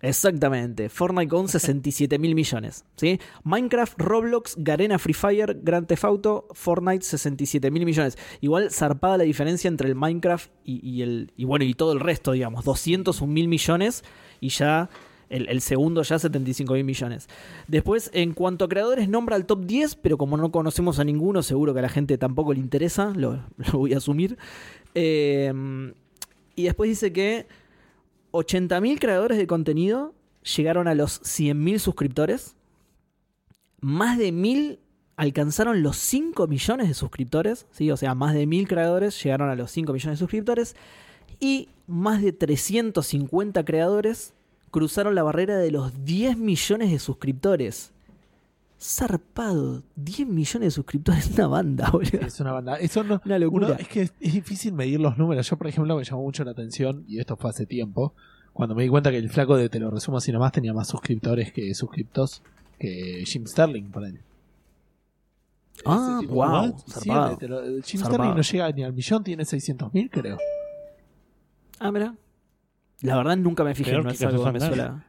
Exactamente. 0.04 0.90
Fortnite 0.90 1.28
con 1.28 1.48
67 1.48 2.18
mil 2.18 2.34
millones. 2.34 2.84
¿sí? 2.96 3.18
Minecraft, 3.42 3.98
Roblox, 3.98 4.54
Garena 4.58 4.98
Free 4.98 5.14
Fire, 5.14 5.58
Grand 5.62 5.86
Theft 5.86 6.04
Auto, 6.04 6.46
Fortnite 6.52 7.02
67 7.02 7.70
mil 7.70 7.86
millones. 7.86 8.18
Igual 8.42 8.70
zarpada 8.70 9.16
la 9.16 9.24
diferencia 9.24 9.66
entre 9.68 9.88
el 9.88 9.94
Minecraft 9.94 10.50
y, 10.62 11.00
el 11.00 11.32
y 11.38 11.46
bueno 11.46 11.64
y 11.64 11.72
todo 11.72 11.92
el 11.92 12.00
resto, 12.00 12.32
digamos. 12.32 12.66
201 12.66 13.32
mil 13.32 13.48
millones 13.48 14.04
y 14.40 14.50
ya 14.50 14.90
el, 15.30 15.62
segundo 15.62 16.02
ya 16.02 16.18
75 16.18 16.74
mil 16.74 16.84
millones. 16.84 17.26
Después, 17.66 18.10
en 18.12 18.34
cuanto 18.34 18.66
a 18.66 18.68
creadores, 18.68 19.08
nombra 19.08 19.36
el 19.36 19.46
top 19.46 19.64
10, 19.64 19.96
pero 19.96 20.18
como 20.18 20.36
no 20.36 20.52
conocemos 20.52 20.98
a 20.98 21.04
ninguno, 21.04 21.42
seguro 21.42 21.72
que 21.72 21.78
a 21.78 21.82
la 21.82 21.88
gente 21.88 22.18
tampoco 22.18 22.52
le 22.52 22.60
interesa, 22.60 23.10
lo, 23.16 23.36
lo 23.56 23.78
voy 23.78 23.94
a 23.94 23.96
asumir. 23.96 24.36
Eh, 24.94 25.50
y 26.56 26.64
después 26.64 26.90
dice 26.90 27.10
que 27.12 27.46
80.000 28.34 28.98
creadores 28.98 29.38
de 29.38 29.46
contenido 29.46 30.12
llegaron 30.56 30.88
a 30.88 30.94
los 30.96 31.22
100.000 31.22 31.78
suscriptores. 31.78 32.56
Más 33.80 34.18
de 34.18 34.32
1.000 34.32 34.80
alcanzaron 35.16 35.84
los 35.84 35.96
5 35.98 36.48
millones 36.48 36.88
de 36.88 36.94
suscriptores. 36.94 37.66
¿sí? 37.70 37.92
O 37.92 37.96
sea, 37.96 38.16
más 38.16 38.34
de 38.34 38.44
1.000 38.46 38.66
creadores 38.66 39.22
llegaron 39.22 39.50
a 39.50 39.54
los 39.54 39.70
5 39.70 39.92
millones 39.92 40.18
de 40.18 40.22
suscriptores. 40.24 40.74
Y 41.38 41.68
más 41.86 42.22
de 42.22 42.32
350 42.32 43.64
creadores 43.64 44.34
cruzaron 44.72 45.14
la 45.14 45.22
barrera 45.22 45.56
de 45.56 45.70
los 45.70 46.04
10 46.04 46.36
millones 46.36 46.90
de 46.90 46.98
suscriptores. 46.98 47.92
Zarpado, 48.80 49.82
10 49.96 50.28
millones 50.28 50.66
de 50.66 50.70
suscriptores, 50.70 51.30
una 51.36 51.46
banda, 51.46 51.88
boludo. 51.92 52.20
Es 52.26 52.38
una 52.40 52.52
banda. 52.52 52.76
Eso 52.76 53.02
no, 53.04 53.20
Una 53.24 53.38
locura. 53.38 53.66
uno- 53.68 53.76
es 53.78 53.88
que 53.88 54.02
es, 54.02 54.14
es 54.20 54.32
difícil 54.34 54.72
medir 54.72 55.00
los 55.00 55.16
números. 55.16 55.48
Yo, 55.48 55.56
por 55.56 55.66
ejemplo, 55.68 55.96
me 55.96 56.04
llamó 56.04 56.22
mucho 56.22 56.44
la 56.44 56.50
atención, 56.50 57.04
y 57.08 57.18
esto 57.18 57.36
fue 57.36 57.50
hace 57.50 57.64
tiempo, 57.66 58.12
cuando 58.52 58.74
me 58.74 58.82
di 58.82 58.88
cuenta 58.88 59.10
que 59.10 59.16
el 59.18 59.30
flaco 59.30 59.56
de 59.56 59.68
Te 59.68 59.80
lo 59.80 59.90
resumo 59.90 60.18
así 60.18 60.30
nomás 60.32 60.52
tenía 60.52 60.72
más 60.74 60.88
suscriptores 60.88 61.52
que 61.52 61.74
suscriptos 61.74 62.42
que 62.78 63.22
Jim 63.26 63.46
Sterling, 63.46 63.84
por 63.90 64.04
ahí. 64.04 64.18
Ah, 65.86 66.18
tipo, 66.20 66.34
wow. 66.34 66.76
Sí, 66.86 67.08
lo- 67.08 67.62
Jim 67.82 68.00
Zarpado. 68.00 68.14
Sterling 68.14 68.34
no 68.36 68.42
llega 68.42 68.70
ni 68.72 68.84
al 68.84 68.92
millón, 68.92 69.24
tiene 69.24 69.42
600.000 69.44 70.10
creo. 70.10 70.38
Ah, 71.80 71.90
mira. 71.90 72.14
La 73.00 73.16
verdad 73.16 73.36
nunca 73.36 73.64
me 73.64 73.74
fijé, 73.74 73.90
Peor 73.90 74.04
no 74.04 74.10
que 74.10 74.14
es 74.14 74.22
algo 74.22 74.44
que 74.44 74.52
me. 74.52 74.58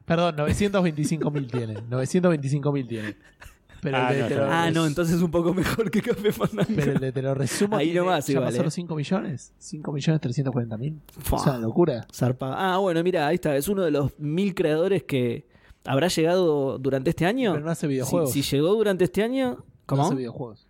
Perdón, 0.06 0.36
925.000 0.38 1.52
tiene. 1.52 1.76
925.000 1.88 2.88
tiene. 2.88 3.16
Pero 3.86 3.98
Ah, 3.98 4.10
el 4.12 4.16
de 4.16 4.22
no, 4.24 4.28
te 4.28 4.36
no. 4.36 4.46
lo 4.46 4.52
Ah, 4.52 4.72
no, 4.72 4.86
entonces 4.86 5.16
es 5.16 5.22
un 5.22 5.32
poco 5.32 5.54
mejor 5.54 5.90
que 5.92 6.02
Café 6.02 6.32
Fandango. 6.32 6.70
Pero 6.76 6.92
el 6.94 7.00
de 7.00 7.12
te 7.12 7.22
lo 7.22 7.34
resumo. 7.36 7.78
Ahí 7.78 7.94
nomás 7.94 8.28
igual, 8.30 8.56
¿eh? 8.56 8.64
los 8.64 8.74
5 8.74 8.96
millones. 8.96 9.54
5 9.58 9.92
millones 9.92 10.22
340 10.22 10.78
mil. 10.78 11.00
Es 11.20 11.32
una 11.32 11.58
locura. 11.60 12.08
Zarpa- 12.12 12.56
Ah, 12.58 12.78
bueno, 12.80 13.02
mira, 13.04 13.28
ahí 13.28 13.36
está. 13.36 13.56
Es 13.56 13.68
uno 13.68 13.84
de 13.84 13.92
los 13.92 14.18
mil 14.20 14.54
creadores 14.56 15.04
que 15.04 15.48
habrá 15.86 16.08
llegado 16.08 16.78
durante 16.80 17.12
este 17.12 17.26
año. 17.26 17.54
Pero 17.54 17.64
no 17.66 17.72
hace 17.72 17.88
videojuegos. 17.88 18.32
si 18.32 18.42
llegó 18.42 18.74
durante 18.74 19.04
este 19.04 19.24
año. 19.24 19.52
No 19.58 19.66
¿Cómo? 19.86 20.04
hace 20.06 20.16
videojuegos. 20.16 20.68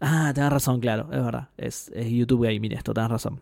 ah, 0.00 0.32
tenés 0.34 0.50
razón, 0.50 0.80
claro, 0.80 1.08
es 1.12 1.22
verdad. 1.24 1.48
Es, 1.56 1.90
es 1.94 2.08
YouTube 2.10 2.44
Gaming 2.44 2.72
esto, 2.72 2.92
tenés 2.94 3.10
razón. 3.10 3.40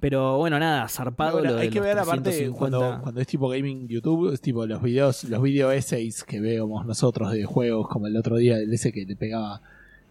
Pero 0.00 0.36
bueno, 0.38 0.58
nada, 0.60 0.88
zarpado. 0.88 1.32
Bueno, 1.38 1.50
lo 1.50 1.56
de 1.56 1.62
hay 1.62 1.70
que 1.70 1.78
los 1.80 1.86
ver 1.86 1.98
aparte 1.98 2.22
350. 2.30 2.58
cuando, 2.78 3.02
cuando 3.02 3.20
es 3.20 3.26
tipo 3.26 3.48
gaming 3.48 3.88
YouTube, 3.88 4.32
es 4.32 4.40
tipo 4.40 4.64
los 4.64 4.80
videos, 4.80 5.24
los 5.24 5.42
video 5.42 5.72
essays 5.72 6.22
que 6.22 6.38
vemos 6.40 6.86
nosotros 6.86 7.32
de 7.32 7.44
juegos, 7.44 7.88
como 7.88 8.06
el 8.06 8.16
otro 8.16 8.36
día, 8.36 8.58
el 8.58 8.72
ese 8.72 8.92
que 8.92 9.04
le 9.04 9.16
pegaba, 9.16 9.60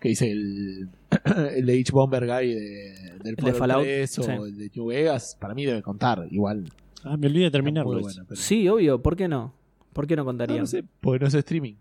que 0.02 0.10
dice 0.10 0.30
el, 0.30 0.90
el 1.56 1.66
de 1.66 1.80
H 1.80 1.92
Bomber 1.94 2.26
Guy 2.28 2.54
de, 2.54 3.14
del 3.24 3.36
de 3.36 3.42
Fallout 3.54 3.58
Fallout, 3.58 3.84
3 3.86 4.20
o 4.20 4.24
sí. 4.24 4.32
el 4.32 4.58
de 4.58 4.72
New 4.76 4.86
Vegas, 4.88 5.38
para 5.40 5.54
mí 5.54 5.66
debe 5.66 5.82
contar, 5.82 6.28
igual. 6.32 6.70
Ah, 7.06 7.16
me 7.16 7.28
olvidé 7.28 7.46
de 7.46 7.52
terminarlo. 7.52 8.02
Bueno, 8.02 8.24
pero- 8.28 8.42
Sí, 8.42 8.68
obvio, 8.68 9.02
¿por 9.02 9.16
qué 9.16 9.30
no? 9.30 9.54
¿Por 9.94 10.06
qué 10.06 10.18
no 10.18 10.24
No, 10.24 10.26
contarían? 10.26 10.60
no 10.60 10.68
sé, 10.68 10.84
porque 11.00 11.20
no 11.22 11.28
es 11.28 11.34
streaming. 11.34 11.76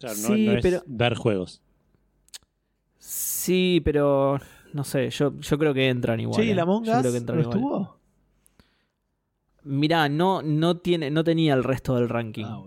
Claro, 0.00 0.16
no, 0.20 0.28
Sí, 0.34 0.46
no 0.46 0.52
es 0.54 0.62
pero- 0.62 0.82
ver 0.86 1.14
juegos. 1.14 1.62
Sí, 2.98 3.80
pero 3.84 4.40
no 4.72 4.84
sé, 4.84 5.10
yo, 5.10 5.38
yo 5.38 5.58
creo 5.58 5.74
que 5.74 5.88
entran 5.88 6.20
igual. 6.20 6.44
¿y 6.44 6.50
eh. 6.50 6.54
la 6.54 6.62
Among 6.62 6.84
Yo 6.84 6.92
Us 6.92 6.98
creo 7.00 7.12
que 7.12 7.18
no 7.18 7.18
entran 7.18 7.40
igual. 7.40 7.56
estuvo? 7.56 7.98
Mirá, 9.64 10.08
no, 10.08 10.42
no, 10.42 10.78
tiene, 10.78 11.10
no 11.10 11.24
tenía 11.24 11.54
el 11.54 11.64
resto 11.64 11.94
del 11.94 12.08
ranking. 12.08 12.44
Ah. 12.46 12.62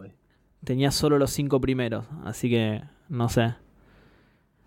Tenía 0.63 0.91
solo 0.91 1.17
los 1.17 1.31
cinco 1.31 1.59
primeros, 1.59 2.05
así 2.23 2.49
que 2.49 2.83
no 3.09 3.29
sé. 3.29 3.55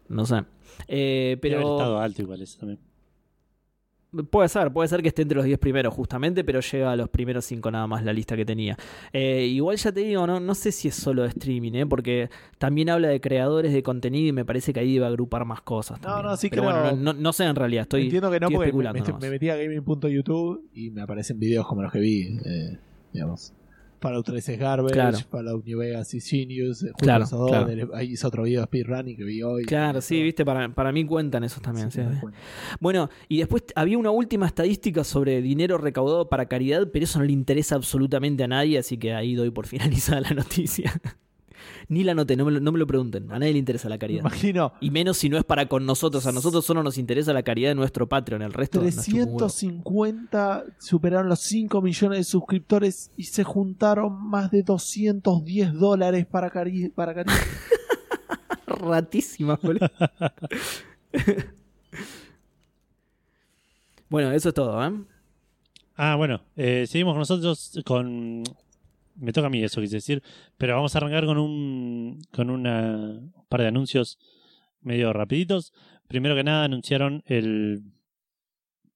No 0.09 0.27
sé. 0.27 0.45
Eh, 0.89 1.39
Debe 1.41 1.55
haber 1.57 1.65
pero 1.65 1.77
estado 1.77 2.01
alto 2.01 2.23
igual 2.23 2.43
ese 2.43 2.59
también. 2.59 2.81
Puede 4.31 4.49
ser, 4.49 4.73
puede 4.73 4.89
ser 4.89 5.03
que 5.03 5.09
esté 5.09 5.23
entre 5.23 5.37
los 5.37 5.45
10 5.45 5.59
primeros 5.59 5.93
justamente, 5.95 6.45
pero 6.45 6.61
llega 6.61 6.93
a 6.93 6.97
los 6.97 7.09
primeros 7.09 7.45
5 7.45 7.71
nada 7.71 7.87
más 7.87 8.05
la 8.05 8.13
lista 8.13 8.37
que 8.37 8.45
tenía. 8.45 8.77
Eh, 9.13 9.47
igual 9.47 9.77
ya 9.77 9.93
te 9.93 10.01
digo, 10.01 10.27
no, 10.27 10.41
no 10.41 10.55
sé 10.55 10.73
si 10.73 10.89
es 10.89 10.95
solo 10.95 11.23
de 11.23 11.29
streaming, 11.29 11.73
¿eh? 11.75 11.87
porque 11.87 12.31
también 12.59 12.91
habla 12.91 13.09
de 13.09 13.21
creadores 13.21 13.73
de 13.73 13.83
contenido 13.83 14.29
y 14.29 14.33
me 14.33 14.45
parece 14.45 14.73
que 14.73 14.81
ahí 14.81 14.91
iba 14.95 15.07
a 15.07 15.09
agrupar 15.11 15.45
más 15.45 15.61
cosas. 15.63 16.01
No, 16.01 16.09
también. 16.09 16.27
no, 16.31 16.37
sí 16.37 16.49
pero 16.51 16.63
creo- 16.63 16.73
bueno, 16.75 16.97
no, 16.97 17.13
no- 17.13 17.21
no 17.21 17.33
sé 17.33 17.45
en 17.45 17.57
realidad, 17.57 17.83
estoy, 17.83 18.05
Entiendo 18.05 18.31
que 18.31 18.41
no, 18.41 18.47
estoy 18.47 18.55
porque 18.57 18.65
me, 18.73 18.89
especulando. 18.91 19.13
me- 19.15 19.27
me 19.27 19.31
metí 19.31 19.49
a 19.51 19.57
gaming.youtube 19.57 20.61
y 20.75 20.91
me 20.91 21.03
aparecen 21.03 21.39
videos 21.39 21.67
como 21.67 21.83
los 21.83 21.91
que 21.93 21.99
vi. 22.01 22.39
eh, 22.45 22.79
digamos. 23.13 23.53
Fallout 24.05 24.27
3 24.27 24.49
es 24.51 24.59
Garbage, 24.59 24.93
Claro. 24.93 25.19
Fallout 25.31 25.65
New 25.65 25.79
Vegas 25.79 26.13
y 26.15 26.21
Genius. 26.21 26.83
eh, 26.85 26.93
Claro, 26.99 27.25
esos 27.25 27.39
dos, 27.39 27.49
claro. 27.51 27.67
del- 27.67 27.89
Ahí 27.95 28.13
hizo 28.13 28.29
otro 28.29 28.43
video 28.43 28.61
de 28.61 28.67
speedrunning 28.67 29.17
que 29.17 29.25
vi 29.25 29.43
hoy. 29.43 29.65
Claro, 29.65 30.01
sí, 30.01 30.23
viste, 30.23 30.45
para, 30.45 30.75
para 30.75 30.93
mí 30.93 31.05
cuentan 31.07 31.43
esos 31.45 31.63
también. 31.63 31.91
Sí, 31.91 32.01
cuenta. 32.21 32.39
Bueno, 32.81 33.09
y 33.29 33.39
después 33.39 33.65
había 33.75 33.97
una 33.99 34.11
última 34.11 34.47
estadística 34.47 35.05
sobre 35.05 35.41
dinero 35.43 35.79
recaudado 35.79 36.29
para 36.29 36.47
caridad, 36.47 36.89
pero 36.93 37.05
eso 37.05 37.19
no 37.19 37.25
le 37.25 37.33
interesa 37.33 37.75
absolutamente 37.77 38.45
a 38.45 38.49
nadie, 38.49 38.79
así 38.79 38.99
que 38.99 39.15
ahí 39.15 39.35
doy 39.35 39.51
por 39.51 39.67
finalizada 39.67 40.21
la 40.21 40.31
noticia. 40.31 40.93
Ni 41.89 42.05
la 42.05 42.15
noté, 42.15 42.37
no 42.37 42.45
me, 42.45 42.53
lo, 42.53 42.61
no 42.61 42.73
me 42.73 42.79
lo 42.79 42.87
pregunten, 42.87 43.31
a 43.31 43.39
nadie 43.39 43.53
le 43.53 43.59
interesa 43.59 43.89
la 43.89 43.99
caridad. 43.99 44.21
imagino 44.21 44.73
Y 44.81 44.91
menos 44.91 45.19
si 45.19 45.29
no 45.29 45.37
es 45.39 45.45
para 45.45 45.67
con 45.67 45.85
nosotros, 45.87 46.27
a 46.27 46.33
nosotros 46.33 46.65
solo 46.65 46.83
nos 46.83 46.99
interesa 46.99 47.33
la 47.33 47.43
caridad 47.43 47.71
de 47.71 47.75
nuestro 47.75 48.09
Patreon, 48.09 48.43
el 48.43 48.53
resto 48.53 48.83
nos 48.83 48.95
chupa 48.97 49.11
un 49.11 49.17
huevo. 49.17 49.47
350 49.47 50.65
superaron 50.79 51.29
los 51.29 51.41
5 51.41 51.83
millones 51.83 52.19
de 52.19 52.25
suscriptores 52.25 53.11
y 53.17 53.25
se 53.25 53.45
juntaron 53.45 54.29
más 54.29 54.51
de 54.51 54.63
210 54.63 55.75
dólares 55.75 56.27
para 56.27 56.51
cari 56.51 56.89
para 56.89 57.15
cari 57.15 57.31
Ratísimas, 58.67 59.61
boludo. 59.61 59.91
bueno, 64.09 64.33
eso 64.33 64.49
es 64.49 64.55
todo, 64.55 64.85
¿eh? 64.85 64.93
Ah, 65.97 66.17
bueno, 66.17 66.41
eh, 66.57 66.87
seguimos 66.89 67.13
con 67.13 67.21
nosotros 67.21 67.81
con... 67.85 68.43
Me 69.17 69.33
toca 69.33 69.47
a 69.47 69.51
mí 69.51 69.63
eso, 69.63 69.81
quise 69.81 69.97
decir, 69.97 70.23
pero 70.59 70.75
vamos 70.75 70.95
a 70.95 70.99
arrancar 70.99 71.25
con 71.27 71.39
un, 71.39 72.21
con 72.33 72.51
una, 72.51 72.97
un 73.21 73.47
par 73.49 73.61
de 73.61 73.69
anuncios 73.69 74.19
medio 74.81 75.13
rapiditos. 75.13 75.73
Primero 76.09 76.35
que 76.35 76.43
nada 76.45 76.65
anunciaron 76.65 77.23
el, 77.27 77.83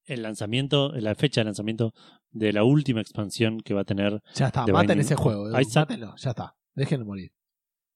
el 0.05 0.21
lanzamiento, 0.21 0.91
la 0.93 1.15
fecha 1.15 1.41
de 1.41 1.45
lanzamiento 1.45 1.93
de 2.31 2.53
la 2.53 2.63
última 2.63 3.01
expansión 3.01 3.59
que 3.61 3.73
va 3.73 3.81
a 3.81 3.85
tener. 3.85 4.21
Ya 4.35 4.47
está, 4.47 4.65
The 4.65 4.73
maten 4.73 4.89
Binding 4.89 5.05
ese 5.05 5.15
juego. 5.15 5.47
eh, 5.57 5.61
Isaac. 5.61 5.89
Mátenlo, 5.89 6.15
ya 6.17 6.29
está. 6.31 6.55
Dejen 6.75 6.99
de 6.99 7.05
morir. 7.05 7.31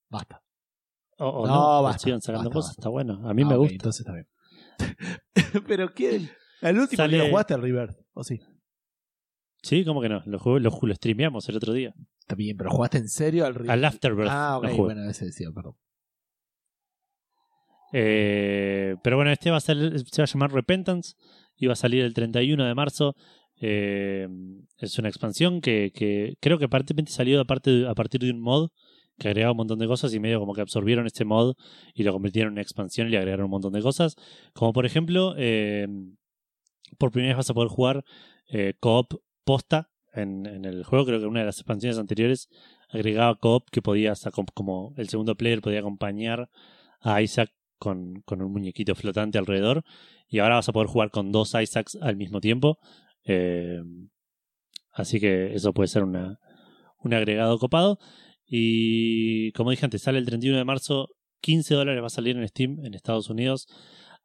Basta. 0.09 0.41
O, 1.19 1.27
o 1.27 1.47
No, 1.47 1.53
no, 1.77 1.83
basta, 1.83 1.99
sigan 2.03 2.21
sacando 2.21 2.49
basta, 2.49 2.53
cosas, 2.55 2.69
basta. 2.71 2.81
está 2.81 2.89
bueno. 2.89 3.27
A 3.29 3.33
mí 3.33 3.43
Ah, 3.43 3.47
me 3.47 3.53
ok, 3.55 3.59
gusta. 3.59 3.73
Entonces 3.75 3.99
está 4.05 4.13
bien. 4.13 4.27
Pero 5.67 5.93
¿qué? 5.93 6.29
El 6.61 6.79
último 6.79 6.97
Sale- 6.97 7.17
lo 7.17 7.27
jugaste 7.27 7.53
el 7.53 7.61
River, 7.61 7.95
¿o 8.13 8.23
sí? 8.23 8.39
Sí, 9.61 9.85
¿cómo 9.85 10.01
que 10.01 10.09
no? 10.09 10.21
Lo, 10.25 10.39
jugué- 10.39 10.59
lo, 10.59 10.71
lo 10.81 10.95
streameamos 10.95 11.47
el 11.49 11.55
otro 11.57 11.71
día. 11.73 11.93
Está 12.23 12.35
bien, 12.35 12.55
pero 12.55 12.69
¿jugaste 12.71 12.99
en 12.99 13.09
serio 13.09 13.45
al? 13.45 13.69
Al 13.69 13.83
Afterbirth. 13.83 14.29
Ah, 14.31 14.57
ok, 14.57 14.63
bueno, 14.77 15.09
ese 15.09 15.25
decía, 15.25 15.49
perdón. 15.53 15.75
Eh, 17.91 18.95
pero 19.03 19.17
bueno, 19.17 19.31
este 19.31 19.51
va 19.51 19.57
a 19.57 19.61
ser, 19.61 19.77
se 20.09 20.21
va 20.21 20.23
a 20.23 20.27
llamar 20.27 20.53
Repentance 20.53 21.15
y 21.57 21.67
va 21.67 21.73
a 21.73 21.75
salir 21.75 22.01
el 22.03 22.13
31 22.13 22.65
de 22.65 22.73
marzo. 22.75 23.15
Eh, 23.59 24.27
es 24.77 24.97
una 24.97 25.09
expansión 25.09 25.59
que, 25.61 25.91
que 25.93 26.35
creo 26.39 26.57
que 26.57 26.65
aparentemente 26.65 27.11
salió 27.11 27.41
a, 27.41 27.45
parte- 27.45 27.85
a 27.87 27.93
partir 27.93 28.21
de 28.21 28.31
un 28.31 28.39
mod 28.41 28.69
que 29.19 29.27
agregaba 29.27 29.51
un 29.51 29.57
montón 29.57 29.79
de 29.79 29.85
cosas 29.87 30.13
y 30.13 30.19
medio 30.19 30.39
como 30.39 30.53
que 30.53 30.61
absorbieron 30.61 31.05
este 31.05 31.23
mod 31.25 31.55
y 31.93 32.03
lo 32.03 32.13
convirtieron 32.13 32.49
en 32.49 32.53
una 32.53 32.61
expansión 32.61 33.07
y 33.07 33.11
le 33.11 33.17
agregaron 33.17 33.45
un 33.45 33.51
montón 33.51 33.73
de 33.73 33.81
cosas. 33.81 34.15
Como 34.53 34.71
por 34.71 34.85
ejemplo, 34.85 35.35
eh, 35.37 35.87
por 36.97 37.11
primera 37.11 37.31
vez 37.33 37.37
vas 37.37 37.49
a 37.49 37.53
poder 37.53 37.69
jugar 37.69 38.03
co-op 38.79 39.13
posta 39.43 39.89
en, 40.13 40.65
el 40.65 40.83
juego. 40.83 41.05
Creo 41.05 41.19
que 41.19 41.25
una 41.25 41.41
de 41.41 41.45
las 41.47 41.57
expansiones 41.57 41.97
anteriores 41.97 42.49
agregaba 42.89 43.35
co-op 43.35 43.69
que 43.71 43.81
podías, 43.81 44.25
acom- 44.25 44.51
como 44.53 44.93
el 44.97 45.09
segundo 45.09 45.35
player 45.35 45.61
podía 45.61 45.79
acompañar 45.79 46.49
a 47.01 47.21
Isaac 47.21 47.51
con, 47.77 48.21
con 48.25 48.41
un 48.41 48.51
muñequito 48.51 48.95
flotante 48.95 49.37
alrededor. 49.37 49.83
Y 50.27 50.39
ahora 50.39 50.55
vas 50.55 50.69
a 50.69 50.73
poder 50.73 50.87
jugar 50.87 51.11
con 51.11 51.31
dos 51.31 51.53
Isaacs 51.53 51.97
al 52.01 52.15
mismo 52.15 52.39
tiempo. 52.41 52.77
Eh, 53.25 53.81
así 54.91 55.19
que 55.19 55.53
eso 55.53 55.73
puede 55.73 55.87
ser 55.87 56.03
una, 56.03 56.39
un 56.99 57.13
agregado 57.13 57.57
copado. 57.59 57.99
Y 58.45 59.51
como 59.53 59.71
dije 59.71 59.85
antes, 59.85 60.01
sale 60.01 60.19
el 60.19 60.25
31 60.25 60.57
de 60.57 60.65
marzo. 60.65 61.09
15 61.41 61.73
dólares 61.75 62.01
va 62.01 62.07
a 62.07 62.09
salir 62.09 62.37
en 62.37 62.47
Steam 62.47 62.85
en 62.85 62.93
Estados 62.93 63.29
Unidos. 63.29 63.67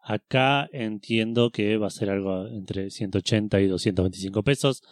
Acá 0.02 0.69
entiendo 0.73 1.51
que 1.51 1.77
va 1.77 1.89
a 1.89 1.90
ser 1.90 2.10
algo 2.10 2.47
entre 2.47 2.90
180 2.90 3.60
y 3.60 3.66
225 3.66 4.43
pesos. 4.43 4.82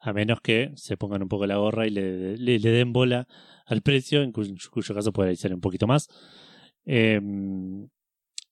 A 0.00 0.12
menos 0.12 0.40
que 0.40 0.72
se 0.76 0.96
pongan 0.96 1.22
un 1.22 1.28
poco 1.28 1.46
la 1.46 1.56
gorra 1.56 1.86
y 1.86 1.90
le, 1.90 2.36
le- 2.36 2.58
le 2.58 2.70
den 2.70 2.92
bola 2.92 3.26
al 3.66 3.82
precio, 3.82 4.22
en 4.22 4.32
cuyo, 4.32 4.54
cuyo 4.70 4.94
caso 4.94 5.12
puede 5.12 5.36
ser 5.36 5.52
un 5.54 5.60
poquito 5.60 5.86
más. 5.86 6.08
Eh, 6.86 7.20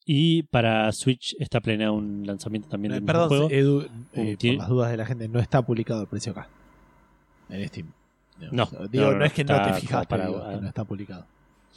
y 0.05 0.43
para 0.45 0.91
Switch 0.93 1.35
está 1.39 1.61
planeado 1.61 1.95
un 1.95 2.27
lanzamiento 2.27 2.69
también 2.69 2.93
del 2.93 3.03
mismo 3.03 3.13
Perdón, 3.13 3.29
juego. 3.29 3.51
Edu, 3.51 3.81
eh, 4.13 4.37
por 4.41 4.55
las 4.59 4.69
dudas 4.69 4.91
de 4.91 4.97
la 4.97 5.07
gente, 5.07 5.29
no 5.29 5.39
está 5.39 5.63
publicado 5.63 6.03
el 6.03 6.07
precio 6.09 6.33
acá. 6.33 6.49
En 7.51 7.67
Steam. 7.69 7.93
No, 8.53 8.67
Digo, 8.91 9.07
no, 9.07 9.13
no, 9.13 9.19
no, 9.19 9.25
es 9.25 9.33
que 9.33 9.45
no 9.45 9.63
te 9.63 9.73
fijaste, 9.75 10.07
para- 10.07 10.27
digo, 10.27 10.49
que 10.49 10.57
no 10.61 10.69
está 10.69 10.85
publicado. 10.85 11.27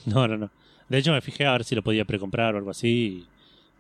No, 0.06 0.28
no, 0.28 0.38
no. 0.38 0.50
De 0.90 0.98
hecho, 0.98 1.12
me 1.12 1.22
fijé 1.22 1.46
a 1.46 1.54
ver 1.54 1.64
si 1.64 1.76
lo 1.76 1.82
podía 1.84 2.06
precomprar 2.06 2.56
o 2.56 2.58
algo 2.58 2.70
así. 2.72 2.88
y 2.88 3.28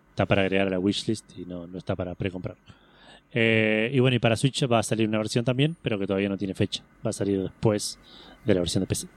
está 0.09 0.25
para 0.25 0.41
agregar 0.41 0.67
a 0.67 0.71
la 0.71 0.79
wishlist 0.79 1.37
y 1.37 1.45
no, 1.45 1.67
no 1.67 1.77
está 1.77 1.95
para 1.95 2.15
precomprar. 2.15 2.57
Eh, 3.33 3.89
y 3.93 3.99
bueno, 3.99 4.15
y 4.15 4.19
para 4.19 4.35
Switch 4.35 4.63
va 4.69 4.79
a 4.79 4.83
salir 4.83 5.07
una 5.07 5.17
versión 5.17 5.45
también, 5.45 5.77
pero 5.81 5.97
que 5.97 6.05
todavía 6.05 6.29
no 6.29 6.37
tiene 6.37 6.53
fecha. 6.53 6.83
Va 7.05 7.11
a 7.11 7.13
salir 7.13 7.41
después 7.41 7.97
de 8.45 8.53
la 8.53 8.59
versión 8.61 8.81
de 8.81 8.87
PC. 8.87 9.07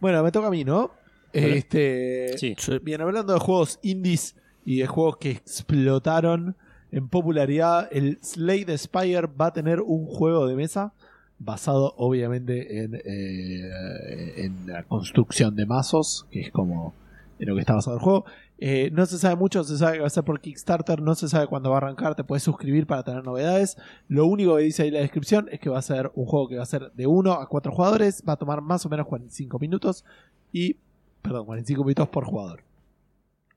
Bueno, 0.00 0.22
me 0.22 0.32
toca 0.32 0.48
a 0.48 0.50
mí, 0.50 0.64
¿no? 0.64 0.90
Este, 1.32 2.36
Sí. 2.36 2.54
Bien, 2.82 3.00
hablando 3.00 3.32
de 3.32 3.40
juegos 3.40 3.78
indies 3.82 4.36
y 4.64 4.78
de 4.78 4.86
juegos 4.86 5.16
que 5.18 5.30
explotaron 5.30 6.56
en 6.90 7.08
popularidad, 7.08 7.88
el 7.90 8.18
Slade 8.22 8.76
Spire 8.76 9.26
va 9.28 9.46
a 9.46 9.52
tener 9.52 9.80
un 9.80 10.06
juego 10.06 10.46
de 10.46 10.56
mesa 10.56 10.92
basado 11.38 11.94
obviamente 11.96 12.82
en, 12.82 12.94
eh, 12.94 14.44
en 14.44 14.66
la 14.66 14.84
construcción 14.84 15.56
de 15.56 15.66
mazos, 15.66 16.26
que 16.30 16.40
es 16.40 16.50
como 16.50 16.94
en 17.38 17.48
lo 17.48 17.54
que 17.54 17.60
está 17.60 17.74
basado 17.74 17.96
el 17.96 18.02
juego. 18.02 18.24
Eh, 18.64 18.92
no 18.92 19.06
se 19.06 19.18
sabe 19.18 19.34
mucho, 19.34 19.64
se 19.64 19.76
sabe 19.76 19.94
que 19.94 20.02
va 20.02 20.06
a 20.06 20.10
ser 20.10 20.22
por 20.22 20.40
Kickstarter, 20.40 21.02
no 21.02 21.16
se 21.16 21.28
sabe 21.28 21.48
cuándo 21.48 21.70
va 21.70 21.78
a 21.78 21.78
arrancar, 21.78 22.14
te 22.14 22.22
puedes 22.22 22.44
suscribir 22.44 22.86
para 22.86 23.02
tener 23.02 23.24
novedades. 23.24 23.76
Lo 24.06 24.24
único 24.24 24.54
que 24.54 24.62
dice 24.62 24.84
ahí 24.84 24.92
la 24.92 25.00
descripción 25.00 25.48
es 25.50 25.58
que 25.58 25.68
va 25.68 25.80
a 25.80 25.82
ser 25.82 26.12
un 26.14 26.26
juego 26.26 26.46
que 26.46 26.58
va 26.58 26.62
a 26.62 26.66
ser 26.66 26.92
de 26.92 27.08
1 27.08 27.32
a 27.32 27.48
4 27.48 27.72
jugadores, 27.72 28.22
va 28.22 28.34
a 28.34 28.36
tomar 28.36 28.60
más 28.60 28.86
o 28.86 28.88
menos 28.88 29.08
45 29.08 29.58
minutos 29.58 30.04
y, 30.52 30.76
perdón, 31.22 31.46
45 31.46 31.82
minutos 31.82 32.08
por 32.10 32.24
jugador. 32.24 32.62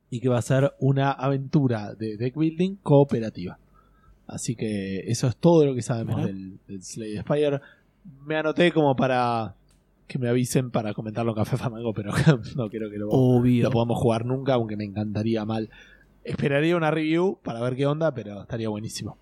Y 0.10 0.22
que 0.22 0.30
va 0.30 0.40
a 0.40 0.42
ser 0.42 0.74
una 0.80 1.12
aventura 1.12 1.94
de 1.94 2.18
deck 2.18 2.36
building 2.36 2.78
cooperativa. 2.78 3.60
Así 4.26 4.56
que 4.56 5.02
eso 5.02 5.28
es 5.28 5.38
todo 5.38 5.68
lo 5.68 5.76
que 5.76 5.84
sabemos 5.84 6.26
del, 6.26 6.58
del 6.68 6.82
Slade 6.82 7.20
Spire. 7.20 7.62
Me 8.26 8.38
anoté 8.38 8.72
como 8.72 8.96
para 8.96 9.54
que 10.08 10.20
me 10.20 10.30
avisen 10.30 10.72
para 10.72 10.94
comentarlo 10.94 11.32
en 11.32 11.36
Café 11.38 11.58
Fandango, 11.58 11.94
pero 11.94 12.12
no 12.56 12.70
creo 12.70 12.90
que 12.90 12.98
lo, 12.98 13.10
Obvio. 13.10 13.64
lo 13.64 13.72
podamos 13.72 13.98
jugar 13.98 14.26
nunca, 14.26 14.54
aunque 14.54 14.78
me 14.78 14.84
encantaría 14.86 15.46
mal. 15.46 15.70
Esperaría 16.24 16.76
una 16.76 16.92
review 16.92 17.38
para 17.44 17.60
ver 17.62 17.76
qué 17.76 17.86
onda, 17.86 18.14
pero 18.14 18.42
estaría 18.42 18.70
buenísimo. 18.70 19.18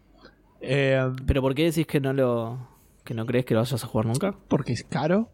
Eh, 0.62 1.02
Pero 1.26 1.42
¿por 1.42 1.54
qué 1.56 1.66
decís 1.66 1.86
que 1.86 2.00
no 2.00 2.14
lo 2.14 2.68
que 3.04 3.14
no 3.14 3.26
crees 3.26 3.44
que 3.46 3.54
lo 3.54 3.60
vayas 3.60 3.84
a 3.84 3.88
jugar 3.88 4.06
nunca? 4.06 4.34
porque 4.48 4.72
es 4.72 4.84
caro. 4.86 5.30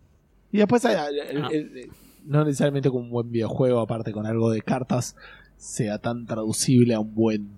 Y 0.52 0.58
después, 0.58 0.84
eh, 0.86 0.98
el- 1.32 1.44
Ah. 1.44 1.50
el- 1.52 1.78
el- 1.78 1.92
no 2.26 2.44
necesariamente 2.44 2.90
con 2.90 3.04
un 3.04 3.10
buen 3.12 3.32
videojuego, 3.32 3.80
aparte 3.80 4.12
con 4.12 4.26
algo 4.26 4.50
de 4.50 4.62
cartas, 4.64 5.16
sea 5.58 6.00
tan 6.00 6.26
traducible 6.26 6.94
a 6.96 7.00
un 7.00 7.14
buen 7.14 7.50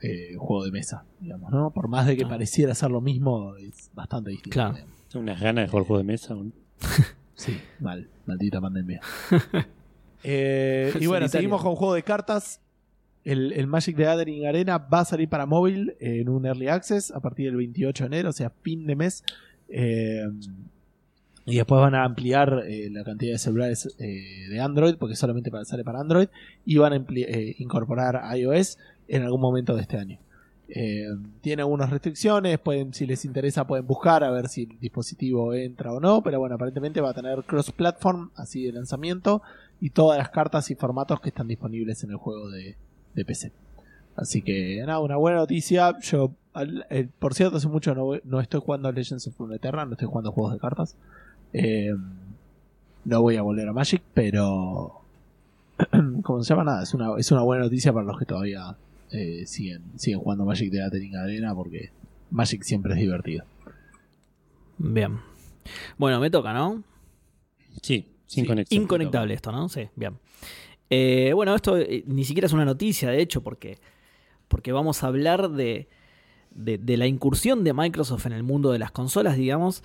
eh, 0.00 0.36
juego 0.38 0.64
de 0.64 0.70
mesa, 0.70 1.04
digamos, 1.18 1.50
¿no? 1.50 1.72
Por 1.72 1.88
más 1.88 2.06
de 2.06 2.16
que 2.16 2.22
Ah. 2.24 2.28
pareciera 2.28 2.72
ser 2.76 2.92
lo 2.92 3.00
mismo, 3.00 3.56
es 3.56 3.90
bastante 3.94 4.30
distinto. 4.30 4.54
Claro. 4.54 4.76
unas 5.16 5.40
ganas 5.40 5.64
de 5.64 5.70
jugar 5.70 5.86
juego 5.86 5.98
de 5.98 6.04
mesa. 6.04 6.36
Sí, 7.38 7.56
mal, 7.80 8.08
maldita 8.26 8.60
pandemia. 8.60 9.00
Eh, 10.24 10.92
y 10.98 11.06
bueno, 11.06 11.28
seguimos 11.28 11.62
con 11.62 11.76
juego 11.76 11.94
de 11.94 12.02
cartas. 12.02 12.60
El, 13.24 13.52
el 13.52 13.68
Magic 13.68 13.96
the 13.96 14.02
Gathering 14.02 14.46
Arena 14.48 14.76
va 14.78 15.00
a 15.00 15.04
salir 15.04 15.28
para 15.28 15.46
móvil 15.46 15.94
en 16.00 16.28
un 16.28 16.44
Early 16.44 16.66
Access 16.66 17.12
a 17.12 17.20
partir 17.20 17.46
del 17.46 17.54
28 17.56 18.02
de 18.02 18.06
enero, 18.08 18.30
o 18.30 18.32
sea, 18.32 18.50
fin 18.62 18.84
de 18.88 18.96
mes. 18.96 19.22
Eh, 19.68 20.24
y 21.46 21.56
después 21.56 21.80
van 21.80 21.94
a 21.94 22.02
ampliar 22.04 22.64
eh, 22.66 22.88
la 22.90 23.04
cantidad 23.04 23.32
de 23.34 23.38
celulares 23.38 23.94
eh, 24.00 24.48
de 24.50 24.60
Android, 24.60 24.96
porque 24.98 25.14
solamente 25.14 25.52
para- 25.52 25.64
sale 25.64 25.84
para 25.84 26.00
Android. 26.00 26.26
Y 26.66 26.78
van 26.78 26.92
a 26.94 27.06
incorporar 27.58 28.20
iOS 28.36 28.76
en 29.06 29.22
algún 29.22 29.40
momento 29.40 29.76
de 29.76 29.82
este 29.82 29.98
año. 29.98 30.18
Eh, 30.70 31.08
tiene 31.40 31.62
algunas 31.62 31.88
restricciones, 31.88 32.58
pueden, 32.58 32.92
si 32.92 33.06
les 33.06 33.24
interesa 33.24 33.66
pueden 33.66 33.86
buscar 33.86 34.22
a 34.22 34.30
ver 34.30 34.48
si 34.48 34.64
el 34.64 34.78
dispositivo 34.78 35.54
entra 35.54 35.92
o 35.92 36.00
no, 36.00 36.22
pero 36.22 36.38
bueno, 36.38 36.56
aparentemente 36.56 37.00
va 37.00 37.10
a 37.10 37.14
tener 37.14 37.42
cross-platform 37.44 38.32
así 38.36 38.64
de 38.64 38.72
lanzamiento 38.72 39.40
y 39.80 39.90
todas 39.90 40.18
las 40.18 40.28
cartas 40.28 40.70
y 40.70 40.74
formatos 40.74 41.20
que 41.20 41.30
están 41.30 41.48
disponibles 41.48 42.04
en 42.04 42.10
el 42.10 42.16
juego 42.16 42.50
de, 42.50 42.76
PC. 43.26 43.50
Así 44.14 44.42
que 44.42 44.80
nada, 44.86 45.00
una 45.00 45.16
buena 45.16 45.38
noticia. 45.38 45.98
Yo, 46.00 46.32
eh, 46.90 47.08
por 47.18 47.34
cierto, 47.34 47.56
hace 47.56 47.66
mucho 47.66 47.94
no, 47.96 48.12
no, 48.22 48.40
estoy 48.40 48.60
jugando 48.60 48.92
Legends 48.92 49.26
of 49.26 49.38
Runeterra, 49.38 49.84
no 49.86 49.92
estoy 49.92 50.06
jugando 50.06 50.30
juegos 50.30 50.52
de 50.52 50.60
cartas. 50.60 50.96
Eh, 51.52 51.96
no 53.04 53.22
voy 53.22 53.36
a 53.36 53.42
volver 53.42 53.68
a 53.68 53.72
Magic, 53.72 54.02
pero 54.14 55.00
como 56.22 56.44
se 56.44 56.50
llama 56.50 56.64
nada, 56.64 56.82
es 56.82 56.94
una, 56.94 57.18
es 57.18 57.32
una 57.32 57.42
buena 57.42 57.64
noticia 57.64 57.92
para 57.92 58.06
los 58.06 58.18
que 58.18 58.24
todavía 58.24 58.76
eh, 59.10 59.44
siguen, 59.46 59.82
siguen 59.96 60.20
jugando 60.20 60.44
Magic 60.44 60.70
de 60.70 60.78
la 61.10 61.22
Arena 61.22 61.54
porque 61.54 61.90
Magic 62.30 62.62
siempre 62.62 62.92
es 62.94 62.98
divertido. 62.98 63.44
Bien. 64.78 65.18
Bueno, 65.96 66.20
me 66.20 66.30
toca, 66.30 66.52
¿no? 66.52 66.82
Sí, 67.82 68.06
sin 68.26 68.46
conexión. 68.46 68.82
Inconectable 68.82 69.34
esto, 69.34 69.52
¿no? 69.52 69.68
Sí, 69.68 69.88
bien. 69.96 70.18
Eh, 70.90 71.32
bueno, 71.34 71.54
esto 71.54 71.76
eh, 71.76 72.04
ni 72.06 72.24
siquiera 72.24 72.46
es 72.46 72.52
una 72.52 72.64
noticia, 72.64 73.10
de 73.10 73.20
hecho, 73.20 73.42
porque, 73.42 73.78
porque 74.48 74.72
vamos 74.72 75.02
a 75.02 75.08
hablar 75.08 75.50
de, 75.50 75.88
de, 76.50 76.96
la 76.96 77.06
incursión 77.06 77.64
de 77.64 77.74
Microsoft 77.74 78.26
en 78.26 78.32
el 78.32 78.42
mundo 78.42 78.72
de 78.72 78.78
las 78.78 78.90
consolas, 78.90 79.36
digamos. 79.36 79.82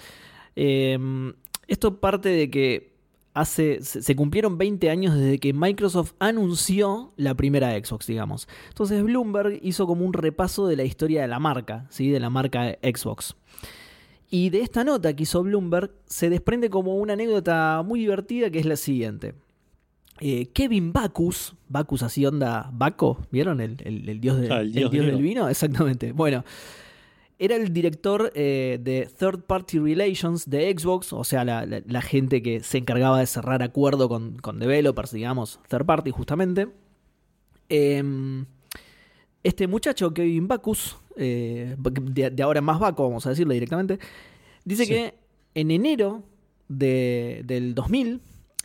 esto 0.55 1.99
parte 1.99 2.29
de 2.29 2.49
que 2.49 2.92
hace, 3.33 3.81
se 3.81 4.15
cumplieron 4.15 4.57
20 4.57 4.89
años 4.89 5.15
desde 5.15 5.39
que 5.39 5.53
Microsoft 5.53 6.13
anunció 6.19 7.13
la 7.17 7.35
primera 7.35 7.71
Xbox, 7.71 8.07
digamos. 8.07 8.47
Entonces 8.69 9.03
Bloomberg 9.03 9.59
hizo 9.61 9.87
como 9.87 10.05
un 10.05 10.13
repaso 10.13 10.67
de 10.67 10.75
la 10.75 10.83
historia 10.83 11.21
de 11.21 11.27
la 11.27 11.39
marca, 11.39 11.85
¿sí? 11.89 12.09
de 12.09 12.19
la 12.19 12.29
marca 12.29 12.77
Xbox. 12.81 13.35
Y 14.29 14.49
de 14.49 14.61
esta 14.61 14.83
nota 14.83 15.15
que 15.15 15.23
hizo 15.23 15.43
Bloomberg 15.43 15.91
se 16.05 16.29
desprende 16.29 16.69
como 16.69 16.95
una 16.95 17.13
anécdota 17.13 17.83
muy 17.85 17.99
divertida 17.99 18.49
que 18.49 18.59
es 18.59 18.65
la 18.65 18.75
siguiente. 18.75 19.35
Eh, 20.19 20.47
Kevin 20.53 20.93
Bacchus, 20.93 21.55
Bacchus 21.69 22.03
así 22.03 22.25
onda 22.25 22.69
Baco, 22.71 23.19
¿vieron? 23.31 23.59
El, 23.61 23.75
dios, 24.21 24.39
el 24.39 24.71
dios 24.71 24.91
del 24.91 25.21
vino, 25.21 25.49
exactamente. 25.49 26.11
Bueno, 26.13 26.43
era 27.39 27.55
el 27.55 27.73
director 27.73 28.31
eh, 28.35 28.79
de 28.81 29.09
Third 29.17 29.41
Party 29.41 29.79
Relations 29.79 30.49
de 30.49 30.73
Xbox, 30.77 31.13
o 31.13 31.23
sea, 31.23 31.43
la, 31.43 32.01
gente 32.01 32.41
que 32.41 32.61
se 32.61 32.77
encargaba 32.77 33.19
de 33.19 33.25
cerrar 33.25 33.63
acuerdo 33.63 34.07
con, 34.07 34.59
developers, 34.59 35.11
digamos, 35.11 35.59
third 35.67 35.85
party 35.85 36.11
justamente. 36.11 36.67
Em, 37.69 38.45
este 39.43 39.67
muchacho, 39.67 40.13
Kevin 40.13 40.47
Bacus, 40.47 40.97
eh, 41.17 41.75
de, 41.77 42.43
ahora 42.43 42.61
más 42.61 42.79
Baco, 42.79 43.03
vamos 43.03 43.25
a 43.25 43.31
decirlo 43.31 43.53
directamente, 43.53 43.99
dice 44.63 44.87
que 44.87 45.15
en 45.55 45.71
enero 45.71 46.23
del 46.67 47.75
2000 47.75 48.21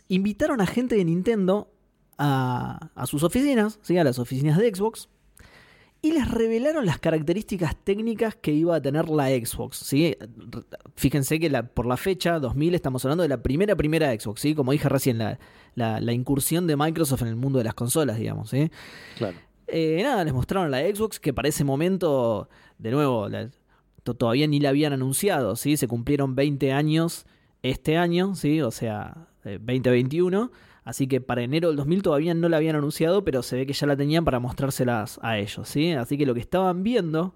invitaron 0.07 0.61
a 0.61 0.65
gente 0.65 0.95
de 0.95 1.05
Nintendo 1.05 1.71
a, 2.17 2.89
a 2.95 3.05
sus 3.07 3.23
oficinas, 3.23 3.79
¿sí? 3.81 3.97
a 3.97 4.03
las 4.03 4.19
oficinas 4.19 4.57
de 4.57 4.73
Xbox, 4.73 5.09
y 6.01 6.13
les 6.13 6.29
revelaron 6.29 6.85
las 6.85 6.97
características 6.99 7.75
técnicas 7.83 8.35
que 8.35 8.51
iba 8.51 8.75
a 8.75 8.81
tener 8.81 9.09
la 9.09 9.27
Xbox. 9.27 9.77
¿sí? 9.77 10.15
Fíjense 10.95 11.39
que 11.39 11.49
por 11.63 11.85
la 11.85 11.97
fecha 11.97 12.39
2000 12.39 12.75
estamos 12.75 13.03
hablando 13.03 13.23
de 13.23 13.29
la 13.29 13.41
primera 13.41 13.75
primera 13.75 14.17
Xbox, 14.17 14.41
¿sí? 14.41 14.55
como 14.55 14.71
dije 14.71 14.87
recién, 14.87 15.17
la, 15.17 16.13
incursión 16.13 16.67
de 16.67 16.77
Microsoft 16.77 17.23
en 17.23 17.27
el 17.27 17.35
mundo 17.35 17.57
de 17.57 17.65
las 17.65 17.73
consolas, 17.73 18.17
digamos. 18.17 18.49
¿sí? 18.49 18.71
Claro. 19.17 19.37
Eh, 19.67 19.99
nada, 20.01 20.23
les 20.23 20.33
mostraron 20.33 20.71
la 20.71 20.79
Xbox 20.79 21.19
que 21.19 21.33
para 21.33 21.49
ese 21.49 21.63
momento, 21.63 22.49
de 22.77 22.91
nuevo, 22.91 23.27
todavía 24.03 24.47
ni 24.47 24.59
la 24.59 24.69
habían 24.69 24.93
anunciado, 24.93 25.57
¿sí? 25.57 25.75
se 25.75 25.87
cumplieron 25.87 26.33
20 26.33 26.71
años 26.71 27.25
este 27.61 27.97
año, 27.97 28.35
¿sí? 28.35 28.61
o 28.61 28.71
sea, 28.71 29.27
2021. 29.43 30.49
Así 30.83 31.07
que 31.07 31.21
para 31.21 31.43
enero 31.43 31.67
del 31.67 31.77
2000 31.77 32.01
todavía 32.01 32.33
no 32.33 32.49
la 32.49 32.57
habían 32.57 32.75
anunciado, 32.75 33.23
pero 33.23 33.43
se 33.43 33.55
ve 33.55 33.65
que 33.65 33.73
ya 33.73 33.87
la 33.87 33.97
tenían 33.97 34.25
para 34.25 34.39
mostrárselas 34.39 35.19
a 35.21 35.37
ellos, 35.37 35.67
¿sí? 35.67 35.91
Así 35.91 36.17
que 36.17 36.25
lo 36.25 36.33
que 36.33 36.39
estaban 36.39 36.83
viendo 36.83 37.35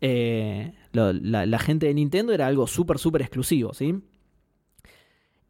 eh, 0.00 0.74
la, 0.92 1.58
gente 1.58 1.86
de 1.86 1.94
Nintendo 1.94 2.32
era 2.32 2.46
algo 2.46 2.66
súper, 2.66 2.98
súper 2.98 3.22
exclusivo, 3.22 3.74
¿sí? 3.74 4.02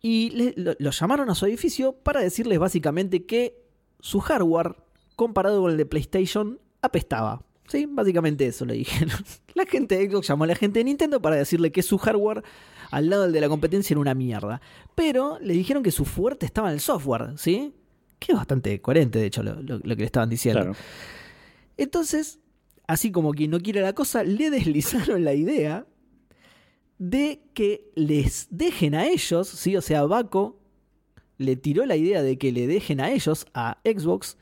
Y 0.00 0.54
los 0.78 1.00
llamaron 1.00 1.30
a 1.30 1.34
su 1.34 1.46
edificio 1.46 1.92
para 1.92 2.20
decirles 2.20 2.58
básicamente 2.58 3.26
que 3.26 3.64
su 4.00 4.20
hardware, 4.20 4.76
comparado 5.16 5.62
con 5.62 5.72
el 5.72 5.76
de 5.76 5.86
PlayStation, 5.86 6.60
apestaba. 6.80 7.44
Sí, 7.66 7.86
básicamente 7.90 8.46
eso 8.46 8.64
le 8.64 8.74
dijeron. 8.74 9.18
La 9.56 9.64
gente 9.64 9.96
de 9.96 10.10
Xbox 10.10 10.28
llamó 10.28 10.44
a 10.44 10.48
la 10.48 10.54
gente 10.54 10.80
de 10.80 10.84
Nintendo 10.84 11.22
para 11.22 11.36
decirle 11.36 11.72
que 11.72 11.82
su 11.82 11.96
hardware 11.96 12.42
al 12.90 13.08
lado 13.08 13.22
del 13.22 13.32
de 13.32 13.40
la 13.40 13.48
competencia 13.48 13.94
era 13.94 14.00
una 14.00 14.12
mierda. 14.12 14.60
Pero 14.94 15.38
le 15.40 15.54
dijeron 15.54 15.82
que 15.82 15.90
su 15.90 16.04
fuerte 16.04 16.44
estaba 16.44 16.68
en 16.68 16.74
el 16.74 16.80
software, 16.80 17.38
¿sí? 17.38 17.72
Que 18.18 18.32
es 18.32 18.38
bastante 18.38 18.82
coherente, 18.82 19.18
de 19.18 19.24
hecho, 19.24 19.42
lo, 19.42 19.80
que 19.80 19.94
le 19.96 20.04
estaban 20.04 20.28
diciendo. 20.28 20.72
Entonces, 21.78 22.38
así 22.86 23.10
como 23.10 23.32
quien 23.32 23.50
no 23.50 23.58
quiere 23.58 23.80
la 23.80 23.94
cosa, 23.94 24.24
le 24.24 24.50
deslizaron 24.50 25.24
la 25.24 25.32
idea 25.32 25.86
de 26.98 27.40
que 27.54 27.90
les 27.94 28.48
dejen 28.50 28.94
a 28.94 29.06
ellos, 29.06 29.48
¿sí? 29.48 29.74
O 29.74 29.80
sea, 29.80 30.04
Baco 30.04 30.60
le 31.38 31.56
tiró 31.56 31.86
la 31.86 31.96
idea 31.96 32.20
de 32.22 32.36
que 32.36 32.52
le 32.52 32.66
dejen 32.66 33.00
a 33.00 33.10
ellos, 33.10 33.46
a 33.54 33.78
Xbox, 33.86 34.36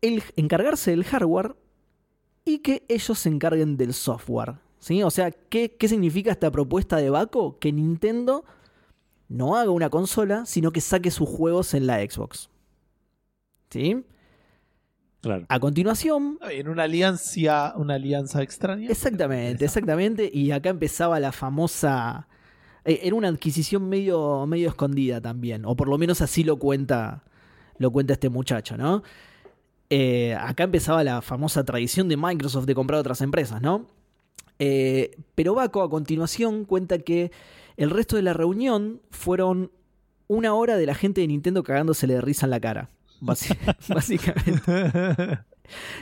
el 0.00 0.22
encargarse 0.36 0.92
del 0.92 1.04
hardware 1.04 1.54
y 2.44 2.58
que 2.58 2.84
ellos 2.88 3.18
se 3.18 3.28
encarguen 3.28 3.76
del 3.76 3.94
software. 3.94 4.54
¿Sí? 4.78 5.02
O 5.02 5.10
sea, 5.10 5.30
¿qué, 5.30 5.76
significa 5.80 6.32
esta 6.32 6.50
propuesta 6.50 6.96
de 6.96 7.08
Baco? 7.08 7.58
Que 7.60 7.70
Nintendo 7.72 8.44
no 9.28 9.56
haga 9.56 9.70
una 9.70 9.90
consola, 9.90 10.44
sino 10.44 10.72
que 10.72 10.80
saque 10.80 11.12
sus 11.12 11.28
juegos 11.28 11.74
en 11.74 11.86
la 11.86 11.98
Xbox. 11.98 12.50
¿Sí? 13.70 14.04
Claro. 15.20 15.46
A 15.48 15.60
continuación. 15.60 16.40
En 16.50 16.68
una 16.68 16.82
alianza, 16.82 17.74
una 17.76 17.94
alianza 17.94 18.42
extraña. 18.42 18.88
Exactamente, 18.90 19.64
exactamente. 19.64 20.28
Y 20.32 20.50
acá 20.50 20.70
empezaba 20.70 21.20
la 21.20 21.30
famosa. 21.30 22.26
Eh, 22.84 23.02
era 23.04 23.14
una 23.14 23.28
adquisición 23.28 23.88
medio, 23.88 24.44
medio 24.48 24.68
escondida 24.68 25.20
también. 25.20 25.64
O 25.64 25.76
por 25.76 25.86
lo 25.86 25.96
menos 25.96 26.20
así 26.20 26.42
lo 26.42 26.56
cuenta. 26.56 27.22
Lo 27.78 27.92
cuenta 27.92 28.14
este 28.14 28.30
muchacho, 28.30 28.76
¿no? 28.76 29.04
Eh, 29.94 30.34
acá 30.40 30.64
empezaba 30.64 31.04
la 31.04 31.20
famosa 31.20 31.64
tradición 31.64 32.08
de 32.08 32.16
Microsoft 32.16 32.64
de 32.64 32.74
comprar 32.74 32.98
otras 32.98 33.20
empresas, 33.20 33.60
¿no? 33.60 33.88
Eh, 34.58 35.18
pero 35.34 35.54
Baco 35.54 35.82
a 35.82 35.90
continuación 35.90 36.64
cuenta 36.64 36.98
que 37.00 37.30
el 37.76 37.90
resto 37.90 38.16
de 38.16 38.22
la 38.22 38.32
reunión 38.32 39.02
fueron 39.10 39.70
una 40.28 40.54
hora 40.54 40.78
de 40.78 40.86
la 40.86 40.94
gente 40.94 41.20
de 41.20 41.26
Nintendo 41.26 41.62
cagándosele 41.62 42.14
de 42.14 42.20
risa 42.22 42.46
en 42.46 42.50
la 42.52 42.60
cara. 42.60 42.88
básicamente. 43.20 44.62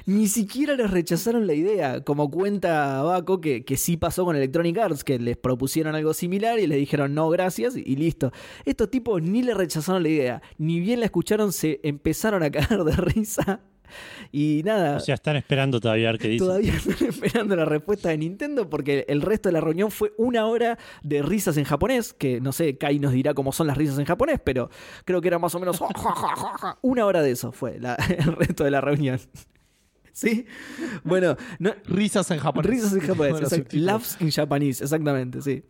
Ni 0.06 0.28
siquiera 0.28 0.76
les 0.76 0.88
rechazaron 0.88 1.48
la 1.48 1.54
idea, 1.54 2.04
como 2.04 2.30
cuenta 2.30 3.02
Baco, 3.02 3.40
que, 3.40 3.64
sí 3.76 3.96
pasó 3.96 4.24
con 4.24 4.36
Electronic 4.36 4.78
Arts, 4.78 5.02
que 5.02 5.18
les 5.18 5.36
propusieron 5.36 5.96
algo 5.96 6.14
similar 6.14 6.60
y 6.60 6.68
les 6.68 6.78
dijeron 6.78 7.12
no, 7.12 7.28
gracias, 7.28 7.76
y 7.76 7.96
listo. 7.96 8.30
Estos 8.64 8.88
tipos 8.88 9.20
ni 9.20 9.42
le 9.42 9.52
rechazaron 9.52 10.04
la 10.04 10.10
idea, 10.10 10.42
ni 10.58 10.78
bien 10.78 11.00
la 11.00 11.06
escucharon, 11.06 11.52
se 11.52 11.80
empezaron 11.82 12.44
a 12.44 12.52
cagar 12.52 12.84
de 12.84 12.92
risa 12.92 13.60
y 14.32 14.62
nada. 14.64 14.96
O 14.96 15.00
sea, 15.00 15.14
están 15.14 15.36
esperando 15.36 15.80
todavía 15.80 16.08
a 16.08 16.12
ver 16.12 16.20
qué 16.20 16.28
dice. 16.28 16.44
Todavía 16.44 16.74
están 16.86 17.08
esperando 17.08 17.56
la 17.56 17.64
respuesta 17.64 18.10
de 18.10 18.18
Nintendo 18.18 18.68
porque 18.68 19.04
el 19.08 19.22
resto 19.22 19.48
de 19.48 19.54
la 19.54 19.60
reunión 19.60 19.90
fue 19.90 20.12
una 20.16 20.46
hora 20.46 20.78
de 21.02 21.22
risas 21.22 21.56
en 21.56 21.64
japonés, 21.64 22.12
que 22.12 22.40
no 22.40 22.52
sé, 22.52 22.76
Kai 22.78 22.98
nos 22.98 23.12
dirá 23.12 23.34
cómo 23.34 23.52
son 23.52 23.66
las 23.66 23.76
risas 23.76 23.98
en 23.98 24.04
japonés, 24.04 24.40
pero 24.42 24.70
creo 25.04 25.20
que 25.20 25.28
era 25.28 25.38
más 25.38 25.54
o 25.54 25.60
menos 25.60 25.80
una 26.82 27.06
hora 27.06 27.22
de 27.22 27.30
eso 27.30 27.52
fue 27.52 27.76
el 28.18 28.32
resto 28.36 28.64
de 28.64 28.70
la 28.70 28.80
reunión. 28.80 29.20
¿Sí? 30.12 30.44
Bueno, 31.04 31.36
risas 31.84 32.30
en 32.30 32.38
japonés. 32.38 32.70
Risas 32.70 32.92
en 32.92 33.00
japonés, 33.00 33.72
Laughs 33.72 34.16
in 34.20 34.30
Japanese, 34.30 34.82
exactamente, 34.82 35.40
sí. 35.40 35.62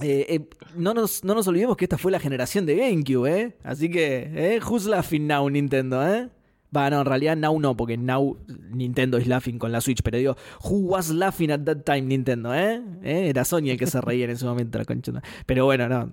Eh, 0.00 0.26
eh, 0.28 0.48
no, 0.76 0.92
nos, 0.92 1.22
no 1.22 1.34
nos 1.34 1.46
olvidemos 1.46 1.76
que 1.76 1.84
esta 1.84 1.98
fue 1.98 2.10
la 2.10 2.18
generación 2.18 2.66
de 2.66 2.76
GameCube, 2.76 3.40
¿eh? 3.40 3.56
Así 3.62 3.88
que, 3.90 4.30
¿eh? 4.34 4.60
Who's 4.66 4.86
laughing 4.86 5.26
now, 5.26 5.48
Nintendo, 5.48 6.04
eh? 6.06 6.30
Va, 6.74 6.90
no, 6.90 7.00
en 7.00 7.06
realidad 7.06 7.36
Now 7.36 7.58
no, 7.60 7.76
porque 7.76 7.96
Now 7.96 8.36
Nintendo 8.70 9.18
es 9.18 9.26
laughing 9.26 9.58
con 9.58 9.70
la 9.72 9.80
Switch, 9.80 10.02
pero 10.02 10.18
digo, 10.18 10.36
who 10.64 10.78
was 10.78 11.10
laughing 11.10 11.50
at 11.50 11.60
that 11.64 11.78
time 11.84 12.02
Nintendo, 12.02 12.54
eh? 12.54 12.82
¿Eh? 13.02 13.28
Era 13.28 13.44
Sony 13.44 13.70
el 13.70 13.78
que 13.78 13.86
se 13.86 14.00
reía 14.00 14.24
en 14.24 14.30
ese 14.30 14.44
momento, 14.44 14.78
la 14.78 14.84
concha. 14.84 15.12
Pero 15.46 15.64
bueno, 15.66 15.88
no, 15.88 16.10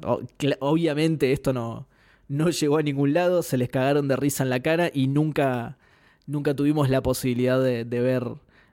obviamente 0.60 1.32
esto 1.32 1.54
no, 1.54 1.88
no 2.28 2.50
llegó 2.50 2.78
a 2.78 2.82
ningún 2.82 3.14
lado, 3.14 3.44
se 3.44 3.58
les 3.58 3.70
cagaron 3.70 4.08
de 4.08 4.16
risa 4.16 4.44
en 4.44 4.50
la 4.50 4.62
cara 4.62 4.90
y 4.94 5.08
nunca, 5.08 5.78
nunca 6.28 6.56
tuvimos 6.56 6.90
la 6.90 7.02
posibilidad 7.02 7.62
de, 7.62 7.84
ver 7.84 8.26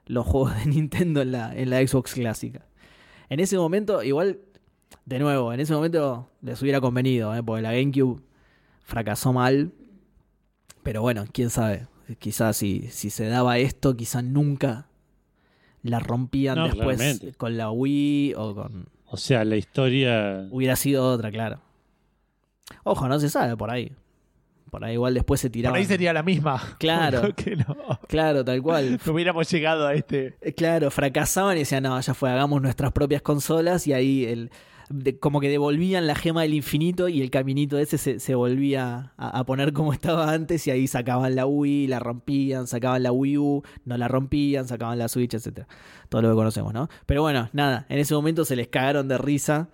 los 0.05 0.25
juegos 0.25 0.55
de 0.57 0.65
Nintendo 0.65 1.21
en 1.21 1.31
la, 1.31 1.55
en 1.55 1.69
la 1.69 1.85
Xbox 1.85 2.13
clásica. 2.13 2.65
En 3.29 3.39
ese 3.39 3.57
momento, 3.57 4.03
igual, 4.03 4.39
de 5.05 5.19
nuevo, 5.19 5.53
en 5.53 5.59
ese 5.59 5.73
momento 5.73 6.29
les 6.41 6.61
hubiera 6.61 6.81
convenido, 6.81 7.35
¿eh? 7.35 7.43
porque 7.43 7.61
la 7.61 7.73
GameCube 7.73 8.21
fracasó 8.83 9.33
mal 9.33 9.71
pero 10.83 11.01
bueno, 11.01 11.25
quién 11.31 11.49
sabe. 11.49 11.87
Quizás 12.19 12.57
si, 12.57 12.87
si 12.89 13.09
se 13.09 13.27
daba 13.27 13.57
esto, 13.59 13.95
quizás 13.95 14.23
nunca, 14.23 14.87
la 15.83 15.99
rompían 15.99 16.55
No, 16.55 16.65
después 16.65 16.97
claramente. 16.97 17.33
con 17.37 17.57
la 17.57 17.71
Wii 17.71 18.33
o 18.35 18.55
con... 18.55 18.89
O 19.11 19.17
sea, 19.17 19.43
la 19.45 19.55
historia. 19.57 20.47
Hubiera 20.51 20.75
sido 20.75 21.07
otra, 21.07 21.31
claro. 21.31 21.59
Ojo, 22.83 23.07
no 23.07 23.19
se 23.19 23.29
sabe 23.29 23.55
por 23.57 23.71
ahí. 23.71 23.91
Por 24.69 24.83
ahí 24.83 24.93
igual 24.93 25.15
después 25.15 25.39
se 25.41 25.47
Por 25.49 25.53
tiraban. 25.53 25.79
ahí 25.79 25.85
sería 25.85 26.13
la 26.13 26.21
misma. 26.23 26.61
Claro. 26.77 27.33
Que 27.35 27.55
no. 27.55 27.75
Claro, 28.07 28.45
tal 28.45 28.61
cual. 28.61 28.99
No 29.05 29.13
hubiéramos 29.13 29.49
llegado 29.49 29.87
a 29.87 29.93
este. 29.95 30.35
Eh, 30.41 30.53
Claro, 30.53 30.91
fracasaban 30.91 31.55
y 31.57 31.61
decían, 31.61 31.83
no, 31.83 31.99
ya 31.99 32.13
fue, 32.13 32.29
hagamos 32.29 32.61
nuestras 32.61 32.91
propias 32.91 33.21
consolas 33.23 33.87
y 33.87 33.93
ahí 33.93 34.25
el, 34.25 34.51
de- 34.89 35.17
como 35.19 35.39
que 35.39 35.49
devolvían 35.49 36.07
la 36.07 36.15
gema 36.15 36.41
del 36.41 36.53
infinito 36.53 37.07
y 37.09 37.21
el 37.21 37.29
caminito 37.29 37.77
ese 37.77 37.97
se, 37.97 38.19
se 38.19 38.35
volvía 38.35 39.13
a, 39.17 39.39
a 39.39 39.45
poner 39.45 39.71
como 39.73 39.93
estaba 39.93 40.31
antes 40.31 40.65
y 40.67 40.71
ahí 40.71 40.87
sacaban 40.87 41.35
la 41.35 41.45
Wii, 41.45 41.87
la 41.87 41.99
rompían, 41.99 42.67
sacaban 42.67 43.03
la 43.03 43.11
Wii 43.11 43.37
U, 43.37 43.63
no 43.85 43.97
la 43.97 44.07
rompían, 44.07 44.67
sacaban 44.67 44.97
la 44.97 45.07
Switch, 45.07 45.33
etcétera 45.33 45.67
Todo 46.09 46.21
lo 46.23 46.29
que 46.29 46.35
conocemos, 46.35 46.73
¿no? 46.73 46.89
Pero 47.05 47.21
bueno, 47.21 47.49
nada, 47.53 47.85
en 47.89 47.99
ese 47.99 48.13
momento 48.15 48.45
se 48.45 48.55
les 48.55 48.67
cagaron 48.67 49.07
de 49.07 49.17
risa. 49.17 49.69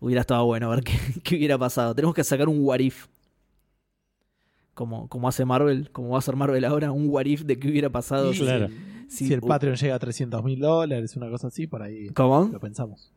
Hubiera 0.00 0.20
estado 0.20 0.44
bueno 0.44 0.68
ver 0.68 0.82
qué, 0.84 0.92
qué 1.22 1.36
hubiera 1.36 1.56
pasado. 1.56 1.94
Tenemos 1.94 2.14
que 2.14 2.24
sacar 2.24 2.48
un 2.48 2.58
what 2.60 2.80
if. 2.80 3.06
Como, 4.74 5.08
como 5.08 5.28
hace 5.28 5.44
Marvel, 5.44 5.90
como 5.92 6.10
va 6.10 6.16
a 6.16 6.18
hacer 6.18 6.34
Marvel 6.36 6.64
ahora, 6.64 6.90
un 6.90 7.08
what 7.08 7.26
if 7.26 7.42
de 7.42 7.58
qué 7.58 7.68
hubiera 7.68 7.90
pasado. 7.90 8.32
Si- 8.32 8.40
claro. 8.40 8.68
si- 9.08 9.28
Si 9.28 9.32
el 9.32 9.40
Patreon 9.40 9.76
llega 9.76 9.94
a 9.94 9.98
300 10.00 10.42
mil 10.42 10.58
dólares, 10.58 11.14
una 11.16 11.30
cosa 11.30 11.46
así, 11.46 11.66
por 11.68 11.82
ahí 11.82 12.08
¿Cómo? 12.08 12.50
lo 12.52 12.58
pensamos. 12.58 13.12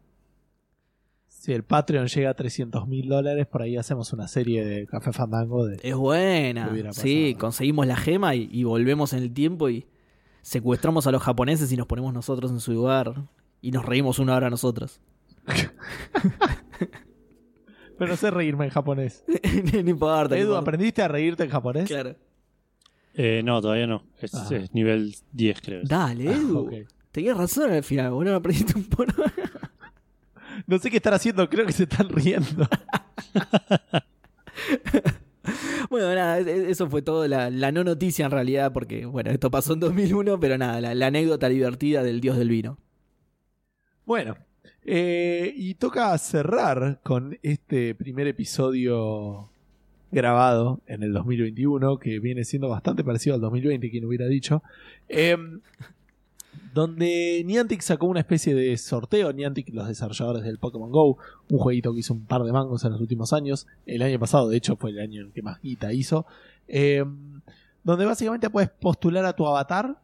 Si 1.48 1.54
el 1.54 1.64
Patreon 1.64 2.08
llega 2.08 2.32
a 2.32 2.34
300 2.34 2.90
mil 2.90 3.08
dólares, 3.08 3.48
por 3.48 3.62
ahí 3.62 3.78
hacemos 3.78 4.12
una 4.12 4.28
serie 4.28 4.66
de 4.66 4.86
Café 4.86 5.14
Fandango 5.14 5.66
de... 5.66 5.80
Es 5.82 5.96
buena. 5.96 6.70
Sí, 6.92 7.38
conseguimos 7.40 7.88
la 7.88 7.96
gema 7.96 8.36
y, 8.36 8.50
y 8.52 8.66
volvemos 8.66 9.14
en 9.14 9.24
el 9.24 9.34
tiempo 9.34 9.70
y 9.70 9.88
secuestramos 10.42 11.08
a 11.08 11.12
los 11.14 11.24
japoneses 11.24 11.72
y 11.72 11.78
nos 11.78 11.88
ponemos 11.88 12.14
nosotros 12.14 12.52
en 12.52 12.60
su 12.60 12.74
lugar 12.74 13.14
y 13.62 13.72
nos 13.72 13.86
reímos 13.86 14.20
una 14.20 14.36
hora 14.36 14.50
nosotros. 14.50 15.00
Pero 17.98 18.12
no 18.12 18.18
sé 18.18 18.30
reírme 18.30 18.66
en 18.66 18.72
japonés. 18.72 19.24
no 19.74 19.80
importa. 19.90 20.36
Edu, 20.36 20.48
importa. 20.48 20.60
¿aprendiste 20.60 21.02
a 21.02 21.08
reírte 21.08 21.46
en 21.46 21.50
japonés? 21.50 21.88
Claro. 21.88 22.18
Eh, 23.14 23.42
no, 23.46 23.62
todavía 23.62 23.88
no. 23.88 24.04
Es, 24.20 24.36
Ah. 24.36 24.50
es 24.52 24.74
nivel 24.74 25.16
10, 25.32 25.62
creo. 25.62 25.82
Dale, 25.86 26.28
Ah, 26.28 26.34
Edu. 26.34 26.60
ok. 26.60 26.74
Tenías 27.14 27.38
razón 27.38 27.72
al 27.72 27.84
final, 27.84 28.12
boludo. 28.12 28.34
Me 28.34 28.38
aprendiste 28.38 28.78
un 28.78 28.84
poco. 28.84 29.14
No 30.66 30.80
sé 30.80 30.90
qué 30.90 30.98
están 30.98 31.14
haciendo, 31.14 31.48
creo 31.50 31.66
que 31.66 31.74
se 31.74 31.84
están 31.84 32.10
riendo. 32.10 32.68
bueno, 35.90 36.14
nada, 36.16 36.40
es- 36.40 36.48
es- 36.48 36.68
eso 36.70 36.90
fue 36.90 37.02
todo. 37.02 37.28
La, 37.28 37.50
la 37.50 37.72
no 37.72 37.84
noticia 37.84 38.26
en 38.26 38.32
realidad, 38.32 38.74
porque, 38.74 39.06
bueno, 39.06 39.32
esto 39.32 39.52
pasó 39.52 39.74
en 39.74 39.80
2001, 39.80 40.40
pero 40.40 40.58
nada, 40.58 40.82
la, 40.82 40.96
la 40.96 41.08
anécdota 41.08 41.50
divertida 41.50 42.04
del 42.04 42.22
dios 42.22 42.38
del 42.38 42.50
vino. 42.50 42.78
Bueno, 44.06 44.38
eh, 44.86 45.54
y 45.56 45.76
toca 45.76 46.18
cerrar 46.18 47.00
con 47.04 47.38
este 47.44 47.94
primer 47.96 48.28
episodio 48.28 49.50
grabado 50.12 50.82
en 50.88 51.04
el 51.04 51.14
2021, 51.14 51.98
que 52.00 52.20
viene 52.20 52.46
siendo 52.46 52.70
bastante 52.70 53.04
parecido 53.04 53.36
al 53.36 53.42
2020, 53.42 53.90
quien 53.92 54.06
hubiera 54.06 54.26
dicho, 54.28 54.64
em, 55.10 55.60
donde 56.74 57.44
Niantic 57.46 57.82
sacó 57.82 58.08
una 58.08 58.20
especie 58.20 58.54
de 58.54 58.78
sorteo, 58.78 59.34
Niantic, 59.34 59.74
los 59.74 59.88
desarrolladores 59.88 60.44
del 60.44 60.58
Pokémon 60.58 60.92
Go, 60.92 61.18
un 61.50 61.58
jueguito 61.60 61.94
que 61.94 62.00
hizo 62.00 62.14
un 62.14 62.26
par 62.26 62.44
de 62.44 62.52
mangos 62.52 62.84
en 62.86 62.92
los 62.92 63.02
últimos 63.02 63.34
años, 63.34 63.68
el 63.86 64.02
año 64.02 64.20
pasado 64.20 64.50
de 64.50 64.58
hecho 64.58 64.76
fue 64.76 64.92
el 64.92 65.00
año 65.00 65.22
en 65.22 65.32
que 65.32 65.42
más 65.42 65.62
guita 65.62 65.94
hizo, 65.94 66.26
em, 66.68 67.42
donde 67.84 68.06
básicamente 68.06 68.50
puedes 68.50 68.70
postular 68.70 69.26
a 69.26 69.34
tu 69.34 69.48
avatar 69.48 69.98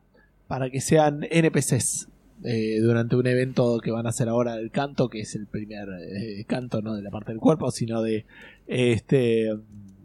para 0.48 0.70
que 0.70 0.82
sean 0.82 1.26
NPCs 1.30 2.08
eh, 2.44 2.80
durante 2.82 3.16
un 3.16 3.26
evento 3.26 3.80
que 3.80 3.92
van 3.92 4.06
a 4.06 4.10
hacer 4.10 4.28
ahora 4.28 4.56
del 4.56 4.70
canto, 4.70 5.08
que 5.08 5.22
es 5.22 5.36
el 5.36 5.48
primer 5.48 5.88
eh, 6.02 6.44
canto 6.46 6.82
no 6.82 6.94
de 6.94 7.02
la 7.02 7.10
parte 7.10 7.32
del 7.32 7.40
cuerpo, 7.40 7.72
sino 7.72 8.02
de 8.02 8.26
este 8.68 9.50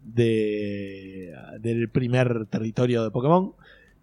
de 0.05 1.35
del 1.59 1.89
primer 1.89 2.45
territorio 2.45 3.03
de 3.03 3.11
Pokémon. 3.11 3.53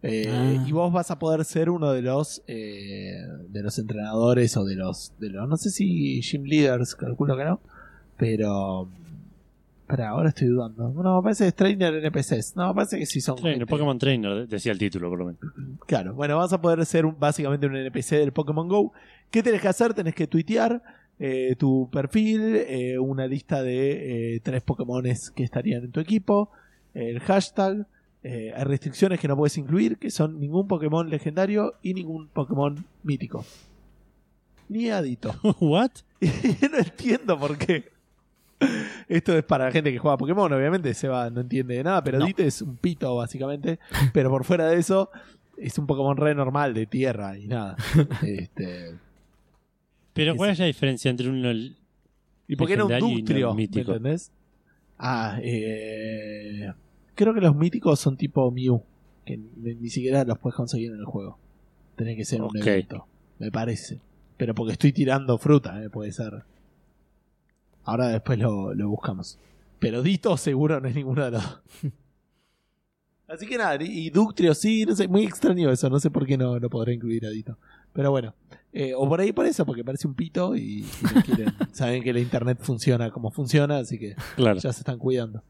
Eh, 0.03 0.29
Ah. 0.31 0.65
Y 0.67 0.73
vos 0.73 0.93
vas 0.93 1.11
a 1.11 1.19
poder 1.19 1.45
ser 1.45 1.71
uno 1.71 1.91
de 1.93 2.03
los 2.03 2.43
eh, 2.47 3.23
de 3.49 3.63
los 3.63 3.79
entrenadores 3.79 4.57
o 4.57 4.65
de 4.65 4.77
los 4.77 5.13
de 5.19 5.31
los 5.31 5.49
no 5.49 5.57
sé 5.57 5.71
si 5.71 6.21
gym 6.23 6.45
leaders, 6.45 6.95
calculo 6.95 7.37
que 7.37 7.45
no, 7.45 7.61
pero 8.17 8.89
para 9.87 10.09
ahora 10.11 10.31
estoy 10.31 10.49
dudando. 10.49 10.91
No, 10.91 11.17
me 11.17 11.23
parece 11.23 11.45
que 11.45 11.49
es 11.49 11.55
trainer 11.55 11.95
NPCs. 11.95 12.57
No, 12.57 12.69
me 12.69 12.75
parece 12.75 12.99
que 12.99 13.07
sí 13.07 13.21
son 13.21 13.37
Trainer, 13.37 13.59
gente. 13.61 13.71
Pokémon 13.71 13.99
Trainer, 13.99 14.49
decía 14.49 14.73
el 14.73 14.79
título, 14.79 15.09
por 15.09 15.19
lo 15.21 15.27
menos. 15.27 15.41
Claro, 15.87 16.13
bueno, 16.15 16.37
vas 16.37 16.53
a 16.53 16.61
poder 16.61 16.85
ser 16.87 17.07
un- 17.07 17.17
básicamente 17.19 17.67
un 17.67 17.77
NPC 17.77 18.17
del 18.17 18.33
Pokémon 18.33 18.67
Go. 18.69 18.93
¿Qué 19.31 19.43
tenés 19.45 19.61
que 19.63 19.69
hacer? 19.69 19.95
Tenés 19.95 20.15
que 20.15 20.27
tuitear 20.27 20.83
eh, 21.21 21.55
tu 21.57 21.89
perfil, 21.91 22.57
eh, 22.69 22.99
una 22.99 23.27
lista 23.29 23.63
de 23.63 24.35
eh, 24.37 24.41
tres 24.41 24.63
Pokémones 24.63 25.31
que 25.31 25.45
estarían 25.45 25.85
en 25.85 25.91
tu 25.93 26.01
equipo, 26.01 26.51
el 26.93 27.21
hashtag. 27.21 27.87
Eh, 28.29 28.53
hay 28.57 28.65
restricciones 28.65 29.21
que 29.21 29.29
no 29.29 29.37
puedes 29.37 29.57
incluir, 29.57 29.99
que 29.99 30.11
son 30.11 30.41
ningún 30.41 30.67
Pokémon 30.67 31.09
legendario 31.09 31.75
y 31.81 31.95
ningún 31.95 32.27
Pokémon 32.27 32.85
mítico. 33.05 33.45
Ni 34.69 34.91
Adito. 34.91 35.33
¿What? 35.61 35.93
No 36.21 36.79
entiendo 36.79 37.39
por 37.39 37.57
qué. 37.57 37.93
Esto 39.07 39.39
es 39.39 39.45
para 39.45 39.67
la 39.67 39.71
gente 39.71 39.93
que 39.93 39.99
juega 39.99 40.17
Pokémon, 40.17 40.53
obviamente. 40.53 40.93
Seba 40.93 41.31
no 41.31 41.43
entiende 41.43 41.77
de 41.77 41.85
nada, 41.85 42.03
pero 42.03 42.19
No. 42.19 42.27
Dite 42.27 42.49
es 42.49 42.63
un 42.63 42.77
pito, 42.77 43.15
básicamente. 43.15 43.79
Pero 44.13 44.29
por 44.31 44.45
fuera 44.45 44.71
de 44.71 44.79
eso, 44.79 45.11
es 45.57 45.79
un 45.79 45.87
Pokémon 45.87 46.17
re 46.17 46.35
normal 46.35 46.75
de 46.75 46.87
tierra 46.87 47.39
y 47.39 47.47
nada. 47.47 47.77
Este, 48.25 48.97
Pero 50.15 50.35
¿cuál 50.35 50.51
es 50.51 50.59
la 50.59 50.65
diferencia 50.65 51.13
entre 51.13 51.29
uno 51.29 51.53
¿Y 52.49 52.57
por 52.57 52.67
qué 52.67 52.77
no 52.77 52.87
un 52.87 52.91
Legendario 52.91 53.19
y 53.19 53.21
Ductrio? 53.21 53.55
¿Me 53.55 53.65
entendés? 53.65 54.33
Ah, 54.99 55.39
eh, 55.43 56.73
creo 57.17 57.35
que 57.35 57.41
los 57.41 57.57
míticos 57.57 57.99
son 57.99 58.17
tipo 58.17 58.49
Mew, 58.53 58.81
que 59.25 59.37
ni, 59.37 59.75
ni 59.75 59.91
siquiera 59.91 60.23
los 60.25 60.39
puedes 60.39 60.55
conseguir 60.57 60.93
en 60.93 60.99
el 61.01 61.05
juego. 61.05 61.39
Tenés 61.97 62.17
que 62.17 62.25
ser 62.25 62.43
un 62.43 62.57
evento, 62.57 63.07
me 63.41 63.51
parece. 63.51 63.99
Pero 64.37 64.55
porque 64.55 64.73
estoy 64.75 64.93
tirando 64.93 65.37
fruta, 65.39 65.83
eh, 65.83 65.91
puede 65.91 66.13
ser. 66.13 66.45
Ahora 67.85 68.09
después 68.09 68.39
lo, 68.39 68.75
lo 68.75 68.89
buscamos. 68.89 69.39
Pero 69.79 70.03
Dito 70.03 70.37
seguro 70.37 70.81
no 70.81 70.89
es 70.89 70.95
ninguno 70.95 71.25
de 71.25 71.31
los 71.33 71.43
dos. 71.43 71.63
Así 73.29 73.47
que 73.47 73.59
nada, 73.59 73.77
y 73.83 74.07
y 74.07 74.11
Ductrio 74.11 74.55
sí, 74.55 74.85
no 74.87 74.95
sé, 74.95 75.09
muy 75.09 75.25
extraño 75.25 75.71
eso, 75.73 75.91
no 75.91 75.99
sé 75.99 76.11
por 76.11 76.25
qué 76.27 76.39
no, 76.39 76.61
no 76.61 76.71
podré 76.71 76.95
incluir 76.95 77.27
a 77.27 77.31
Dito. 77.31 77.59
Pero 77.93 78.13
bueno, 78.13 78.35
eh, 78.73 78.93
o 78.95 79.09
por 79.09 79.21
ahí 79.21 79.33
por 79.33 79.47
eso, 79.47 79.67
porque 79.67 79.83
parece 79.83 80.07
un 80.07 80.15
pito 80.15 80.55
y, 80.55 80.83
y 80.85 80.87
no 81.15 81.23
quieren- 81.23 81.55
saben 81.73 82.05
que 82.05 82.13
la 82.13 82.21
internet 82.21 82.59
funciona 82.61 83.11
como 83.11 83.33
funciona, 83.33 83.79
así 83.79 83.99
que 83.99 84.15
Claro. 84.37 84.61
ya 84.61 84.73
se 84.73 84.81
están 84.81 84.99
cuidando. 84.99 85.43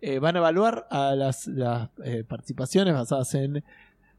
Eh, 0.00 0.18
van 0.20 0.36
a 0.36 0.38
evaluar 0.38 0.86
a 0.90 1.14
las, 1.16 1.46
las, 1.48 1.88
eh, 2.04 2.24
participaciones 2.26 2.94
basadas 2.94 3.34
en 3.34 3.56
eh, 3.56 3.62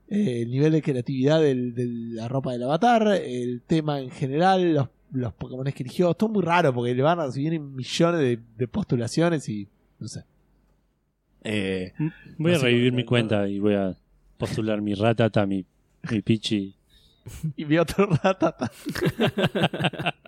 el 0.09 0.51
nivel 0.51 0.73
de 0.73 0.81
creatividad 0.81 1.39
del- 1.41 1.73
de 1.73 1.85
la 1.87 2.27
ropa 2.27 2.51
del 2.51 2.63
avatar, 2.63 3.07
el 3.23 3.61
tema 3.65 3.99
en 3.99 4.09
general, 4.11 4.73
los, 4.73 4.89
los 5.13 5.33
Pokémon 5.33 5.63
que 5.71 5.83
eligió. 5.83 6.13
Todo 6.15 6.29
muy 6.29 6.43
raro 6.43 6.73
porque 6.73 6.93
le 6.93 7.01
van 7.03 7.19
a 7.19 7.27
recibir 7.27 7.57
millones 7.59 8.19
de, 8.19 8.39
de 8.57 8.67
postulaciones 8.67 9.47
y 9.47 9.67
no 9.99 10.07
sé. 10.07 10.23
Voy 12.37 12.51
Eh, 12.51 12.55
a 12.55 12.57
revivir 12.59 12.91
mi 12.91 13.05
cuenta 13.05 13.47
y 13.47 13.59
voy 13.59 13.75
a 13.75 13.95
postular 14.37 14.81
mi 14.81 14.93
Ratata, 14.95 15.45
mi, 15.45 15.63
mi 16.11 16.21
Pichi. 16.21 16.75
y 17.55 17.63
vi 17.63 17.77
otro 17.77 18.05
ratata. 18.21 18.69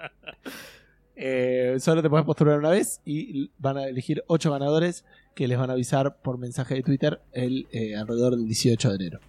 Eh, 1.23 1.76
solo 1.80 2.02
te 2.02 2.10
puedes 2.10 2.26
postular 2.26 2.57
una 2.57 2.69
vez 2.72 2.99
y 3.06 3.52
van 3.60 3.78
a 3.78 3.84
elegir 3.86 4.23
ocho 4.28 4.52
ganadores 4.52 5.06
que 5.33 5.47
les 5.47 5.57
van 5.57 5.69
a 5.69 5.73
avisar 5.73 6.17
por 6.21 6.37
mensaje 6.37 6.75
de 6.75 6.83
Twitter 6.83 7.21
el 7.31 7.67
eh, 7.71 7.95
alrededor 7.95 8.35
del 8.35 8.45
18 8.45 8.89
de 8.89 8.95
enero. 8.95 9.19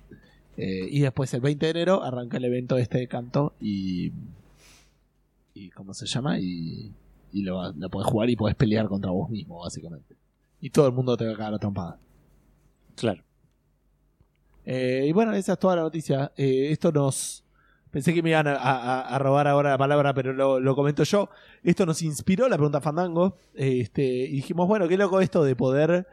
Eh, 0.56 0.86
y 0.90 1.00
después 1.00 1.32
el 1.34 1.40
20 1.40 1.64
de 1.64 1.70
enero 1.70 2.02
arranca 2.02 2.36
el 2.36 2.44
evento 2.44 2.76
este 2.76 2.98
de 2.98 3.08
canto 3.08 3.54
y 3.60 4.12
y 5.54 5.70
cómo 5.70 5.92
se 5.92 6.06
llama 6.06 6.38
y, 6.38 6.92
y 7.32 7.42
lo, 7.42 7.72
lo 7.72 7.90
podés 7.90 8.10
jugar 8.10 8.30
y 8.30 8.36
podés 8.36 8.54
pelear 8.54 8.88
contra 8.88 9.10
vos 9.10 9.30
mismo 9.30 9.60
básicamente. 9.60 10.16
Y 10.60 10.70
todo 10.70 10.86
el 10.86 10.92
mundo 10.92 11.16
te 11.16 11.26
va 11.26 11.32
a 11.32 11.36
cagar 11.36 11.54
a 11.54 11.58
trompada. 11.58 11.98
Claro. 12.94 13.22
Eh, 14.64 15.06
y 15.08 15.12
bueno, 15.12 15.32
esa 15.32 15.54
es 15.54 15.58
toda 15.58 15.76
la 15.76 15.82
noticia. 15.82 16.32
Esto 16.36 16.92
nos. 16.92 17.44
Pensé 17.92 18.12
que 18.12 18.22
me 18.22 18.30
iban 18.30 18.48
a, 18.48 18.54
a- 18.56 19.02
a 19.14 19.18
robar 19.20 19.46
ahora 19.46 19.70
la 19.70 19.78
palabra, 19.78 20.12
pero 20.14 20.32
lo, 20.32 20.58
lo 20.58 20.74
comento 20.74 21.04
yo. 21.04 21.28
Esto 21.62 21.86
nos 21.86 22.02
inspiró 22.02 22.48
la 22.48 22.56
pregunta 22.56 22.80
Fandango. 22.80 23.36
Este, 23.54 24.02
y 24.04 24.32
dijimos, 24.32 24.66
bueno, 24.66 24.88
qué 24.88 24.96
loco 24.96 25.20
esto 25.20 25.44
de 25.44 25.54
poder 25.54 26.06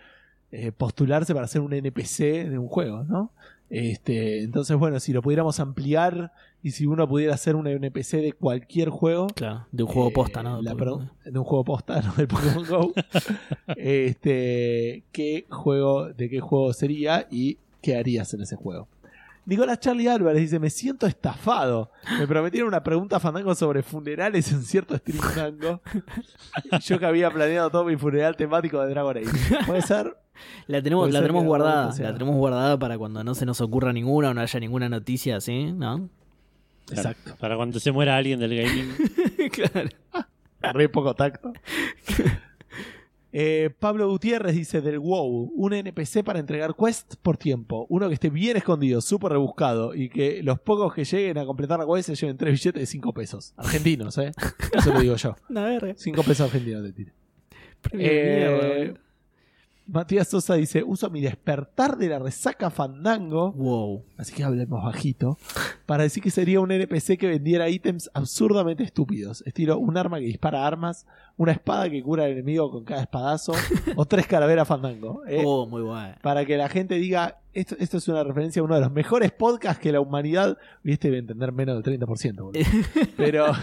eh, 0.51 0.71
postularse 0.71 1.33
para 1.33 1.47
ser 1.47 1.61
un 1.61 1.73
NPC 1.73 2.49
de 2.49 2.57
un 2.59 2.67
juego, 2.67 3.03
¿no? 3.05 3.31
Este, 3.71 4.41
entonces, 4.41 4.75
bueno, 4.77 4.99
si 4.99 5.13
lo 5.13 5.21
pudiéramos 5.21 5.59
ampliar 5.59 6.31
y 6.63 6.71
si 6.71 6.87
uno 6.87 7.07
pudiera 7.07 7.37
ser 7.37 7.55
un 7.55 7.67
NPC 7.67 8.13
de 8.17 8.33
cualquier 8.33 8.89
juego, 8.89 9.27
Claro, 9.27 9.67
de 9.71 9.83
un 9.83 9.89
juego 9.89 10.09
eh, 10.09 10.13
posta, 10.13 10.41
¿no? 10.43 10.59
la 10.61 10.73
de 10.73 11.37
un 11.39 11.45
juego 11.45 11.63
posta, 11.63 12.01
no 12.01 12.13
del 12.15 12.27
Pokémon 12.27 12.65
Go. 12.67 12.91
este, 13.77 15.03
¿qué 15.11 15.45
juego, 15.49 16.09
de 16.11 16.29
qué 16.29 16.39
juego 16.39 16.73
sería 16.73 17.27
y 17.29 17.57
qué 17.81 17.95
harías 17.95 18.33
en 18.33 18.41
ese 18.41 18.55
juego? 18.55 18.87
Nicolás 19.49 19.79
Charlie 19.79 20.07
Álvarez 20.07 20.41
dice: 20.41 20.59
Me 20.59 20.69
siento 20.69 21.07
estafado. 21.07 21.91
Me 22.19 22.27
prometieron 22.27 22.67
una 22.67 22.83
pregunta 22.83 23.19
fandango 23.19 23.55
sobre 23.55 23.81
funerales 23.81 24.51
en 24.51 24.61
cierto 24.61 24.95
stream 24.95 25.17
fandango. 25.17 25.81
Yo 26.81 26.99
que 26.99 27.05
había 27.07 27.31
planeado 27.31 27.71
todo 27.71 27.83
mi 27.83 27.97
funeral 27.97 28.35
temático 28.37 28.79
de 28.79 28.91
Dragon 28.91 29.17
Age. 29.17 29.65
¿Puede 29.65 29.81
ser? 29.81 30.15
La 30.67 30.83
tenemos, 30.83 31.05
Puede 31.05 31.13
la 31.13 31.19
ser 31.19 31.27
tenemos 31.27 31.45
guardada. 31.45 31.91
La 31.97 32.13
tenemos 32.13 32.35
guardada 32.35 32.77
para 32.77 32.99
cuando 32.99 33.23
no 33.23 33.33
se 33.33 33.47
nos 33.47 33.59
ocurra 33.59 33.91
ninguna 33.91 34.29
o 34.29 34.33
no 34.35 34.41
haya 34.41 34.59
ninguna 34.59 34.87
noticia 34.87 35.37
así, 35.37 35.71
¿no? 35.71 36.09
Claro, 36.85 37.09
Exacto. 37.09 37.35
Para 37.39 37.55
cuando 37.55 37.79
se 37.79 37.91
muera 37.91 38.17
alguien 38.17 38.39
del 38.39 38.55
gaming. 38.55 39.49
claro. 39.51 39.89
Re 40.61 40.89
poco 40.89 41.15
tacto. 41.15 41.53
Eh, 43.31 43.69
Pablo 43.77 44.09
Gutiérrez 44.09 44.55
dice 44.55 44.81
del 44.81 44.99
WoW, 44.99 45.51
un 45.55 45.73
NPC 45.73 46.23
para 46.23 46.39
entregar 46.39 46.75
quest 46.75 47.15
por 47.21 47.37
tiempo, 47.37 47.85
uno 47.89 48.07
que 48.07 48.15
esté 48.15 48.29
bien 48.29 48.57
escondido, 48.57 49.01
súper 49.01 49.33
rebuscado 49.33 49.93
y 49.93 50.09
que 50.09 50.41
los 50.41 50.59
pocos 50.59 50.93
que 50.93 51.05
lleguen 51.05 51.37
a 51.37 51.45
completar 51.45 51.79
la 51.79 51.85
quest 51.85 52.09
se 52.09 52.15
lleven 52.15 52.37
tres 52.37 52.53
billetes 52.53 52.81
de 52.81 52.85
5 52.85 53.13
pesos. 53.13 53.53
Argentinos, 53.57 54.17
¿eh? 54.17 54.31
Eso 54.73 54.93
lo 54.93 54.99
digo 55.01 55.15
yo. 55.15 55.35
A 55.55 55.61
ver. 55.61 55.95
5 55.97 56.23
pesos 56.23 56.41
argentinos 56.41 56.83
te 56.83 56.91
de 56.91 57.13
Eh. 57.93 58.93
Matías 59.91 60.27
Sosa 60.27 60.53
dice, 60.55 60.83
uso 60.83 61.09
mi 61.09 61.19
despertar 61.21 61.97
de 61.97 62.09
la 62.09 62.19
resaca 62.19 62.69
fandango, 62.69 63.51
Wow. 63.53 64.03
así 64.17 64.33
que 64.35 64.43
hablemos 64.43 64.83
bajito, 64.83 65.37
para 65.85 66.03
decir 66.03 66.21
que 66.21 66.29
sería 66.29 66.59
un 66.59 66.71
NPC 66.71 67.17
que 67.17 67.27
vendiera 67.27 67.69
ítems 67.69 68.09
absurdamente 68.13 68.83
estúpidos, 68.83 69.41
estilo 69.47 69.79
un 69.79 69.97
arma 69.97 70.19
que 70.19 70.25
dispara 70.25 70.67
armas, 70.67 71.07
una 71.37 71.53
espada 71.53 71.89
que 71.89 72.03
cura 72.03 72.25
al 72.25 72.31
enemigo 72.31 72.69
con 72.69 72.83
cada 72.83 73.01
espadazo, 73.01 73.53
o 73.95 74.05
tres 74.05 74.27
calaveras 74.27 74.67
fandango. 74.67 75.23
¿eh? 75.27 75.41
Oh, 75.43 75.65
muy 75.65 75.81
bueno. 75.81 76.15
Para 76.21 76.45
que 76.45 76.55
la 76.57 76.69
gente 76.69 76.95
diga, 76.95 77.39
esto, 77.53 77.75
esto 77.79 77.97
es 77.97 78.07
una 78.07 78.23
referencia 78.23 78.61
a 78.61 78.65
uno 78.65 78.75
de 78.75 78.81
los 78.81 78.91
mejores 78.91 79.31
podcasts 79.31 79.81
que 79.81 79.91
la 79.91 80.01
humanidad, 80.01 80.57
viste, 80.83 81.07
debe 81.07 81.19
entender 81.19 81.51
menos 81.51 81.81
del 81.83 81.99
30%. 81.99 82.35
boludo. 82.35 82.51
Pero... 83.17 83.47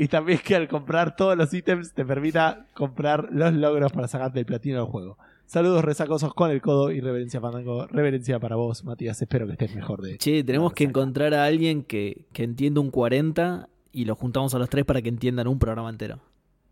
Y 0.00 0.08
también 0.08 0.38
que 0.38 0.56
al 0.56 0.66
comprar 0.66 1.14
todos 1.14 1.36
los 1.36 1.52
ítems 1.52 1.92
te 1.92 2.06
permita 2.06 2.64
comprar 2.72 3.28
los 3.32 3.52
logros 3.52 3.92
para 3.92 4.08
sacarte 4.08 4.38
el 4.38 4.46
platino 4.46 4.78
del 4.78 4.86
juego. 4.86 5.18
Saludos 5.44 5.84
resacosos 5.84 6.32
con 6.32 6.50
el 6.50 6.62
codo 6.62 6.90
y 6.90 7.02
reverencia 7.02 7.38
fandango. 7.38 7.86
Reverencia 7.86 8.40
para 8.40 8.56
vos, 8.56 8.82
Matías. 8.82 9.20
Espero 9.20 9.44
que 9.46 9.52
estés 9.52 9.74
mejor 9.74 10.00
de. 10.00 10.16
Che, 10.16 10.42
tenemos 10.42 10.72
que 10.72 10.84
encontrar 10.84 11.34
a 11.34 11.44
alguien 11.44 11.82
que, 11.82 12.24
que 12.32 12.44
entienda 12.44 12.80
un 12.80 12.90
40 12.90 13.68
y 13.92 14.06
lo 14.06 14.14
juntamos 14.14 14.54
a 14.54 14.58
los 14.58 14.70
tres 14.70 14.86
para 14.86 15.02
que 15.02 15.10
entiendan 15.10 15.48
un 15.48 15.58
programa 15.58 15.90
entero. 15.90 16.20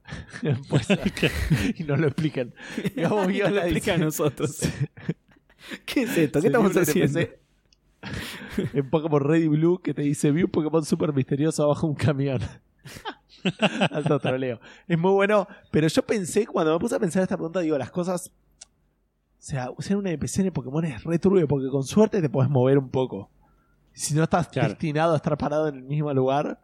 Pues, 0.70 0.88
y 1.78 1.84
nos 1.84 2.00
lo 2.00 2.06
expliquen. 2.06 2.55
Gabo 2.96 3.26
Viola 3.26 3.64
explica 3.64 3.92
a 3.92 3.98
nosotros. 3.98 4.60
¿Qué 5.84 6.05
es 6.05 6.16
esto? 6.16 6.40
¿Qué 6.40 6.46
estamos 6.46 6.74
haciendo? 6.74 7.20
NPC 7.20 8.72
En 8.72 8.88
Pokémon 8.88 9.20
Red 9.20 9.42
y 9.42 9.48
Blue 9.48 9.82
que 9.82 9.92
te 9.92 10.00
dice: 10.00 10.30
Vi 10.30 10.44
un 10.44 10.50
Pokémon 10.50 10.82
súper 10.82 11.12
misterioso 11.12 11.64
abajo 11.64 11.88
de 11.88 11.90
un 11.90 11.96
camión. 11.98 12.40
Alto 13.90 14.18
troleo. 14.18 14.60
Es 14.86 14.98
muy 14.98 15.12
bueno, 15.12 15.46
pero 15.70 15.88
yo 15.88 16.02
pensé, 16.02 16.46
cuando 16.46 16.72
me 16.72 16.78
puse 16.78 16.96
a 16.96 16.98
pensar 16.98 17.22
esta 17.22 17.36
pregunta, 17.36 17.60
digo, 17.60 17.78
las 17.78 17.90
cosas. 17.90 18.30
O 19.38 19.40
sea, 19.40 19.68
ser 19.78 19.96
un 19.96 20.06
NPC 20.06 20.40
en 20.40 20.46
el 20.46 20.52
Pokémon 20.52 20.84
es 20.84 21.05
re 21.05 21.18
turbio 21.18 21.46
porque 21.46 21.68
con 21.68 21.84
suerte 21.84 22.20
te 22.20 22.28
puedes 22.28 22.50
mover 22.50 22.76
un 22.78 22.88
poco. 22.90 23.30
Si 23.92 24.14
no 24.14 24.24
estás 24.24 24.48
Claro. 24.48 24.68
destinado 24.70 25.12
a 25.12 25.16
estar 25.16 25.36
parado 25.38 25.68
en 25.68 25.76
el 25.76 25.82
mismo 25.82 26.12
lugar 26.12 26.60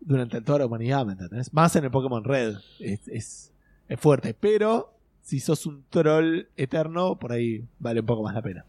durante 0.00 0.40
toda 0.42 0.60
la 0.60 0.66
humanidad, 0.66 1.06
¿me 1.06 1.12
entendés? 1.12 1.52
Más 1.52 1.74
en 1.76 1.84
el 1.84 1.90
Pokémon 1.90 2.22
Red. 2.22 2.56
Es, 2.80 3.08
es, 3.08 3.52
es 3.88 4.00
fuerte. 4.00 4.34
Pero 4.34 4.92
si 5.22 5.40
sos 5.40 5.64
un 5.66 5.84
troll 5.90 6.46
eterno, 6.56 7.18
por 7.18 7.32
ahí 7.32 7.64
vale 7.78 8.00
un 8.00 8.06
poco 8.06 8.22
más 8.22 8.34
la 8.34 8.42
pena. 8.42 8.64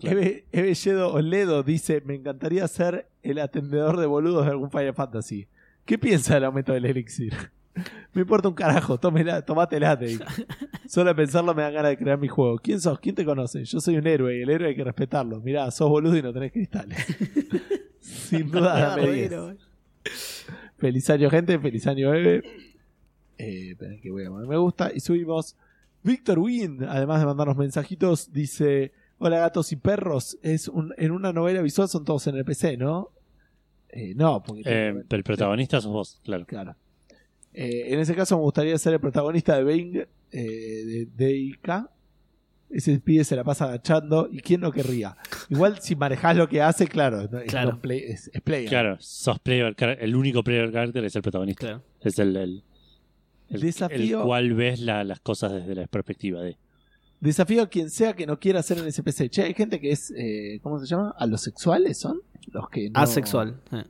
Claro. 0.00 0.18
Eve, 0.20 0.74
Oledo 1.12 1.62
dice: 1.62 2.02
Me 2.04 2.16
encantaría 2.16 2.66
ser 2.66 3.08
el 3.22 3.38
atendedor 3.38 3.98
de 3.98 4.06
boludos 4.06 4.44
de 4.46 4.50
algún 4.50 4.70
Final 4.70 4.94
Fantasy. 4.94 5.46
¿Qué 5.84 5.98
piensa 5.98 6.34
del 6.34 6.44
aumento 6.44 6.72
del 6.72 6.84
elixir? 6.84 7.34
Me 8.12 8.22
importa 8.22 8.48
un 8.48 8.54
carajo, 8.54 8.98
tómela, 8.98 9.42
tomátela, 9.42 9.98
te 9.98 10.06
digo. 10.06 10.24
Solo 10.86 11.10
de 11.10 11.14
pensarlo 11.14 11.54
me 11.54 11.62
dan 11.62 11.72
ganas 11.72 11.90
de 11.92 11.96
crear 11.96 12.18
mi 12.18 12.28
juego. 12.28 12.58
¿Quién 12.58 12.80
sos? 12.80 13.00
¿Quién 13.00 13.14
te 13.14 13.24
conoce? 13.24 13.64
Yo 13.64 13.80
soy 13.80 13.96
un 13.96 14.06
héroe 14.06 14.38
y 14.38 14.42
el 14.42 14.50
héroe 14.50 14.68
hay 14.68 14.76
que 14.76 14.84
respetarlo. 14.84 15.40
Mirá, 15.40 15.70
sos 15.70 15.88
boludo 15.88 16.16
y 16.16 16.22
no 16.22 16.32
tenés 16.32 16.52
cristales. 16.52 16.98
Sin 18.00 18.50
duda, 18.50 18.78
dame 18.78 19.10
10. 19.10 19.32
Feliz 20.76 21.08
año, 21.08 21.30
gente. 21.30 21.58
Feliz 21.58 21.86
año, 21.86 22.12
Eve. 22.12 22.42
Eh, 23.38 23.70
esperen 23.70 24.00
que 24.00 24.10
voy 24.10 24.26
a 24.26 24.28
poner 24.28 24.46
me 24.46 24.56
gusta. 24.58 24.90
Y 24.94 25.00
subimos. 25.00 25.56
Víctor 26.02 26.40
Win, 26.40 26.84
además 26.84 27.20
de 27.20 27.26
mandarnos 27.26 27.56
mensajitos, 27.56 28.32
dice: 28.32 28.92
Hola 29.18 29.38
gatos 29.38 29.72
y 29.72 29.76
perros. 29.76 30.36
Es 30.42 30.68
un, 30.68 30.92
en 30.98 31.12
una 31.12 31.32
novela 31.32 31.62
visual 31.62 31.88
son 31.88 32.04
todos 32.04 32.26
en 32.26 32.36
el 32.36 32.44
PC, 32.44 32.76
¿no? 32.76 33.10
Eh, 33.92 34.14
no, 34.16 34.42
porque. 34.42 34.62
Eh, 34.64 34.94
el 35.08 35.22
protagonista 35.22 35.80
sos 35.80 35.92
vos, 35.92 36.20
claro. 36.24 36.46
Claro. 36.46 36.74
Eh, 37.54 37.92
en 37.92 38.00
ese 38.00 38.14
caso 38.14 38.36
me 38.36 38.42
gustaría 38.42 38.76
ser 38.78 38.94
el 38.94 39.00
protagonista 39.00 39.56
de 39.56 39.64
Bing 39.64 39.96
eh, 40.32 41.06
de 41.14 41.26
DIK. 41.26 41.68
Ese 42.70 42.98
pibe 43.00 43.22
se 43.24 43.36
la 43.36 43.44
pasa 43.44 43.66
agachando. 43.66 44.28
¿Y 44.32 44.40
quién 44.40 44.62
no 44.62 44.72
querría? 44.72 45.14
Igual 45.50 45.78
si 45.80 45.94
manejás 45.94 46.34
lo 46.36 46.48
que 46.48 46.62
hace, 46.62 46.86
claro. 46.88 47.28
no- 47.30 47.40
es, 47.40 47.50
Claro. 47.50 47.78
play- 47.82 48.02
es, 48.08 48.30
es 48.32 48.40
player. 48.40 48.68
Claro, 48.70 48.96
sos 48.98 49.38
player, 49.40 49.76
el 50.00 50.16
único 50.16 50.42
player 50.42 50.72
character 50.72 51.04
es 51.04 51.14
el 51.14 51.20
protagonista. 51.20 51.66
Claro. 51.66 51.82
Es 52.00 52.18
el, 52.18 52.34
el, 52.34 52.64
el- 53.50 53.60
Desafío- 53.60 54.20
el 54.20 54.24
cual 54.24 54.54
ves 54.54 54.80
la- 54.80 55.04
las 55.04 55.20
cosas 55.20 55.52
desde 55.52 55.74
la 55.74 55.86
perspectiva 55.86 56.40
de. 56.40 56.56
Desafío 57.22 57.62
a 57.62 57.66
quien 57.68 57.88
sea 57.88 58.14
que 58.14 58.26
no 58.26 58.38
quiera 58.38 58.60
hacer 58.60 58.78
en 58.78 58.92
SPC. 58.92 59.30
Che, 59.30 59.42
hay 59.44 59.54
gente 59.54 59.80
que 59.80 59.92
es. 59.92 60.12
eh, 60.16 60.58
¿Cómo 60.62 60.78
se 60.80 60.86
llama? 60.86 61.14
¿Alosexuales 61.16 61.96
son? 61.98 62.20
Los 62.52 62.68
que 62.68 62.90
no, 62.90 62.98
Asexual. 63.00 63.60
Eh. 63.72 63.84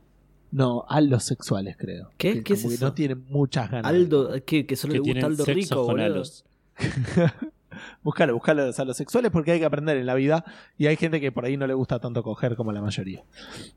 No, 0.51 0.85
alosexuales, 0.87 1.75
creo. 1.77 2.11
¿Qué? 2.17 2.33
Que 2.35 2.43
¿Qué 2.43 2.53
es 2.53 2.59
como 2.61 2.69
que 2.69 2.75
eso? 2.75 2.85
no 2.85 2.93
tienen 2.93 3.25
muchas 3.29 3.71
ganas. 3.71 3.89
Aldo, 3.91 4.29
¿qué? 4.45 4.67
Que 4.67 4.75
solo 4.75 4.93
que 4.93 4.99
le 4.99 5.13
gusta 5.13 5.25
Aldo 5.25 5.45
sexo 5.45 5.59
Rico, 5.59 5.75
con 5.87 5.95
boludo. 5.95 6.05
alos. 6.05 6.45
Buscalo, 8.03 8.33
buscalo 8.33 8.63
a 8.63 8.65
los 8.67 8.79
alosexuales 8.79 9.31
porque 9.31 9.51
hay 9.51 9.59
que 9.59 9.65
aprender 9.65 9.97
en 9.97 10.05
la 10.05 10.15
vida. 10.15 10.43
Y 10.77 10.87
hay 10.87 10.95
gente 10.95 11.19
que 11.21 11.31
por 11.31 11.45
ahí 11.45 11.57
no 11.57 11.67
le 11.67 11.73
gusta 11.73 11.99
tanto 11.99 12.23
coger 12.23 12.55
como 12.55 12.71
la 12.71 12.81
mayoría. 12.81 13.23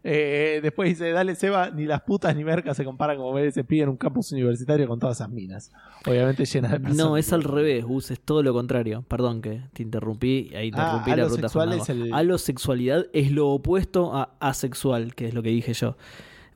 Eh, 0.05 0.61
después 0.63 0.89
dice: 0.91 1.11
Dale, 1.11 1.35
Seba, 1.35 1.71
ni 1.71 1.85
las 1.87 2.03
putas 2.03 2.35
ni 2.37 2.45
mercas 2.45 2.77
se 2.77 2.85
comparan 2.85 3.17
como 3.17 3.39
ese 3.39 3.65
pibe 3.65 3.85
en 3.85 3.89
un 3.91 3.97
campus 3.97 4.33
universitario 4.33 4.87
con 4.89 4.99
todas 4.99 5.19
esas 5.19 5.31
minas. 5.31 5.73
Obviamente 6.07 6.45
llenas 6.45 6.73
de 6.73 6.81
personas. 6.81 7.07
No, 7.07 7.17
es 7.17 7.33
al 7.33 7.43
revés, 7.45 7.85
Gus, 7.85 8.11
es 8.11 8.21
todo 8.21 8.43
lo 8.43 8.53
contrario. 8.53 9.05
Perdón 9.09 9.43
que 9.43 9.63
te 9.73 9.83
interrumpí, 9.83 10.51
ahí 10.55 10.71
Ah, 10.75 11.03
interrumpí 11.03 11.11
la 11.11 11.77
es 11.83 11.89
el- 11.89 12.13
Alosexualidad 12.15 13.07
es 13.13 13.31
lo 13.33 13.49
opuesto 13.49 14.15
a 14.15 14.37
asexual, 14.41 15.15
que 15.15 15.27
es 15.29 15.35
lo 15.35 15.43
que 15.43 15.51
dije 15.51 15.73
yo. 15.75 15.97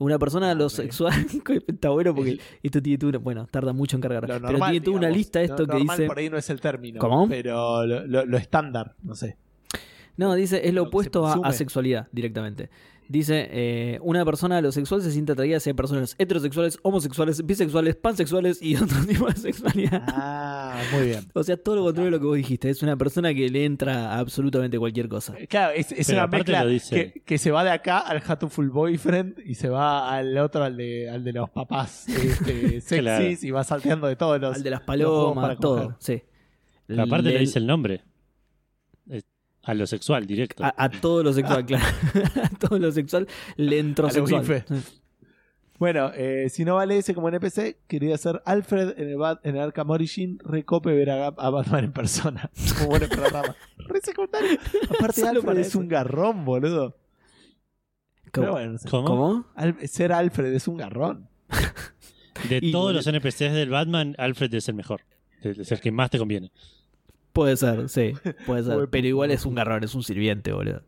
Una 0.01 0.19
persona 0.19 0.51
alosexual, 0.51 1.13
está 1.69 1.91
bueno 1.91 2.15
porque 2.15 2.39
esto 2.63 2.81
tiene 2.83 3.05
una- 3.07 3.19
bueno, 3.19 3.47
tarda 3.51 3.73
mucho 3.73 3.97
en 3.97 4.01
cargar, 4.03 4.23
Lo 4.29 4.29
pero 4.41 4.59
tiene 4.67 4.81
toda 4.81 4.97
una 4.97 5.11
lista 5.11 5.43
esto 5.43 5.59
Lo 5.63 5.67
que 5.67 5.73
normal 5.79 5.97
dice, 5.99 6.07
por 6.09 6.19
ahí 6.19 6.29
no 6.31 6.37
es 6.39 6.51
el 6.51 6.61
término. 6.61 6.99
¿Cómo? 6.99 7.29
Pero 7.29 7.85
lo, 7.87 8.07
lo- 8.07 8.25
lo 8.27 8.37
estándar, 8.39 8.95
no 9.03 9.15
sé. 9.15 9.37
no, 10.17 10.35
dice 10.35 10.67
es 10.67 10.75
lo 10.75 10.83
lo 10.83 10.89
opuesto 10.89 11.27
a 11.27 11.33
presume. 11.33 11.49
asexualidad 11.49 12.09
directamente. 12.13 12.71
Dice, 13.12 13.49
eh, 13.51 13.99
una 14.03 14.24
persona 14.24 14.59
alosexual 14.59 15.03
se 15.03 15.11
siente 15.11 15.32
atraída 15.32 15.57
hacia 15.57 15.74
personas 15.74 16.15
heterosexuales, 16.16 16.78
homosexuales, 16.82 17.45
bisexuales, 17.45 17.97
pansexuales 17.97 18.62
y 18.62 18.77
otro 18.81 19.05
tipo 19.05 19.27
de 19.27 19.35
sexualidad. 19.35 20.01
Ah, 20.07 20.81
muy 20.93 21.07
bien. 21.07 21.27
O 21.35 21.43
sea, 21.43 21.57
todo 21.57 21.74
lo 21.74 21.82
contrario 21.82 22.05
de 22.05 22.11
lo 22.12 22.20
que 22.20 22.27
vos 22.27 22.37
dijiste. 22.37 22.70
Es 22.70 22.85
una 22.85 22.97
persona 22.97 23.35
que 23.35 23.49
le 23.51 23.65
entra 23.65 24.12
a 24.12 24.20
absolutamente 24.20 24.78
cualquier 24.78 25.09
cosa. 25.09 25.35
Claro, 25.49 25.73
es, 25.74 26.09
una 26.09 26.28
mezcla 26.28 26.62
lo 26.62 26.70
dice. 26.70 27.12
que, 27.15 27.20
que 27.23 27.39
se 27.39 27.51
va 27.51 27.65
de 27.65 27.70
acá 27.70 27.99
al 27.99 28.23
Hatoful 28.24 28.70
Boyfriend 28.70 29.41
y 29.45 29.57
se 29.57 29.69
va 29.69 30.15
al 30.15 30.39
otro, 30.39 30.62
al 30.62 30.77
de, 30.77 31.11
al 31.11 31.24
de 31.24 31.32
los 31.32 31.51
papás 31.51 32.09
este, 32.09 32.81
sexys 32.81 33.01
Claro. 33.01 33.24
y 33.43 33.51
va 33.51 33.65
salteando 33.65 34.07
de 34.07 34.15
todos 34.15 34.41
los. 34.41 34.55
Al 34.55 34.62
de 34.62 34.70
las 34.70 34.82
palomas, 34.82 35.59
todo. 35.59 35.82
coger. 35.82 35.97
Sí. 35.99 36.23
Pero 36.87 37.03
aparte 37.03 37.27
Le- 37.31 37.35
le 37.35 37.41
dice 37.41 37.59
el 37.59 37.66
nombre. 37.66 38.03
A 39.62 39.74
lo 39.74 39.87
sexual, 39.87 40.27
directo. 40.27 40.65
a, 40.65 40.74
a 40.77 40.89
todo 40.91 41.23
lo 41.23 41.32
sexual, 41.32 41.65
claro. 41.66 41.85
a 42.43 42.49
todo 42.59 42.78
lo 42.78 42.91
sexual 42.93 43.27
le 43.57 43.78
entró 43.78 44.09
sexual. 44.11 44.65
Bueno, 45.78 46.12
eh, 46.15 46.49
si 46.51 46.65
no 46.66 46.74
vale 46.74 46.99
ese 46.99 47.15
como 47.15 47.28
NPC, 47.31 47.78
quería 47.87 48.19
ser 48.19 48.43
Alfred 48.45 48.99
en 48.99 49.09
el, 49.09 49.16
Bat- 49.16 49.41
en 49.45 49.57
el 49.57 49.62
Arkham 49.62 49.89
Origin. 49.89 50.39
Recope 50.45 50.93
ver 50.93 51.09
a, 51.11 51.27
a 51.28 51.51
Batman 51.51 51.85
en 51.85 51.93
persona. 51.93 52.51
Muy 52.81 52.87
buen 52.99 53.09
programa. 53.09 53.57
Re 53.78 54.01
secundario. 54.03 54.59
Aparte, 54.91 55.23
Solo 55.23 55.41
Alfred 55.41 55.59
es 55.59 55.74
un 55.74 55.89
garrón, 55.89 56.45
boludo. 56.45 56.99
Pero 58.31 58.47
¿Cómo? 58.49 58.51
bueno, 58.53 58.73
no 58.73 58.78
sé. 58.78 58.89
¿Cómo? 58.91 59.07
¿Cómo? 59.07 59.47
Al- 59.55 59.89
ser 59.89 60.12
Alfred 60.12 60.53
es 60.53 60.69
un 60.69 60.77
garrón. 60.77 61.28
De 62.51 62.59
Y- 62.62 62.73
todos 62.73 62.93
los 62.95 63.07
NPCs 63.07 63.53
del 63.55 63.70
Batman, 63.70 64.15
Alfred 64.19 64.53
es 64.55 64.69
el 64.69 64.74
mejor. 64.74 65.01
Es 65.43 65.73
el 65.73 65.81
que 65.81 65.91
más 65.93 66.11
te 66.11 66.19
conviene. 66.19 66.53
Puede 67.32 67.57
ser, 67.57 67.89
sí, 67.89 68.12
puede 68.47 68.65
ser. 68.65 68.89
Pero 68.90 69.07
igual 69.07 69.31
es 69.31 69.47
un 69.47 69.55
garrón, 69.55 69.85
es 69.85 69.94
un 69.94 70.02
sirviente, 70.02 70.52
boludo. 70.52 70.82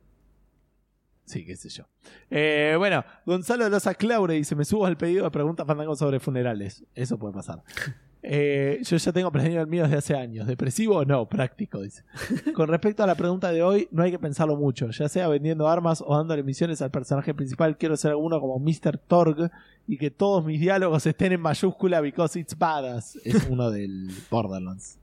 Sí, 1.25 1.47
qué 1.47 1.57
sé 1.57 1.69
yo. 1.69 1.85
Eh, 2.31 2.75
bueno, 2.77 3.05
Gonzalo 3.25 3.69
Loza 3.69 3.95
Claure 3.95 4.35
dice: 4.35 4.55
Me 4.55 4.65
subo 4.65 4.87
al 4.87 4.97
pedido 4.97 5.25
de 5.25 5.31
preguntas 5.31 5.67
fandango 5.67 5.97
sobre 5.97 6.21
funerales. 6.21 6.85
Eso 6.95 7.19
puede 7.19 7.35
pasar. 7.35 7.63
Eh, 8.25 8.81
yo 8.85 8.97
ya 8.99 9.13
tengo 9.13 9.33
planeado 9.33 9.63
el 9.63 9.67
mío 9.67 9.83
desde 9.83 9.97
hace 9.97 10.15
años. 10.15 10.47
¿Depresivo 10.47 10.99
o 10.99 11.05
no? 11.05 11.29
Práctico, 11.29 11.83
dice. 11.83 12.05
Con 12.55 12.69
respecto 12.69 13.03
a 13.03 13.07
la 13.09 13.17
pregunta 13.17 13.51
de 13.51 13.65
hoy, 13.65 13.89
no 13.91 14.05
hay 14.05 14.13
que 14.13 14.19
pensarlo 14.21 14.55
mucho. 14.55 14.89
Ya 14.91 15.09
sea 15.09 15.27
vendiendo 15.27 15.67
armas 15.67 16.05
o 16.07 16.17
dándole 16.17 16.45
misiones 16.45 16.81
al 16.83 16.93
personaje 16.93 17.35
principal, 17.35 17.77
quiero 17.77 17.97
ser 17.97 18.13
alguno 18.13 18.41
como 18.41 18.61
Mr. 18.61 18.97
Torg 18.97 19.51
y 19.89 19.99
que 19.99 20.13
todos 20.13 20.45
mis 20.45 20.61
diálogos 20.61 21.05
estén 21.05 21.33
en 21.33 21.41
mayúscula 21.41 22.01
because 22.01 22.39
it's 22.39 22.57
badass. 22.57 23.17
Es 23.25 23.49
uno 23.51 23.73
del 23.73 24.09
Borderlands. 24.31 25.01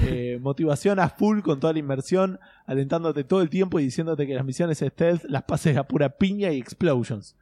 Eh, 0.00 0.38
motivación 0.42 0.98
a 0.98 1.08
full 1.08 1.40
con 1.40 1.58
toda 1.58 1.72
la 1.72 1.78
inversión, 1.78 2.38
alentándote 2.66 3.24
todo 3.24 3.40
el 3.40 3.48
tiempo 3.48 3.80
y 3.80 3.84
diciéndote 3.84 4.26
que 4.26 4.34
las 4.34 4.44
misiones 4.44 4.78
stealth 4.78 5.24
las 5.24 5.44
pases 5.44 5.76
a 5.76 5.88
pura 5.88 6.10
piña 6.10 6.52
y 6.52 6.58
explosions. 6.58 7.34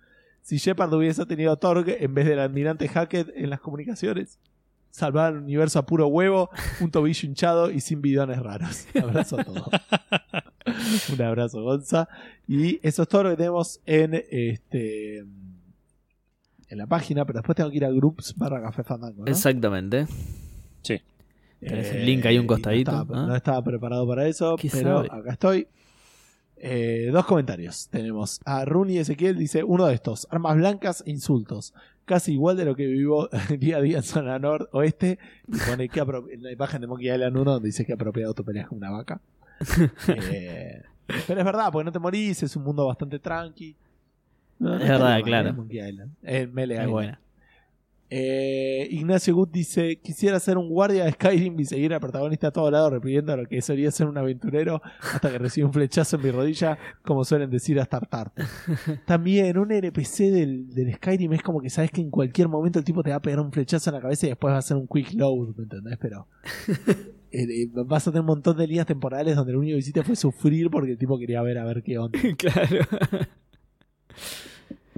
Si 0.43 0.59
Shepard 0.59 0.93
hubiese 0.93 1.25
tenido 1.27 1.57
Torg 1.57 1.89
en 1.89 2.15
vez 2.15 2.27
del 2.27 2.39
almirante 2.39 2.87
Hackett 2.89 3.33
en 3.35 3.51
las 3.51 3.61
comunicaciones, 3.61 4.39
salvar 4.91 5.33
el 5.33 5.41
universo 5.41 5.81
a 5.81 5.87
puro 5.87 6.07
huevo, 6.07 6.51
un 6.81 6.91
tobillo 6.91 7.27
hinchado 7.27 7.71
y 7.71 7.81
sin 7.81 8.01
bidones 8.01 8.41
raros. 8.41 8.87
Abrazo 9.03 9.41
a 9.41 9.45
todos. 9.45 9.69
un 11.13 11.23
abrazo, 11.23 11.63
Gonza. 11.63 12.09
Y 12.47 12.79
eso 12.87 13.03
es 13.03 13.09
todo 13.09 13.25
lo 13.25 13.31
que 13.31 13.37
tenemos 13.37 13.81
en 13.87 14.15
este 14.31 15.25
en 16.69 16.79
la 16.79 16.87
página, 16.87 17.25
pero 17.25 17.41
después 17.41 17.57
tengo 17.57 17.71
que 17.71 17.77
ir 17.77 17.85
a 17.85 17.91
groups 17.91 18.35
barra 18.37 18.63
café 18.63 18.85
fandango. 18.85 19.25
¿no? 19.25 19.31
Exactamente. 19.31 20.07
Sí. 20.83 21.01
Tenés 21.69 21.93
el 21.93 22.07
link 22.07 22.27
ahí 22.27 22.39
un 22.39 22.47
costadito, 22.47 22.93
No 22.93 23.03
estaba, 23.03 23.23
¿ah? 23.23 23.27
no 23.27 23.37
estaba 23.37 23.63
preparado 23.65 24.07
para 24.07 24.27
eso, 24.27 24.57
¿Qué 24.57 24.69
pero 24.73 25.05
sabe? 25.05 25.21
acá 25.21 25.33
estoy. 25.33 25.67
Eh, 26.57 27.11
dos 27.13 27.27
comentarios. 27.27 27.89
Tenemos 27.91 28.41
a 28.45 28.65
Runi 28.65 28.99
Ezequiel, 28.99 29.37
dice 29.37 29.65
uno 29.65 29.87
de 29.87 29.95
estos, 29.95 30.27
armas 30.31 30.57
blancas 30.57 31.03
e 31.07 31.11
insultos. 31.11 31.75
Casi 32.05 32.33
igual 32.35 32.57
de 32.57 32.65
lo 32.65 32.75
que 32.77 32.87
vivo 32.87 33.29
día 33.59 33.79
a 33.79 33.81
día 33.81 33.97
en 33.99 34.03
zona 34.03 34.39
noroeste. 34.39 35.19
Y 35.49 35.57
pone 35.71 35.89
que 35.89 36.03
la 36.39 36.53
imagen 36.53 36.81
de 36.81 36.87
Monkey 36.87 37.11
Island 37.11 37.37
1 37.37 37.53
donde 37.53 37.67
dice 37.69 37.85
que 37.85 37.93
apropiado 37.95 38.35
tu 38.35 38.45
peleas 38.45 38.69
con 38.69 38.79
una 38.79 38.91
vaca. 38.91 39.21
Eh, 40.09 40.83
pero 41.27 41.41
es 41.41 41.45
verdad, 41.47 41.71
porque 41.71 41.85
no 41.85 41.93
te 41.93 41.99
morís, 41.99 42.43
es 42.43 42.57
un 42.57 42.65
mundo 42.65 42.87
bastante 42.87 43.19
tranqui. 43.19 43.77
No, 44.59 44.71
no 44.71 44.77
Es 44.83 44.89
verdad, 44.89 45.21
claro. 45.23 45.49
eh, 45.51 45.53
Monkey 45.53 45.81
Island. 45.89 46.13
Eh, 46.23 46.47
Melee 46.47 46.83
Es 46.83 46.89
buena. 46.89 47.21
Eh, 48.11 48.87
Ignacio 48.91 49.35
Gut 49.35 49.51
dice: 49.51 49.99
Quisiera 50.01 50.39
ser 50.39 50.59
un 50.59 50.69
guardia 50.69 51.05
de 51.05 51.13
Skyrim 51.13 51.59
y 51.59 51.65
seguir 51.65 51.95
al 51.95 52.01
protagonista 52.01 52.49
a 52.49 52.51
todo 52.51 52.71
lado, 52.71 52.91
repitiendo 52.91 53.37
lo 53.37 53.47
que 53.47 53.61
solía 53.63 53.91
ser 53.91 54.07
un 54.07 54.19
aventurero 54.19 54.83
hasta 55.01 55.31
que 55.31 55.39
recibe 55.39 55.67
un 55.67 55.73
flechazo 55.73 56.17
en 56.17 56.23
mi 56.23 56.31
rodilla, 56.31 56.79
como 57.03 57.25
suelen 57.25 57.51
decir 57.51 57.81
hasta 57.81 57.97
hartarte. 57.97 58.45
También 59.07 59.59
un 59.59 59.73
NPC 59.73 60.31
del, 60.31 60.69
del 60.75 60.95
Skyrim 60.95 61.33
es 61.33 61.43
como 61.43 61.61
que 61.61 61.71
sabes 61.71 61.91
que 61.91 62.01
en 62.01 62.11
cualquier 62.11 62.49
momento 62.49 62.79
el 62.79 62.85
tipo 62.85 63.03
te 63.03 63.11
va 63.11 63.17
a 63.17 63.23
pegar 63.23 63.41
un 63.41 63.53
flechazo 63.53 63.91
en 63.91 63.97
la 63.97 64.03
cabeza 64.03 64.27
y 64.27 64.29
después 64.31 64.53
va 64.53 64.57
a 64.57 64.61
hacer 64.61 64.77
un 64.77 64.87
quick 64.87 65.13
load, 65.15 65.55
¿me 65.57 65.65
entendés? 65.65 65.99
Pero 65.99 66.29
eh, 67.33 67.43
eh, 67.43 67.69
vas 67.73 68.07
a 68.07 68.11
tener 68.11 68.21
un 68.21 68.27
montón 68.27 68.57
de 68.57 68.67
líneas 68.67 68.87
temporales 68.87 69.35
donde 69.35 69.53
lo 69.53 69.61
único 69.61 69.75
que 69.75 69.81
hiciste 69.81 70.03
fue 70.03 70.15
sufrir 70.15 70.71
porque 70.71 70.93
el 70.93 70.99
tipo 70.99 71.19
quería 71.19 71.43
ver 71.43 71.59
a 71.59 71.65
ver 71.65 71.83
qué 71.83 71.99
onda. 71.99 72.19
claro. 72.39 72.87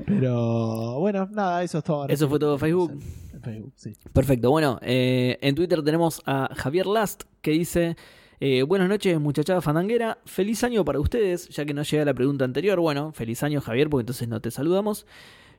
Pero 0.04 0.98
bueno, 0.98 1.28
nada, 1.32 1.62
eso 1.62 1.78
es 1.78 1.84
todo. 1.84 2.08
Eso 2.08 2.28
fue 2.28 2.38
todo 2.38 2.58
Facebook. 2.58 3.00
Facebook, 3.42 3.72
sí. 3.76 3.92
Perfecto. 4.12 4.50
Bueno, 4.50 4.78
eh, 4.82 5.38
en 5.40 5.54
Twitter 5.54 5.82
tenemos 5.82 6.20
a 6.26 6.50
Javier 6.54 6.86
Last 6.86 7.22
que 7.40 7.52
dice: 7.52 7.96
eh, 8.40 8.62
Buenas 8.62 8.88
noches, 8.88 9.18
muchachada 9.20 9.60
fandanguera. 9.60 10.18
Feliz 10.26 10.62
año 10.64 10.84
para 10.84 11.00
ustedes, 11.00 11.48
ya 11.48 11.64
que 11.64 11.72
no 11.72 11.82
llega 11.82 12.04
la 12.04 12.14
pregunta 12.14 12.44
anterior. 12.44 12.78
Bueno, 12.80 13.12
feliz 13.12 13.42
año, 13.42 13.60
Javier, 13.60 13.88
porque 13.88 14.02
entonces 14.02 14.28
no 14.28 14.40
te 14.40 14.50
saludamos. 14.50 15.06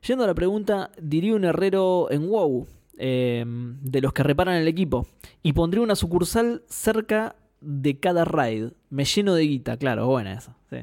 Yendo 0.05 0.23
a 0.23 0.27
la 0.27 0.35
pregunta, 0.35 0.91
diría 1.01 1.33
un 1.35 1.43
herrero 1.43 2.11
en 2.11 2.29
WoW, 2.29 2.67
eh, 2.97 3.43
de 3.47 4.01
los 4.01 4.13
que 4.13 4.23
reparan 4.23 4.55
el 4.55 4.67
equipo, 4.67 5.07
y 5.41 5.53
pondría 5.53 5.83
una 5.83 5.95
sucursal 5.95 6.63
cerca 6.67 7.35
de 7.61 7.99
cada 7.99 8.23
raid. 8.25 8.73
Me 8.89 9.05
lleno 9.05 9.33
de 9.33 9.43
guita, 9.43 9.77
claro, 9.77 10.05
buena 10.07 10.33
esa. 10.33 10.55
sí. 10.69 10.77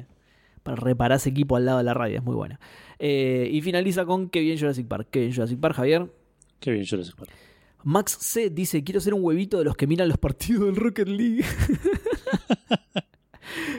Para 0.63 0.77
reparar 0.77 1.17
ese 1.17 1.29
equipo 1.29 1.55
al 1.55 1.65
lado 1.65 1.77
de 1.77 1.83
la 1.83 1.93
raid, 1.93 2.15
es 2.15 2.23
muy 2.23 2.35
buena. 2.35 2.59
Eh, 2.99 3.49
y 3.51 3.61
finaliza 3.61 4.05
con 4.05 4.29
que 4.29 4.39
bien 4.39 4.57
Jurassic 4.57 4.87
Park. 4.87 5.07
Que 5.11 5.19
bien 5.19 5.33
Jurassic 5.33 5.59
Park, 5.59 5.75
Javier. 5.75 6.11
Qué 6.59 6.71
bien, 6.71 6.85
sé. 6.85 6.97
cuál. 7.17 7.29
Max 7.83 8.17
C 8.19 8.49
dice, 8.49 8.83
quiero 8.83 8.99
ser 8.99 9.13
un 9.13 9.23
huevito 9.23 9.59
de 9.59 9.65
los 9.65 9.75
que 9.75 9.85
miran 9.85 10.07
los 10.07 10.17
partidos 10.17 10.65
del 10.65 10.75
Rocket 10.75 11.07
League. 11.07 11.45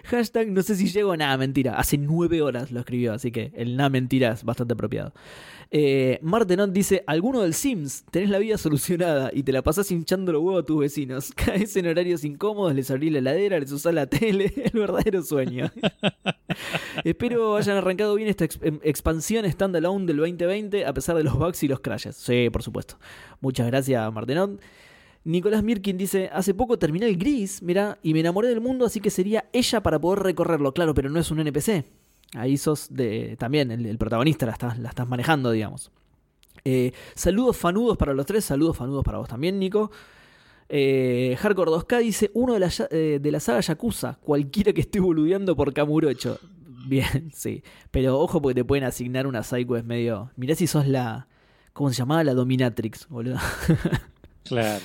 Hashtag, 0.05 0.49
no 0.49 0.63
sé 0.63 0.77
si 0.77 0.89
llego, 0.89 1.17
nada, 1.17 1.37
mentira. 1.37 1.79
Hace 1.79 1.99
nueve 1.99 2.43
horas 2.43 2.71
lo 2.71 2.81
escribió, 2.81 3.13
así 3.13 3.31
que 3.31 3.53
el 3.55 3.77
nada 3.77 3.91
mentira 3.91 4.33
es 4.33 4.45
bastante 4.45 4.75
apropiado. 4.75 5.13
Eh, 5.71 6.21
Martenot 6.23 6.71
dice, 6.73 7.03
alguno 7.07 7.43
del 7.43 7.53
Sims, 7.53 8.05
tenés 8.11 8.31
la 8.31 8.39
vida 8.39 8.57
solucionada 8.57 9.31
y 9.33 9.43
te 9.43 9.53
la 9.53 9.63
pasás 9.63 9.91
hinchando 9.91 10.33
los 10.33 10.43
huevos 10.43 10.63
a 10.63 10.67
tus 10.67 10.79
vecinos. 10.79 11.33
Caes 11.37 11.77
en 11.77 11.87
horarios 11.89 12.25
incómodos, 12.25 12.75
les 12.75 12.91
abrís 12.91 13.13
la 13.13 13.19
heladera, 13.19 13.59
les 13.59 13.73
usás 13.73 13.93
la 13.95 14.07
tele, 14.07 14.53
el 14.73 14.79
verdadero 14.79 15.23
sueño. 15.23 15.71
Espero 17.05 17.57
hayan 17.57 17.77
arrancado 17.77 18.15
bien 18.15 18.29
esta 18.29 18.47
em- 18.63 18.81
expansión 18.83 19.51
standalone 19.51 20.07
del 20.07 20.17
2020 20.19 20.87
a 20.87 20.95
pesar 20.95 21.17
de 21.17 21.25
los 21.25 21.37
bugs 21.37 21.63
y 21.63 21.69
los 21.69 21.81
crashes. 21.81 22.17
Sí, 22.17 22.49
por 22.51 22.63
supuesto. 22.63 22.97
Muchas 23.41 23.67
gracias, 23.67 24.13
Martenot. 24.13 24.61
Nicolás 25.27 25.65
Mirkin 25.65 25.99
dice, 25.99 26.31
hace 26.33 26.55
poco 26.55 26.79
terminé 26.79 27.07
el 27.07 27.17
gris, 27.17 27.61
mira, 27.61 27.99
y 28.01 28.15
me 28.15 28.21
enamoré 28.21 28.47
del 28.47 28.61
mundo, 28.61 28.87
así 28.87 29.01
que 29.01 29.11
sería 29.11 29.47
ella 29.53 29.83
para 29.83 29.99
poder 29.99 30.21
recorrerlo. 30.21 30.73
Claro, 30.73 30.95
pero 30.95 31.11
no 31.11 31.19
es 31.19 31.29
un 31.33 31.41
NPC. 31.41 31.85
Ahí 32.35 32.57
sos 32.57 32.87
de, 32.91 33.37
también 33.37 33.73
el, 33.73 33.99
protagonista, 33.99 34.47
la 34.47 34.53
estás, 34.53 34.79
la 34.79 34.89
estás 34.89 35.09
manejando, 35.09 35.51
digamos. 35.51 35.91
Eh, 36.65 36.93
saludos 37.17 37.57
fanudos 37.57 37.97
para 37.97 38.15
los 38.15 38.25
tres, 38.25 38.45
saludos 38.45 38.77
fanudos 38.77 39.03
para 39.05 39.19
vos 39.19 39.29
también, 39.29 39.59
Nico. 39.59 39.91
Eh, 40.69 41.37
Hardcore 41.41 41.73
2K 41.73 42.03
dice, 42.03 42.31
uno 42.35 42.55
de 42.55 42.61
la, 42.61 42.71
eh, 42.91 43.19
de 43.21 43.31
la 43.33 43.41
saga 43.41 43.61
Yakuza, 43.61 44.19
cualquiera 44.23 44.73
que 44.73 44.83
esté 44.83 45.01
boludeando 45.01 45.57
por 45.57 45.73
Kamurocho. 45.73 46.39
Bien, 46.87 47.33
sí. 47.35 47.65
Pero 47.91 48.21
ojo 48.21 48.41
porque 48.41 48.55
te 48.55 48.65
pueden 48.65 48.85
asignar 48.85 49.27
una 49.27 49.43
sidequest 49.43 49.87
medio... 49.87 50.31
Mirá 50.37 50.55
si 50.55 50.69
sos 50.69 50.87
la... 50.87 51.27
¿Cómo 51.73 51.91
se 51.91 51.97
llamaba? 51.97 52.23
La 52.23 52.35
Dominatrix, 52.35 53.09
boludo. 53.09 53.39
Claro. 54.45 54.81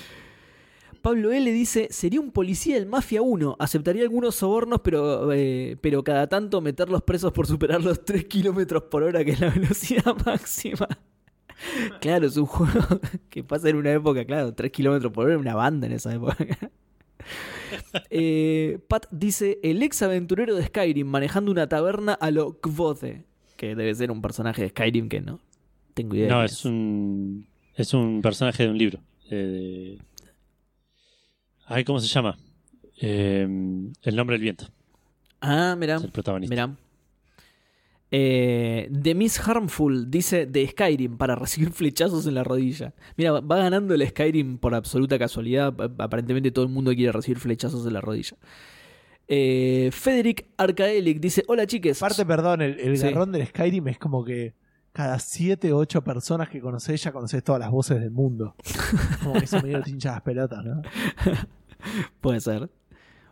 Pablo 1.02 1.32
L. 1.32 1.52
dice, 1.52 1.88
sería 1.92 2.20
un 2.22 2.32
policía 2.32 2.76
del 2.76 2.86
Mafia 2.86 3.22
1, 3.22 3.56
aceptaría 3.60 4.04
algunos 4.04 4.36
sobornos, 4.36 4.82
pero, 4.84 5.32
eh, 5.34 5.78
pero 5.82 6.04
cada 6.04 6.28
tanto 6.28 6.62
meterlos 6.62 7.02
presos 7.04 7.32
por 7.34 7.48
superar 7.48 7.84
los 7.84 8.06
3 8.06 8.26
kilómetros 8.26 8.84
por 8.84 9.04
hora, 9.04 9.24
que 9.26 9.32
es 9.32 9.40
la 9.40 9.50
velocidad 9.50 10.16
máxima. 10.26 10.88
Claro, 12.00 12.28
es 12.28 12.38
un 12.38 12.46
juego 12.46 13.00
que 13.30 13.44
pasa 13.44 13.70
en 13.70 13.76
una 13.78 13.92
época, 13.92 14.26
claro, 14.26 14.54
3 14.54 14.72
kilómetros 14.72 15.12
por 15.12 15.26
hora, 15.28 15.38
una 15.38 15.56
banda 15.56 15.88
en 15.88 15.94
esa 15.94 16.14
época. 16.14 16.36
Eh, 18.10 18.80
Pat 18.88 19.06
dice, 19.12 19.60
el 19.64 19.82
ex 19.84 20.02
aventurero 20.02 20.56
de 20.56 20.66
Skyrim 20.66 21.08
manejando 21.08 21.52
una 21.52 21.68
taberna 21.70 22.14
a 22.14 22.32
lo 22.32 22.60
Kvothe, 22.60 23.24
que 23.58 23.76
debe 23.76 23.94
ser 23.96 24.12
un 24.12 24.22
personaje 24.22 24.64
de 24.64 24.70
Skyrim 24.70 25.08
que 25.08 25.22
no 25.22 25.40
tengo 25.94 26.16
idea. 26.16 26.30
No, 26.30 26.44
es 26.44 26.66
un, 26.66 27.48
es 27.76 27.94
un 27.94 28.22
personaje 28.22 28.64
de 28.64 28.70
un 28.70 28.78
libro. 28.78 29.00
eh, 29.30 29.36
de- 29.36 30.00
Ay, 31.72 31.84
¿cómo 31.84 32.00
se 32.00 32.08
llama? 32.08 32.38
Eh, 33.02 33.42
el 34.04 34.16
nombre 34.16 34.36
del 34.36 34.42
viento. 34.42 34.68
Ah, 35.42 35.76
mira. 35.78 35.96
Es 35.96 36.04
el 36.04 36.12
protagonista. 36.12 36.54
Mirá. 36.54 36.76
Eh, 38.14 38.92
The 39.02 39.16
Miss 39.16 39.40
Harmful 39.40 40.12
dice 40.12 40.46
de 40.46 40.68
Skyrim 40.68 41.18
para 41.18 41.36
recibir 41.36 41.72
flechazos 41.72 42.28
en 42.28 42.36
la 42.36 42.44
rodilla. 42.44 42.94
Mira, 43.16 43.40
va 43.40 43.58
ganando 43.58 43.94
el 43.94 44.06
Skyrim 44.08 44.58
por 44.58 44.76
absoluta 44.76 45.18
casualidad. 45.18 45.74
Aparentemente 45.98 46.52
todo 46.52 46.66
el 46.66 46.72
mundo 46.72 46.94
quiere 46.94 47.12
recibir 47.12 47.40
flechazos 47.40 47.86
en 47.88 47.94
la 47.94 48.02
rodilla. 48.02 48.36
Eh, 49.28 49.90
Federic 49.94 50.48
Arcaelic 50.58 51.20
dice: 51.22 51.44
Hola 51.48 51.66
chiques. 51.66 52.02
Aparte, 52.04 52.26
perdón, 52.26 52.62
el, 52.62 52.80
el 52.80 52.98
Sí. 52.98 53.06
garrón 53.06 53.32
del 53.32 53.48
Skyrim 53.48 53.88
es 53.88 53.98
como 53.98 54.26
que 54.26 54.56
cada 54.92 55.18
7 55.20 55.72
o 55.72 55.78
8 55.78 56.04
personas 56.04 56.50
que 56.50 56.60
conoces 56.60 57.02
ya 57.02 57.14
conoces 57.14 57.42
todas 57.42 57.62
las 57.62 57.72
voces 57.72 58.02
del 58.02 58.12
mundo. 58.12 58.56
Como 59.24 59.36
que 59.36 59.46
eso 59.46 59.62
medio 59.62 59.82
hincha 59.88 60.12
las 60.12 60.22
pelotas, 60.22 60.66
¿no? 60.66 60.82
Puede 62.22 62.40
ser. 62.40 62.70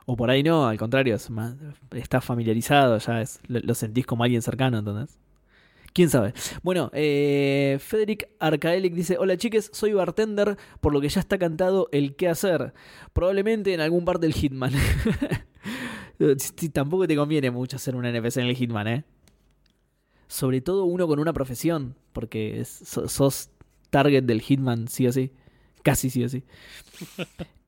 O 0.05 0.15
por 0.15 0.31
ahí 0.31 0.41
no, 0.41 0.67
al 0.67 0.77
contrario, 0.77 1.15
es 1.15 1.29
más, 1.29 1.55
estás 1.91 2.25
familiarizado, 2.25 2.97
ya 2.97 3.21
es, 3.21 3.39
lo, 3.47 3.75
sentís 3.75 4.07
como 4.07 4.23
alguien 4.23 4.41
cercano, 4.41 4.79
¿entendés? 4.79 5.19
¿Quién 5.93 6.09
sabe? 6.09 6.33
Bueno, 6.63 6.89
eh, 6.93 7.77
Federic 7.79 8.27
Arcaelic 8.39 8.93
dice, 8.93 9.17
hola 9.19 9.37
chiques, 9.37 9.69
soy 9.71 9.93
bartender, 9.93 10.57
por 10.81 10.93
lo 10.93 11.01
que 11.01 11.09
ya 11.09 11.19
está 11.19 11.37
cantado 11.37 11.89
el 11.91 12.15
qué 12.15 12.27
hacer. 12.27 12.73
Probablemente 13.13 13.73
en 13.73 13.81
algún 13.81 14.03
parte 14.03 14.25
del 14.25 14.33
Hitman. 14.33 14.73
Tampoco 16.73 17.07
te 17.07 17.15
conviene 17.15 17.51
mucho 17.51 17.75
hacer 17.75 17.95
un 17.95 18.05
NPC 18.05 18.37
en 18.37 18.47
el 18.47 18.55
Hitman, 18.55 18.87
¿eh? 18.87 19.03
Sobre 20.27 20.61
todo 20.61 20.85
uno 20.85 21.07
con 21.07 21.19
una 21.19 21.33
profesión, 21.33 21.95
porque 22.13 22.63
sos 22.65 23.49
target 23.89 24.23
del 24.23 24.41
Hitman 24.41 24.87
sí 24.87 25.07
o 25.07 25.11
sí. 25.11 25.31
Casi 25.83 26.09
sí 26.09 26.23
o 26.23 26.29
sí. 26.29 26.43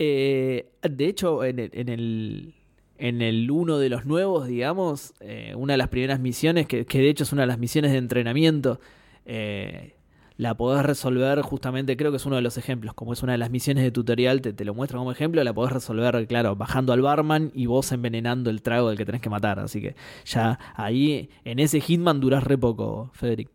Eh, 0.03 0.71
de 0.81 1.05
hecho, 1.05 1.43
en 1.43 1.59
el, 1.59 1.69
en 1.73 1.89
el 1.89 2.55
en 3.01 3.21
el 3.21 3.49
uno 3.49 3.79
de 3.79 3.89
los 3.89 4.05
nuevos, 4.05 4.47
digamos, 4.47 5.13
eh, 5.21 5.53
una 5.55 5.73
de 5.73 5.77
las 5.77 5.89
primeras 5.89 6.19
misiones, 6.19 6.67
que, 6.67 6.85
que 6.85 6.99
de 6.99 7.09
hecho 7.09 7.23
es 7.23 7.33
una 7.33 7.41
de 7.41 7.47
las 7.47 7.57
misiones 7.57 7.91
de 7.91 7.97
entrenamiento, 7.97 8.79
eh, 9.25 9.95
la 10.37 10.55
podés 10.55 10.83
resolver 10.85 11.41
justamente, 11.41 11.97
creo 11.97 12.11
que 12.11 12.17
es 12.17 12.25
uno 12.27 12.35
de 12.35 12.43
los 12.43 12.57
ejemplos, 12.57 12.93
como 12.93 13.13
es 13.13 13.23
una 13.23 13.31
de 13.31 13.39
las 13.39 13.49
misiones 13.49 13.83
de 13.83 13.91
tutorial, 13.91 14.41
te, 14.41 14.53
te 14.53 14.65
lo 14.65 14.75
muestra 14.75 14.99
como 14.99 15.11
ejemplo, 15.11 15.43
la 15.43 15.53
podés 15.53 15.71
resolver, 15.71 16.27
claro, 16.27 16.55
bajando 16.55 16.93
al 16.93 17.01
barman 17.01 17.51
y 17.55 17.65
vos 17.65 17.91
envenenando 17.91 18.51
el 18.51 18.61
trago 18.61 18.89
del 18.89 18.97
que 18.99 19.05
tenés 19.05 19.21
que 19.21 19.29
matar. 19.31 19.59
Así 19.59 19.81
que 19.81 19.95
ya 20.25 20.59
ahí, 20.75 21.29
en 21.43 21.57
ese 21.59 21.81
Hitman 21.81 22.19
durás 22.19 22.43
re 22.43 22.57
poco, 22.57 23.09
Federic. 23.13 23.49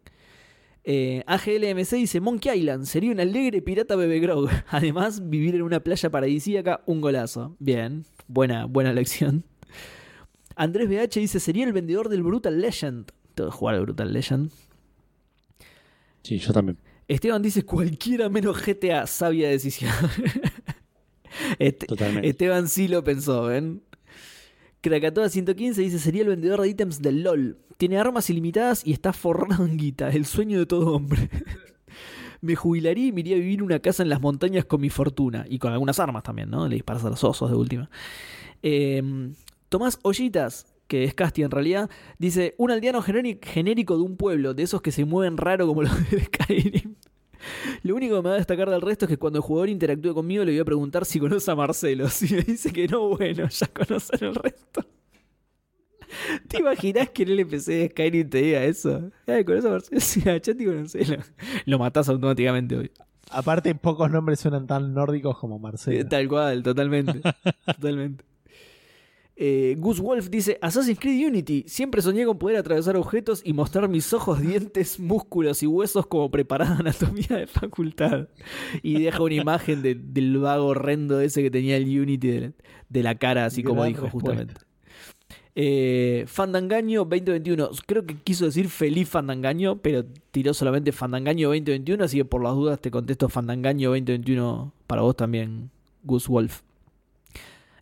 Eh, 0.88 1.24
AGLMC 1.26 1.90
dice: 1.96 2.20
Monkey 2.20 2.56
Island 2.60 2.86
sería 2.86 3.10
un 3.10 3.18
alegre 3.18 3.60
pirata 3.60 3.96
bebé 3.96 4.20
grog. 4.20 4.48
Además, 4.68 5.28
vivir 5.28 5.56
en 5.56 5.62
una 5.62 5.80
playa 5.80 6.10
paradisíaca, 6.10 6.82
un 6.86 7.00
golazo. 7.00 7.56
Bien, 7.58 8.04
buena, 8.28 8.66
buena 8.66 8.92
lección. 8.92 9.44
Andrés 10.54 10.88
BH 10.88 11.18
dice: 11.18 11.40
Sería 11.40 11.64
el 11.66 11.72
vendedor 11.72 12.08
del 12.08 12.22
Brutal 12.22 12.60
Legend. 12.60 13.10
Que 13.34 13.42
jugar 13.50 13.74
al 13.74 13.82
Brutal 13.82 14.12
Legend. 14.12 14.52
Sí, 16.22 16.38
yo 16.38 16.52
también. 16.52 16.78
Esteban 17.08 17.42
dice: 17.42 17.64
Cualquiera 17.64 18.28
menos 18.28 18.56
GTA, 18.64 19.08
sabia 19.08 19.48
decisión. 19.48 19.92
Este- 21.58 21.86
Totalmente. 21.86 22.28
Esteban 22.28 22.68
sí 22.68 22.86
lo 22.88 23.02
pensó, 23.04 23.42
¿ven? 23.42 23.82
Krakatoa 24.88 25.28
115 25.28 25.82
dice: 25.82 25.98
Sería 25.98 26.22
el 26.22 26.28
vendedor 26.28 26.60
de 26.62 26.68
ítems 26.68 27.02
del 27.02 27.24
LOL. 27.24 27.58
Tiene 27.76 27.98
armas 27.98 28.30
ilimitadas 28.30 28.86
y 28.86 28.92
está 28.92 29.12
forrado. 29.12 29.66
El 29.66 30.26
sueño 30.26 30.60
de 30.60 30.66
todo 30.66 30.94
hombre. 30.94 31.28
Me 32.40 32.54
jubilaría 32.54 33.06
y 33.06 33.12
me 33.12 33.20
iría 33.20 33.34
a 33.34 33.40
vivir 33.40 33.62
una 33.62 33.80
casa 33.80 34.02
en 34.04 34.10
las 34.10 34.20
montañas 34.20 34.64
con 34.66 34.80
mi 34.80 34.90
fortuna. 34.90 35.44
Y 35.48 35.58
con 35.58 35.72
algunas 35.72 35.98
armas 35.98 36.22
también, 36.22 36.50
¿no? 36.50 36.68
Le 36.68 36.76
disparas 36.76 37.04
a 37.04 37.10
los 37.10 37.24
osos 37.24 37.50
de 37.50 37.56
última. 37.56 37.90
Eh, 38.62 39.02
Tomás 39.70 39.98
Ollitas, 40.02 40.66
que 40.86 41.02
es 41.02 41.14
Casti 41.14 41.42
en 41.42 41.50
realidad, 41.50 41.90
dice: 42.18 42.54
Un 42.58 42.70
aldeano 42.70 43.02
genérico 43.02 43.96
de 43.96 44.02
un 44.02 44.16
pueblo, 44.16 44.54
de 44.54 44.62
esos 44.62 44.82
que 44.82 44.92
se 44.92 45.04
mueven 45.04 45.36
raro 45.36 45.66
como 45.66 45.82
los 45.82 46.10
de 46.10 46.24
Skyrim. 46.24 46.94
Lo 47.82 47.94
único 47.94 48.16
que 48.16 48.22
me 48.22 48.28
va 48.28 48.34
a 48.34 48.38
destacar 48.38 48.70
del 48.70 48.80
resto 48.80 49.04
es 49.04 49.10
que 49.10 49.16
cuando 49.16 49.38
el 49.38 49.42
jugador 49.42 49.68
interactúe 49.68 50.14
conmigo 50.14 50.44
le 50.44 50.52
voy 50.52 50.60
a 50.60 50.64
preguntar 50.64 51.04
si 51.04 51.18
conoce 51.20 51.50
a 51.50 51.54
Marcelo. 51.54 52.08
Si 52.16 52.34
me 52.34 52.42
dice 52.42 52.72
que 52.72 52.88
no, 52.88 53.08
bueno, 53.16 53.48
ya 53.48 53.66
conocen 53.68 54.18
el 54.24 54.34
resto. 54.34 54.84
¿Te 56.48 56.58
imaginas 56.58 57.10
que 57.10 57.24
en 57.24 57.28
el 57.30 57.40
NPC 57.40 57.66
de 57.66 57.88
Skyrim 57.90 58.30
te 58.30 58.38
diga 58.38 58.64
eso? 58.64 59.10
Eh, 59.26 59.44
¿conoce 59.44 59.68
a 59.68 59.70
Marcelo? 59.72 60.00
Sí, 60.00 60.20
a 60.28 60.40
conocelo. 60.40 61.22
Lo 61.66 61.78
matás 61.78 62.08
automáticamente 62.08 62.76
hoy. 62.76 62.90
Aparte, 63.30 63.74
pocos 63.74 64.10
nombres 64.10 64.40
suenan 64.40 64.66
tan 64.66 64.94
nórdicos 64.94 65.36
como 65.38 65.58
Marcelo. 65.58 66.08
Tal 66.08 66.28
cual, 66.28 66.62
totalmente. 66.62 67.20
totalmente. 67.66 68.24
Eh, 69.38 69.76
Gus 69.78 70.00
Wolf 70.00 70.30
dice: 70.30 70.58
Assassin's 70.62 70.98
Creed 70.98 71.26
Unity. 71.28 71.64
Siempre 71.66 72.00
soñé 72.00 72.24
con 72.24 72.38
poder 72.38 72.56
atravesar 72.56 72.96
objetos 72.96 73.42
y 73.44 73.52
mostrar 73.52 73.86
mis 73.88 74.10
ojos, 74.14 74.40
dientes, 74.40 74.98
músculos 74.98 75.62
y 75.62 75.66
huesos 75.66 76.06
como 76.06 76.30
preparada 76.30 76.76
anatomía 76.78 77.36
de 77.36 77.46
facultad. 77.46 78.28
Y 78.82 79.02
deja 79.02 79.22
una 79.22 79.34
imagen 79.34 79.82
de- 79.82 79.94
del 79.94 80.38
vago 80.38 80.66
horrendo 80.66 81.20
ese 81.20 81.42
que 81.42 81.50
tenía 81.50 81.76
el 81.76 81.84
Unity 81.84 82.28
de, 82.28 82.52
de 82.88 83.02
la 83.02 83.14
cara, 83.16 83.44
así 83.44 83.62
como 83.62 83.84
dijo 83.84 84.04
respuesta. 84.04 84.30
justamente. 84.30 84.54
Eh, 85.54 86.24
Fandangaño 86.26 87.00
2021. 87.04 87.70
Creo 87.86 88.04
que 88.06 88.16
quiso 88.16 88.44
decir 88.44 88.68
feliz 88.68 89.08
Fandangaño, 89.08 89.78
pero 89.80 90.04
tiró 90.30 90.52
solamente 90.54 90.92
Fandangaño 90.92 91.48
2021, 91.48 92.04
así 92.04 92.18
que 92.18 92.24
por 92.24 92.42
las 92.42 92.54
dudas 92.54 92.80
te 92.80 92.90
contesto 92.90 93.28
Fandangaño 93.28 93.90
2021 93.90 94.72
para 94.86 95.02
vos 95.02 95.16
también, 95.16 95.70
Gus 96.04 96.28
Wolf. 96.28 96.60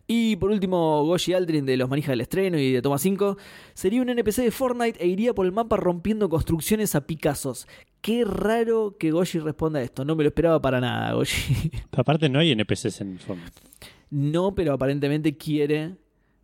Y 0.07 0.35
por 0.35 0.51
último, 0.51 1.03
Goshi 1.03 1.33
Aldrin 1.33 1.65
de 1.65 1.77
los 1.77 1.89
manijas 1.89 2.09
del 2.11 2.21
estreno 2.21 2.59
y 2.59 2.71
de 2.71 2.81
Toma 2.81 2.99
5. 2.99 3.37
Sería 3.73 4.01
un 4.03 4.09
NPC 4.09 4.43
de 4.43 4.51
Fortnite 4.51 5.03
e 5.03 5.07
iría 5.07 5.33
por 5.33 5.45
el 5.47 5.51
mapa 5.51 5.77
rompiendo 5.77 6.29
construcciones 6.29 6.93
a 6.93 7.07
picazos. 7.07 7.67
Qué 8.01 8.23
raro 8.23 8.97
que 8.99 9.09
Goshi 9.09 9.39
responda 9.39 9.79
a 9.79 9.81
esto. 9.81 10.05
No 10.05 10.15
me 10.15 10.23
lo 10.23 10.27
esperaba 10.29 10.61
para 10.61 10.79
nada, 10.79 11.13
Goshi. 11.13 11.71
Aparte 11.91 12.29
no 12.29 12.37
hay 12.37 12.51
NPCs 12.51 13.01
en 13.01 13.17
Fortnite. 13.17 13.61
No, 14.11 14.53
pero 14.53 14.73
aparentemente 14.73 15.35
quiere. 15.37 15.95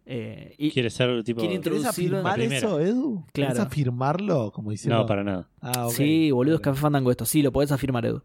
eh, 0.07 0.55
y- 0.57 0.71
Quiere 0.71 0.89
ser 0.89 1.23
tipo... 1.23 1.39
Quiere 1.41 1.59
¿Querés 1.61 1.77
introducirlo 1.77 2.19
en 2.19 2.25
afirmar 2.25 2.31
la 2.39 2.43
primera. 2.43 2.57
eso, 2.57 2.79
Edu? 2.79 3.25
¿Querés 3.31 3.51
Claro. 3.51 3.67
afirmarlo? 3.67 4.51
Como 4.51 4.71
diciendo... 4.71 4.97
No, 4.97 5.05
para 5.05 5.23
nada. 5.23 5.47
Ah, 5.61 5.85
ok. 5.85 5.93
Sí, 5.93 6.31
boludo, 6.31 6.55
es. 6.55 6.61
Café 6.61 6.79
Fandango 6.81 7.11
esto. 7.11 7.25
Sí, 7.25 7.43
lo 7.43 7.51
podés 7.51 7.71
afirmar, 7.71 8.07
Edu. 8.07 8.23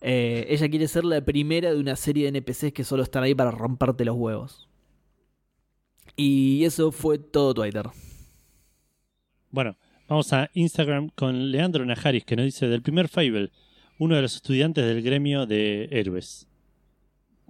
Eh, 0.00 0.46
ella 0.50 0.68
quiere 0.68 0.86
ser 0.86 1.04
la 1.04 1.20
primera 1.24 1.72
de 1.72 1.80
una 1.80 1.96
serie 1.96 2.30
de 2.30 2.38
NPCs 2.38 2.72
que 2.72 2.84
solo 2.84 3.02
están 3.02 3.24
ahí 3.24 3.34
para 3.34 3.50
romperte 3.50 4.04
los 4.04 4.14
huevos. 4.14 4.68
Y 6.16 6.64
eso 6.64 6.90
fue 6.92 7.18
todo 7.18 7.52
Twitter. 7.54 7.86
Bueno, 9.50 9.76
vamos 10.08 10.32
a 10.32 10.50
Instagram 10.54 11.10
con 11.14 11.50
Leandro 11.50 11.84
Najaris, 11.84 12.24
que 12.24 12.36
nos 12.36 12.46
dice 12.46 12.68
del 12.68 12.82
primer 12.82 13.08
Fable, 13.08 13.50
uno 13.98 14.16
de 14.16 14.22
los 14.22 14.36
estudiantes 14.36 14.84
del 14.84 15.02
gremio 15.02 15.46
de 15.46 15.88
héroes. 15.90 16.48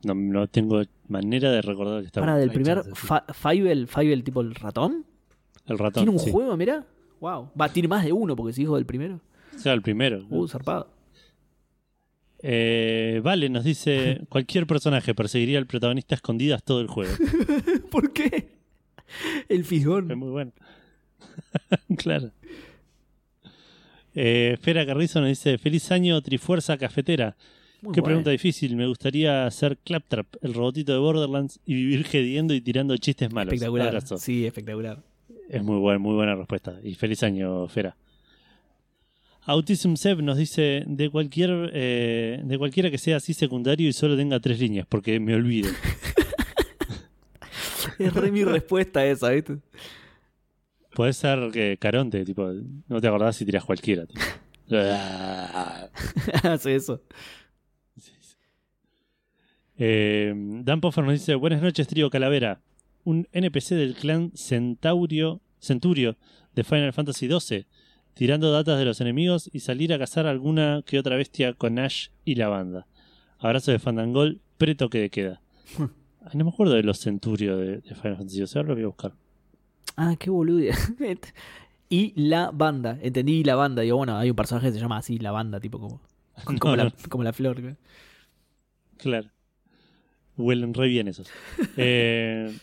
No, 0.05 0.15
no 0.15 0.47
tengo 0.49 0.83
manera 1.09 1.51
de 1.51 1.63
recordar 1.63 2.01
que 2.01 2.07
estaba 2.07 2.27
Para, 2.27 2.39
del 2.39 2.51
primer 2.51 2.83
Fable, 2.95 3.87
Fable 3.87 4.23
tipo 4.23 4.41
el 4.41 4.55
ratón. 4.55 5.07
el 5.67 5.79
ratón. 5.79 6.05
¿Tiene 6.05 6.11
un 6.11 6.19
sí. 6.19 6.31
juego, 6.31 6.57
mira? 6.57 6.85
Wow. 7.21 7.51
Va, 7.61 7.69
tiene 7.69 7.89
más 7.89 8.05
de 8.05 8.13
uno 8.13 8.37
porque 8.37 8.53
si 8.53 8.63
dijo 8.63 8.75
del 8.77 8.87
primero. 8.87 9.21
O 9.55 9.59
sea, 9.59 9.73
el 9.73 9.83
primero. 9.83 10.27
Uh, 10.29 10.47
zarpado. 10.47 10.91
Eh, 12.41 13.21
vale, 13.25 13.49
nos 13.49 13.65
dice 13.65 14.21
cualquier 14.29 14.67
personaje 14.67 15.15
perseguiría 15.15 15.59
al 15.59 15.67
protagonista 15.67 16.15
a 16.15 16.17
escondidas 16.17 16.63
todo 16.63 16.81
el 16.81 16.89
juego. 16.89 17.13
¿Por 17.91 18.13
qué? 18.13 18.56
El 19.49 19.61
Es 19.61 19.67
fisgón. 19.67 20.07
muy 20.19 20.31
bueno. 20.31 20.53
claro. 21.99 22.31
Eh, 24.15 24.57
Fera 24.61 24.87
Carrizo 24.87 25.21
nos 25.21 25.29
dice 25.29 25.59
feliz 25.59 25.91
año 25.93 26.21
Trifuerza 26.23 26.77
Cafetera. 26.79 27.37
Muy 27.83 27.95
Qué 27.95 28.03
pregunta 28.03 28.31
difícil. 28.31 28.75
Me 28.77 28.87
gustaría 28.87 29.49
ser 29.51 29.77
Claptrap, 29.79 30.27
el 30.41 30.55
robotito 30.55 30.93
de 30.93 30.99
Borderlands, 30.99 31.61
y 31.67 31.75
vivir 31.75 32.05
gediendo 32.05 32.55
y 32.55 32.61
tirando 32.63 32.97
chistes 32.97 33.31
malos. 33.33 33.53
Espectacular. 33.53 33.89
Abrazo. 33.89 34.17
Sí, 34.17 34.47
espectacular. 34.47 35.03
Es 35.49 35.63
muy 35.63 35.79
buena, 35.79 35.99
muy 35.99 36.15
buena 36.15 36.35
respuesta. 36.35 36.81
Y 36.83 36.95
feliz 36.95 37.23
año, 37.23 37.69
Fera. 37.69 37.97
Autism 39.43 39.95
Seb 39.95 40.23
nos 40.23 40.39
dice 40.39 40.83
de 40.87 41.09
cualquier 41.09 41.71
eh, 41.73 42.41
de 42.43 42.59
cualquiera 42.59 42.91
que 42.91 42.99
sea 42.99 43.19
así 43.19 43.33
secundario 43.33 43.89
y 43.89 43.93
solo 43.93 44.17
tenga 44.17 44.41
tres 44.41 44.59
líneas, 44.59 44.87
porque 44.89 45.21
me 45.21 45.35
olvido. 45.35 45.71
Es 47.99 48.15
re 48.15 48.31
mi 48.31 48.45
respuesta 48.45 49.05
esa, 49.05 49.31
¿viste? 49.31 49.59
Puede 50.95 51.13
ser 51.13 51.51
que 51.53 51.77
Caronte, 51.79 52.25
tipo, 52.25 52.51
no 52.89 53.01
te 53.01 53.07
acordás 53.09 53.37
si 53.37 53.45
tirás 53.45 53.65
cualquiera. 53.65 54.07
tipo. 54.07 54.21
Hace 56.43 56.75
eso. 56.75 57.03
Eh, 59.79 60.33
Dan 60.35 60.81
Poffer 60.81 61.05
nos 61.05 61.13
dice: 61.13 61.35
Buenas 61.35 61.63
noches, 61.63 61.87
trío 61.87 62.11
Calavera. 62.11 62.61
Un 63.05 63.29
NPC 63.33 63.75
del 63.75 63.95
clan 63.95 64.33
Centaurio, 64.35 65.41
Centurio 65.61 66.17
de 66.55 66.65
Final 66.65 66.93
Fantasy 66.93 67.29
XII, 67.29 67.67
tirando 68.15 68.51
datas 68.51 68.79
de 68.79 68.87
los 68.87 69.01
enemigos 69.01 69.51
y 69.53 69.61
salir 69.61 69.93
a 69.93 69.99
cazar 69.99 70.27
alguna 70.27 70.83
que 70.85 70.99
otra 70.99 71.17
bestia 71.17 71.53
con 71.53 71.79
Ash 71.79 72.09
y 72.25 72.35
la 72.35 72.49
banda. 72.49 72.87
Abrazo 73.39 73.71
de 73.71 73.79
Fandangol, 73.79 74.41
pretoque 74.57 74.99
de 74.99 75.11
queda. 75.11 75.43
Ay, 76.27 76.33
no 76.37 76.45
me 76.45 76.51
acuerdo 76.51 76.75
de 76.75 76.83
los 76.83 76.99
Centurio 76.99 77.57
de, 77.57 77.79
de 77.79 77.95
Final 77.95 78.17
Fantasy 78.17 78.45
XII, 78.47 78.57
ahora 78.57 78.69
lo 78.69 78.75
voy 78.75 78.83
a 78.85 78.87
buscar. 78.89 79.13
Ah, 79.97 80.15
qué 80.19 80.29
boludo. 80.31 80.61
y 81.89 82.13
la 82.21 82.51
banda. 82.53 82.99
Entendí 83.01 83.45
la 83.45 83.55
banda. 83.55 83.83
Digo, 83.83 83.97
bueno, 83.97 84.17
hay 84.19 84.31
un 84.31 84.37
personaje 84.37 84.67
que 84.69 84.73
se 84.75 84.81
llama 84.81 84.99
así, 84.99 85.19
la 85.19 85.31
banda, 85.31 85.61
tipo 85.61 85.79
como, 85.79 86.01
como, 86.59 86.59
No, 86.73 86.77
la, 86.77 86.85
no. 86.85 86.93
como 87.09 87.25
la 87.25 87.33
flor. 87.33 87.77
Claro. 88.99 89.29
Huelen 90.37 90.75
re 90.75 90.89
bien 90.89 91.09
esos. 91.09 91.29
Eh, 91.77 92.55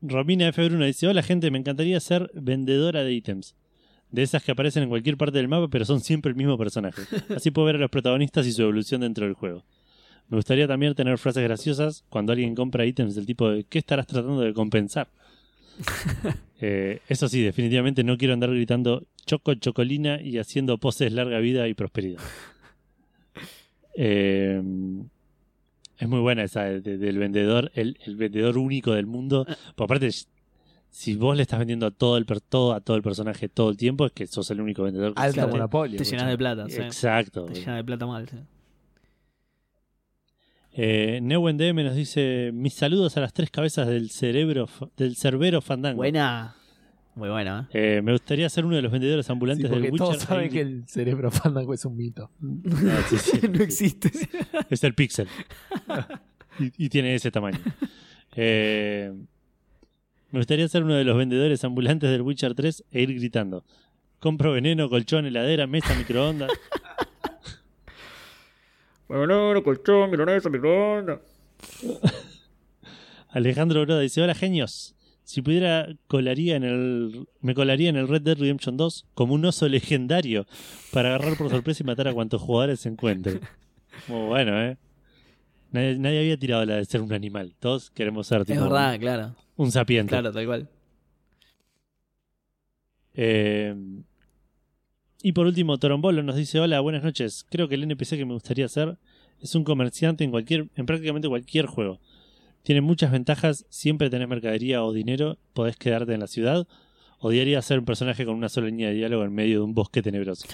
Romina 0.00 0.48
F. 0.48 0.64
Bruno 0.68 0.84
dice: 0.84 1.08
Hola 1.08 1.22
gente, 1.22 1.50
me 1.50 1.58
encantaría 1.58 1.98
ser 2.00 2.30
vendedora 2.34 3.02
de 3.02 3.12
ítems. 3.12 3.56
De 4.10 4.22
esas 4.22 4.42
que 4.44 4.52
aparecen 4.52 4.84
en 4.84 4.88
cualquier 4.88 5.16
parte 5.16 5.36
del 5.36 5.48
mapa, 5.48 5.68
pero 5.68 5.84
son 5.84 6.00
siempre 6.00 6.30
el 6.30 6.36
mismo 6.36 6.56
personaje. 6.56 7.02
Así 7.34 7.50
puedo 7.50 7.66
ver 7.66 7.76
a 7.76 7.78
los 7.80 7.90
protagonistas 7.90 8.46
y 8.46 8.52
su 8.52 8.62
evolución 8.62 9.00
dentro 9.02 9.26
del 9.26 9.34
juego. 9.34 9.64
Me 10.28 10.36
gustaría 10.36 10.66
también 10.68 10.94
tener 10.94 11.16
frases 11.18 11.42
graciosas 11.42 12.04
cuando 12.10 12.32
alguien 12.32 12.54
compra 12.54 12.84
ítems 12.84 13.14
del 13.14 13.24
tipo 13.26 13.48
de 13.50 13.64
¿qué 13.64 13.78
estarás 13.78 14.06
tratando 14.06 14.40
de 14.40 14.52
compensar? 14.54 15.08
Eh, 16.60 17.00
eso 17.08 17.28
sí, 17.28 17.40
definitivamente 17.40 18.02
no 18.02 18.18
quiero 18.18 18.34
andar 18.34 18.50
gritando 18.50 19.04
choco, 19.24 19.54
chocolina 19.54 20.20
y 20.20 20.38
haciendo 20.38 20.76
poses 20.78 21.12
larga 21.12 21.38
vida 21.38 21.68
y 21.68 21.74
prosperidad. 21.74 22.20
Eh, 23.94 24.60
es 25.98 26.08
muy 26.08 26.20
buena 26.20 26.42
esa 26.42 26.64
de- 26.64 26.80
de- 26.80 26.98
del 26.98 27.18
vendedor, 27.18 27.70
el, 27.74 27.96
el 28.04 28.16
vendedor 28.16 28.58
único 28.58 28.92
del 28.92 29.06
mundo. 29.06 29.46
Por 29.76 29.84
aparte, 29.84 30.10
si 30.90 31.14
vos 31.14 31.36
le 31.36 31.42
estás 31.42 31.60
vendiendo 31.60 31.86
a 31.86 31.90
todo 31.92 32.16
el 32.16 32.26
per- 32.26 32.40
todo, 32.40 32.72
a 32.72 32.80
todo 32.80 32.96
el 32.96 33.02
personaje 33.04 33.48
todo 33.48 33.70
el 33.70 33.76
tiempo, 33.76 34.06
es 34.06 34.12
que 34.12 34.26
sos 34.26 34.50
el 34.50 34.60
único 34.60 34.82
vendedor 34.82 35.14
que 35.14 35.22
Alta 35.22 35.46
monopolio. 35.46 35.96
Te 35.98 36.04
llenas 36.04 36.28
de 36.28 36.38
plata. 36.38 36.68
sí. 36.68 36.80
Exacto. 36.80 37.44
Te 37.46 37.54
llenas 37.60 37.76
de 37.76 37.84
plata 37.84 38.06
mal. 38.06 38.28
sí. 38.28 38.36
Eh, 40.80 41.18
Neuen 41.22 41.56
DM 41.56 41.82
nos 41.82 41.96
dice: 41.96 42.50
Mis 42.54 42.72
saludos 42.74 43.16
a 43.16 43.20
las 43.20 43.32
tres 43.32 43.50
cabezas 43.50 43.88
del 43.88 44.10
cerebro, 44.10 44.68
del 44.96 45.16
cerbero 45.16 45.60
fandango. 45.60 45.96
Buena. 45.96 46.54
Muy 47.16 47.28
bueno, 47.30 47.66
¿eh? 47.72 47.96
Eh, 47.96 48.02
me 48.02 48.12
gustaría 48.12 48.48
ser 48.48 48.64
uno 48.64 48.76
de 48.76 48.82
los 48.82 48.92
vendedores 48.92 49.26
Sí, 49.26 49.32
ambulantes 49.32 49.68
porque 49.68 49.82
del 49.82 49.92
Witcher. 49.92 50.06
todos 50.06 50.22
saben 50.22 50.50
que 50.50 50.60
el 50.60 50.84
cerebro 50.86 51.32
fandango 51.32 51.74
es 51.74 51.84
un 51.84 51.96
mito. 51.96 52.30
Ah, 52.70 53.00
sí, 53.10 53.16
sí, 53.40 53.40
no 53.48 53.56
sí. 53.56 53.62
existe. 53.64 54.10
Es 54.70 54.84
el 54.84 54.94
pixel. 54.94 55.26
y, 56.60 56.84
y 56.84 56.88
tiene 56.88 57.14
ese 57.14 57.30
tamaño. 57.30 57.58
Eh, 58.40 59.12
me 60.30 60.38
gustaría 60.38 60.68
ser 60.68 60.84
uno 60.84 60.94
de 60.94 61.02
los 61.02 61.16
vendedores 61.16 61.64
ambulantes 61.64 62.08
del 62.08 62.22
Witcher 62.22 62.54
3 62.54 62.84
e 62.92 63.02
ir 63.02 63.14
gritando. 63.14 63.64
Compro 64.20 64.52
veneno, 64.52 64.88
colchón, 64.88 65.26
heladera, 65.26 65.66
mesa, 65.66 65.92
microondas. 65.96 66.48
Bueno, 69.08 69.62
colchón, 69.62 70.10
milanesa, 70.10 70.50
microondas. 70.50 71.20
Alejandro 73.30 73.82
Broda 73.82 74.00
dice, 74.00 74.22
hola 74.22 74.34
genios. 74.34 74.94
Si 75.24 75.42
pudiera, 75.42 75.88
colaría 76.06 76.56
en 76.56 76.64
el, 76.64 77.28
me 77.40 77.54
colaría 77.54 77.90
en 77.90 77.96
el 77.96 78.08
Red 78.08 78.22
Dead 78.22 78.38
Redemption 78.38 78.76
2 78.78 79.06
como 79.14 79.34
un 79.34 79.44
oso 79.44 79.68
legendario 79.68 80.46
para 80.90 81.10
agarrar 81.10 81.36
por 81.36 81.50
sorpresa 81.50 81.82
y 81.82 81.86
matar 81.86 82.08
a 82.08 82.14
cuantos 82.14 82.40
jugadores 82.40 82.80
se 82.80 82.88
encuentre. 82.88 83.40
Muy 84.08 84.26
bueno, 84.28 84.62
¿eh? 84.62 84.78
Nadie, 85.70 85.98
nadie 85.98 86.18
había 86.20 86.38
tirado 86.38 86.64
la 86.64 86.76
de 86.76 86.84
ser 86.86 87.02
un 87.02 87.12
animal. 87.12 87.54
Todos 87.60 87.90
queremos 87.90 88.26
ser 88.26 88.40
Es 88.42 88.46
tipo, 88.46 88.60
verdad, 88.62 88.98
claro. 88.98 89.34
un 89.56 89.70
sapiente. 89.70 90.10
Claro, 90.10 90.32
tal 90.32 90.46
cual. 90.46 90.68
Eh, 93.14 93.74
y 95.22 95.32
por 95.32 95.46
último, 95.46 95.78
Torombolo 95.78 96.22
nos 96.22 96.36
dice: 96.36 96.60
Hola, 96.60 96.80
buenas 96.80 97.02
noches. 97.02 97.44
Creo 97.50 97.68
que 97.68 97.74
el 97.74 97.82
NPC 97.82 98.16
que 98.16 98.24
me 98.24 98.34
gustaría 98.34 98.66
hacer 98.66 98.98
es 99.40 99.54
un 99.54 99.64
comerciante 99.64 100.24
en 100.24 100.30
cualquier, 100.30 100.68
en 100.76 100.86
prácticamente 100.86 101.28
cualquier 101.28 101.66
juego. 101.66 102.00
Tiene 102.62 102.80
muchas 102.80 103.10
ventajas, 103.10 103.66
siempre 103.68 104.10
tenés 104.10 104.28
mercadería 104.28 104.84
o 104.84 104.92
dinero, 104.92 105.38
podés 105.54 105.76
quedarte 105.76 106.12
en 106.12 106.20
la 106.20 106.26
ciudad. 106.26 106.66
Odiaría 107.20 107.62
ser 107.62 107.78
un 107.80 107.84
personaje 107.84 108.24
con 108.24 108.34
una 108.34 108.48
sola 108.48 108.66
línea 108.66 108.88
de 108.88 108.94
diálogo 108.94 109.24
en 109.24 109.34
medio 109.34 109.58
de 109.58 109.64
un 109.64 109.74
bosque 109.74 110.02
tenebroso. 110.02 110.46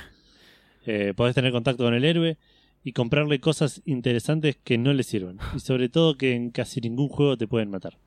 Eh, 0.87 1.15
podés 1.17 1.35
tener 1.35 1.51
contacto 1.51 1.85
con 1.85 1.95
el 1.95 2.05
héroe 2.05 2.37
y 2.83 2.93
comprarle 2.93 3.41
cosas 3.41 3.81
interesantes 3.87 4.57
que 4.63 4.77
no 4.77 4.93
le 4.93 5.03
sirven. 5.03 5.39
Y 5.57 5.61
sobre 5.61 5.89
todo 5.89 6.17
que 6.17 6.35
en 6.35 6.51
casi 6.51 6.81
ningún 6.81 7.09
juego 7.09 7.37
te 7.37 7.49
pueden 7.49 7.71
matar. 7.71 7.99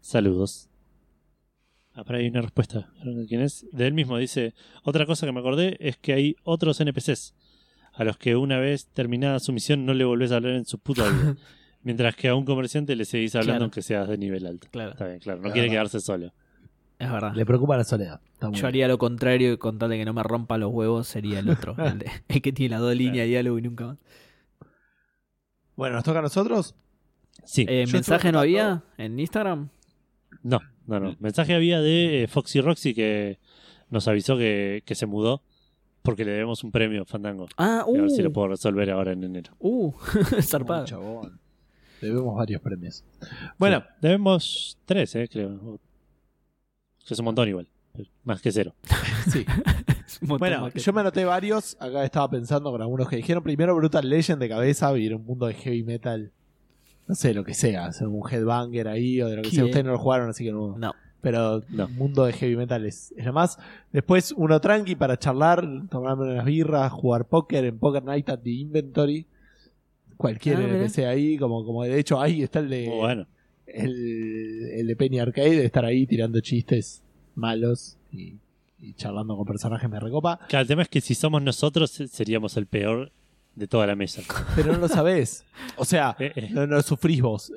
Saludos. 0.00 0.68
Ah, 1.96 2.04
ahí 2.08 2.24
hay 2.24 2.28
una 2.28 2.42
respuesta. 2.42 2.90
¿De 3.02 3.26
quién 3.26 3.40
es? 3.40 3.66
De 3.72 3.86
él 3.86 3.94
mismo 3.94 4.18
dice: 4.18 4.54
Otra 4.84 5.06
cosa 5.06 5.26
que 5.26 5.32
me 5.32 5.40
acordé 5.40 5.76
es 5.80 5.96
que 5.96 6.12
hay 6.12 6.36
otros 6.44 6.78
NPCs 6.80 7.34
a 7.94 8.04
los 8.04 8.18
que 8.18 8.36
una 8.36 8.58
vez 8.58 8.88
terminada 8.88 9.40
su 9.40 9.52
misión 9.52 9.86
no 9.86 9.94
le 9.94 10.04
volvés 10.04 10.30
a 10.32 10.36
hablar 10.36 10.52
en 10.52 10.66
su 10.66 10.78
puta 10.78 11.08
vida. 11.08 11.36
Mientras 11.82 12.14
que 12.16 12.28
a 12.28 12.34
un 12.34 12.44
comerciante 12.44 12.94
le 12.96 13.04
seguís 13.04 13.34
hablando 13.34 13.52
Claro. 13.52 13.64
aunque 13.64 13.82
seas 13.82 14.08
de 14.08 14.18
nivel 14.18 14.44
alto. 14.46 14.68
Claro. 14.70 14.90
Está 14.92 15.06
bien, 15.06 15.20
claro. 15.20 15.40
No 15.40 15.46
Es 15.48 15.52
quiere 15.52 15.68
verdad. 15.68 15.74
quedarse 15.82 16.00
solo. 16.00 16.32
Es 16.98 17.10
verdad. 17.12 17.32
Le 17.34 17.46
preocupa 17.46 17.76
la 17.76 17.84
soledad. 17.84 18.20
Yo 18.42 18.50
bien. 18.50 18.64
haría 18.66 18.88
lo 18.88 18.98
contrario 18.98 19.52
y 19.52 19.56
con 19.56 19.78
tal 19.78 19.90
de 19.90 19.98
que 19.98 20.04
no 20.04 20.12
me 20.12 20.22
rompa 20.22 20.58
los 20.58 20.72
huevos 20.72 21.06
sería 21.06 21.38
el 21.38 21.48
otro. 21.48 21.76
el, 21.78 21.98
de- 22.00 22.10
el 22.28 22.42
que 22.42 22.52
tiene 22.52 22.70
las 22.72 22.80
dos 22.80 22.94
líneas 22.96 23.24
de 23.24 23.28
diálogo 23.28 23.58
y 23.58 23.62
nunca 23.62 23.86
más. 23.86 23.98
Bueno, 25.76 25.94
¿nos 25.96 26.04
toca 26.04 26.18
a 26.18 26.22
nosotros? 26.22 26.74
Sí. 27.44 27.66
Eh, 27.68 27.86
¿Mensaje 27.92 28.32
no 28.32 28.40
había 28.40 28.82
en 28.98 29.18
Instagram? 29.20 29.68
No, 30.42 30.60
no, 30.86 31.00
no. 31.00 31.16
Mensaje 31.20 31.54
había 31.54 31.80
de 31.80 32.24
eh, 32.24 32.26
Foxy 32.28 32.60
Roxy 32.60 32.94
que 32.94 33.38
nos 33.90 34.08
avisó 34.08 34.36
que, 34.36 34.82
que 34.84 34.94
se 34.94 35.06
mudó 35.06 35.42
porque 36.02 36.24
le 36.24 36.32
debemos 36.32 36.62
un 36.64 36.70
premio 36.70 37.04
Fandango. 37.04 37.48
Ah, 37.56 37.84
Y 37.92 37.98
a 37.98 38.00
ver 38.02 38.10
si 38.10 38.22
lo 38.22 38.30
uh, 38.30 38.32
puedo 38.32 38.48
resolver 38.48 38.90
ahora 38.90 39.12
en 39.12 39.24
enero. 39.24 39.52
uh, 39.58 39.92
zarpado. 40.42 40.82
Oh, 40.82 40.86
chabón. 40.86 41.40
Debemos 42.00 42.36
varios 42.36 42.60
premios. 42.60 43.04
Bueno, 43.58 43.80
Sí. 43.80 43.86
debemos 44.02 44.78
tres, 44.84 45.14
eh, 45.16 45.28
creo. 45.30 45.80
Que 47.06 47.14
es 47.14 47.18
un 47.18 47.24
montón 47.24 47.48
igual. 47.48 47.68
Más 48.24 48.42
que 48.42 48.52
cero. 48.52 48.74
sí. 49.32 49.44
Bueno, 50.20 50.68
yo 50.68 50.92
me 50.92 51.00
anoté 51.00 51.24
varios. 51.24 51.76
Acá 51.80 52.04
estaba 52.04 52.28
pensando 52.28 52.70
con 52.70 52.82
algunos 52.82 53.08
que 53.08 53.16
dijeron. 53.16 53.42
Primero, 53.42 53.74
Brutal 53.74 54.08
Legend 54.08 54.40
de 54.40 54.48
cabeza. 54.50 54.92
Vivir 54.92 55.14
un 55.14 55.24
mundo 55.24 55.46
de 55.46 55.54
heavy 55.54 55.82
metal. 55.82 56.32
No 57.08 57.14
sé, 57.14 57.34
lo 57.34 57.44
que 57.44 57.54
sea. 57.54 57.92
Ser 57.92 58.08
un 58.08 58.22
headbanger 58.30 58.88
ahí 58.88 59.20
o 59.22 59.28
de 59.28 59.36
lo 59.36 59.42
que 59.42 59.50
sea. 59.50 59.60
¿Qué? 59.60 59.64
Ustedes 59.66 59.84
no 59.84 59.92
lo 59.92 59.98
jugaron, 59.98 60.28
así 60.30 60.44
que 60.44 60.52
no. 60.52 60.76
No. 60.78 60.92
Pero 61.20 61.62
No. 61.70 61.84
el 61.86 61.94
mundo 61.94 62.24
de 62.24 62.32
heavy 62.32 62.56
metal 62.56 62.84
es, 62.86 63.12
es 63.16 63.24
lo 63.24 63.32
más. 63.32 63.58
Después, 63.92 64.32
uno 64.36 64.60
tranqui 64.60 64.94
para 64.96 65.18
charlar, 65.18 65.66
tomarme 65.90 66.24
unas 66.32 66.44
birras, 66.44 66.92
jugar 66.92 67.24
póker 67.26 67.64
en 67.64 67.78
Poker 67.78 68.04
Night 68.04 68.28
at 68.28 68.40
the 68.40 68.50
Inventory. 68.50 69.26
Cualquier 70.16 70.56
Ah, 70.56 70.60
mira. 70.60 70.76
NPC 70.78 70.98
ahí, 71.06 71.36
como, 71.36 71.64
como 71.64 71.82
de 71.84 71.98
hecho 71.98 72.20
ahí 72.20 72.42
está 72.42 72.60
el 72.60 72.70
de 72.70 72.88
bueno. 72.88 73.26
el, 73.66 74.70
el 74.72 74.86
de 74.86 74.96
Penny 74.96 75.18
Arcade, 75.18 75.56
de 75.56 75.64
estar 75.66 75.84
ahí 75.84 76.06
tirando 76.06 76.40
chistes 76.40 77.02
malos 77.34 77.98
y, 78.10 78.36
y 78.80 78.94
charlando 78.94 79.36
con 79.36 79.44
personajes 79.46 79.90
me 79.90 80.00
recopa. 80.00 80.38
Claro, 80.48 80.62
el 80.62 80.68
tema 80.68 80.82
es 80.82 80.88
que 80.88 81.00
si 81.02 81.14
somos 81.14 81.42
nosotros 81.42 82.00
eh, 82.00 82.08
seríamos 82.08 82.56
el 82.56 82.66
peor 82.66 83.12
de 83.56 83.66
toda 83.66 83.86
la 83.86 83.96
mesa. 83.96 84.22
Pero 84.54 84.72
no 84.72 84.78
lo 84.78 84.88
sabés. 84.88 85.44
O 85.76 85.84
sea, 85.84 86.14
Eh, 86.20 86.32
eh. 86.36 86.48
no, 86.52 86.66
no 86.66 86.80
sufrís 86.82 87.20
vos. 87.20 87.52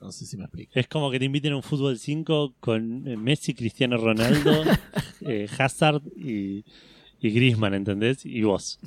No 0.00 0.10
sé 0.12 0.26
si 0.26 0.36
me 0.36 0.44
explico. 0.44 0.72
Es 0.74 0.88
como 0.88 1.10
que 1.10 1.18
te 1.18 1.24
inviten 1.24 1.52
a 1.52 1.56
un 1.56 1.62
fútbol 1.62 1.98
5 1.98 2.54
con 2.60 3.06
eh, 3.06 3.16
Messi, 3.16 3.54
Cristiano 3.54 3.96
Ronaldo, 3.96 4.52
eh, 5.20 5.48
Hazard 5.58 6.02
y, 6.16 6.64
y 7.20 7.30
Griezmann, 7.30 7.74
¿entendés? 7.74 8.26
Y 8.26 8.42
vos. 8.42 8.78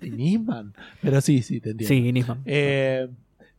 Y 0.00 0.10
Nisman. 0.10 0.74
Pero 1.00 1.20
sí, 1.20 1.42
sí, 1.42 1.60
te 1.60 1.70
entiendo. 1.70 1.94
Sí, 1.94 2.12
Nisman. 2.12 2.42
Eh, 2.44 3.08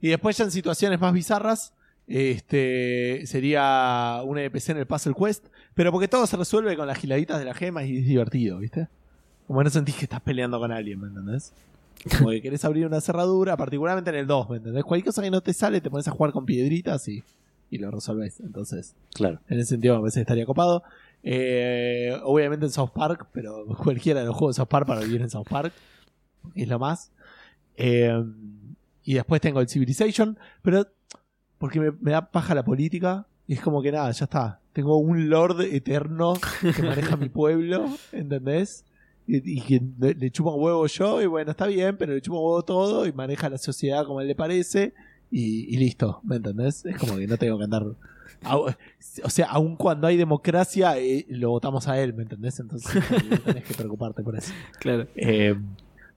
y 0.01 0.09
después 0.09 0.37
ya 0.37 0.43
en 0.45 0.51
situaciones 0.51 0.99
más 0.99 1.13
bizarras, 1.13 1.73
este 2.05 3.23
sería 3.25 4.21
un 4.23 4.37
NPC 4.37 4.69
en 4.69 4.77
el 4.77 4.85
Puzzle 4.85 5.15
Quest, 5.17 5.47
pero 5.73 5.91
porque 5.91 6.07
todo 6.07 6.27
se 6.27 6.37
resuelve 6.37 6.75
con 6.75 6.85
las 6.85 6.97
giladitas 6.99 7.39
de 7.39 7.45
las 7.45 7.57
gemas 7.57 7.85
y 7.85 7.97
es 7.97 8.05
divertido, 8.05 8.59
¿viste? 8.59 8.87
Como 9.47 9.63
no 9.63 9.69
sentís 9.69 9.95
que 9.95 10.03
estás 10.03 10.21
peleando 10.21 10.59
con 10.59 10.71
alguien, 10.71 10.99
¿me 10.99 11.07
entendés? 11.07 11.53
Como 12.17 12.29
que 12.31 12.41
querés 12.41 12.63
abrir 12.65 12.85
una 12.85 12.99
cerradura, 13.01 13.55
particularmente 13.57 14.09
en 14.09 14.17
el 14.17 14.27
2, 14.27 14.49
¿me 14.49 14.57
entendés? 14.57 14.83
Cualquier 14.83 15.05
cosa 15.07 15.21
que 15.21 15.31
no 15.31 15.41
te 15.41 15.53
sale, 15.53 15.79
te 15.81 15.89
pones 15.89 16.07
a 16.07 16.11
jugar 16.11 16.31
con 16.33 16.45
piedritas 16.45 17.07
y, 17.07 17.23
y 17.69 17.77
lo 17.77 17.91
resolvés. 17.91 18.39
Entonces, 18.41 18.95
Claro. 19.13 19.39
en 19.47 19.59
ese 19.59 19.69
sentido 19.69 19.99
parece 19.99 20.15
que 20.19 20.21
estaría 20.21 20.45
copado. 20.45 20.83
Eh, 21.23 22.17
obviamente 22.23 22.65
en 22.65 22.71
South 22.71 22.89
Park, 22.93 23.27
pero 23.31 23.65
cualquiera 23.83 24.19
de 24.19 24.25
los 24.27 24.35
juegos 24.35 24.55
de 24.55 24.61
South 24.61 24.67
Park 24.69 24.85
para 24.87 25.01
vivir 25.01 25.21
en 25.21 25.29
South 25.29 25.47
Park. 25.49 25.71
Es 26.55 26.67
lo 26.67 26.77
más. 26.79 27.11
Eh, 27.77 28.21
y 29.05 29.13
después 29.15 29.39
tengo 29.41 29.59
el 29.61 29.69
Civilization, 29.69 30.37
pero 30.61 30.85
porque 31.57 31.79
me, 31.79 31.91
me 32.01 32.11
da 32.11 32.29
paja 32.29 32.53
la 32.53 32.63
política. 32.65 33.25
Y 33.47 33.53
es 33.53 33.61
como 33.61 33.81
que 33.81 33.91
nada, 33.91 34.11
ya 34.11 34.25
está. 34.25 34.59
Tengo 34.73 34.97
un 34.97 35.29
lord 35.29 35.61
eterno 35.61 36.33
que 36.75 36.81
maneja 36.83 37.15
mi 37.17 37.29
pueblo, 37.29 37.85
¿entendés? 38.11 38.85
Y, 39.25 39.61
que 39.61 39.81
le, 39.99 40.31
chupa 40.31 40.51
un 40.51 40.61
huevo 40.61 40.85
yo, 40.87 41.21
y 41.21 41.27
bueno, 41.27 41.51
está 41.51 41.67
bien, 41.67 41.95
pero 41.97 42.13
le 42.13 42.21
chupa 42.21 42.37
un 42.37 42.45
huevo 42.45 42.63
todo 42.63 43.07
y 43.07 43.13
maneja 43.13 43.49
la 43.49 43.57
sociedad 43.57 44.05
como 44.05 44.19
a 44.19 44.21
él 44.23 44.27
le 44.27 44.35
parece. 44.35 44.93
Y, 45.31 45.73
y 45.73 45.77
listo, 45.77 46.19
¿me 46.23 46.35
entendés? 46.35 46.85
Es 46.85 46.97
como 46.97 47.17
que 47.17 47.25
no 47.25 47.37
tengo 47.37 47.57
que 47.57 47.63
andar. 47.63 47.83
O 48.45 49.29
sea, 49.29 49.47
aun 49.47 49.75
cuando 49.75 50.07
hay 50.07 50.17
democracia, 50.17 50.97
eh, 50.99 51.25
lo 51.29 51.51
votamos 51.51 51.87
a 51.87 51.99
él, 52.01 52.13
¿me 52.13 52.23
entendés? 52.23 52.59
Entonces 52.59 53.01
no 53.29 53.39
tenés 53.39 53.63
que 53.63 53.73
preocuparte 53.73 54.23
por 54.23 54.35
eso. 54.35 54.51
Claro. 54.79 55.07
Eh, 55.15 55.55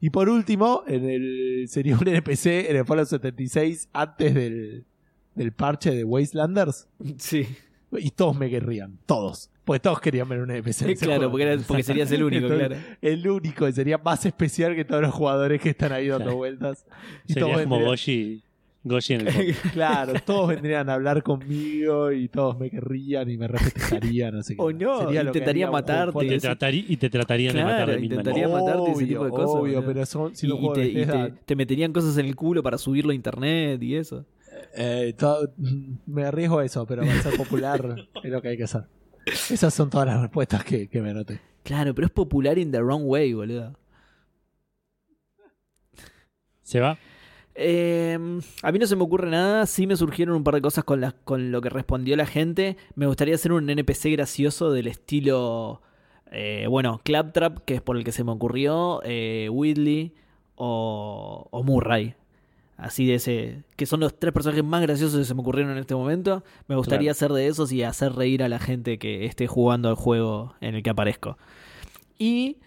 y 0.00 0.10
por 0.10 0.28
último, 0.28 0.82
en 0.86 1.08
el, 1.08 1.66
sería 1.68 1.96
un 1.96 2.06
NPC 2.06 2.46
en 2.68 2.76
el 2.76 2.84
Fallout 2.84 3.08
76 3.08 3.88
antes 3.92 4.34
del, 4.34 4.84
del 5.34 5.52
parche 5.52 5.92
de 5.94 6.04
Wastelanders. 6.04 6.88
Sí. 7.18 7.46
Y 7.92 8.10
todos 8.10 8.36
me 8.36 8.50
querrían, 8.50 8.98
todos. 9.06 9.50
Porque 9.66 9.80
todos 9.80 10.00
querían 10.00 10.26
ver 10.28 10.38
un 10.40 10.50
NPC. 10.50 10.82
en 10.84 10.90
ese 10.92 11.04
Claro, 11.04 11.18
juego. 11.18 11.30
porque, 11.32 11.44
era- 11.44 11.62
porque 11.66 11.82
serías 11.82 12.10
el 12.12 12.22
único, 12.22 12.46
claro. 12.48 12.76
El 13.02 13.28
único, 13.28 13.68
y 13.68 13.72
sería 13.72 13.98
más 13.98 14.24
especial 14.24 14.74
que 14.74 14.84
todos 14.86 15.02
los 15.02 15.12
jugadores 15.12 15.60
que 15.60 15.68
están 15.70 15.92
ahí 15.92 16.06
dando 16.08 16.24
Claro. 16.24 16.36
vueltas. 16.38 16.86
Y 17.26 17.32
Sería 17.34 17.48
todos 17.48 17.62
como 17.64 17.74
vendrían- 17.76 17.90
Goshi, 17.90 18.42
Goshi 18.84 19.14
en 19.14 19.26
el. 19.26 19.26
Claro, 19.72 20.12
todos 20.24 20.48
vendrían 20.50 20.88
a 20.88 20.94
hablar 20.94 21.24
conmigo 21.24 22.12
y 22.12 22.28
todos 22.28 22.56
me 22.60 22.70
querrían 22.70 23.28
y 23.28 23.36
me 23.36 23.48
respetarían, 23.48 24.36
no 24.36 24.42
sé 24.44 24.54
qué. 24.54 24.62
O 24.62 24.70
no, 24.72 25.00
Sería 25.00 25.22
intentaría 25.24 25.68
matarte. 25.68 26.24
Y 26.24 26.28
te, 26.28 26.38
tratarí- 26.38 26.84
y 26.88 26.96
te 26.96 27.10
tratarían 27.10 27.56
de 27.56 27.64
matar 27.64 27.90
de 27.90 28.00
intentaría 28.04 28.46
maneras. 28.48 28.64
matarte 28.76 28.90
y 28.90 28.92
ese 28.94 29.06
tipo 29.06 29.24
de 29.24 29.30
cosas, 29.30 29.50
Obvio, 29.50 29.74
boludo. 29.80 29.84
pero 29.92 30.06
son, 30.06 30.36
si 30.36 30.46
y, 30.46 30.48
los 30.48 30.58
y 30.58 30.60
juegos 30.60 30.78
te, 30.78 30.86
y 30.86 31.04
te- 31.04 31.32
te 31.44 31.56
meterían 31.56 31.92
cosas 31.92 32.16
en 32.18 32.26
el 32.26 32.36
culo 32.36 32.62
para 32.62 32.78
subirlo 32.78 33.10
a 33.10 33.14
internet 33.16 33.82
y 33.82 33.96
eso. 33.96 34.24
eh, 34.76 35.12
todo- 35.18 35.50
me 36.06 36.22
arriesgo 36.24 36.60
a 36.60 36.64
eso, 36.64 36.86
pero 36.86 37.02
para 37.02 37.20
ser 37.20 37.36
popular 37.36 37.96
es 38.22 38.30
lo 38.30 38.40
que 38.40 38.48
hay 38.50 38.56
que 38.56 38.62
hacer. 38.64 38.82
Esas 39.26 39.74
son 39.74 39.90
todas 39.90 40.06
las 40.06 40.20
respuestas 40.20 40.64
que, 40.64 40.88
que 40.88 41.02
me 41.02 41.10
anoté. 41.10 41.40
Claro, 41.62 41.94
pero 41.94 42.06
es 42.06 42.12
popular 42.12 42.58
in 42.58 42.70
the 42.70 42.80
wrong 42.80 43.02
way, 43.04 43.32
boludo. 43.32 43.76
Se 46.62 46.80
va. 46.80 46.98
Eh, 47.54 48.18
a 48.62 48.72
mí 48.72 48.78
no 48.78 48.86
se 48.86 48.96
me 48.96 49.02
ocurre 49.04 49.30
nada. 49.30 49.66
Sí 49.66 49.86
me 49.86 49.96
surgieron 49.96 50.36
un 50.36 50.44
par 50.44 50.54
de 50.54 50.62
cosas 50.62 50.84
con, 50.84 51.00
las 51.00 51.14
con 51.14 51.50
lo 51.52 51.60
que 51.60 51.70
respondió 51.70 52.16
la 52.16 52.26
gente. 52.26 52.76
Me 52.94 53.06
gustaría 53.06 53.34
hacer 53.34 53.52
un 53.52 53.68
NPC 53.70 54.10
gracioso 54.12 54.72
del 54.72 54.86
estilo. 54.88 55.82
eh, 56.30 56.66
bueno, 56.68 57.00
Claptrap, 57.04 57.60
que 57.64 57.76
es 57.76 57.82
por 57.82 57.96
el 57.96 58.04
que 58.04 58.12
se 58.12 58.24
me 58.24 58.32
ocurrió. 58.32 59.00
Eh, 59.04 59.48
Whitley 59.50 60.14
o, 60.56 61.48
o 61.50 61.62
Murray. 61.62 62.14
Así 62.76 63.06
de 63.06 63.14
ese, 63.16 63.62
que 63.76 63.86
son 63.86 64.00
los 64.00 64.18
tres 64.18 64.32
personajes 64.32 64.64
más 64.64 64.82
graciosos 64.82 65.18
que 65.18 65.24
se 65.24 65.34
me 65.34 65.40
ocurrieron 65.40 65.72
en 65.72 65.78
este 65.78 65.94
momento. 65.94 66.44
Me 66.68 66.76
gustaría 66.76 67.12
Claro. 67.12 67.18
ser 67.18 67.32
de 67.32 67.46
esos 67.48 67.72
y 67.72 67.82
hacer 67.82 68.12
reír 68.12 68.42
a 68.42 68.48
la 68.48 68.58
gente 68.58 68.98
que 68.98 69.24
esté 69.26 69.46
jugando 69.46 69.88
al 69.88 69.94
juego 69.94 70.54
en 70.60 70.74
el 70.74 70.82
que 70.82 70.90
aparezco. 70.90 71.38
Y 72.18 72.58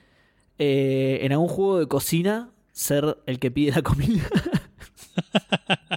eh, 0.57 1.19
en 1.21 1.31
algún 1.31 1.47
juego 1.47 1.79
de 1.79 1.87
cocina, 1.87 2.49
ser 2.71 3.17
el 3.25 3.39
que 3.39 3.51
pide 3.51 3.71
la 3.71 3.81
comida. 3.81 4.23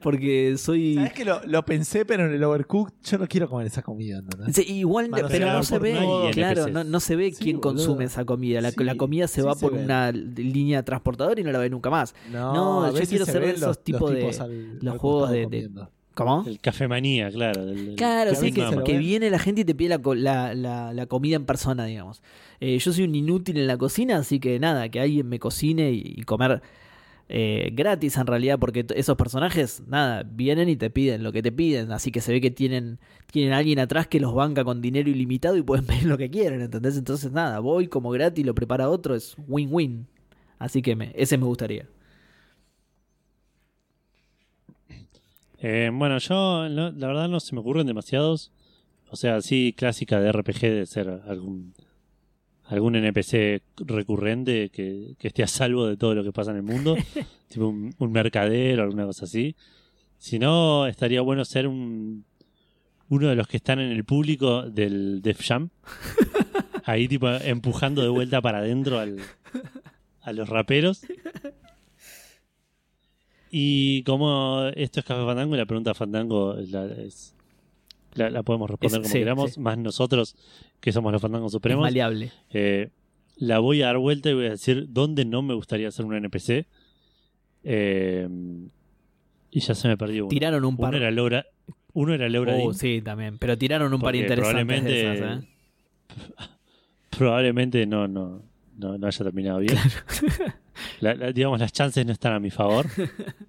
Porque 0.00 0.54
soy... 0.58 0.94
¿Sabes 0.94 1.12
que 1.12 1.24
lo, 1.24 1.40
lo 1.44 1.64
pensé, 1.64 2.04
pero 2.04 2.26
en 2.26 2.32
el 2.32 2.42
Overcooked 2.44 2.92
yo 3.02 3.18
no 3.18 3.26
quiero 3.26 3.48
comer 3.48 3.66
esa 3.66 3.82
comida. 3.82 4.22
Sí, 4.52 4.62
igual, 4.68 5.08
pero 5.28 5.28
no 5.52 5.62
se 5.62 5.78
ve, 5.78 6.30
claro, 6.32 6.68
no, 6.68 6.84
no 6.84 7.00
se 7.00 7.16
ve 7.16 7.32
Sí, 7.32 7.44
quién 7.44 7.56
boludo. 7.60 7.74
consume 7.74 8.04
esa 8.04 8.24
comida. 8.24 8.60
La, 8.60 8.70
Sí, 8.70 8.84
la 8.84 8.94
comida 8.96 9.26
se 9.26 9.40
sí 9.40 9.46
va 9.46 9.54
se 9.54 9.60
por 9.60 9.72
una 9.74 10.12
línea 10.12 10.84
transportadora 10.84 11.40
y 11.40 11.44
no 11.44 11.50
la 11.52 11.58
ve 11.58 11.68
nunca 11.70 11.90
más. 11.90 12.14
No, 12.30 12.54
No, 12.54 12.84
a 12.84 12.90
yo 12.92 13.00
quiero 13.06 13.24
se 13.26 13.32
ser 13.32 13.42
de 13.42 13.50
esos 13.52 13.82
tipos 13.82 14.10
de- 14.12 14.26
al- 14.38 14.78
los 14.80 14.92
al 14.94 14.98
juegos 14.98 15.30
de-. 15.30 15.70
¿Cómo? 16.14 16.44
El 16.46 16.58
claro. 16.58 17.64
del- 17.66 17.86
del- 17.86 17.94
Claro, 17.96 18.32
a 18.32 18.34
sí, 18.34 18.52
que, 18.52 18.64
que 18.84 18.98
viene 18.98 19.30
la 19.30 19.38
gente 19.38 19.60
y 19.60 19.64
te 19.64 19.74
pide 19.76 19.90
la, 19.90 19.98
co- 19.98 20.16
la, 20.16 20.52
la- 20.54 20.92
la 20.92 21.06
comida 21.06 21.36
en 21.36 21.44
persona, 21.44 21.84
digamos. 21.84 22.22
Eh, 22.60 22.76
yo 22.78 22.92
soy 22.92 23.04
un 23.04 23.14
inútil 23.14 23.56
en 23.56 23.68
la 23.68 23.76
cocina, 23.78 24.16
así 24.16 24.40
que 24.40 24.58
nada, 24.58 24.88
que 24.88 24.98
alguien 25.00 25.28
me 25.28 25.38
cocine 25.38 25.92
y, 25.92 26.02
y 26.16 26.22
comer 26.22 26.60
eh, 27.28 27.70
gratis 27.74 28.16
en 28.16 28.26
realidad, 28.26 28.58
porque 28.58 28.86
esos 28.94 29.16
personajes, 29.16 29.82
nada, 29.86 30.22
vienen 30.24 30.68
y 30.68 30.76
te 30.76 30.90
piden 30.90 31.22
lo 31.22 31.32
que 31.32 31.42
te 31.42 31.52
piden, 31.52 31.92
así 31.92 32.10
que 32.12 32.20
se 32.20 32.32
ve 32.32 32.40
que 32.40 32.50
tienen, 32.50 32.98
tienen 33.30 33.52
alguien 33.52 33.78
atrás 33.78 34.06
que 34.06 34.20
los 34.20 34.34
banca 34.34 34.64
con 34.64 34.80
dinero 34.80 35.10
ilimitado 35.10 35.56
y 35.56 35.62
pueden 35.62 35.86
pedir 35.86 36.04
lo 36.06 36.18
que 36.18 36.30
quieren, 36.30 36.60
¿entendés? 36.62 36.96
Entonces 36.96 37.32
nada, 37.32 37.60
voy 37.60 37.88
como 37.88 38.10
gratis, 38.10 38.44
lo 38.46 38.54
prepara 38.54 38.88
otro, 38.90 39.14
es 39.14 39.36
win-win. 39.46 40.06
Así 40.58 40.82
que 40.82 40.96
me, 40.96 41.12
ese 41.16 41.38
me 41.38 41.44
gustaría. 41.44 41.86
Eh, 45.60 45.90
bueno, 45.92 46.18
yo 46.18 46.68
no- 46.68 46.90
la 46.92 47.06
verdad 47.08 47.28
no 47.28 47.40
se 47.40 47.54
me 47.54 47.60
ocurren 47.60 47.86
demasiados. 47.86 48.52
O 49.10 49.16
sea, 49.16 49.40
sí, 49.42 49.74
clásica 49.76 50.20
de 50.20 50.28
RPG 50.30 50.60
de 50.62 50.86
ser 50.86 51.08
algún 51.26 51.74
algún 52.68 52.96
NPC 52.96 53.62
recurrente 53.78 54.70
que, 54.70 55.14
que 55.18 55.28
esté 55.28 55.42
a 55.42 55.46
salvo 55.46 55.86
de 55.86 55.96
todo 55.96 56.14
lo 56.14 56.22
que 56.24 56.32
pasa 56.32 56.50
en 56.52 56.58
el 56.58 56.62
mundo. 56.62 56.96
tipo 57.48 57.66
un, 57.68 57.94
un 57.98 58.12
mercader 58.12 58.78
o 58.80 58.82
alguna 58.84 59.04
cosa 59.06 59.24
así. 59.24 59.56
Si 60.18 60.38
no, 60.38 60.86
estaría 60.86 61.20
bueno 61.20 61.44
ser 61.44 61.66
un 61.66 62.24
uno 63.10 63.28
de 63.28 63.36
los 63.36 63.48
que 63.48 63.56
están 63.56 63.78
en 63.80 63.90
el 63.90 64.04
público 64.04 64.62
del 64.68 65.22
Def 65.22 65.40
Jam. 65.46 65.70
Ahí 66.84 67.08
tipo 67.08 67.28
empujando 67.28 68.02
de 68.02 68.08
vuelta 68.08 68.40
para 68.42 68.58
adentro 68.58 68.98
al, 68.98 69.18
a 70.22 70.32
los 70.32 70.48
raperos. 70.48 71.02
Y 73.50 74.02
como 74.02 74.64
esto 74.74 75.00
es 75.00 75.06
Café 75.06 75.24
Fandango, 75.24 75.56
la 75.56 75.64
pregunta 75.66 75.94
Fandango 75.94 76.54
la, 76.68 76.86
es- 76.86 77.34
la, 78.14 78.30
la 78.30 78.42
podemos 78.42 78.68
responder 78.68 79.00
Es- 79.00 79.02
como 79.06 79.12
sí, 79.12 79.18
queramos, 79.18 79.52
sí. 79.52 79.60
más 79.60 79.78
nosotros 79.78 80.36
que 80.80 80.92
somos 80.92 81.12
los 81.12 81.22
Fandangos 81.22 81.50
Es 81.50 81.52
Supremos. 81.52 81.82
maleable. 81.82 82.32
Eh, 82.50 82.90
la 83.36 83.58
voy 83.60 83.82
a 83.82 83.86
dar 83.86 83.98
vuelta 83.98 84.30
y 84.30 84.34
voy 84.34 84.46
a 84.46 84.50
decir 84.50 84.86
dónde 84.88 85.24
no 85.24 85.42
me 85.42 85.54
gustaría 85.54 85.88
hacer 85.88 86.04
un 86.04 86.14
NPC. 86.14 86.66
Eh, 87.64 88.28
y 89.50 89.60
ya 89.60 89.74
se 89.74 89.88
me 89.88 89.96
perdió 89.96 90.24
uno. 90.24 90.30
Tiraron 90.30 90.64
un 90.64 90.76
par. 90.76 90.88
Uno 90.90 90.96
era 90.98 91.10
Laura, 91.10 91.46
uno 91.92 92.14
era 92.14 92.28
Laura 92.28 92.54
Oh, 92.56 92.72
sí, 92.74 93.00
también. 93.02 93.38
Pero 93.38 93.56
tiraron 93.58 93.92
un 93.92 94.00
par 94.00 94.14
interesantes 94.16 94.84
de 94.84 95.04
probablemente- 95.04 95.14
esas, 95.14 95.44
¿eh? 95.44 95.48
Probablemente 97.18 97.86
no, 97.86 98.06
no, 98.06 98.42
no, 98.76 98.98
no 98.98 99.06
haya 99.06 99.24
terminado 99.24 99.58
bien. 99.60 99.76
La- 101.00 101.14
la- 101.14 101.32
digamos, 101.32 101.58
las 101.58 101.72
chances 101.72 102.04
no 102.06 102.12
están 102.12 102.34
a 102.34 102.40
mi 102.40 102.50
favor. 102.50 102.86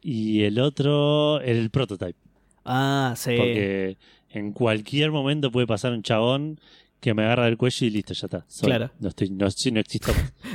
y 0.00 0.42
el 0.42 0.58
otro 0.58 1.40
era 1.40 1.58
el 1.58 1.70
prototype. 1.70 2.16
Ah, 2.64 3.14
sí. 3.16 3.34
Porque 3.36 3.96
en 4.30 4.52
cualquier 4.52 5.10
momento 5.10 5.50
puede 5.50 5.66
pasar 5.66 5.92
un 5.92 6.02
chabón 6.02 6.60
que 7.00 7.14
me 7.14 7.22
agarra 7.22 7.44
del 7.44 7.56
cuello 7.56 7.86
y 7.86 7.90
listo, 7.90 8.12
ya 8.14 8.26
está. 8.26 8.44
Soy- 8.48 8.66
Claro. 8.68 8.90
No, 8.98 9.08
estoy, 9.08 9.30
no, 9.30 9.46
no 9.46 9.80
existo. 9.80 10.12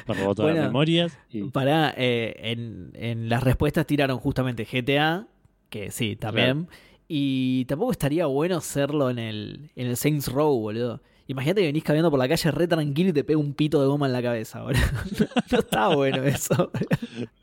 Me 0.08 0.14
robó 0.14 0.36
todas 0.36 0.52
Bueno. 0.52 0.58
las 0.58 0.68
memorias. 0.68 1.18
Y, 1.32 1.44
Pará, 1.44 1.94
eh, 1.98 2.36
en, 2.40 2.91
en 2.95 3.30
las 3.30 3.41
respuestas 3.44 3.86
tiraron 3.88 4.18
justamente 4.20 4.66
GTA, 4.70 5.28
que 5.70 5.90
sí, 5.91 6.16
también. 6.18 6.68
Y 7.08 7.66
tampoco 7.66 7.91
estaría 7.91 8.26
bueno 8.26 8.58
hacerlo 8.58 9.10
en 9.10 9.20
el, 9.20 9.70
en 9.76 9.88
el 9.88 9.95
Saints 9.98 10.28
Row, 10.28 10.58
boludo. 10.60 11.02
Imagínate 11.28 11.62
que 11.62 11.68
venís 11.68 11.84
caminando 11.84 12.10
por 12.12 12.20
la 12.20 12.28
calle 12.28 12.52
re 12.52 12.68
tranquilo 12.68 13.10
y 13.10 13.14
te 13.14 13.24
pega 13.24 13.40
un 13.40 13.54
pito 13.54 13.80
de 13.82 13.88
goma 13.88 14.08
en 14.08 14.14
la 14.14 14.22
cabeza, 14.22 14.62
boludo. 14.62 14.82
No, 15.52 15.60
está 15.60 15.88
bueno 15.95 16.24
eso. 16.24 16.72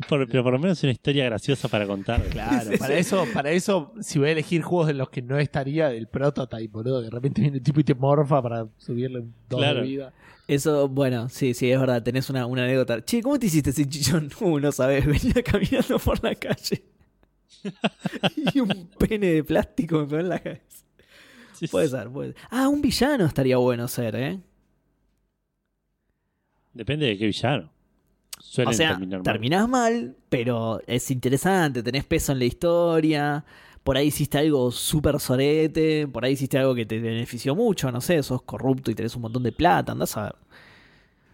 por- 0.08 0.28
pero 0.28 0.42
por 0.42 0.52
lo 0.52 0.58
menos 0.58 0.82
una 0.82 0.92
historia 0.92 1.24
graciosa 1.24 1.68
para 1.68 1.86
contar. 1.86 2.22
Claro, 2.28 2.70
para 2.78 2.94
eso, 2.98 3.24
para 3.32 3.50
eso, 3.52 3.92
si 4.00 4.18
voy 4.18 4.28
a 4.28 4.32
elegir 4.32 4.62
juegos 4.62 4.90
en 4.90 4.98
los 4.98 5.08
que 5.10 5.22
no 5.22 5.38
estaría 5.38 5.90
el 5.92 6.08
prototype, 6.08 6.68
boludo, 6.68 7.00
de 7.02 7.10
repente 7.10 7.40
viene 7.40 7.56
el 7.58 7.62
tipo 7.62 7.80
y 7.80 7.84
te 7.84 7.94
morfa 7.94 8.42
para 8.42 8.66
subirle 8.78 9.20
un 9.20 9.34
dos 9.48 9.60
Claro. 9.60 9.80
de 9.80 9.86
vida. 9.86 10.12
Eso, 10.46 10.88
bueno, 10.88 11.28
sí, 11.28 11.54
sí, 11.54 11.70
es 11.70 11.78
verdad, 11.78 12.02
tenés 12.02 12.28
una, 12.28 12.44
una 12.46 12.64
anécdota. 12.64 13.04
Che, 13.04 13.22
¿cómo 13.22 13.38
te 13.38 13.46
hiciste 13.46 13.70
ese 13.70 13.88
chichón? 13.88 14.28
Uh, 14.40 14.58
no 14.58 14.72
sabes, 14.72 15.06
venía 15.06 15.42
caminando 15.44 15.98
por 16.00 16.22
la 16.22 16.34
calle. 16.34 16.82
y 18.54 18.60
un 18.60 18.88
pene 18.98 19.26
de 19.34 19.44
plástico 19.44 19.98
me 20.00 20.06
pegó 20.06 20.20
en 20.20 20.28
la 20.28 20.38
cabeza. 20.38 20.84
Sí, 21.60 21.68
Puede 21.68 21.88
ser, 21.88 22.08
puede 22.08 22.32
ser. 22.32 22.42
Ah, 22.50 22.68
un 22.68 22.80
villano 22.80 23.26
estaría 23.26 23.58
bueno 23.58 23.86
ser, 23.86 24.16
¿eh? 24.16 24.40
Depende 26.72 27.06
de 27.06 27.18
qué 27.18 27.26
villano. 27.26 27.70
Suelen 28.38 28.72
o 28.72 28.76
sea, 28.76 28.90
terminar 28.90 29.18
mal. 29.18 29.24
terminás 29.24 29.68
mal, 29.68 30.16
pero 30.28 30.80
es 30.86 31.10
interesante, 31.10 31.82
tenés 31.82 32.04
peso 32.04 32.32
en 32.32 32.38
la 32.38 32.44
historia. 32.46 33.44
Por 33.84 33.96
ahí 33.96 34.06
hiciste 34.08 34.38
algo 34.38 34.70
súper 34.70 35.20
sorete, 35.20 36.06
por 36.08 36.24
ahí 36.24 36.32
hiciste 36.32 36.58
algo 36.58 36.74
que 36.74 36.86
te 36.86 36.98
benefició 36.98 37.54
mucho, 37.54 37.90
no 37.92 38.00
sé, 38.00 38.22
sos 38.22 38.42
corrupto 38.42 38.90
y 38.90 38.94
tenés 38.94 39.14
un 39.16 39.22
montón 39.22 39.42
de 39.42 39.52
plata, 39.52 39.92
andás 39.92 40.16
a 40.16 40.24
ver. 40.24 40.34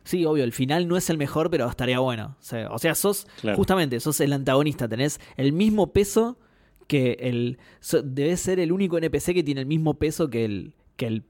Sí, 0.05 0.24
obvio, 0.24 0.44
el 0.44 0.53
final 0.53 0.86
no 0.89 0.97
es 0.97 1.11
el 1.11 1.19
mejor, 1.19 1.51
pero 1.51 1.69
estaría 1.69 1.98
bueno. 1.98 2.36
O 2.40 2.43
sea, 2.43 2.69
o 2.70 2.78
sea, 2.78 2.94
sos, 2.94 3.27
Claro. 3.40 3.57
justamente, 3.57 3.98
sos 4.01 4.20
el 4.20 4.32
antagonista, 4.32 4.89
tenés 4.89 5.20
el 5.36 5.53
mismo 5.53 5.93
peso 5.93 6.39
que 6.86 7.16
el... 7.20 7.58
so- 7.80 8.02
debes 8.02 8.40
ser 8.40 8.60
el 8.60 8.72
único 8.72 8.98
NPC 8.98 9.34
que 9.34 9.42
tiene 9.42 9.60
el 9.62 9.66
mismo 9.66 9.94
peso 9.94 10.28
que 10.30 10.44
el, 10.44 10.74
que 10.96 11.06
el 11.06 11.24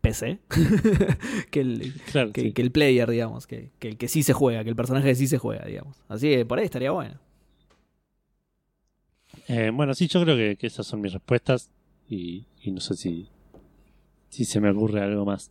PC. 0.00 0.38
que 1.50 1.60
el, 1.60 1.92
Claro, 2.10 2.32
que, 2.32 2.40
sí. 2.42 2.52
que 2.52 2.62
el 2.62 2.70
player, 2.72 3.10
digamos, 3.10 3.46
que, 3.46 3.70
que 3.78 3.88
el 3.88 3.96
que 3.96 4.08
sí 4.08 4.22
se 4.22 4.32
juega, 4.32 4.62
que 4.64 4.70
el 4.70 4.76
personaje 4.76 5.08
que 5.08 5.14
sí 5.14 5.26
se 5.26 5.38
juega, 5.38 5.64
digamos. 5.66 5.96
Así 6.08 6.28
que 6.30 6.44
por 6.46 6.58
ahí 6.58 6.64
estaría 6.64 6.90
bueno. 6.92 7.18
Eh, 9.48 9.70
bueno, 9.72 9.94
sí, 9.94 10.08
yo 10.08 10.22
creo 10.22 10.36
que, 10.36 10.56
que 10.56 10.66
esas 10.66 10.86
son 10.86 11.00
mis 11.00 11.12
respuestas. 11.12 11.70
Y, 12.08 12.46
y 12.62 12.70
no 12.72 12.80
sé 12.80 12.94
si, 12.96 13.28
si 14.30 14.44
se 14.44 14.60
me 14.60 14.70
ocurre 14.70 15.02
algo 15.02 15.24
más. 15.24 15.50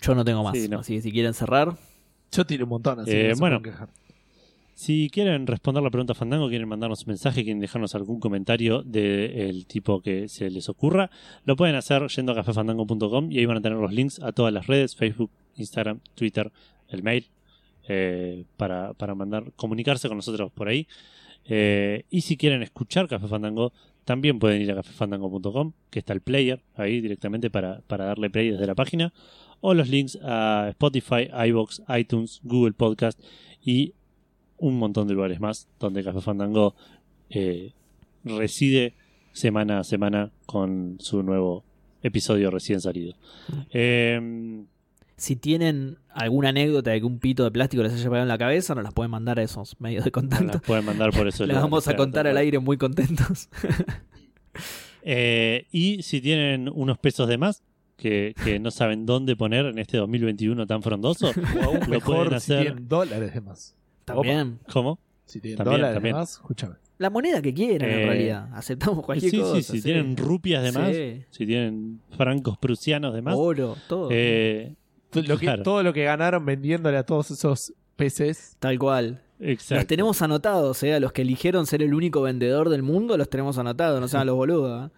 Yo 0.00 0.14
no 0.14 0.24
tengo 0.24 0.42
más. 0.42 0.56
Sí, 0.56 0.68
no. 0.68 0.80
Así 0.80 0.96
que 0.96 1.02
si 1.02 1.12
quieren 1.12 1.34
cerrar, 1.34 1.76
Yo 2.32 2.44
tiré 2.46 2.64
un 2.64 2.70
montón, 2.70 3.00
así 3.00 3.10
Eh, 3.10 3.14
que 3.22 3.28
no 3.28 3.34
se 3.34 3.40
bueno. 3.40 3.58
pueden 3.60 3.72
quejar. 3.74 3.88
Si 4.74 5.08
quieren 5.08 5.46
responder 5.46 5.84
la 5.84 5.90
pregunta 5.90 6.14
Fandango, 6.14 6.48
quieren 6.48 6.68
mandarnos 6.68 7.02
un 7.02 7.10
mensaje, 7.12 7.44
quieren 7.44 7.60
dejarnos 7.60 7.94
algún 7.94 8.18
comentario 8.18 8.82
del 8.82 9.66
tipo 9.66 10.00
que 10.00 10.28
se 10.28 10.50
les 10.50 10.68
ocurra, 10.68 11.10
lo 11.44 11.54
pueden 11.54 11.76
hacer 11.76 12.08
yendo 12.08 12.32
a 12.32 12.34
cafefandango.com 12.34 13.30
y 13.30 13.38
ahí 13.38 13.46
van 13.46 13.58
a 13.58 13.60
tener 13.60 13.78
los 13.78 13.92
links 13.92 14.20
a 14.20 14.32
todas 14.32 14.52
las 14.52 14.66
redes, 14.66 14.96
Facebook, 14.96 15.30
Instagram, 15.56 16.00
Twitter, 16.16 16.50
el 16.88 17.04
mail, 17.04 17.26
eh, 17.88 18.44
para, 18.56 18.94
para 18.94 19.14
mandar, 19.14 19.52
comunicarse 19.54 20.08
con 20.08 20.16
nosotros 20.16 20.50
por 20.50 20.66
ahí. 20.66 20.88
Eh, 21.44 22.04
y 22.10 22.22
si 22.22 22.36
quieren 22.36 22.62
escuchar 22.64 23.06
Café 23.06 23.28
Fandango, 23.28 23.72
también 24.04 24.40
pueden 24.40 24.60
ir 24.60 24.72
a 24.72 24.74
cafefandango.com, 24.74 25.72
que 25.90 26.00
está 26.00 26.12
el 26.14 26.20
player 26.20 26.60
ahí 26.74 27.00
directamente 27.00 27.48
para, 27.48 27.80
para 27.86 28.06
darle 28.06 28.28
play 28.28 28.50
desde 28.50 28.66
la 28.66 28.74
página, 28.74 29.12
o 29.60 29.72
los 29.72 29.88
links 29.88 30.18
a 30.20 30.66
Spotify, 30.70 31.28
iBox, 31.46 31.82
iTunes, 31.96 32.40
Google 32.42 32.72
Podcast 32.72 33.20
y 33.64 33.94
un 34.58 34.78
montón 34.78 35.08
de 35.08 35.14
lugares 35.14 35.40
más 35.40 35.68
donde 35.80 36.04
Café 36.04 36.20
Fandango 36.20 36.74
eh, 37.30 37.72
reside 38.24 38.94
semana 39.32 39.80
a 39.80 39.84
semana 39.84 40.30
con 40.46 40.96
su 41.00 41.22
nuevo 41.22 41.64
episodio 42.02 42.50
recién 42.50 42.80
salido. 42.80 43.14
Eh, 43.72 44.64
si 45.16 45.36
tienen 45.36 45.98
alguna 46.10 46.50
anécdota 46.50 46.90
de 46.90 47.00
que 47.00 47.06
un 47.06 47.18
pito 47.18 47.44
de 47.44 47.50
plástico 47.50 47.82
les 47.82 47.92
haya 47.92 48.04
pegado 48.04 48.22
en 48.22 48.28
la 48.28 48.38
cabeza, 48.38 48.74
nos 48.74 48.84
las 48.84 48.92
pueden 48.92 49.10
mandar 49.10 49.38
a 49.38 49.42
esos 49.42 49.80
medios 49.80 50.04
de 50.04 50.10
nos 50.10 50.12
contacto. 50.12 50.46
las 50.46 50.62
pueden 50.62 50.84
mandar 50.84 51.10
por 51.12 51.28
eso. 51.28 51.46
Las 51.46 51.62
vamos 51.62 51.86
a 51.88 51.96
contar 51.96 52.26
al 52.26 52.36
aire 52.36 52.58
muy 52.58 52.76
contentos. 52.76 53.48
Eh, 55.06 55.66
y 55.70 56.02
si 56.02 56.22
tienen 56.22 56.70
unos 56.72 56.96
pesos 56.96 57.28
de 57.28 57.36
más 57.36 57.62
que, 57.98 58.34
que 58.42 58.58
no 58.58 58.70
saben 58.70 59.04
dónde 59.04 59.36
poner 59.36 59.66
en 59.66 59.78
este 59.78 59.98
2021 59.98 60.66
tan 60.66 60.82
frondoso, 60.82 61.30
O 61.60 61.62
aún 61.62 61.80
lo 61.80 61.86
mejor 61.88 62.24
pueden 62.28 62.40
si 62.40 62.52
hacer. 62.52 62.62
tienen 62.62 62.88
dólares 62.88 63.34
de 63.34 63.40
más. 63.42 63.76
También. 64.04 64.58
¿Cómo? 64.72 64.98
Si 65.24 65.40
tienen 65.40 65.56
También, 65.58 65.76
dólares 65.80 65.94
también. 65.96 66.14
de 66.14 66.20
más, 66.20 66.32
escúchame. 66.32 66.74
La 66.98 67.10
moneda 67.10 67.42
que 67.42 67.52
quieran, 67.52 67.90
en 67.90 67.98
Eh, 68.00 68.06
realidad. 68.06 68.48
Aceptamos 68.52 69.04
cualquier 69.04 69.30
sí, 69.30 69.38
cosa. 69.38 69.56
sí, 69.56 69.62
si 69.62 69.82
tienen 69.82 70.16
rupias 70.16 70.62
de 70.62 70.72
más, 70.72 70.94
Sí. 70.94 71.24
si 71.30 71.46
tienen 71.46 72.00
francos 72.16 72.56
prusianos 72.58 73.14
de 73.14 73.22
más, 73.22 73.34
Oro, 73.36 73.76
todo. 73.88 74.08
eh, 74.12 74.74
Lo 75.12 75.36
que- 75.38 75.46
Claro. 75.46 75.62
Todo 75.62 75.82
lo 75.84 75.92
que 75.92 76.02
ganaron 76.04 76.44
vendiéndole 76.44 76.96
a 76.96 77.04
todos 77.06 77.30
esos 77.30 77.72
PCs. 77.96 78.56
Tal 78.58 78.78
cual. 78.80 79.22
Exacto. 79.38 79.76
Los 79.76 79.86
tenemos 79.86 80.22
anotados, 80.22 80.82
¿eh? 80.82 80.94
A 80.94 80.98
los 81.00 81.12
que 81.12 81.22
eligieron 81.22 81.66
ser 81.66 81.82
el 81.82 81.94
único 81.94 82.20
vendedor 82.22 82.68
del 82.68 82.82
mundo, 82.82 83.16
los 83.16 83.28
tenemos 83.30 83.56
anotados, 83.58 84.00
no 84.00 84.08
sean 84.08 84.26
los 84.26 84.34
boludos. 84.36 84.88
¿eh? 84.88 84.92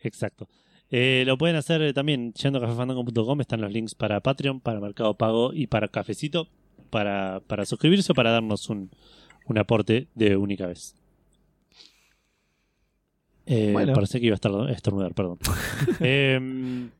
Exacto. 0.00 0.48
Eh, 0.90 1.24
lo 1.26 1.36
pueden 1.36 1.56
hacer 1.56 1.92
también 1.92 2.32
yendo 2.34 2.58
a 2.58 2.62
cafefandango.com. 2.62 3.40
Están 3.40 3.60
los 3.60 3.72
links 3.72 3.94
para 3.94 4.20
Patreon, 4.20 4.60
para 4.60 4.80
Mercado 4.80 5.14
Pago 5.14 5.52
y 5.52 5.66
para 5.66 5.88
Cafecito. 5.88 6.48
Para, 6.90 7.40
para 7.46 7.64
suscribirse 7.64 8.12
o 8.12 8.14
para 8.14 8.30
darnos 8.30 8.68
un, 8.70 8.90
un 9.46 9.58
aporte 9.58 10.08
de 10.14 10.36
única 10.36 10.66
vez. 10.66 10.94
Eh, 13.46 13.70
Bueno. 13.72 13.94
Parece 13.94 14.20
que 14.20 14.26
iba 14.26 14.34
a 14.34 14.36
estar 14.36 14.52
estornudar, 14.70 15.14
perdón. 15.14 15.38
Em, 16.00 16.90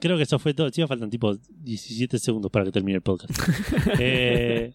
creo 0.00 0.16
que 0.16 0.24
eso 0.24 0.38
fue 0.38 0.52
todo. 0.54 0.70
Sí, 0.70 0.80
me 0.80 0.88
faltan 0.88 1.10
tipo 1.10 1.36
17 1.36 2.18
segundos 2.18 2.50
para 2.50 2.64
que 2.64 2.72
termine 2.72 2.96
el 2.96 3.02
podcast. 3.02 3.32
Eh, 4.00 4.72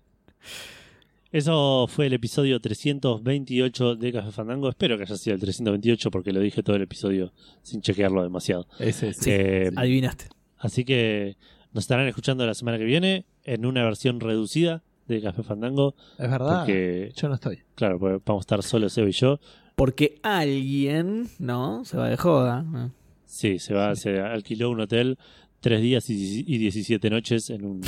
eso 1.32 1.88
fue 1.90 2.06
el 2.08 2.14
episodio 2.14 2.60
328 2.62 3.96
de 3.98 4.14
Café 4.14 4.32
Fandango. 4.32 4.70
Espero 4.70 4.96
que 4.98 5.04
haya 5.04 5.18
sido 5.18 5.34
el 5.36 5.42
328 5.42 6.10
porque 6.10 6.32
lo 6.32 6.40
dije 6.40 6.64
todo 6.64 6.78
el 6.78 6.84
episodio 6.84 7.34
sin 7.62 7.82
chequearlo 7.82 8.24
demasiado. 8.24 8.66
Ese, 8.80 9.14
sí. 9.14 9.30
Eh, 9.32 9.72
Adivinaste. 9.76 10.28
Así 10.58 10.86
que 10.86 11.36
nos 11.74 11.84
estarán 11.84 12.08
escuchando 12.08 12.46
la 12.46 12.54
semana 12.54 12.78
que 12.78 12.84
viene 12.86 13.26
en 13.44 13.66
una 13.66 13.84
versión 13.84 14.20
reducida 14.20 14.84
de 15.08 15.22
Café 15.22 15.44
Fandango. 15.44 15.96
Es 16.18 16.30
verdad. 16.30 16.60
Porque, 16.60 17.12
Yo 17.16 17.30
no 17.30 17.36
estoy. 17.36 17.60
claro, 17.76 17.98
porque 18.00 18.22
vamos 18.26 18.42
a 18.42 18.46
estar 18.46 18.64
solo 18.64 18.90
Seba 18.90 19.08
y 19.10 19.14
yo. 19.14 19.40
Porque 19.76 20.20
alguien, 20.24 21.30
¿no? 21.40 21.86
Se 21.86 21.98
va 21.98 22.10
de 22.10 22.18
joda. 22.18 22.64
¿no? 22.64 22.92
Sí, 23.26 23.60
se 23.60 23.74
va, 23.74 23.96
se 23.96 24.20
alquiló 24.20 24.70
un 24.72 24.80
hotel 24.82 25.18
tres 25.60 25.82
días 25.82 26.10
y, 26.10 26.44
y 26.48 26.58
17 26.58 27.10
noches 27.10 27.50
en 27.50 27.64
un. 27.66 27.82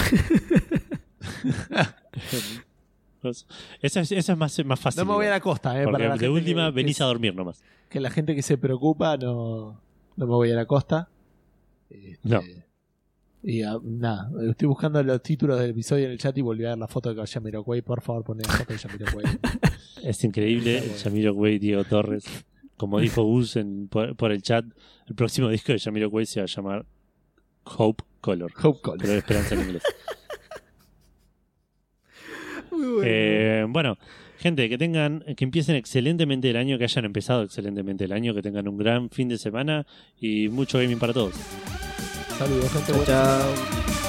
eso, 3.22 3.46
es, 4.00 4.12
eso 4.12 4.32
es 4.32 4.38
más, 4.38 4.66
más 4.66 4.80
fácil. 4.80 5.00
No 5.02 5.06
me 5.06 5.14
voy 5.14 5.26
a 5.26 5.32
la 5.32 5.40
costa, 5.40 5.80
¿eh? 5.80 5.84
Porque 5.84 6.04
para 6.04 6.10
la 6.16 6.18
de 6.18 6.30
última 6.30 6.68
que- 6.68 6.76
venís 6.76 6.98
que, 6.98 7.04
a 7.04 7.08
dormir 7.08 7.36
nomás. 7.36 7.62
que 7.90 8.00
la 8.00 8.10
gente 8.10 8.36
que 8.36 8.42
se 8.42 8.58
preocupa 8.58 9.18
no, 9.18 9.80
no 10.16 10.26
me 10.28 10.34
voy 10.34 10.52
a 10.52 10.56
la 10.56 10.66
costa. 10.66 11.10
Este, 11.90 12.20
No. 12.30 12.42
Y 13.42 13.64
ah, 13.64 13.78
nada, 13.82 14.30
estoy 14.50 14.68
buscando 14.68 15.02
los 15.02 15.24
títulos 15.24 15.60
del 15.60 15.72
episodio 15.72 16.06
en 16.06 16.12
el 16.12 16.18
chat 16.18 16.38
y 16.38 16.42
volví 16.42 16.66
a 16.66 16.70
ver 16.70 16.78
la 16.78 16.88
foto 16.88 17.14
de 17.14 17.26
Yamiroquai. 17.26 17.82
Por 17.82 18.02
favor, 18.02 18.24
poné 18.24 18.44
la 18.44 18.54
foto 18.54 18.74
de 18.74 18.80
Yamiroquai. 18.80 19.26
Es 20.04 20.24
increíble. 20.24 20.78
Está 20.78 20.88
bueno. 20.88 21.04
Yamiro 21.04 21.36
Cuey, 21.36 21.60
Diego 21.60 21.84
Torres. 21.84 22.24
Como 22.78 23.00
dijo 23.00 23.24
Gus 23.24 23.58
en, 23.58 23.90
por, 23.90 24.16
por 24.16 24.32
el 24.32 24.42
chat, 24.42 24.66
el 25.08 25.16
próximo 25.16 25.50
disco 25.50 25.74
de 25.74 25.78
Yamiro 25.78 26.10
Cuey 26.10 26.26
se 26.26 26.40
va 26.40 26.46
a 26.46 26.48
llamar 26.48 26.86
Hope 27.66 28.04
Color. 28.22 28.52
Hope 28.62 28.80
Call. 28.82 28.98
Pero 28.98 29.12
de 29.12 29.18
esperanza 29.20 29.56
en 29.56 29.62
inglés. 29.62 29.84
Muy 32.72 32.88
bueno. 32.88 33.02
Eh, 33.04 33.66
bueno, 33.68 33.98
gente, 34.38 34.70
que 34.70 34.78
tengan, 34.78 35.24
que 35.36 35.44
empiecen 35.44 35.76
excelentemente 35.76 36.50
el 36.50 36.56
año, 36.56 36.78
que 36.78 36.86
hayan 36.86 37.06
empezado 37.06 37.44
excelentemente 37.44 38.06
el 38.06 38.14
año, 38.14 38.34
que 38.34 38.42
tengan 38.42 38.68
un 38.68 38.78
gran 38.78 39.10
fin 39.10 39.28
de 39.28 39.38
semana 39.38 39.86
y 40.20 40.48
mucho 40.48 40.78
gaming 40.78 41.00
para 41.00 41.14
todos. 41.14 41.36
Saludos, 42.40 42.72
gente. 42.72 42.86
Chao, 42.86 42.96
buena 42.96 43.06
chao. 43.06 44.09